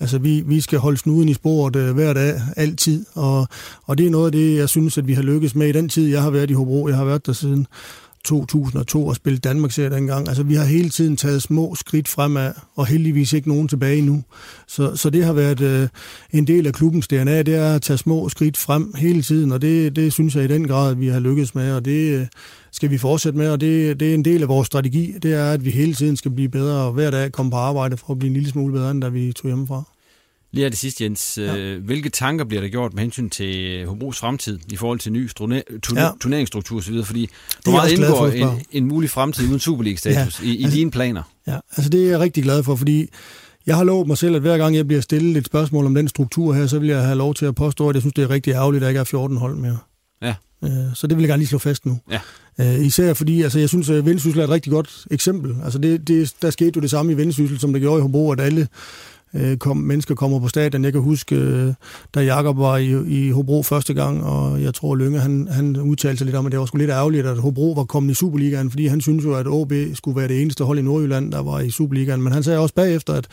Altså, 0.00 0.18
vi, 0.18 0.40
vi 0.46 0.60
skal 0.60 0.78
holde 0.78 0.96
snuden 0.96 1.28
i 1.28 1.34
sporet 1.34 1.76
øh, 1.76 1.94
hver 1.94 2.12
dag, 2.12 2.40
altid, 2.56 3.04
og, 3.14 3.48
og 3.86 3.98
det 3.98 4.06
er 4.06 4.10
noget 4.10 4.26
af 4.26 4.32
det, 4.32 4.56
jeg 4.56 4.68
synes, 4.68 4.98
at 4.98 5.06
vi 5.06 5.14
har 5.14 5.22
lykkes 5.22 5.54
med 5.54 5.68
i 5.68 5.72
den 5.72 5.88
tid, 5.88 6.08
jeg 6.08 6.22
har 6.22 6.30
været 6.30 6.50
i 6.50 6.54
Hobro. 6.54 6.88
Jeg 6.88 6.96
har 6.96 7.04
været 7.04 7.26
der 7.26 7.32
siden 7.32 7.66
2002 8.24 9.06
og 9.06 9.16
spille 9.16 9.38
Danmark 9.38 9.72
serie 9.72 9.90
dengang. 9.90 10.28
Altså, 10.28 10.42
vi 10.42 10.54
har 10.54 10.64
hele 10.64 10.90
tiden 10.90 11.16
taget 11.16 11.42
små 11.42 11.74
skridt 11.74 12.08
fremad, 12.08 12.52
og 12.74 12.86
heldigvis 12.86 13.32
ikke 13.32 13.48
nogen 13.48 13.68
tilbage 13.68 14.02
nu. 14.02 14.22
Så, 14.68 14.96
så 14.96 15.10
det 15.10 15.24
har 15.24 15.32
været 15.32 15.60
øh, 15.60 15.88
en 16.32 16.46
del 16.46 16.66
af 16.66 16.72
klubbens 16.72 17.08
DNA, 17.08 17.42
det 17.42 17.54
er 17.54 17.74
at 17.74 17.82
tage 17.82 17.98
små 17.98 18.28
skridt 18.28 18.56
frem 18.56 18.94
hele 18.96 19.22
tiden, 19.22 19.52
og 19.52 19.62
det, 19.62 19.96
det 19.96 20.12
synes 20.12 20.36
jeg 20.36 20.44
i 20.44 20.48
den 20.48 20.68
grad, 20.68 20.94
vi 20.94 21.08
har 21.08 21.20
lykkes 21.20 21.54
med, 21.54 21.72
og 21.72 21.84
det 21.84 22.20
øh, 22.20 22.26
skal 22.72 22.90
vi 22.90 22.98
fortsætte 22.98 23.38
med, 23.38 23.50
og 23.50 23.60
det, 23.60 24.00
det 24.00 24.10
er 24.10 24.14
en 24.14 24.24
del 24.24 24.42
af 24.42 24.48
vores 24.48 24.66
strategi, 24.66 25.14
det 25.22 25.34
er, 25.34 25.52
at 25.52 25.64
vi 25.64 25.70
hele 25.70 25.94
tiden 25.94 26.16
skal 26.16 26.30
blive 26.30 26.48
bedre, 26.48 26.86
og 26.86 26.92
hver 26.92 27.10
dag 27.10 27.32
komme 27.32 27.50
på 27.50 27.56
arbejde 27.56 27.96
for 27.96 28.12
at 28.12 28.18
blive 28.18 28.28
en 28.28 28.34
lille 28.34 28.50
smule 28.50 28.72
bedre, 28.72 28.90
end 28.90 29.02
da 29.02 29.08
vi 29.08 29.32
tog 29.32 29.48
hjemmefra. 29.48 29.82
Lige 30.52 30.64
af 30.64 30.70
det 30.70 30.78
sidste, 30.78 31.04
Jens. 31.04 31.38
Ja. 31.38 31.56
Øh, 31.56 31.84
hvilke 31.84 32.08
tanker 32.08 32.44
bliver 32.44 32.60
der 32.60 32.68
gjort 32.68 32.94
med 32.94 33.02
hensyn 33.02 33.30
til 33.30 33.86
Hobros 33.86 34.18
fremtid 34.18 34.58
i 34.72 34.76
forhold 34.76 34.98
til 34.98 35.12
ny 35.12 35.30
turner- 35.36 35.62
ja. 35.96 36.10
turneringsstruktur 36.20 36.78
osv.? 36.78 37.04
Fordi 37.04 37.28
hvor 37.62 37.72
meget 37.72 37.92
indgår 37.92 38.26
en, 38.26 38.66
en 38.72 38.88
mulig 38.88 39.10
fremtid 39.10 39.48
uden 39.48 39.60
Superliga-status 39.60 40.42
ja. 40.42 40.46
i, 40.46 40.54
i 40.54 40.62
altså, 40.62 40.76
dine 40.76 40.90
planer? 40.90 41.22
Ja, 41.46 41.58
altså 41.76 41.90
det 41.90 42.04
er 42.06 42.10
jeg 42.10 42.20
rigtig 42.20 42.42
glad 42.42 42.62
for, 42.62 42.76
fordi 42.76 43.08
jeg 43.66 43.76
har 43.76 43.84
lovet 43.84 44.06
mig 44.06 44.18
selv, 44.18 44.34
at 44.34 44.40
hver 44.40 44.58
gang 44.58 44.76
jeg 44.76 44.86
bliver 44.86 45.00
stillet 45.00 45.36
et 45.36 45.46
spørgsmål 45.46 45.86
om 45.86 45.94
den 45.94 46.08
struktur 46.08 46.54
her, 46.54 46.66
så 46.66 46.78
vil 46.78 46.88
jeg 46.88 47.02
have 47.02 47.18
lov 47.18 47.34
til 47.34 47.46
at 47.46 47.54
påstå, 47.54 47.88
at 47.88 47.94
jeg 47.94 48.02
synes, 48.02 48.14
det 48.14 48.24
er 48.24 48.30
rigtig 48.30 48.52
ærgerligt, 48.52 48.80
at 48.80 48.82
der 48.82 48.88
ikke 48.88 49.00
er 49.00 49.04
14 49.04 49.36
hold 49.36 49.56
mere. 49.56 49.78
Ja. 50.22 50.34
Øh, 50.64 50.70
så 50.94 51.06
det 51.06 51.16
vil 51.16 51.22
jeg 51.22 51.28
gerne 51.28 51.40
lige 51.40 51.48
slå 51.48 51.58
fast 51.58 51.86
nu. 51.86 51.98
Ja. 52.10 52.20
Øh, 52.60 52.86
især 52.86 53.14
fordi, 53.14 53.42
altså, 53.42 53.58
jeg 53.58 53.68
synes, 53.68 53.90
at 53.90 54.06
Vendsyssel 54.06 54.40
er 54.40 54.44
et 54.44 54.50
rigtig 54.50 54.72
godt 54.72 55.06
eksempel. 55.10 55.56
Altså, 55.64 55.78
det, 55.78 56.08
det, 56.08 56.34
der 56.42 56.50
skete 56.50 56.72
jo 56.76 56.80
det 56.80 56.90
samme 56.90 57.12
i 57.12 57.16
Vendsyssel, 57.16 57.58
som 57.58 57.72
der 57.72 57.80
gjorde 57.80 57.98
i 57.98 58.02
Hobro, 58.02 58.32
at 58.32 58.40
alle 58.40 58.68
øh, 59.34 59.56
kom, 59.56 59.76
mennesker 59.76 60.14
kommer 60.14 60.40
på 60.40 60.48
stadion. 60.48 60.84
Jeg 60.84 60.92
kan 60.92 61.00
huske, 61.00 61.36
øh, 61.36 61.72
da 62.14 62.20
Jakob 62.20 62.58
var 62.58 62.76
i, 62.76 62.90
i 63.06 63.30
Hobro 63.30 63.62
første 63.62 63.94
gang, 63.94 64.24
og 64.24 64.62
jeg 64.62 64.74
tror, 64.74 64.94
Lønge, 64.94 65.18
han, 65.18 65.48
han 65.50 65.76
udtalte 65.76 66.18
sig 66.18 66.24
lidt 66.24 66.36
om, 66.36 66.46
at 66.46 66.52
det 66.52 66.60
var 66.60 66.66
sgu 66.66 66.78
lidt 66.78 66.90
ærgerligt, 66.90 67.26
at 67.26 67.38
Hobro 67.38 67.72
var 67.72 67.84
kommet 67.84 68.10
i 68.10 68.14
Superligaen, 68.14 68.70
fordi 68.70 68.86
han 68.86 69.00
synes 69.00 69.24
jo, 69.24 69.34
at 69.34 69.46
OB 69.46 69.72
skulle 69.94 70.16
være 70.16 70.28
det 70.28 70.42
eneste 70.42 70.64
hold 70.64 70.78
i 70.78 70.82
Nordjylland, 70.82 71.32
der 71.32 71.42
var 71.42 71.60
i 71.60 71.70
Superligaen. 71.70 72.22
Men 72.22 72.32
han 72.32 72.42
sagde 72.42 72.58
også 72.58 72.74
bagefter, 72.74 73.14
at, 73.14 73.26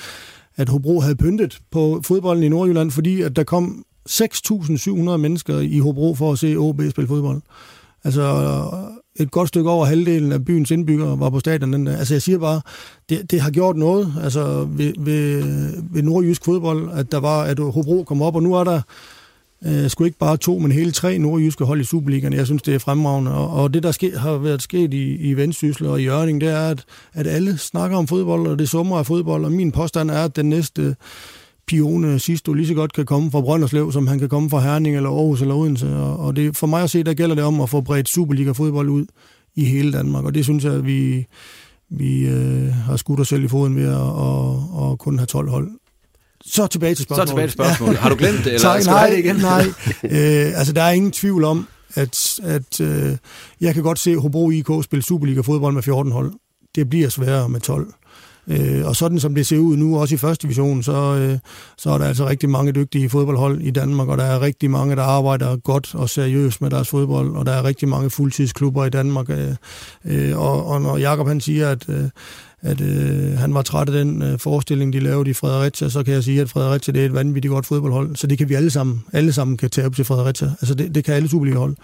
at 0.56 0.70
Hobro 0.70 1.00
havde 1.00 1.16
pyntet 1.16 1.60
på 1.72 2.02
fodbolden 2.06 2.44
i 2.44 2.50
Nordjylland, 2.50 2.92
fordi 2.92 3.22
at 3.22 3.36
der 3.36 3.44
kom 3.44 3.84
6.700 4.10 5.18
mennesker 5.18 5.60
i 5.60 5.80
Hobro 5.80 6.16
for 6.16 6.32
at 6.32 6.40
se 6.40 6.56
OB 6.56 6.82
spille 6.90 7.08
fodbold. 7.08 7.42
Altså 8.04 8.22
et 9.20 9.32
godt 9.32 9.48
stykke 9.48 9.70
over 9.70 9.86
halvdelen 9.86 10.32
af 10.32 10.46
byens 10.46 10.72
indbyggere 10.72 11.20
var 11.20 11.30
på 11.30 11.40
stadion 11.40 11.74
den 11.74 11.86
dag. 11.86 11.96
Altså 11.96 12.14
jeg 12.14 12.22
siger 12.22 12.38
bare, 12.38 12.62
det, 13.10 13.32
det 13.32 13.42
har 13.42 13.52
gjort 13.52 13.76
noget 13.76 14.14
altså 14.24 14.68
ved, 14.70 14.94
ved, 15.00 15.44
ved 15.92 16.04
nordjysk 16.04 16.46
fodbold, 16.46 16.90
at 16.94 17.12
der 17.12 17.20
var, 17.20 17.42
at 17.42 17.60
Hobro 17.60 18.04
kom 18.04 18.22
op, 18.22 18.36
og 18.36 18.44
nu 18.44 18.54
er 18.54 18.64
der 18.64 18.82
øh, 19.66 19.90
sgu 19.90 20.04
ikke 20.04 20.18
bare 20.18 20.38
to, 20.38 20.60
men 20.60 20.72
hele 20.72 20.92
tre 20.92 21.18
nordjyske 21.18 21.66
hold 21.66 21.82
i 21.82 21.84
Superligaen. 21.84 22.34
Jeg 22.34 22.46
synes, 22.46 22.62
det 22.62 22.76
er 22.76 22.80
fremragende. 22.80 23.34
Og, 23.34 23.50
og 23.50 23.74
det, 23.74 23.84
der 23.84 23.92
ske, 23.92 24.18
har 24.18 24.38
været 24.38 24.62
sket 24.62 24.94
i, 24.94 25.16
i 25.16 25.34
Vendsyssel 25.34 25.86
og 25.86 26.02
i 26.02 26.04
Jørning, 26.04 26.42
det 26.42 26.50
er, 26.50 26.70
at, 26.70 26.84
at 27.14 27.28
alle 27.28 27.58
snakker 27.58 27.98
om 27.98 28.08
fodbold, 28.08 28.48
og 28.48 28.60
det 28.60 28.70
summer 28.70 28.98
af 28.98 29.06
fodbold, 29.06 29.46
og 29.46 29.52
min 29.52 29.72
påstand 29.72 30.12
er, 30.12 30.24
at 30.24 30.36
den 30.36 30.50
næste 30.50 30.96
Pione 31.68 32.20
Sisto 32.20 32.54
lige 32.54 32.68
så 32.68 32.74
godt 32.74 32.94
kan 32.94 33.06
komme 33.06 33.32
fra 33.32 33.42
Brønderslev, 33.42 33.92
som 33.92 34.08
han 34.08 34.20
kan 34.20 34.30
komme 34.30 34.50
fra 34.50 34.60
Herning 34.60 34.96
eller 34.96 35.10
Aarhus 35.10 35.42
eller 35.42 35.56
Odense. 35.56 35.96
Og, 35.96 36.20
og 36.20 36.36
det, 36.36 36.58
for 36.58 36.68
mig 36.68 36.84
at 36.84 36.90
se, 36.90 37.04
der 37.04 37.14
gælder 37.14 37.36
det 37.36 37.44
om 37.44 37.62
at 37.62 37.70
få 37.70 37.82
bredt 37.82 38.10
Superliga-fodbold 38.10 38.90
ud 38.90 39.06
i 39.56 39.66
hele 39.66 39.92
Danmark. 39.92 40.26
Og 40.26 40.36
det 40.36 40.44
synes 40.44 40.64
jeg, 40.64 40.74
at 40.74 40.86
vi, 40.86 41.26
vi 41.90 42.28
øh, 42.28 42.74
har 42.74 42.98
skudt 42.98 43.20
os 43.20 43.28
selv 43.28 43.44
i 43.44 43.48
foden 43.48 43.76
ved 43.76 43.88
at 43.88 43.98
og, 43.98 44.70
og 44.74 45.00
kun 45.00 45.18
have 45.18 45.26
12 45.26 45.50
hold. 45.50 45.72
Så 46.46 46.68
tilbage 46.68 46.96
til 46.96 47.04
spørgsmålet. 47.04 47.30
Så 47.30 47.34
tilbage 47.34 47.48
til 47.48 47.54
spørgsmålet. 47.54 47.94
Ja. 47.94 48.00
Har 48.00 48.10
du 48.10 48.16
glemt 48.16 48.38
det, 48.38 48.48
eller 48.54 48.80
skal 48.80 48.92
nej, 48.92 49.10
det 49.10 49.18
igen? 49.20 49.36
nej, 49.36 49.66
øh, 50.04 50.60
altså 50.60 50.74
der 50.74 50.82
er 50.82 50.92
ingen 50.92 51.12
tvivl 51.12 51.44
om, 51.44 51.68
at, 51.96 52.40
at 52.44 52.82
øh, 52.82 53.18
jeg 53.62 53.74
kan 53.74 53.84
godt 53.84 54.00
se 54.00 54.16
Hobro 54.16 54.52
IK 54.52 54.70
spille 54.84 55.04
Superliga-fodbold 55.04 55.74
med 55.74 55.84
14 55.84 56.12
hold. 56.12 56.34
Det 56.76 56.90
bliver 56.90 57.10
sværere 57.10 57.50
med 57.50 57.60
12. 57.60 57.94
Øh, 58.50 58.86
og 58.86 58.96
sådan 58.96 59.20
som 59.20 59.36
det 59.36 59.48
ser 59.48 59.58
ud 59.58 59.78
nu, 59.78 60.00
også 60.00 60.16
i 60.16 60.18
første 60.18 60.44
division, 60.44 60.84
så, 60.84 61.16
øh, 61.16 61.40
så 61.78 61.90
er 61.90 61.98
der 61.98 62.06
altså 62.06 62.30
rigtig 62.30 62.50
mange 62.50 62.72
dygtige 62.72 63.10
fodboldhold 63.10 63.62
i 63.62 63.72
Danmark, 63.72 64.08
og 64.08 64.18
der 64.18 64.24
er 64.24 64.42
rigtig 64.42 64.72
mange, 64.72 64.96
der 64.96 65.04
arbejder 65.04 65.58
godt 65.58 65.96
og 65.96 66.10
seriøst 66.10 66.62
med 66.62 66.70
deres 66.70 66.88
fodbold, 66.88 67.36
og 67.36 67.46
der 67.46 67.52
er 67.52 67.64
rigtig 67.64 67.88
mange 67.88 68.10
fuldtidsklubber 68.10 68.86
i 68.86 68.90
Danmark. 68.90 69.30
Øh, 69.30 69.56
øh, 70.06 70.40
og, 70.40 70.66
og 70.66 70.82
når 70.82 70.98
Jakob 70.98 71.28
han 71.28 71.42
siger, 71.42 71.70
at, 71.70 71.90
øh, 71.90 72.04
at 72.62 72.82
øh, 72.82 73.38
han 73.38 73.54
var 73.54 73.62
træt 73.62 73.90
af 73.90 74.06
den 74.06 74.22
øh, 74.22 74.40
forestilling, 74.40 74.94
de 74.94 75.00
lavede 75.00 75.30
i 75.30 75.34
Fredericia, 75.34 75.90
så 75.90 76.04
kan 76.04 76.14
jeg 76.14 76.24
sige, 76.24 76.42
at 76.42 76.50
Fredericia 76.50 76.94
det 76.94 77.02
er 77.02 77.06
et 77.06 77.14
vanvittigt 77.14 77.52
godt 77.52 77.66
fodboldhold, 77.66 78.16
så 78.16 78.28
det 78.28 78.38
kan 78.38 78.50
vi 78.50 78.54
alle 78.54 78.70
sammen, 78.70 79.04
alle 79.14 79.34
sammen 79.34 79.58
kan 79.58 79.70
tage 79.70 79.88
op 79.88 79.96
til 79.96 80.06
Fredericia. 80.06 80.48
Altså 80.62 80.74
det, 80.74 80.96
det 80.96 81.04
kan 81.04 81.14
alle 81.14 81.30
Superliga-hold. 81.30 81.76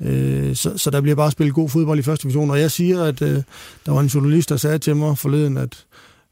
Øh, 0.00 0.56
så, 0.56 0.78
så 0.78 0.90
der 0.90 1.00
bliver 1.00 1.16
bare 1.16 1.30
spillet 1.30 1.54
god 1.54 1.68
fodbold 1.68 1.98
i 1.98 2.02
første 2.02 2.22
division, 2.22 2.50
og 2.50 2.60
jeg 2.60 2.70
siger, 2.70 3.02
at 3.02 3.22
øh, 3.22 3.42
der 3.86 3.92
var 3.92 4.00
en 4.00 4.06
journalist, 4.06 4.48
der 4.48 4.56
sagde 4.56 4.78
til 4.78 4.96
mig 4.96 5.18
forleden, 5.18 5.56
at 5.56 5.84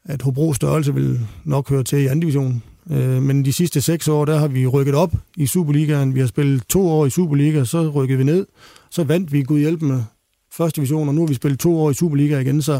at 0.07 0.21
Hobro 0.21 0.53
størrelse 0.53 0.93
vil 0.93 1.19
nok 1.43 1.69
høre 1.69 1.83
til 1.83 1.99
i 1.99 2.05
anden 2.05 2.19
division. 2.19 2.63
Øh, 2.91 3.21
men 3.21 3.45
de 3.45 3.53
sidste 3.53 3.81
seks 3.81 4.07
år, 4.07 4.25
der 4.25 4.37
har 4.37 4.47
vi 4.47 4.67
rykket 4.67 4.95
op 4.95 5.13
i 5.37 5.47
Superligaen. 5.47 6.15
Vi 6.15 6.19
har 6.19 6.27
spillet 6.27 6.63
to 6.69 6.87
år 6.89 7.05
i 7.05 7.09
Superliga, 7.09 7.63
så 7.63 7.89
rykkede 7.89 8.17
vi 8.17 8.23
ned. 8.23 8.45
Så 8.91 9.03
vandt 9.03 9.33
vi 9.33 9.43
Gud 9.43 9.59
hjælp 9.59 9.81
med 9.81 10.03
første 10.51 10.75
division, 10.75 11.07
og 11.07 11.15
nu 11.15 11.21
har 11.21 11.27
vi 11.27 11.33
spillet 11.33 11.59
to 11.59 11.79
år 11.79 11.91
i 11.91 11.93
Superliga 11.93 12.39
igen. 12.39 12.61
Så, 12.61 12.79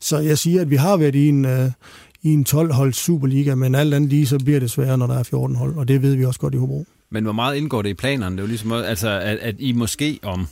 så 0.00 0.18
jeg 0.18 0.38
siger, 0.38 0.60
at 0.60 0.70
vi 0.70 0.76
har 0.76 0.96
været 0.96 1.14
i 1.14 1.28
en, 1.28 1.44
øh, 1.44 1.70
i 2.22 2.32
en 2.32 2.46
12-hold 2.48 2.92
Superliga, 2.92 3.54
men 3.54 3.74
alt 3.74 3.94
andet 3.94 4.10
lige, 4.10 4.26
så 4.26 4.38
bliver 4.38 4.60
det 4.60 4.70
sværere, 4.70 4.98
når 4.98 5.06
der 5.06 5.18
er 5.18 5.22
14 5.22 5.56
hold, 5.56 5.76
og 5.76 5.88
det 5.88 6.02
ved 6.02 6.14
vi 6.14 6.24
også 6.24 6.40
godt 6.40 6.54
i 6.54 6.56
Hobro. 6.56 6.86
Men 7.10 7.24
hvor 7.24 7.32
meget 7.32 7.56
indgår 7.56 7.82
det 7.82 7.88
i 7.88 7.94
planerne? 7.94 8.36
Det 8.36 8.42
er 8.42 8.42
jo 8.42 8.48
ligesom, 8.48 8.72
altså, 8.72 9.08
at, 9.08 9.38
at 9.38 9.54
I 9.58 9.72
måske 9.72 10.18
om 10.22 10.48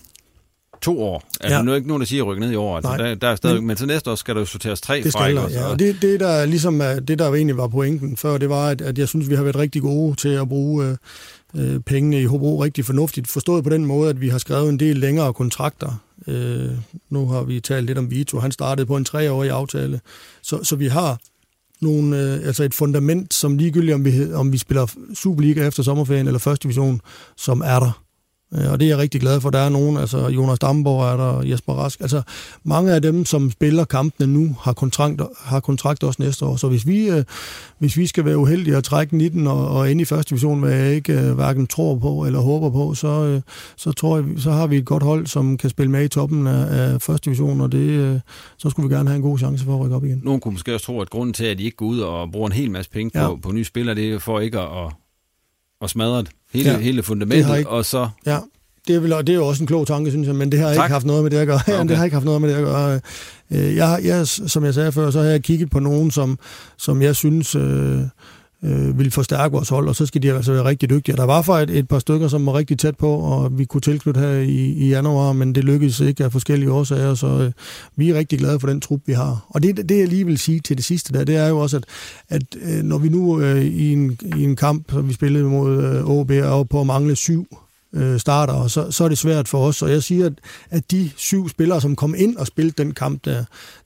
to 0.83 1.03
år. 1.03 1.23
Altså, 1.41 1.57
ja. 1.57 1.63
nu 1.63 1.71
er 1.71 1.77
ikke 1.77 1.89
nogen, 1.89 2.01
der 2.01 2.07
siger, 2.07 2.23
at 2.23 2.27
rykke 2.27 2.41
ned 2.41 2.53
i 2.53 2.55
år. 2.55 2.77
Altså, 2.77 2.97
der, 2.97 3.15
der 3.15 3.29
er 3.29 3.37
stadig, 3.37 3.57
men, 3.57 3.67
men 3.67 3.77
til 3.77 3.87
næste 3.87 4.11
år 4.11 4.15
skal 4.15 4.35
der 4.35 4.41
jo 4.41 4.45
sorteres 4.47 4.81
tre 4.81 5.03
det 5.03 5.13
fra. 5.13 5.31
Der, 5.31 5.51
ja. 5.51 5.65
Og 5.67 5.79
det, 5.79 5.97
det, 6.03 6.21
der 6.21 6.45
ligesom 6.45 6.81
er, 6.81 7.01
det, 7.01 7.19
der 7.19 7.35
egentlig 7.35 7.57
var 7.57 7.69
pointen 7.69 8.17
før, 8.17 8.39
det 8.39 8.49
var, 8.49 8.69
at, 8.69 8.81
at 8.81 8.99
jeg 8.99 9.09
synes, 9.09 9.31
vi 9.31 9.35
har 9.35 9.43
været 9.43 9.57
rigtig 9.57 9.83
gode 9.83 10.17
til 10.17 10.29
at 10.29 10.49
bruge 10.49 10.87
øh, 11.55 11.75
øh, 11.75 11.81
pengene 11.81 12.21
i 12.21 12.25
Hobro 12.25 12.63
rigtig 12.63 12.85
fornuftigt. 12.85 13.29
Forstået 13.29 13.65
på 13.65 13.71
den 13.71 13.87
måde, 13.87 14.11
at 14.11 14.21
vi 14.21 14.29
har 14.29 14.39
skrevet 14.39 14.69
en 14.69 14.79
del 14.79 14.97
længere 14.97 15.33
kontrakter. 15.33 16.03
Øh, 16.27 16.71
nu 17.11 17.29
har 17.29 17.43
vi 17.43 17.61
talt 17.61 17.87
lidt 17.87 17.99
om 17.99 18.11
Vito. 18.11 18.39
Han 18.39 18.53
startede 18.53 18.87
på 18.87 18.97
en 18.97 19.05
treårig 19.05 19.51
aftale. 19.51 20.01
Så, 20.43 20.65
så 20.65 20.77
vi 20.77 20.87
har 20.87 21.19
nogle, 21.81 22.23
øh, 22.23 22.47
altså 22.47 22.65
et 22.65 22.75
fundament, 22.75 23.35
som 23.35 23.59
ligegyldigt 23.59 23.95
om 23.95 24.05
vi, 24.05 24.33
om 24.33 24.53
vi 24.53 24.59
spiller 24.59 24.87
Superliga 25.15 25.67
efter 25.67 25.83
sommerferien 25.83 26.27
eller 26.27 26.39
første 26.39 26.63
division, 26.63 27.01
som 27.37 27.63
er 27.65 27.79
der. 27.79 28.06
Øh, 28.57 28.73
og 28.73 28.81
det 28.81 28.87
er 28.87 28.89
jeg 28.91 28.99
rigtig 28.99 29.21
glad 29.21 29.41
for. 29.41 29.51
Der 29.51 29.59
er 29.59 29.69
nogen, 29.69 29.97
altså 29.97 30.29
Jonas 30.29 30.59
Damborg 30.59 31.13
er 31.13 31.17
der, 31.17 31.43
Jesper 31.43 31.73
Rask. 31.73 32.01
Altså 32.01 32.23
mange 32.65 32.93
af 32.93 33.03
dem, 33.03 33.25
som 33.25 33.51
spiller 33.51 33.85
kampene 33.85 34.33
nu, 34.33 34.57
har 34.61 34.73
kontrakt, 34.73 35.21
har 35.41 35.61
kontrakt 35.61 36.05
også 36.05 36.23
næste 36.23 36.45
år. 36.45 36.57
Så 36.57 36.69
hvis 36.69 36.87
vi, 36.87 37.09
øh, 37.09 37.25
hvis 37.79 37.97
vi 37.97 38.07
skal 38.07 38.25
være 38.25 38.39
uheldige 38.39 38.77
at 38.77 38.85
trække 38.85 39.17
19 39.17 39.47
og, 39.47 39.69
og 39.69 39.91
ind 39.91 40.01
i 40.01 40.05
første 40.05 40.31
division, 40.31 40.61
hvad 40.61 40.73
jeg 40.73 40.95
ikke 40.95 41.13
øh, 41.13 41.33
hverken 41.35 41.67
tror 41.67 41.97
på 41.99 42.25
eller 42.27 42.41
håber 42.41 42.71
på, 42.71 42.95
så, 42.95 43.41
så 43.77 43.93
tror 43.93 44.17
jeg, 44.17 44.25
så 44.39 44.51
har 44.51 44.67
vi 44.67 44.77
et 44.77 44.85
godt 44.85 45.03
hold, 45.03 45.27
som 45.27 45.57
kan 45.57 45.71
spille 45.71 45.91
med 45.93 46.05
i 46.05 46.09
toppen 46.09 46.47
af, 46.47 46.67
af 46.93 47.03
første 47.03 47.25
division, 47.25 47.61
og 47.61 47.73
det, 47.73 48.23
så 48.59 48.71
skulle 48.71 48.89
vi 48.89 48.95
gerne 48.95 49.09
have 49.09 49.17
en 49.17 49.23
god 49.23 49.39
chance 49.39 49.65
for 49.65 49.75
at 49.75 49.81
rykke 49.81 49.97
op 49.97 50.05
igen. 50.05 50.21
Nogen 50.25 50.41
kunne 50.41 50.53
måske 50.53 50.75
også 50.75 50.87
tro, 50.87 51.01
at 51.01 51.11
grunden 51.11 51.33
til, 51.35 51.45
at 51.45 51.59
de 51.59 51.63
ikke 51.65 51.77
går 51.77 51.87
ud 51.87 51.99
og 52.01 52.33
bruger 52.33 52.47
en 52.47 52.53
hel 52.53 52.71
masse 52.71 52.91
penge 52.91 53.11
på, 53.11 53.19
Ja. 53.19 53.35
på 53.43 53.53
nye 53.53 53.65
spillere, 53.65 53.95
det 53.95 54.13
er 54.13 54.19
for 54.19 54.41
ikke 54.41 54.61
at, 54.61 54.93
at 55.83 55.91
smadre 55.91 56.19
det. 56.19 56.29
Hele, 56.57 56.71
Ja. 56.71 56.79
hele 56.79 57.03
fundamentet, 57.03 57.59
ikke- 57.59 57.71
og 57.71 57.85
så... 57.85 58.09
Ja, 58.27 58.39
det 58.89 58.97
er, 58.97 59.01
vel, 59.01 59.11
det 59.11 59.29
er 59.29 59.35
jo 59.35 59.47
også 59.47 59.63
en 59.63 59.67
klog 59.67 59.87
tanke, 59.87 60.11
synes 60.11 60.27
jeg, 60.27 60.35
men 60.37 60.53
det 60.53 60.61
har 60.61 60.75
Tak. 60.75 60.85
ikke 60.85 60.93
haft 60.93 61.07
noget 61.07 61.23
med 61.23 61.31
det 61.31 61.37
at 61.37 61.47
gøre. 61.47 61.61
Okay. 61.81 61.89
det 61.89 61.97
har 61.97 62.05
ikke 62.05 62.15
haft 62.15 62.25
noget 62.25 62.41
med 62.41 62.51
det 62.51 62.57
at 62.57 62.65
gøre. 62.65 63.01
Øh, 63.51 63.77
Jeg, 63.77 64.01
jeg, 64.05 64.27
som 64.27 64.65
jeg 64.65 64.75
sagde 64.75 64.93
før, 64.93 65.11
så 65.11 65.21
har 65.23 65.27
jeg 65.29 65.43
kigget 65.43 65.71
på 65.71 65.79
nogen, 65.81 66.11
som, 66.11 66.39
som 66.79 67.03
jeg 67.03 67.17
synes 67.17 67.55
øh, 67.55 68.01
øh, 68.63 68.99
vil 68.99 69.11
forstærke 69.11 69.53
vores 69.53 69.69
hold, 69.69 69.89
og 69.89 69.97
så 69.97 70.07
skal 70.07 70.23
de 70.23 70.33
altså 70.33 70.53
være 70.53 70.65
rigtig 70.65 70.91
dygtige. 70.91 71.17
Der 71.17 71.25
var 71.25 71.43
for 71.43 71.55
et, 71.55 71.71
et 71.71 71.89
par 71.89 71.99
stykker, 71.99 72.29
som 72.29 72.47
var 72.47 72.55
rigtig 72.55 72.79
tæt 72.79 72.97
på, 72.97 73.09
og 73.09 73.59
vi 73.59 73.65
kunne 73.65 73.81
tilknytte 73.81 74.21
her 74.21 74.33
i, 74.33 74.73
i 74.73 74.89
januar, 74.89 75.33
men 75.33 75.55
det 75.55 75.65
lykkedes 75.65 76.01
ikke 76.01 76.25
af 76.25 76.33
forskellige 76.33 76.73
årsager, 76.73 77.15
så 77.15 77.27
øh, 77.27 77.53
vi 77.97 78.11
er 78.11 78.15
rigtig 78.15 78.39
glade 78.39 78.61
for 78.61 78.67
den 78.67 78.81
trup, 78.81 79.01
vi 79.07 79.13
har. 79.13 79.47
Og 79.49 79.63
det, 79.63 79.89
det 79.89 79.99
jeg 79.99 80.09
lige 80.09 80.27
vil 80.27 80.39
sige 80.39 80.61
til 80.61 80.77
det 80.77 80.85
sidste 80.85 81.13
der, 81.13 81.25
det 81.25 81.37
er 81.37 81.49
jo 81.49 81.59
også, 81.59 81.77
at, 81.77 81.85
at 82.29 82.43
øh, 82.63 82.83
når 82.83 82.99
vi 82.99 83.09
nu 83.09 83.41
øh, 83.41 83.65
i, 83.65 83.93
en, 83.93 84.19
i 84.37 84.43
en 84.43 84.57
kamp, 84.57 84.91
som 84.91 85.09
vi 85.09 85.13
spillede 85.13 85.45
mod 85.45 85.85
øh, 85.85 86.11
OB, 86.11 86.31
er 86.31 86.65
på 86.71 86.81
at 86.81 86.87
mangle 86.87 87.17
syv 87.17 87.47
øh, 87.93 88.21
starter, 88.21 88.53
og 88.53 88.71
så, 88.71 88.91
så 88.91 89.05
er 89.05 89.09
det 89.09 89.19
svært 89.19 89.49
for 89.49 89.67
os. 89.67 89.83
Og 89.83 89.91
jeg 89.91 90.03
siger, 90.03 90.27
at, 90.27 90.33
at 90.71 90.91
de 90.91 91.11
syv 91.17 91.49
spillere, 91.49 91.81
som 91.81 91.97
kom 91.97 92.15
ind 92.19 92.37
og 92.37 92.47
spillede 92.47 92.83
den 92.83 92.95
kamp 92.95 93.25
der, 93.25 93.45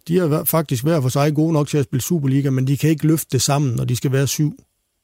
de 0.09 0.19
er 0.19 0.45
faktisk 0.45 0.83
hver 0.83 1.01
for 1.01 1.09
sig 1.09 1.35
gode 1.35 1.53
nok 1.53 1.69
til 1.69 1.79
at 1.79 1.85
spille 1.85 2.03
Superliga, 2.03 2.51
men 2.51 2.67
de 2.67 2.77
kan 2.77 2.91
ikke 2.91 3.07
løfte 3.07 3.29
det 3.33 3.43
sammen, 3.43 3.75
når 3.75 3.85
de 3.85 3.97
skal 3.97 4.13
være 4.13 4.27
syv. 4.27 4.55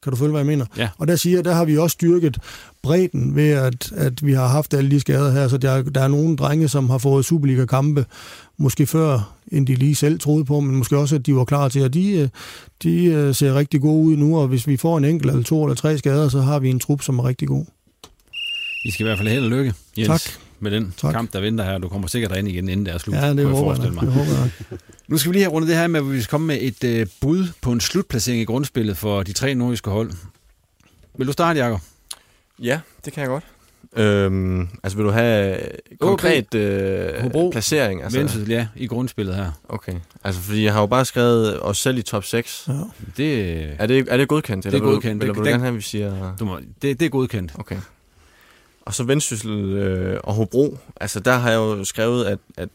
Kan 0.02 0.10
du 0.10 0.16
følge, 0.16 0.30
hvad 0.30 0.40
jeg 0.40 0.46
mener? 0.46 0.66
Ja. 0.76 0.88
Og 0.98 1.08
der 1.08 1.16
siger 1.16 1.42
der 1.42 1.54
har 1.54 1.64
vi 1.64 1.78
også 1.78 1.94
styrket 1.94 2.38
bredden 2.82 3.36
ved, 3.36 3.50
at, 3.50 3.92
at 3.92 4.26
vi 4.26 4.32
har 4.32 4.46
haft 4.46 4.74
alle 4.74 4.90
de 4.90 5.00
skader 5.00 5.32
her, 5.32 5.48
så 5.48 5.58
der, 5.58 5.82
der 5.82 6.00
er 6.00 6.08
nogle 6.08 6.36
drenge, 6.36 6.68
som 6.68 6.90
har 6.90 6.98
fået 6.98 7.24
Superliga-kampe, 7.24 8.04
måske 8.58 8.86
før, 8.86 9.34
end 9.52 9.66
de 9.66 9.74
lige 9.74 9.94
selv 9.94 10.18
troede 10.20 10.44
på, 10.44 10.60
men 10.60 10.76
måske 10.76 10.98
også, 10.98 11.14
at 11.14 11.26
de 11.26 11.34
var 11.34 11.44
klar 11.44 11.68
til, 11.68 11.80
at 11.80 11.94
de, 11.94 12.10
øh, 12.10 12.28
de 12.82 13.04
øh, 13.04 13.34
ser 13.34 13.54
rigtig 13.54 13.80
gode 13.80 14.06
ud 14.06 14.16
nu, 14.16 14.38
og 14.38 14.48
hvis 14.48 14.66
vi 14.66 14.76
får 14.76 14.98
en 14.98 15.04
enkelt 15.04 15.30
eller 15.30 15.44
to 15.44 15.64
eller 15.64 15.74
tre 15.74 15.98
skader, 15.98 16.28
så 16.28 16.40
har 16.40 16.58
vi 16.58 16.70
en 16.70 16.80
trup, 16.80 17.02
som 17.02 17.18
er 17.18 17.24
rigtig 17.24 17.48
god. 17.48 17.64
I 18.86 18.90
skal 18.90 19.04
i 19.04 19.08
hvert 19.08 19.18
fald 19.18 19.28
held 19.28 19.44
og 19.44 19.50
lykke, 19.50 19.74
Jens, 19.98 20.08
Tak. 20.08 20.20
med 20.60 20.70
den 20.70 20.94
Tak. 20.96 21.12
kamp, 21.14 21.32
der 21.32 21.40
venter 21.40 21.64
her. 21.64 21.78
Du 21.78 21.88
kommer 21.88 22.08
sikkert 22.08 22.30
derind 22.30 22.48
igen, 22.48 22.68
inden 22.68 22.86
det 22.86 22.94
er 22.94 22.98
slut. 22.98 23.16
Ja, 23.16 23.30
det 23.30 23.36
jeg 23.38 23.46
håber 23.46 23.56
jeg, 23.58 23.64
forestille 23.64 23.94
nok. 23.94 24.04
det 24.04 24.12
håber 24.12 24.30
jeg. 24.30 24.50
nok. 24.70 24.78
Nu 25.08 25.18
skal 25.18 25.30
vi 25.32 25.34
lige 25.36 25.42
have 25.44 25.52
rundet 25.52 25.68
det 25.68 25.76
her 25.76 25.86
med, 25.86 26.00
at 26.00 26.12
vi 26.12 26.20
skal 26.22 26.30
komme 26.30 26.46
med 26.46 26.58
et 26.60 26.84
øh, 26.84 27.06
bud 27.20 27.46
på 27.60 27.72
en 27.72 27.80
slutplacering 27.80 28.40
i 28.40 28.44
grundspillet 28.44 28.96
for 28.96 29.22
de 29.22 29.32
tre 29.32 29.54
nordiske 29.54 29.90
hold. 29.90 30.10
Vil 31.18 31.26
du 31.26 31.32
starte, 31.32 31.60
Jacob? 31.60 31.80
Ja, 32.62 32.80
det 33.04 33.12
kan 33.12 33.20
jeg 33.20 33.28
godt. 33.28 33.44
Øhm, 33.96 34.68
altså 34.82 34.96
vil 34.96 35.04
du 35.06 35.10
have 35.10 35.58
konkret 36.00 36.54
øh, 36.54 37.22
Hobro, 37.22 37.50
placering? 37.50 38.02
Altså, 38.02 38.18
Vendsyssel, 38.18 38.48
ja, 38.50 38.66
i 38.76 38.86
grundspillet 38.86 39.34
her. 39.36 39.50
Okay, 39.68 39.94
altså 40.24 40.40
fordi 40.40 40.64
jeg 40.64 40.72
har 40.72 40.80
jo 40.80 40.86
bare 40.86 41.04
skrevet 41.04 41.62
os 41.62 41.78
selv 41.78 41.98
i 41.98 42.02
top 42.02 42.24
6. 42.24 42.64
Ja. 42.68 42.72
Det, 43.16 43.62
Er 43.78 43.86
det, 43.86 44.06
er 44.10 44.16
det 44.16 44.28
godkendt? 44.28 44.64
Det 44.64 44.70
er 44.74 44.78
vil 44.78 44.80
du- 44.80 44.90
godkendt. 44.92 45.22
Eller 45.22 45.34
Det- 45.34 45.38
vil 45.38 45.44
du 45.44 45.44
den- 45.44 45.52
gerne 45.52 45.62
have, 45.62 45.68
at 45.72 45.76
vi 45.76 45.82
siger... 45.82 46.36
du 46.40 46.44
må, 46.44 46.58
det, 46.82 47.00
det 47.00 47.06
er 47.06 47.10
godkendt. 47.10 47.52
Okay. 47.54 47.76
Og 48.86 48.94
så 48.94 49.04
Vendsyssel 49.04 49.50
øh, 49.72 50.20
og 50.24 50.34
Hobro. 50.34 50.78
Altså 51.00 51.20
der 51.20 51.32
har 51.36 51.50
jeg 51.50 51.56
jo 51.56 51.84
skrevet, 51.84 52.24
at, 52.24 52.38
at 52.56 52.68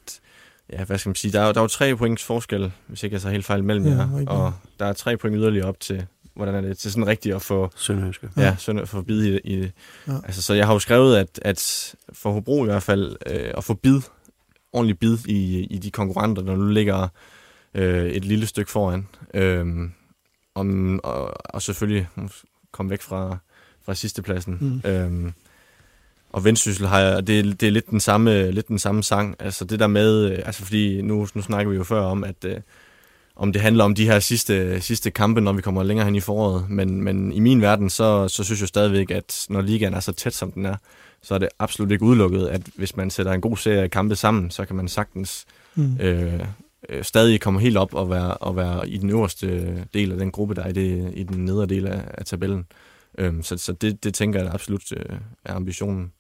ja, 0.74 0.84
hvad 0.84 0.97
skal 0.97 1.09
man 1.09 1.16
sige, 1.16 1.32
der 1.32 1.41
er, 1.41 1.51
der 1.51 1.59
er 1.59 1.64
jo 1.64 1.68
tre 1.68 1.95
points 1.95 2.24
forskel, 2.24 2.72
hvis 2.88 3.03
ikke 3.03 3.14
jeg 3.14 3.22
så 3.22 3.30
helt 3.30 3.45
fejl 3.45 3.64
mellem 3.64 3.86
Ja, 3.86 3.91
jer. 3.91 4.09
rigtigt. 4.12 4.30
Og 4.30 4.53
der 4.80 4.86
er 4.86 4.93
tre 4.93 5.18
point 5.18 5.36
yderligere 5.38 5.68
op 5.68 5.80
til, 5.80 6.05
hvordan 6.34 6.55
er 6.55 6.62
det, 6.62 6.78
til 6.78 6.91
sådan 6.91 7.07
rigtigt 7.07 7.36
at 7.36 7.41
få, 7.41 7.72
Sønderjyske. 7.76 8.30
ja, 8.38 8.55
Ja. 8.68 8.84
få 8.84 9.01
bid 9.01 9.24
i, 9.24 9.38
i 9.43 9.55
det. 9.62 9.72
Ja. 10.07 10.14
Altså, 10.24 10.41
så 10.41 10.53
jeg 10.53 10.66
har 10.66 10.74
jo 10.74 10.80
skrevet, 10.80 11.18
at, 11.18 11.39
at 11.41 11.95
for 12.14 12.32
Hobro 12.32 12.64
i 12.64 12.66
hvert 12.66 12.84
fald, 12.84 13.16
øh, 13.26 13.51
at 13.57 13.64
få 13.64 13.74
bid, 13.74 14.01
ordentlig 14.74 14.99
bid 14.99 15.18
i, 15.28 15.59
i 15.64 15.78
de 15.78 15.91
konkurrenter, 15.91 16.41
der 16.41 16.55
nu 16.55 16.68
ligger 16.68 17.07
øh, 17.74 18.05
et 18.12 18.26
lille 18.26 18.47
stykke 18.47 18.72
foran. 18.72 19.07
Øhm, 19.34 19.91
om, 20.55 20.99
og, 21.03 21.34
og 21.55 21.62
selvfølgelig 21.62 22.07
komme 22.72 22.89
væk 22.89 23.01
fra, 23.01 23.38
fra 23.86 23.95
sidstepladsen. 23.95 24.57
Mm. 24.84 24.89
Øhm, 24.89 25.34
og 26.34 26.45
Vendsyssel 26.45 26.88
har 26.88 26.99
jeg, 26.99 27.27
det, 27.27 27.61
det 27.61 27.67
er 27.67 27.71
lidt 27.71 27.89
den 27.89 27.99
samme, 27.99 28.51
lidt 28.51 28.67
den 28.67 28.79
samme 28.79 29.03
sang. 29.03 29.36
Altså 29.39 29.65
det 29.65 29.79
der 29.79 29.88
med, 29.88 30.32
øh, 30.32 30.39
altså 30.45 30.63
fordi 30.63 31.01
nu, 31.01 31.27
nu 31.34 31.41
snakker 31.41 31.71
vi 31.71 31.77
jo 31.77 31.84
før 31.84 32.01
om, 32.01 32.23
at 32.23 32.45
øh, 32.45 32.57
om 33.36 33.53
det 33.53 33.61
handler 33.61 33.84
om 33.84 33.95
de 33.95 34.05
her 34.05 34.19
sidste, 34.19 34.82
sidste 34.82 35.11
kampe, 35.11 35.41
når 35.41 35.53
vi 35.53 35.61
kommer 35.61 35.84
længere 35.84 36.05
hen 36.05 36.15
i 36.15 36.19
foråret. 36.19 36.69
Men, 36.69 37.03
men 37.03 37.34
i 37.34 37.39
min 37.39 37.61
verden, 37.61 37.89
så, 37.89 38.27
så 38.27 38.43
synes 38.43 38.59
jeg 38.59 38.67
stadigvæk, 38.67 39.11
at 39.11 39.45
når 39.49 39.61
ligaen 39.61 39.93
er 39.93 39.99
så 39.99 40.11
tæt, 40.11 40.34
som 40.34 40.51
den 40.51 40.65
er, 40.65 40.75
så 41.21 41.34
er 41.34 41.38
det 41.38 41.49
absolut 41.59 41.91
ikke 41.91 42.05
udelukket, 42.05 42.47
at 42.47 42.61
hvis 42.75 42.95
man 42.95 43.09
sætter 43.09 43.32
en 43.32 43.41
god 43.41 43.57
serie 43.57 43.82
af 43.82 43.91
kampe 43.91 44.15
sammen, 44.15 44.51
så 44.51 44.65
kan 44.65 44.75
man 44.75 44.88
sagtens 44.88 45.45
Mm. 45.75 45.97
øh, 45.99 46.39
øh, 46.89 47.03
stadig 47.03 47.41
komme 47.41 47.59
helt 47.59 47.77
op 47.77 47.93
og 47.93 48.09
være, 48.09 48.34
og 48.34 48.55
være 48.55 48.89
i 48.89 48.97
den 48.97 49.09
øverste 49.09 49.75
del 49.93 50.11
af 50.11 50.17
den 50.17 50.32
gruppe, 50.32 50.55
der 50.55 50.63
er 50.63 50.69
i, 50.69 50.73
det, 50.73 51.11
i 51.15 51.23
den 51.23 51.45
nedre 51.45 51.65
del 51.65 51.88
af, 51.88 52.03
af 52.13 52.25
tabellen. 52.25 52.65
Øhm, 53.17 53.43
så 53.43 53.57
så 53.57 53.73
det, 53.73 54.03
det 54.03 54.13
tænker 54.13 54.39
jeg 54.39 54.47
da 54.47 54.53
absolut 54.53 54.91
øh, 54.91 55.15
er 55.45 55.53
ambitionen. 55.53 56.11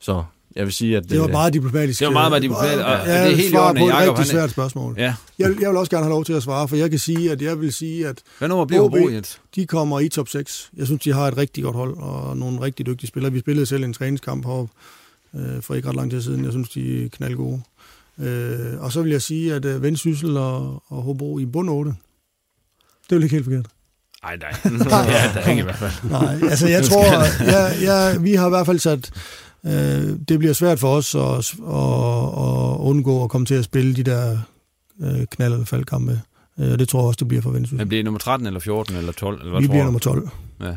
Så 0.00 0.24
jeg 0.56 0.64
vil 0.64 0.72
sige, 0.72 0.96
at... 0.96 1.10
Det 1.10 1.18
var 1.18 1.26
øh, 1.26 1.30
meget 1.30 1.52
diplomatisk. 1.52 2.00
Det 2.00 2.06
var 2.06 2.12
meget, 2.12 2.30
meget 2.30 2.42
diplomatisk, 2.42 2.84
og 2.84 3.06
ja, 3.06 3.24
det 3.24 3.32
er 3.32 3.36
helt 3.36 3.54
i 3.54 3.56
orden, 3.56 3.76
på 3.76 3.84
et 3.84 3.88
Jacob, 3.88 4.00
rigtig 4.00 4.16
han 4.16 4.26
svært 4.26 4.50
spørgsmål. 4.50 4.94
Ja. 4.98 5.14
Jeg, 5.38 5.54
jeg 5.60 5.68
vil 5.68 5.76
også 5.76 5.90
gerne 5.90 6.04
have 6.04 6.10
lov 6.10 6.24
til 6.24 6.32
at 6.32 6.42
svare, 6.42 6.68
for 6.68 6.76
jeg 6.76 6.90
kan 6.90 6.98
sige, 6.98 7.32
at 7.32 7.42
jeg 7.42 7.60
vil 7.60 7.72
sige, 7.72 8.08
at 8.08 8.18
Hvad 8.38 8.48
nummer 8.48 8.64
bliver 8.64 8.82
OB, 8.82 8.94
Jens? 8.96 9.40
de 9.54 9.66
kommer 9.66 10.00
i 10.00 10.08
top 10.08 10.28
6. 10.28 10.70
Jeg 10.76 10.86
synes, 10.86 11.02
de 11.02 11.12
har 11.12 11.28
et 11.28 11.36
rigtig 11.36 11.64
godt 11.64 11.76
hold, 11.76 11.96
og 11.96 12.36
nogle 12.36 12.60
rigtig 12.60 12.86
dygtige 12.86 13.08
spillere. 13.08 13.32
Vi 13.32 13.40
spillede 13.40 13.66
selv 13.66 13.84
en 13.84 13.92
træningskamp 13.92 14.44
heroppe 14.44 14.72
øh, 15.34 15.62
for 15.62 15.74
ikke 15.74 15.88
ret 15.88 15.96
lang 15.96 16.10
tid 16.10 16.22
siden. 16.22 16.44
Jeg 16.44 16.52
synes, 16.52 16.68
de 16.68 17.04
er 17.04 17.08
knaldgode. 17.08 17.60
Øh, 18.20 18.80
og 18.80 18.92
så 18.92 19.02
vil 19.02 19.10
jeg 19.10 19.22
sige, 19.22 19.54
at 19.54 19.64
øh, 19.64 19.82
Vendsyssel 19.82 20.36
og, 20.36 20.82
og 20.88 21.02
Hobro 21.02 21.38
i 21.38 21.46
bund 21.46 21.70
8. 21.70 21.90
Det 21.90 21.96
er 23.12 23.16
jo 23.16 23.22
ikke 23.22 23.34
helt 23.34 23.44
forkert. 23.44 23.66
Ej, 24.22 24.36
nej. 24.36 24.50
ja, 24.64 25.30
der 25.34 25.40
er 25.40 25.50
ikke 25.50 25.60
i 25.60 25.62
hvert 25.62 25.76
fald. 25.76 26.10
Nej, 26.10 26.38
altså 26.50 26.68
jeg 26.68 26.84
tror, 26.84 27.04
jeg, 27.54 27.76
jeg, 27.82 28.16
vi 28.20 28.34
har 28.34 28.46
i 28.46 28.50
hvert 28.50 28.66
fald 28.66 28.78
sat, 28.78 29.10
øh, 29.66 30.18
det 30.28 30.38
bliver 30.38 30.52
svært 30.52 30.78
for 30.78 30.88
os 30.96 31.14
at, 31.14 31.20
at, 31.20 31.42
at 32.44 32.76
undgå 32.80 33.24
at 33.24 33.30
komme 33.30 33.46
til 33.46 33.54
at 33.54 33.64
spille 33.64 33.96
de 33.96 34.02
der 34.02 34.38
øh, 35.02 35.20
knald- 35.34 35.52
eller 35.52 35.64
faldkampe. 35.64 36.20
Øh, 36.58 36.78
det 36.78 36.88
tror 36.88 37.00
jeg 37.00 37.06
også, 37.06 37.18
det 37.18 37.28
bliver 37.28 37.42
for 37.42 37.50
Vendsyssel. 37.50 37.78
Men 37.78 37.88
bliver 37.88 37.98
det 37.98 38.04
nummer 38.04 38.18
13 38.18 38.46
eller 38.46 38.60
14 38.60 38.96
eller 38.96 39.12
12? 39.12 39.38
Eller 39.38 39.50
hvad 39.50 39.60
Vi 39.60 39.66
tror 39.66 39.72
bliver 39.72 39.82
du? 39.82 39.86
nummer 39.86 40.00
12. 40.00 40.28
Ja. 40.60 40.76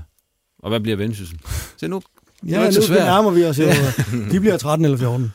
Og 0.63 0.69
hvad 0.69 0.79
bliver 0.79 0.97
Vendsyssel? 0.97 1.39
Se 1.77 1.87
nu. 1.87 2.01
Det 2.43 2.53
er 2.53 2.59
Ja, 2.61 2.65
ikke 2.67 2.75
nu 2.75 2.81
så 2.81 2.87
svært. 2.87 2.99
nærmer 3.05 3.31
vi 3.31 3.43
os. 3.45 3.59
Jo. 3.59 3.65
De 4.31 4.39
bliver 4.39 4.57
13 4.57 4.85
eller 4.85 4.97
14. 4.97 5.31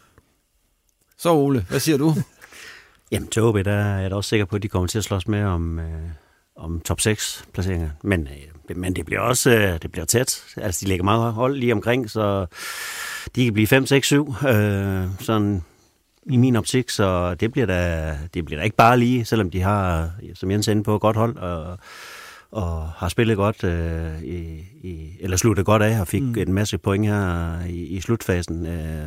Så 1.19 1.33
Ole, 1.33 1.67
hvad 1.69 1.81
siger 1.81 1.99
du? 1.99 2.15
Jamen 3.13 3.29
til 3.29 3.43
OB, 3.43 3.57
der 3.65 3.73
er 3.73 4.01
jeg 4.01 4.11
da 4.11 4.17
også 4.17 4.29
sikker 4.29 4.47
på, 4.47 4.57
at 4.57 4.63
de 4.63 4.69
kommer 4.69 4.87
til 4.87 4.99
at 4.99 5.05
slås 5.05 5.29
med 5.29 5.45
om, 5.45 5.79
øh, 5.79 5.87
om 6.57 6.81
top 6.81 7.01
6 7.01 7.45
placeringer. 7.53 7.91
Men, 8.03 8.21
øh, 8.21 8.29
men 8.77 8.97
det 8.97 9.07
bliver 9.07 9.21
også 9.21 9.51
øh, 9.51 9.79
det 9.83 9.93
bliver 9.93 10.05
tæt. 10.05 10.45
Altså, 10.57 10.81
de 10.85 10.89
lægger 10.89 11.05
meget 11.05 11.33
hold 11.33 11.57
lige 11.57 11.73
omkring, 11.73 12.11
så 12.11 12.47
de 13.37 13.45
kan 13.45 13.53
blive 13.53 13.67
5, 13.67 13.87
6, 13.87 14.07
7. 14.07 14.35
Øh, 14.49 15.05
sådan 15.21 15.63
i 16.27 16.37
min 16.37 16.57
optik, 16.57 16.91
så 16.91 17.35
det 17.35 17.53
bliver 17.53 17.67
da, 17.67 18.13
det 18.35 18.45
bliver 18.45 18.61
da 18.61 18.65
ikke 18.65 18.77
bare 18.77 18.99
lige, 18.99 19.25
selvom 19.25 19.51
de 19.51 19.61
har, 19.61 20.11
som 20.35 20.51
Jens 20.51 20.69
er 20.69 20.83
på, 20.83 20.99
godt 20.99 21.17
hold, 21.17 21.37
og, 21.37 21.79
og 22.51 22.89
har 22.89 23.09
spillet 23.09 23.37
godt, 23.37 23.65
øh, 23.65 24.23
i, 24.23 24.65
i, 24.83 25.17
eller 25.21 25.37
sluttet 25.37 25.67
godt 25.67 25.83
af, 25.83 26.01
og 26.01 26.09
fik 26.09 26.23
mm. 26.23 26.35
en 26.39 26.53
masse 26.53 26.79
point 26.79 27.07
her 27.07 27.55
i, 27.69 27.85
i 27.85 28.01
slutfasen. 28.01 28.67
Øh. 28.67 29.07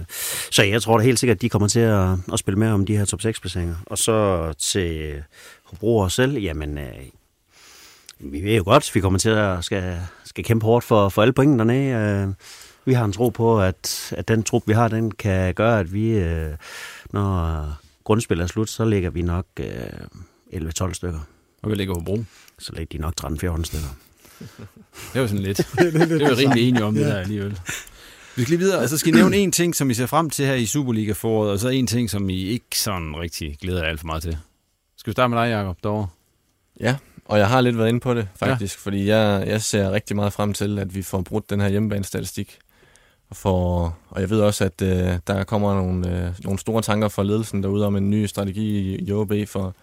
Så 0.52 0.64
jeg 0.64 0.82
tror 0.82 0.98
da 0.98 1.04
helt 1.04 1.20
sikkert, 1.20 1.36
at 1.36 1.42
de 1.42 1.50
kommer 1.50 1.68
til 1.68 1.80
at, 1.80 2.10
at 2.34 2.40
spille 2.40 2.60
med 2.60 2.72
om 2.72 2.86
de 2.86 2.98
her 2.98 3.06
top 3.06 3.22
6 3.22 3.40
placeringer. 3.40 3.76
Og 3.86 3.98
så 3.98 4.54
til 4.54 5.24
Hobro 5.64 5.98
og 5.98 6.12
selv, 6.12 6.38
jamen, 6.38 6.78
øh, 6.78 6.94
vi 8.20 8.44
ved 8.44 8.56
jo 8.56 8.64
godt, 8.64 8.96
vi 8.96 9.00
kommer 9.00 9.20
til 9.20 9.30
at 9.30 9.64
skal, 9.64 10.00
skal 10.26 10.44
kæmpe 10.44 10.66
hårdt 10.66 10.86
for, 10.86 11.10
for 11.10 11.22
alle 11.22 11.34
pointene 11.34 11.60
dernede. 11.60 12.28
Øh, 12.28 12.34
vi 12.86 12.94
har 12.94 13.06
en 13.06 13.12
tro 13.12 13.30
på, 13.30 13.62
at, 13.62 14.14
at 14.18 14.28
den 14.28 14.44
trup, 14.44 14.64
vi 14.66 14.74
har, 14.74 14.88
den 14.88 15.12
kan 15.12 15.54
gøre, 15.54 15.80
at 15.80 15.94
vi, 15.94 16.10
øh, 16.10 16.52
når 17.14 17.66
grundspillet 18.04 18.44
er 18.44 18.48
slut, 18.48 18.70
så 18.70 18.86
ligger 18.86 19.10
vi 19.10 19.22
nok 19.22 19.46
øh, 19.60 19.66
11-12 20.54 20.94
stykker. 20.94 21.20
Og 21.62 21.68
hvad 21.68 21.78
ligger 21.78 21.94
Hobro? 21.94 22.24
Så 22.60 22.74
ligger 22.76 22.98
de 22.98 23.02
nok 23.02 23.14
13-14 23.22 23.64
stykker. 23.64 23.88
Det 25.14 25.22
var 25.22 25.28
sådan 25.28 25.44
lidt. 25.44 25.58
det 26.10 26.22
var 26.22 26.38
rimelig 26.38 26.70
enige 26.70 26.84
om 26.84 26.94
det 26.94 27.06
der 27.06 27.18
alligevel. 27.18 27.60
Vi 28.36 28.42
skal 28.42 28.50
lige 28.50 28.60
videre, 28.60 28.80
og 28.80 28.90
så 28.90 28.98
skal 28.98 29.14
I 29.14 29.18
nævne 29.18 29.38
en 29.38 29.52
ting, 29.52 29.76
som 29.76 29.90
I 29.90 29.94
ser 29.94 30.06
frem 30.06 30.30
til 30.30 30.46
her 30.46 30.54
i 30.54 30.66
Superliga-foråret, 30.66 31.52
og 31.52 31.60
så 31.60 31.70
en 31.70 31.88
ting, 31.88 32.10
som 32.10 32.30
I 32.30 32.44
ikke 32.44 32.80
sådan 32.80 33.16
rigtig 33.16 33.58
glæder 33.62 33.80
jer 33.80 33.90
alt 33.90 34.00
for 34.00 34.08
meget 34.08 34.24
til. 34.24 34.38
Skal 34.98 35.12
vi 35.12 35.14
starte 35.14 35.30
med 35.30 35.38
dig, 35.38 35.50
Jacob, 35.50 35.78
derovre? 35.84 36.08
Ja, 36.80 36.96
og 37.30 37.40
jeg 37.40 37.50
har 37.50 37.62
lidt 37.62 37.78
været 37.78 37.90
inde 37.90 38.00
på 38.00 38.14
det, 38.14 38.28
faktisk, 38.36 38.78
ja. 38.78 38.90
fordi 38.90 39.08
jeg, 39.08 39.44
jeg 39.48 39.62
ser 39.62 39.92
rigtig 39.92 40.16
meget 40.16 40.34
frem 40.34 40.54
til, 40.54 40.80
at 40.80 40.96
vi 40.96 41.02
får 41.02 41.22
brudt 41.22 41.50
den 41.50 41.62
her 41.62 41.70
hjemmebanestatistik. 41.70 42.60
og, 43.30 43.36
for, 43.36 43.80
og 44.10 44.22
jeg 44.22 44.30
ved 44.30 44.42
også, 44.42 44.66
at 44.66 44.82
øh, 44.82 45.20
der 45.28 45.44
kommer 45.44 45.74
nogle, 45.76 46.28
øh, 46.28 46.34
nogle 46.44 46.60
store 46.60 46.82
tanker 46.82 47.08
fra 47.08 47.24
ledelsen 47.24 47.64
derude 47.64 47.86
om 47.86 47.96
en 47.96 48.10
ny 48.10 48.26
strategi 48.26 48.96
i 48.96 49.12
OB 49.12 49.34
for, 49.48 49.76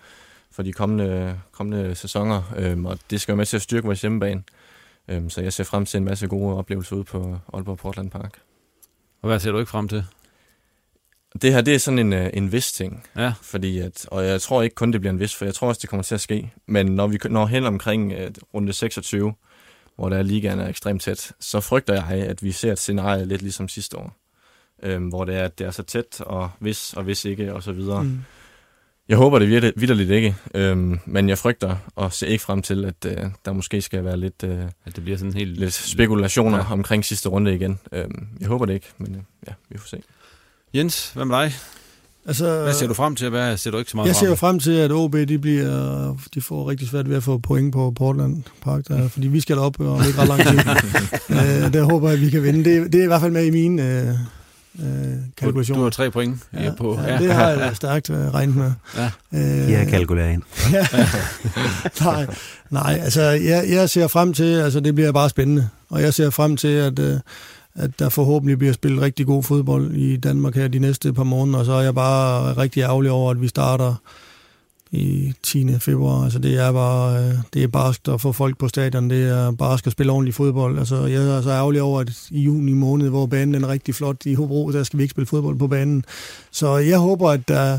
for 0.50 0.62
de 0.62 0.72
kommende, 0.72 1.40
kommende 1.52 1.94
sæsoner, 1.94 2.42
øhm, 2.56 2.86
og 2.86 2.98
det 3.10 3.20
skal 3.20 3.32
jo 3.32 3.36
med 3.36 3.46
til 3.46 3.56
at 3.56 3.62
styrke 3.62 3.86
vores 3.86 4.00
hjemmebane. 4.00 4.42
Øhm, 5.08 5.30
så 5.30 5.40
jeg 5.40 5.52
ser 5.52 5.64
frem 5.64 5.86
til 5.86 5.98
en 5.98 6.04
masse 6.04 6.26
gode 6.26 6.56
oplevelser 6.56 6.96
ude 6.96 7.04
på 7.04 7.38
Aalborg 7.54 7.78
Portland 7.78 8.10
Park. 8.10 8.38
Og 9.22 9.28
hvad 9.28 9.40
ser 9.40 9.52
du 9.52 9.58
ikke 9.58 9.70
frem 9.70 9.88
til? 9.88 10.04
Det 11.42 11.52
her, 11.52 11.60
det 11.60 11.74
er 11.74 11.78
sådan 11.78 11.98
en, 11.98 12.12
øh, 12.12 12.30
en 12.34 12.52
vis 12.52 12.72
ting. 12.72 13.04
Ja. 13.16 13.32
Fordi 13.42 13.78
at, 13.78 14.06
og 14.10 14.26
jeg 14.26 14.40
tror 14.40 14.62
ikke 14.62 14.74
kun, 14.74 14.92
det 14.92 15.00
bliver 15.00 15.12
en 15.12 15.20
vis, 15.20 15.34
for 15.34 15.44
jeg 15.44 15.54
tror 15.54 15.68
også, 15.68 15.78
det 15.82 15.90
kommer 15.90 16.04
til 16.04 16.14
at 16.14 16.20
ske. 16.20 16.52
Men 16.66 16.86
når 16.86 17.06
vi 17.06 17.18
når 17.30 17.46
hen 17.46 17.64
omkring 17.64 18.12
uh, 18.12 18.20
runde 18.54 18.72
26, 18.72 19.34
hvor 19.96 20.08
der 20.08 20.18
er 20.18 20.22
ligaen 20.22 20.58
er 20.58 20.68
ekstremt 20.68 21.02
tæt, 21.02 21.32
så 21.40 21.60
frygter 21.60 21.94
jeg, 21.94 22.26
at 22.26 22.42
vi 22.42 22.52
ser 22.52 22.72
et 22.72 22.78
scenarie 22.78 23.24
lidt 23.24 23.42
ligesom 23.42 23.68
sidste 23.68 23.98
år. 23.98 24.16
Øhm, 24.82 25.08
hvor 25.08 25.24
det 25.24 25.36
er, 25.36 25.44
at 25.44 25.58
det 25.58 25.66
er 25.66 25.70
så 25.70 25.82
tæt, 25.82 26.20
og 26.20 26.50
hvis 26.58 26.92
og 26.92 27.02
hvis 27.02 27.24
ikke, 27.24 27.54
og 27.54 27.62
så 27.62 27.72
videre. 27.72 28.02
Mm. 28.04 28.18
Jeg 29.08 29.16
håber 29.16 29.38
det 29.38 29.48
vidderligt 29.76 30.10
ikke, 30.10 30.36
øhm, 30.54 30.98
men 31.06 31.28
jeg 31.28 31.38
frygter 31.38 31.76
og 31.94 32.12
ser 32.12 32.26
ikke 32.26 32.44
frem 32.44 32.62
til, 32.62 32.84
at 32.84 33.06
øh, 33.06 33.24
der 33.44 33.52
måske 33.52 33.82
skal 33.82 34.04
være 34.04 34.16
lidt, 34.16 34.44
øh, 34.44 34.64
at 34.84 34.96
det 34.96 35.04
bliver 35.04 35.18
sådan 35.18 35.34
helt 35.34 35.58
lidt 35.58 35.72
spekulationer 35.72 36.58
ja. 36.58 36.72
omkring 36.72 37.04
sidste 37.04 37.28
runde 37.28 37.54
igen. 37.54 37.78
Øhm, 37.92 38.28
jeg 38.40 38.48
håber 38.48 38.66
det 38.66 38.74
ikke, 38.74 38.86
men 38.98 39.14
øh, 39.14 39.20
ja, 39.48 39.52
vi 39.68 39.78
får 39.78 39.86
se. 39.86 40.02
Jens, 40.76 41.10
hvad 41.14 41.24
med 41.24 41.36
dig? 41.36 41.54
Altså, 42.26 42.62
hvad 42.62 42.74
ser 42.74 42.86
du 42.86 42.94
frem 42.94 43.16
til? 43.16 43.30
Hvad 43.30 43.56
ser 43.56 43.70
du 43.70 43.78
ikke 43.78 43.90
så 43.90 43.96
meget 43.96 44.08
jeg 44.08 44.16
frem 44.16 44.28
Jeg 44.28 44.30
ser 44.30 44.36
frem 44.36 44.58
til, 44.58 44.70
at 44.70 44.92
OB 44.92 45.14
de 45.14 45.38
bliver, 45.38 46.16
de 46.34 46.40
får 46.40 46.70
rigtig 46.70 46.88
svært 46.88 47.08
ved 47.08 47.16
at 47.16 47.22
få 47.22 47.38
point 47.38 47.72
på 47.72 47.92
Portland 47.96 48.42
Park, 48.62 48.88
der, 48.88 49.08
fordi 49.08 49.28
vi 49.28 49.40
skal 49.40 49.58
op 49.58 49.80
om 49.80 50.02
ikke 50.06 50.18
ret 50.18 50.28
lang 50.28 50.40
tid. 50.40 50.58
øh, 51.36 51.72
der 51.72 51.82
håber 51.82 52.08
jeg, 52.08 52.16
at 52.16 52.24
vi 52.24 52.30
kan 52.30 52.42
vinde. 52.42 52.64
Det, 52.64 52.92
det 52.92 53.00
er 53.00 53.04
i 53.04 53.06
hvert 53.06 53.20
fald 53.20 53.32
med 53.32 53.44
i 53.44 53.50
min 53.50 53.78
øh, 53.78 54.08
øh, 54.08 54.86
kalkulation. 55.36 55.74
Du, 55.74 55.80
du 55.80 55.84
har 55.84 55.90
tre 55.90 56.10
point 56.10 56.38
ja, 56.52 56.72
på. 56.78 57.00
Ja, 57.06 57.18
det 57.18 57.32
har 57.32 57.48
jeg 57.48 57.76
stærkt 57.76 58.10
øh, 58.10 58.16
regnet 58.16 58.56
med. 58.56 58.72
Ja, 58.96 59.10
øh, 59.34 59.70
jeg 59.70 59.86
kalkulerer 59.88 60.30
ind. 60.30 60.42
ja. 60.72 60.86
nej, 62.04 62.26
nej, 62.70 63.00
altså 63.02 63.22
jeg, 63.22 63.64
jeg 63.68 63.90
ser 63.90 64.06
frem 64.06 64.32
til, 64.32 64.60
altså 64.60 64.80
det 64.80 64.94
bliver 64.94 65.12
bare 65.12 65.28
spændende, 65.28 65.68
og 65.90 66.02
jeg 66.02 66.14
ser 66.14 66.30
frem 66.30 66.56
til, 66.56 66.68
at, 66.68 66.98
øh, 66.98 67.18
at 67.76 67.98
der 67.98 68.08
forhåbentlig 68.08 68.58
bliver 68.58 68.72
spillet 68.72 69.02
rigtig 69.02 69.26
god 69.26 69.42
fodbold 69.42 69.94
i 69.94 70.16
Danmark 70.16 70.54
her 70.54 70.68
de 70.68 70.78
næste 70.78 71.12
par 71.12 71.24
måneder, 71.24 71.58
og 71.58 71.64
så 71.64 71.72
er 71.72 71.82
jeg 71.82 71.94
bare 71.94 72.56
rigtig 72.56 72.80
ærgerlig 72.80 73.10
over, 73.10 73.30
at 73.30 73.40
vi 73.40 73.48
starter 73.48 73.94
i 74.90 75.32
10. 75.42 75.78
februar. 75.78 76.24
Altså 76.24 76.38
det 76.38 76.58
er 76.58 76.72
bare 76.72 77.24
øh, 77.24 77.34
det 77.54 77.62
er 77.62 77.68
barskt 77.68 78.08
at 78.08 78.20
få 78.20 78.32
folk 78.32 78.58
på 78.58 78.68
stadion. 78.68 79.10
Det 79.10 79.28
er 79.28 79.50
barskt 79.50 79.86
at 79.86 79.92
spille 79.92 80.12
ordentlig 80.12 80.34
fodbold. 80.34 80.78
Altså 80.78 81.06
jeg 81.06 81.36
er 81.36 81.42
så 81.42 81.50
ærgerlig 81.50 81.82
over, 81.82 82.00
at 82.00 82.28
i 82.30 82.40
juni 82.40 82.72
måned, 82.72 83.08
hvor 83.08 83.26
banen 83.26 83.64
er 83.64 83.68
rigtig 83.68 83.94
flot 83.94 84.26
i 84.26 84.34
Hobro, 84.34 84.72
der 84.72 84.82
skal 84.82 84.98
vi 84.98 85.02
ikke 85.02 85.10
spille 85.10 85.26
fodbold 85.26 85.58
på 85.58 85.66
banen. 85.66 86.04
Så 86.50 86.76
jeg 86.76 86.98
håber, 86.98 87.30
at 87.30 87.48
der, 87.48 87.78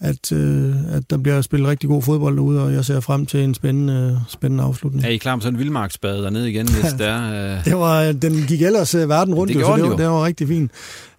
at, 0.00 0.32
øh, 0.32 0.74
at 0.92 1.10
der 1.10 1.16
bliver 1.16 1.40
spillet 1.40 1.68
rigtig 1.68 1.88
god 1.88 2.02
fodbold 2.02 2.36
derude, 2.36 2.62
og 2.62 2.72
jeg 2.72 2.84
ser 2.84 3.00
frem 3.00 3.26
til 3.26 3.40
en 3.40 3.54
spændende, 3.54 4.20
spændende 4.28 4.64
afslutning. 4.64 5.04
Er 5.04 5.08
I 5.08 5.16
klar 5.16 5.36
med 5.36 5.42
sådan 5.42 5.54
en 5.54 5.58
vildmarksbade 5.58 6.22
dernede 6.22 6.50
igen, 6.50 6.68
hvis 6.68 6.92
der 6.98 7.32
øh... 7.56 7.64
det 7.64 7.76
var, 7.76 8.12
Den 8.12 8.44
gik 8.48 8.62
ellers 8.62 8.94
uh, 8.94 9.08
verden 9.08 9.34
rundt, 9.34 9.52
det, 9.52 9.60
jo, 9.60 9.66
så 9.66 9.76
det, 9.76 9.90
var, 9.90 9.96
det 9.96 10.06
var 10.06 10.24
rigtig 10.24 10.48
fint. 10.48 10.70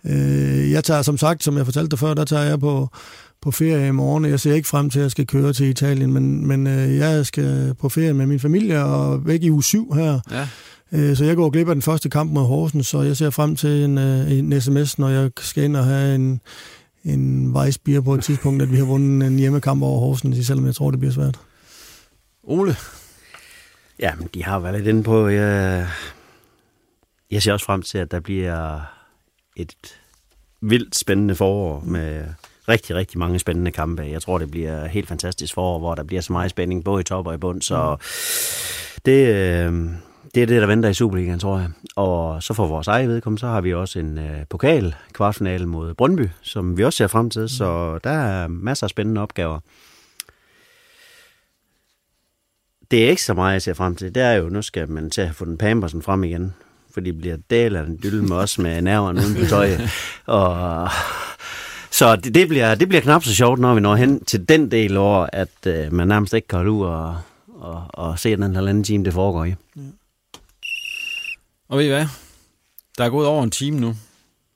Øh, 0.05 0.71
jeg 0.71 0.84
tager, 0.84 1.01
som 1.01 1.17
sagt, 1.17 1.43
som 1.43 1.57
jeg 1.57 1.65
fortalte 1.65 1.89
dig 1.89 1.99
før, 1.99 2.13
der 2.13 2.25
tager 2.25 2.43
jeg 2.43 2.59
på 2.59 2.89
på 3.41 3.51
ferie 3.51 3.88
i 3.88 3.91
morgen. 3.91 4.25
Jeg 4.25 4.39
ser 4.39 4.53
ikke 4.53 4.67
frem 4.67 4.89
til, 4.89 4.99
at 4.99 5.03
jeg 5.03 5.11
skal 5.11 5.28
køre 5.28 5.53
til 5.53 5.65
Italien, 5.65 6.13
men, 6.13 6.47
men 6.47 6.67
øh, 6.67 6.97
jeg 6.97 7.25
skal 7.25 7.75
på 7.80 7.89
ferie 7.89 8.13
med 8.13 8.25
min 8.25 8.39
familie 8.39 8.84
og 8.84 9.28
væk 9.28 9.43
i 9.43 9.51
uge 9.51 9.63
7 9.63 9.93
her. 9.93 10.19
Ja. 10.32 10.47
Øh, 10.91 11.17
så 11.17 11.25
jeg 11.25 11.36
går 11.36 11.49
glip 11.49 11.69
af 11.69 11.75
den 11.75 11.82
første 11.82 12.09
kamp 12.09 12.32
mod 12.32 12.43
Horsens, 12.43 12.88
så 12.88 13.01
jeg 13.01 13.17
ser 13.17 13.30
frem 13.30 13.55
til 13.55 13.84
en, 13.84 13.97
øh, 13.97 14.32
en 14.32 14.61
sms, 14.61 14.99
når 14.99 15.09
jeg 15.09 15.30
skal 15.39 15.63
ind 15.63 15.75
og 15.75 15.86
have 15.86 16.15
en, 16.15 16.41
en 17.08 17.53
vejsbier 17.53 18.01
på 18.01 18.14
et 18.14 18.24
tidspunkt, 18.24 18.64
at 18.64 18.72
vi 18.72 18.78
har 18.78 18.86
vundet 18.86 19.28
en 19.28 19.39
hjemmekamp 19.39 19.84
over 19.84 19.99
Horsens, 19.99 20.47
selvom 20.47 20.66
jeg 20.66 20.76
tror, 20.76 20.91
det 20.91 20.99
bliver 20.99 21.14
svært. 21.14 21.39
Ole? 22.43 22.76
Ja, 23.99 24.16
men 24.16 24.30
de 24.34 24.43
har 24.43 24.60
været 24.60 24.76
lidt 24.76 24.88
inde 24.88 25.03
på. 25.03 25.28
Jeg, 25.28 25.88
jeg 27.32 27.41
ser 27.41 27.53
også 27.53 27.66
frem 27.66 27.82
til, 27.82 27.97
at 27.97 28.12
der 28.12 28.20
bliver 28.20 28.82
et 29.55 29.76
vildt 30.62 30.95
spændende 30.95 31.36
forår 31.36 31.84
med 31.86 32.26
rigtig, 32.70 32.95
rigtig 32.95 33.20
mange 33.20 33.39
spændende 33.39 33.72
kampe. 33.72 34.03
Jeg 34.03 34.22
tror, 34.22 34.38
det 34.38 34.51
bliver 34.51 34.88
helt 34.88 35.08
fantastisk 35.08 35.53
forår, 35.53 35.80
hvor 35.80 35.95
der 35.95 36.03
bliver 36.03 36.22
så 36.22 36.34
meget 36.34 36.51
spænding, 36.51 36.84
både 36.84 37.01
i 37.01 37.03
top 37.03 37.28
og 37.28 37.34
i 37.34 37.38
bund. 37.38 37.62
Så 37.62 37.91
mm. 37.91 39.01
det, 39.05 39.36
øh, 39.36 39.89
det 40.38 40.43
er 40.43 40.47
det, 40.47 40.61
der 40.61 40.67
venter 40.67 40.89
i 40.89 40.93
Superligaen, 40.93 41.39
tror 41.39 41.59
jeg. 41.59 41.69
Og 41.95 42.43
så 42.43 42.53
for 42.53 42.67
vores 42.67 42.88
eget 42.88 43.09
vedkommende, 43.09 43.39
så 43.39 43.47
har 43.47 43.61
vi 43.61 43.73
også 43.73 43.99
en 43.99 44.17
øh, 44.17 44.45
pokal 44.49 44.95
kvartfinale 45.13 45.65
mod 45.65 45.93
Brøndby, 45.93 46.29
som 46.41 46.77
vi 46.77 46.83
også 46.83 46.97
ser 46.97 47.07
frem 47.07 47.29
til. 47.29 47.41
Mm. 47.41 47.47
Så 47.47 47.99
der 48.03 48.09
er 48.09 48.47
masser 48.47 48.85
af 48.85 48.89
spændende 48.89 49.21
opgaver. 49.21 49.59
Det 52.91 53.05
er 53.05 53.09
ikke 53.09 53.23
så 53.23 53.33
meget, 53.33 53.53
jeg 53.53 53.61
ser 53.61 53.73
frem 53.73 53.95
til. 53.95 54.15
Det 54.15 54.23
er 54.23 54.31
jo, 54.31 54.49
nu 54.49 54.61
skal 54.61 54.89
man 54.89 55.09
til 55.09 55.21
at 55.21 55.35
få 55.35 55.45
den 55.45 55.57
Pampersen 55.57 56.01
frem 56.01 56.23
igen. 56.23 56.53
For 56.93 57.01
de 57.01 57.13
bliver 57.13 57.38
del 57.49 57.75
af 57.75 57.85
dylle 58.03 58.23
med 58.23 58.35
os 58.35 58.59
med 58.59 58.81
nerverne 58.81 59.21
uden 59.21 59.35
på 59.35 59.45
tøj. 59.49 59.69
Og 60.25 60.89
så 61.91 62.15
det, 62.15 62.35
det, 62.35 62.47
bliver, 62.47 62.75
det 62.75 62.88
bliver 62.88 63.01
knap 63.01 63.23
så 63.23 63.35
sjovt, 63.35 63.59
når 63.59 63.73
vi 63.73 63.81
når 63.81 63.95
hen 63.95 64.25
til 64.25 64.49
den 64.49 64.71
del 64.71 64.97
over, 64.97 65.27
at 65.33 65.67
øh, 65.67 65.93
man 65.93 66.07
nærmest 66.07 66.33
ikke 66.33 66.47
kan 66.47 66.57
holde 66.57 66.71
ud 66.71 66.85
og, 66.85 67.17
og, 67.47 67.83
og 67.89 68.19
se 68.19 68.35
den 68.35 68.55
halvanden 68.55 68.83
time, 68.83 69.05
det 69.05 69.13
foregår 69.13 69.45
i. 69.45 69.55
Ja. 69.75 69.81
Og 71.70 71.78
ved 71.78 71.86
I 71.86 71.89
hvad? 71.89 72.05
Der 72.97 73.03
er 73.03 73.09
gået 73.09 73.28
over 73.28 73.43
en 73.43 73.51
time 73.51 73.80
nu, 73.80 73.95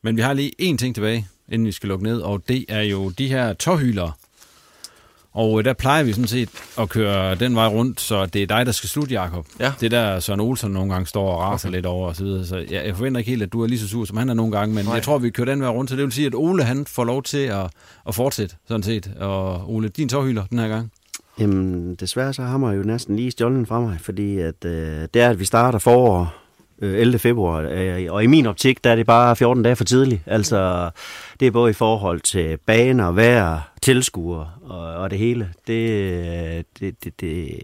men 0.03 0.17
vi 0.17 0.21
har 0.21 0.33
lige 0.33 0.51
én 0.61 0.77
ting 0.77 0.95
tilbage, 0.95 1.27
inden 1.49 1.65
vi 1.65 1.71
skal 1.71 1.89
lukke 1.89 2.03
ned, 2.03 2.21
og 2.21 2.43
det 2.47 2.65
er 2.69 2.81
jo 2.81 3.09
de 3.09 3.27
her 3.27 3.53
tårhylere, 3.53 4.11
og 5.33 5.59
øh, 5.59 5.65
der 5.65 5.73
plejer 5.73 6.03
vi 6.03 6.13
sådan 6.13 6.27
set 6.27 6.49
at 6.79 6.89
køre 6.89 7.35
den 7.35 7.55
vej 7.55 7.67
rundt, 7.67 8.01
så 8.01 8.25
det 8.25 8.41
er 8.43 8.47
dig, 8.47 8.65
der 8.65 8.71
skal 8.71 8.89
slutte, 8.89 9.13
Jacob. 9.13 9.45
Ja. 9.59 9.73
Det 9.79 9.91
der 9.91 10.19
Søren 10.19 10.39
Olsen 10.39 10.71
nogle 10.71 10.91
gange 10.93 11.07
står 11.07 11.31
og 11.31 11.41
raser 11.41 11.69
okay. 11.69 11.75
lidt 11.75 11.85
over 11.85 12.07
og 12.07 12.15
så 12.15 12.23
videre. 12.23 12.45
Så 12.45 12.57
jeg, 12.57 12.85
jeg 12.85 12.95
forventer 12.95 13.19
ikke 13.19 13.29
helt, 13.29 13.43
at 13.43 13.53
du 13.53 13.63
er 13.63 13.67
lige 13.67 13.79
så 13.79 13.87
sur, 13.87 14.05
som 14.05 14.17
han 14.17 14.29
er 14.29 14.33
nogle 14.33 14.51
gange, 14.51 14.75
men 14.75 14.85
Nej. 14.85 14.93
jeg 14.93 15.03
tror, 15.03 15.17
vi 15.17 15.29
kører 15.29 15.45
den 15.45 15.61
vej 15.61 15.69
rundt, 15.69 15.89
så 15.89 15.95
det 15.95 16.03
vil 16.03 16.11
sige, 16.11 16.27
at 16.27 16.35
Ole 16.35 16.63
han 16.63 16.85
får 16.85 17.03
lov 17.03 17.23
til 17.23 17.37
at, 17.37 17.69
at 18.07 18.15
fortsætte, 18.15 18.55
sådan 18.67 18.83
set. 18.83 19.11
Og 19.19 19.73
Ole, 19.73 19.87
din 19.87 20.09
tårhylder 20.09 20.45
den 20.45 20.59
her 20.59 20.67
gang? 20.67 20.91
Jamen, 21.39 21.95
desværre 21.95 22.33
så 22.33 22.41
har 22.41 22.57
man 22.57 22.75
jo 22.75 22.83
næsten 22.83 23.15
lige 23.15 23.31
stjålet 23.31 23.67
fra 23.67 23.79
mig, 23.79 23.97
fordi 24.01 24.37
at, 24.37 24.65
øh, 24.65 25.07
det 25.13 25.21
er, 25.21 25.29
at 25.29 25.39
vi 25.39 25.45
starter 25.45 25.79
forår 25.79 26.40
11. 26.81 27.13
Øh, 27.13 27.19
februar, 27.19 27.61
øh, 27.61 28.07
og 28.09 28.23
i 28.23 28.27
min 28.27 28.45
optik, 28.45 28.83
der 28.83 28.91
er 28.91 28.95
det 28.95 29.05
bare 29.05 29.35
14 29.35 29.63
dage 29.63 29.75
for 29.75 29.83
tidligt. 29.83 30.21
Altså, 30.25 30.91
det 31.39 31.47
er 31.47 31.51
både 31.51 31.69
i 31.69 31.73
forhold 31.73 32.21
til 32.21 32.57
baner, 32.57 33.11
vejr, 33.11 33.71
tilskuere 33.81 34.49
og, 34.61 34.79
og 34.79 35.09
det 35.09 35.19
hele. 35.19 35.53
Det, 35.67 36.65
det, 36.79 37.03
det, 37.03 37.21
det, 37.21 37.59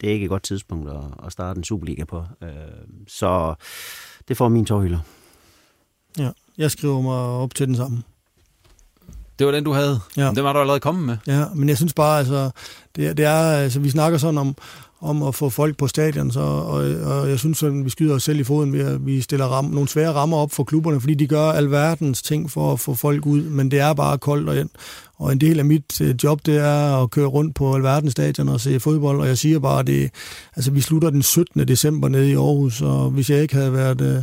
det 0.00 0.08
er 0.08 0.12
ikke 0.12 0.24
et 0.24 0.30
godt 0.30 0.42
tidspunkt 0.42 0.90
at, 0.90 1.26
at 1.26 1.32
starte 1.32 1.58
en 1.58 1.64
Superliga 1.64 2.04
på. 2.04 2.24
Øh, 2.42 2.48
så 3.08 3.54
det 4.28 4.36
får 4.36 4.48
min 4.48 4.64
tårhylder. 4.64 4.98
Ja, 6.18 6.30
jeg 6.58 6.70
skriver 6.70 7.00
mig 7.00 7.16
op 7.16 7.54
til 7.54 7.66
den 7.66 7.76
samme. 7.76 8.02
Det 9.38 9.46
var 9.46 9.52
den, 9.52 9.64
du 9.64 9.72
havde. 9.72 10.00
Ja. 10.16 10.30
Den 10.30 10.44
var 10.44 10.52
du 10.52 10.58
allerede 10.58 10.80
kommet 10.80 11.04
med. 11.04 11.16
Ja, 11.26 11.44
men 11.54 11.68
jeg 11.68 11.76
synes 11.76 11.94
bare, 11.94 12.18
altså, 12.18 12.50
det, 12.96 13.16
det 13.16 13.24
er, 13.24 13.52
altså, 13.52 13.80
vi 13.80 13.90
snakker 13.90 14.18
sådan 14.18 14.38
om, 14.38 14.56
om 15.00 15.22
at 15.22 15.34
få 15.34 15.48
folk 15.48 15.76
på 15.76 15.86
stadion, 15.86 16.30
så, 16.30 16.40
og, 16.40 16.76
og 17.04 17.30
jeg 17.30 17.38
synes, 17.38 17.62
at 17.62 17.84
vi 17.84 17.90
skyder 17.90 18.14
os 18.14 18.22
selv 18.22 18.40
i 18.40 18.44
foden 18.44 18.72
ved, 18.72 18.80
at 18.80 19.06
vi 19.06 19.20
stiller 19.20 19.46
ram, 19.46 19.64
nogle 19.64 19.88
svære 19.88 20.12
rammer 20.12 20.36
op 20.36 20.52
for 20.52 20.64
klubberne, 20.64 21.00
fordi 21.00 21.14
de 21.14 21.26
gør 21.26 21.50
alverdens 21.50 22.22
ting 22.22 22.50
for 22.50 22.72
at 22.72 22.80
få 22.80 22.94
folk 22.94 23.26
ud, 23.26 23.42
men 23.42 23.70
det 23.70 23.80
er 23.80 23.92
bare 23.92 24.18
koldt 24.18 24.48
og, 24.48 24.58
ind. 24.58 24.68
og 25.16 25.32
en 25.32 25.40
del 25.40 25.58
af 25.58 25.64
mit 25.64 26.00
øh, 26.00 26.14
job, 26.24 26.46
det 26.46 26.56
er 26.56 27.02
at 27.02 27.10
køre 27.10 27.26
rundt 27.26 27.54
på 27.54 27.74
alverdens 27.74 28.12
stadion 28.12 28.48
og 28.48 28.60
se 28.60 28.80
fodbold, 28.80 29.20
og 29.20 29.26
jeg 29.26 29.38
siger 29.38 29.58
bare, 29.58 29.80
at 29.80 29.86
det, 29.86 30.10
altså, 30.56 30.70
vi 30.70 30.80
slutter 30.80 31.10
den 31.10 31.22
17. 31.22 31.68
december 31.68 32.08
nede 32.08 32.30
i 32.30 32.34
Aarhus, 32.34 32.82
og 32.82 33.10
hvis 33.10 33.30
jeg 33.30 33.42
ikke 33.42 33.54
havde 33.54 33.72
været 33.72 34.00
øh, 34.00 34.22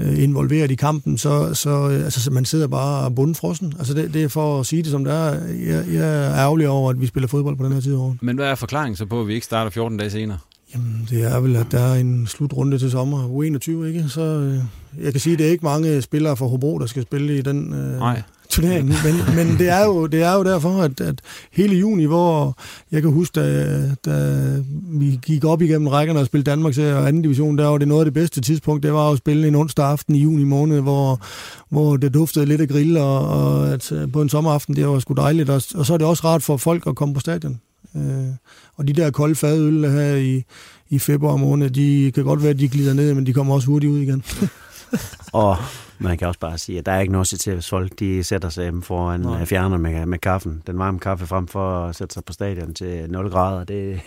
øh, 0.00 0.10
øh, 0.10 0.22
involveret 0.22 0.70
i 0.70 0.74
kampen, 0.74 1.18
så, 1.18 1.54
så 1.54 1.84
altså, 1.84 2.30
man 2.30 2.44
sidder 2.44 2.66
bare 2.66 3.10
bundfrossen. 3.10 3.74
Altså 3.78 3.94
det, 3.94 4.14
det 4.14 4.24
er 4.24 4.28
for 4.28 4.60
at 4.60 4.66
sige 4.66 4.82
det 4.82 4.90
som 4.90 5.04
det 5.04 5.12
er. 5.14 5.32
Jeg, 5.48 5.84
jeg 5.92 6.26
er 6.26 6.34
ærgerlig 6.34 6.68
over, 6.68 6.90
at 6.90 7.00
vi 7.00 7.06
spiller 7.06 7.28
fodbold 7.28 7.56
på 7.56 7.64
den 7.64 7.72
her 7.72 7.80
tid 7.80 7.94
over. 7.94 8.14
Men 8.20 8.36
hvad 8.36 8.46
er 8.46 8.54
forklaringen 8.54 8.96
så 8.96 9.06
på, 9.06 9.20
at 9.20 9.28
vi 9.28 9.34
ikke 9.34 9.46
starter 9.46 9.70
14 9.70 9.98
dage 9.98 10.10
senere? 10.10 10.38
Jamen, 10.74 11.08
det 11.10 11.22
er 11.22 11.40
vel, 11.40 11.56
at 11.56 11.66
der 11.72 11.80
er 11.80 11.94
en 11.94 12.26
slutrunde 12.26 12.78
til 12.78 12.90
sommer, 12.90 13.28
U21, 13.28 13.86
ikke? 13.86 14.04
Så 14.08 14.20
øh, 14.20 14.58
jeg 15.04 15.12
kan 15.12 15.20
sige, 15.20 15.32
at 15.32 15.38
det 15.38 15.46
er 15.46 15.50
ikke 15.50 15.64
mange 15.64 16.02
spillere 16.02 16.36
fra 16.36 16.46
Hobro, 16.46 16.78
der 16.78 16.86
skal 16.86 17.02
spille 17.02 17.38
i 17.38 17.42
den 17.42 17.74
øh, 17.74 17.98
Nej 17.98 18.22
turnering. 18.50 18.88
Men, 19.04 19.36
men 19.36 19.58
det, 19.58 19.68
er 19.68 19.84
jo, 19.84 20.06
det 20.06 20.22
er 20.22 20.34
jo 20.34 20.44
derfor, 20.44 20.82
at, 20.82 21.00
at 21.00 21.20
hele 21.52 21.76
juni, 21.76 22.04
hvor 22.04 22.58
jeg 22.92 23.02
kan 23.02 23.10
huske, 23.10 23.40
da, 23.40 23.80
da 24.04 24.46
vi 24.84 25.18
gik 25.22 25.44
op 25.44 25.62
igennem 25.62 25.88
rækkerne 25.88 26.20
og 26.20 26.26
spillede 26.26 26.50
Danmarks 26.50 26.78
og 26.78 27.08
anden 27.08 27.22
division, 27.22 27.58
der 27.58 27.66
var 27.66 27.78
det 27.78 27.88
noget 27.88 28.00
af 28.00 28.06
det 28.06 28.14
bedste 28.14 28.40
tidspunkt, 28.40 28.82
det 28.82 28.92
var 28.92 29.10
at 29.10 29.18
spille 29.18 29.48
en 29.48 29.54
onsdag 29.54 29.86
aften 29.86 30.14
i 30.14 30.22
juni 30.22 30.44
måned, 30.44 30.80
hvor, 30.80 31.20
hvor 31.68 31.96
det 31.96 32.14
duftede 32.14 32.46
lidt 32.46 32.60
af 32.60 32.68
grill, 32.68 32.96
og, 32.96 33.28
og 33.28 33.72
at, 33.72 33.92
øh, 33.92 34.12
på 34.12 34.22
en 34.22 34.28
sommeraften, 34.28 34.76
det 34.76 34.88
var 34.88 34.98
sgu 34.98 35.14
dejligt. 35.14 35.50
Og, 35.50 35.62
og 35.74 35.86
så 35.86 35.94
er 35.94 35.98
det 35.98 36.06
også 36.06 36.24
rart 36.24 36.42
for 36.42 36.56
folk 36.56 36.86
at 36.86 36.96
komme 36.96 37.14
på 37.14 37.20
stadion. 37.20 37.60
Øh, 37.96 38.28
og 38.76 38.88
de 38.88 38.92
der 38.92 39.10
kolde 39.10 39.34
fadøl 39.34 39.90
her 39.90 40.14
i, 40.14 40.42
i 40.90 40.98
februar 40.98 41.36
måned, 41.36 41.70
de 41.70 42.12
kan 42.14 42.24
godt 42.24 42.42
være, 42.42 42.50
at 42.50 42.58
de 42.58 42.68
glider 42.68 42.94
ned, 42.94 43.14
men 43.14 43.26
de 43.26 43.32
kommer 43.32 43.54
også 43.54 43.66
hurtigt 43.66 43.92
ud 43.92 43.98
igen. 43.98 44.22
og 45.32 45.56
man 45.98 46.18
kan 46.18 46.28
også 46.28 46.40
bare 46.40 46.58
sige, 46.58 46.78
at 46.78 46.86
der 46.86 46.92
er 46.92 47.00
ikke 47.00 47.12
noget 47.12 47.26
til, 47.28 47.54
hvis 47.54 47.68
folk 47.68 47.98
de 47.98 48.24
sætter 48.24 48.48
sig 48.48 48.62
hjemme 48.62 48.82
foran 48.82 49.20
Nej. 49.20 49.40
øh, 49.40 49.46
fjerner 49.46 49.76
med, 49.76 50.06
med 50.06 50.18
kaffen. 50.18 50.62
Den 50.66 50.78
varme 50.78 50.98
kaffe 50.98 51.26
frem 51.26 51.46
for 51.46 51.84
at 51.86 51.96
sætte 51.96 52.14
sig 52.14 52.24
på 52.24 52.32
stadion 52.32 52.74
til 52.74 53.10
0 53.10 53.30
grader. 53.30 53.64
Det, 53.64 54.00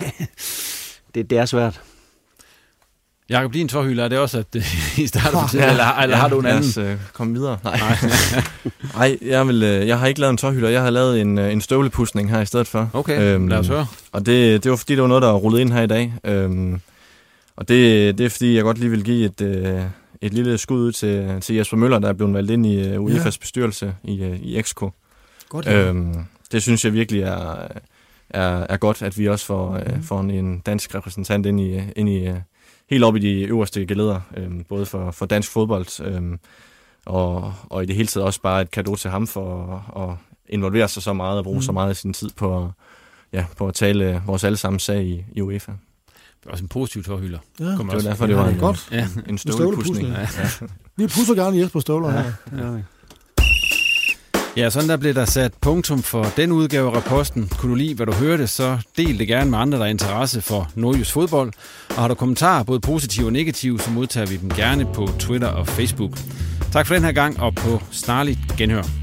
det, 1.16 1.30
det 1.30 1.38
er 1.38 1.46
svært. 1.46 1.82
Jakob, 3.30 3.54
din 3.54 3.68
tårhylder, 3.68 4.04
er 4.04 4.08
det 4.08 4.18
også, 4.18 4.40
at 4.40 4.56
øh, 4.56 5.00
I 5.00 5.08
starter 5.08 5.42
på 5.42 5.48
tid, 5.50 5.60
eller, 5.60 6.02
eller 6.02 6.18
har 6.18 6.28
du 6.30 6.38
en 6.38 6.44
lad 6.44 6.52
anden? 6.52 6.70
os, 6.70 6.78
øh, 6.78 6.98
komme 7.14 7.34
videre. 7.34 7.58
Nej, 7.64 7.80
Nej 8.96 9.18
jeg, 9.36 9.48
vil, 9.48 9.64
øh, 9.64 9.88
jeg 9.88 10.00
har 10.00 10.08
ikke 10.08 10.20
lavet 10.20 10.32
en 10.32 10.38
tårhylder. 10.38 10.70
Jeg 10.70 10.82
har 10.82 10.90
lavet 10.90 11.22
en, 11.22 11.38
en 11.38 11.62
støvlepudsning 11.62 12.30
her 12.30 12.42
i 12.42 12.46
stedet 12.46 12.68
for. 12.68 12.90
Okay, 12.94 13.48
lad 13.50 13.58
os 13.58 13.68
høre. 13.68 13.86
Og 14.12 14.26
det, 14.26 14.64
det 14.64 14.72
var 14.72 14.78
fordi, 14.78 14.94
det 14.94 15.02
var 15.02 15.08
noget, 15.08 15.22
der 15.22 15.34
rullet 15.34 15.60
ind 15.60 15.74
her 15.74 15.82
i 15.82 15.88
dag. 15.88 16.14
Øhm, 16.24 16.82
og 17.56 17.68
det, 17.68 18.18
det 18.18 18.26
er 18.26 18.30
fordi, 18.30 18.56
jeg 18.56 18.64
godt 18.64 18.78
lige 18.78 18.90
vil 18.90 19.04
give 19.04 19.26
et, 19.26 19.42
øh, 19.42 19.82
et 20.26 20.34
lille 20.34 20.58
skud 20.58 20.78
ud 20.80 20.92
til, 20.92 21.42
til 21.42 21.56
Jesper 21.56 21.78
Møller, 21.78 22.00
der 22.00 22.10
er 22.10 22.14
blevet 22.14 22.34
valgt 22.34 22.52
ind 22.52 22.66
i 22.66 22.98
uh, 22.98 23.06
UEFA's 23.06 23.26
Ja. 23.26 23.30
bestyrelse 23.42 23.96
i, 24.04 24.26
uh, 24.26 24.40
i 24.42 24.62
XK. 24.62 24.80
Godt, 25.50 25.66
ja. 25.66 25.88
øhm, 25.88 26.14
det 26.52 26.62
synes 26.62 26.86
jeg 26.86 26.94
virkelig 26.94 27.22
er, 27.22 27.68
er, 28.30 28.66
er 28.70 28.78
godt, 28.78 29.02
at 29.02 29.18
vi 29.18 29.28
også 29.30 29.46
får, 29.46 29.74
øh, 29.76 30.04
får 30.04 30.20
en, 30.20 30.32
en 30.32 30.60
dansk 30.60 30.96
repræsentant 30.96 31.46
ind 31.46 31.60
i, 31.62 31.80
ind 31.96 32.10
i 32.10 32.28
øh, 32.28 32.36
helt 32.90 33.04
op 33.04 33.16
i 33.16 33.20
de 33.20 33.42
øverste 33.44 33.86
geleder, 33.86 34.20
øhm, 34.38 34.64
både 34.70 34.86
for, 34.86 35.12
for 35.12 35.26
dansk 35.26 35.52
fodbold, 35.52 36.02
øhm, 36.06 36.40
og, 37.06 37.54
og 37.70 37.84
i 37.84 37.86
det 37.86 37.96
hele 37.96 38.08
taget 38.08 38.26
også 38.26 38.42
bare 38.42 38.62
et 38.62 38.72
kado 38.72 38.96
til 38.96 39.10
ham 39.12 39.28
for 39.28 39.76
at, 39.96 40.10
at 40.10 40.16
involvere 40.50 40.88
sig 40.88 41.04
så 41.04 41.14
meget 41.14 41.38
og 41.38 41.44
bruge 41.44 41.58
mm. 41.58 41.62
så 41.62 41.72
Mhm. 41.72 41.74
meget 41.74 41.90
af 41.90 41.96
sin 41.96 42.14
tid 42.14 42.30
på, 42.38 42.72
ja, 43.34 43.46
på 43.58 43.68
at 43.68 43.74
tale 43.74 44.22
vores 44.26 44.44
allesammens 44.44 44.84
sag 44.84 45.04
i, 45.04 45.24
i 45.34 45.42
UEFA. 45.42 45.72
Det 46.44 46.50
er 46.50 46.52
også 46.52 46.64
en 46.64 46.68
positiv 46.68 47.04
tårhylder. 47.04 47.40
Ja. 47.60 47.64
Kommer 47.66 47.78
Det 47.78 47.88
var 47.88 47.94
også- 47.96 48.10
derfor, 48.10 48.28
det 48.28 48.36
var 48.36 48.48
en, 48.48 48.58
godt. 48.58 48.88
ja, 48.92 48.98
en 49.04 49.24
En 49.30 49.38
støvlepudsning. 49.38 49.98
støvlepudsning. 49.98 50.72
Vi 50.98 51.08
pusser 51.08 51.34
gerne 51.36 51.58
Jesper 51.58 51.80
Støvler 51.80 52.12
her. 52.12 52.80
Ja, 54.58 54.70
sådan 54.70 54.90
der 54.90 54.98
blev 54.98 55.14
der 55.14 55.26
sat 55.26 55.54
punktum 55.62 56.04
for 56.04 56.28
den 56.38 56.52
udgave 56.52 56.92
af 56.92 56.98
reposten. 56.98 57.48
Kunne 57.58 57.70
du 57.72 57.76
lide, 57.76 57.96
hvad 57.96 58.06
du 58.06 58.12
hørte, 58.14 58.48
så 58.48 58.78
del 58.98 59.20
det 59.20 59.28
gerne 59.28 59.50
med 59.52 59.60
andre, 59.60 59.78
der 59.78 59.84
er 59.86 59.90
interesse 59.90 60.42
for 60.42 60.72
nordjysk 60.76 61.12
fodbold. 61.14 61.52
Og 61.90 61.96
har 61.96 62.08
du 62.08 62.14
kommentarer, 62.16 62.64
både 62.64 62.80
positive 62.80 63.26
og 63.26 63.34
negative, 63.34 63.80
så 63.80 63.92
modtager 63.92 64.28
vi 64.28 64.38
dem 64.38 64.50
gerne 64.50 64.86
på 64.94 65.10
Twitter 65.20 65.48
og 65.48 65.68
Facebook. 65.68 66.12
Tak 66.72 66.88
for 66.88 66.94
den 66.94 67.04
her 67.04 67.12
gang, 67.12 67.40
og 67.40 67.56
på 67.56 67.82
snarligt 67.92 68.40
genhør. 68.58 69.03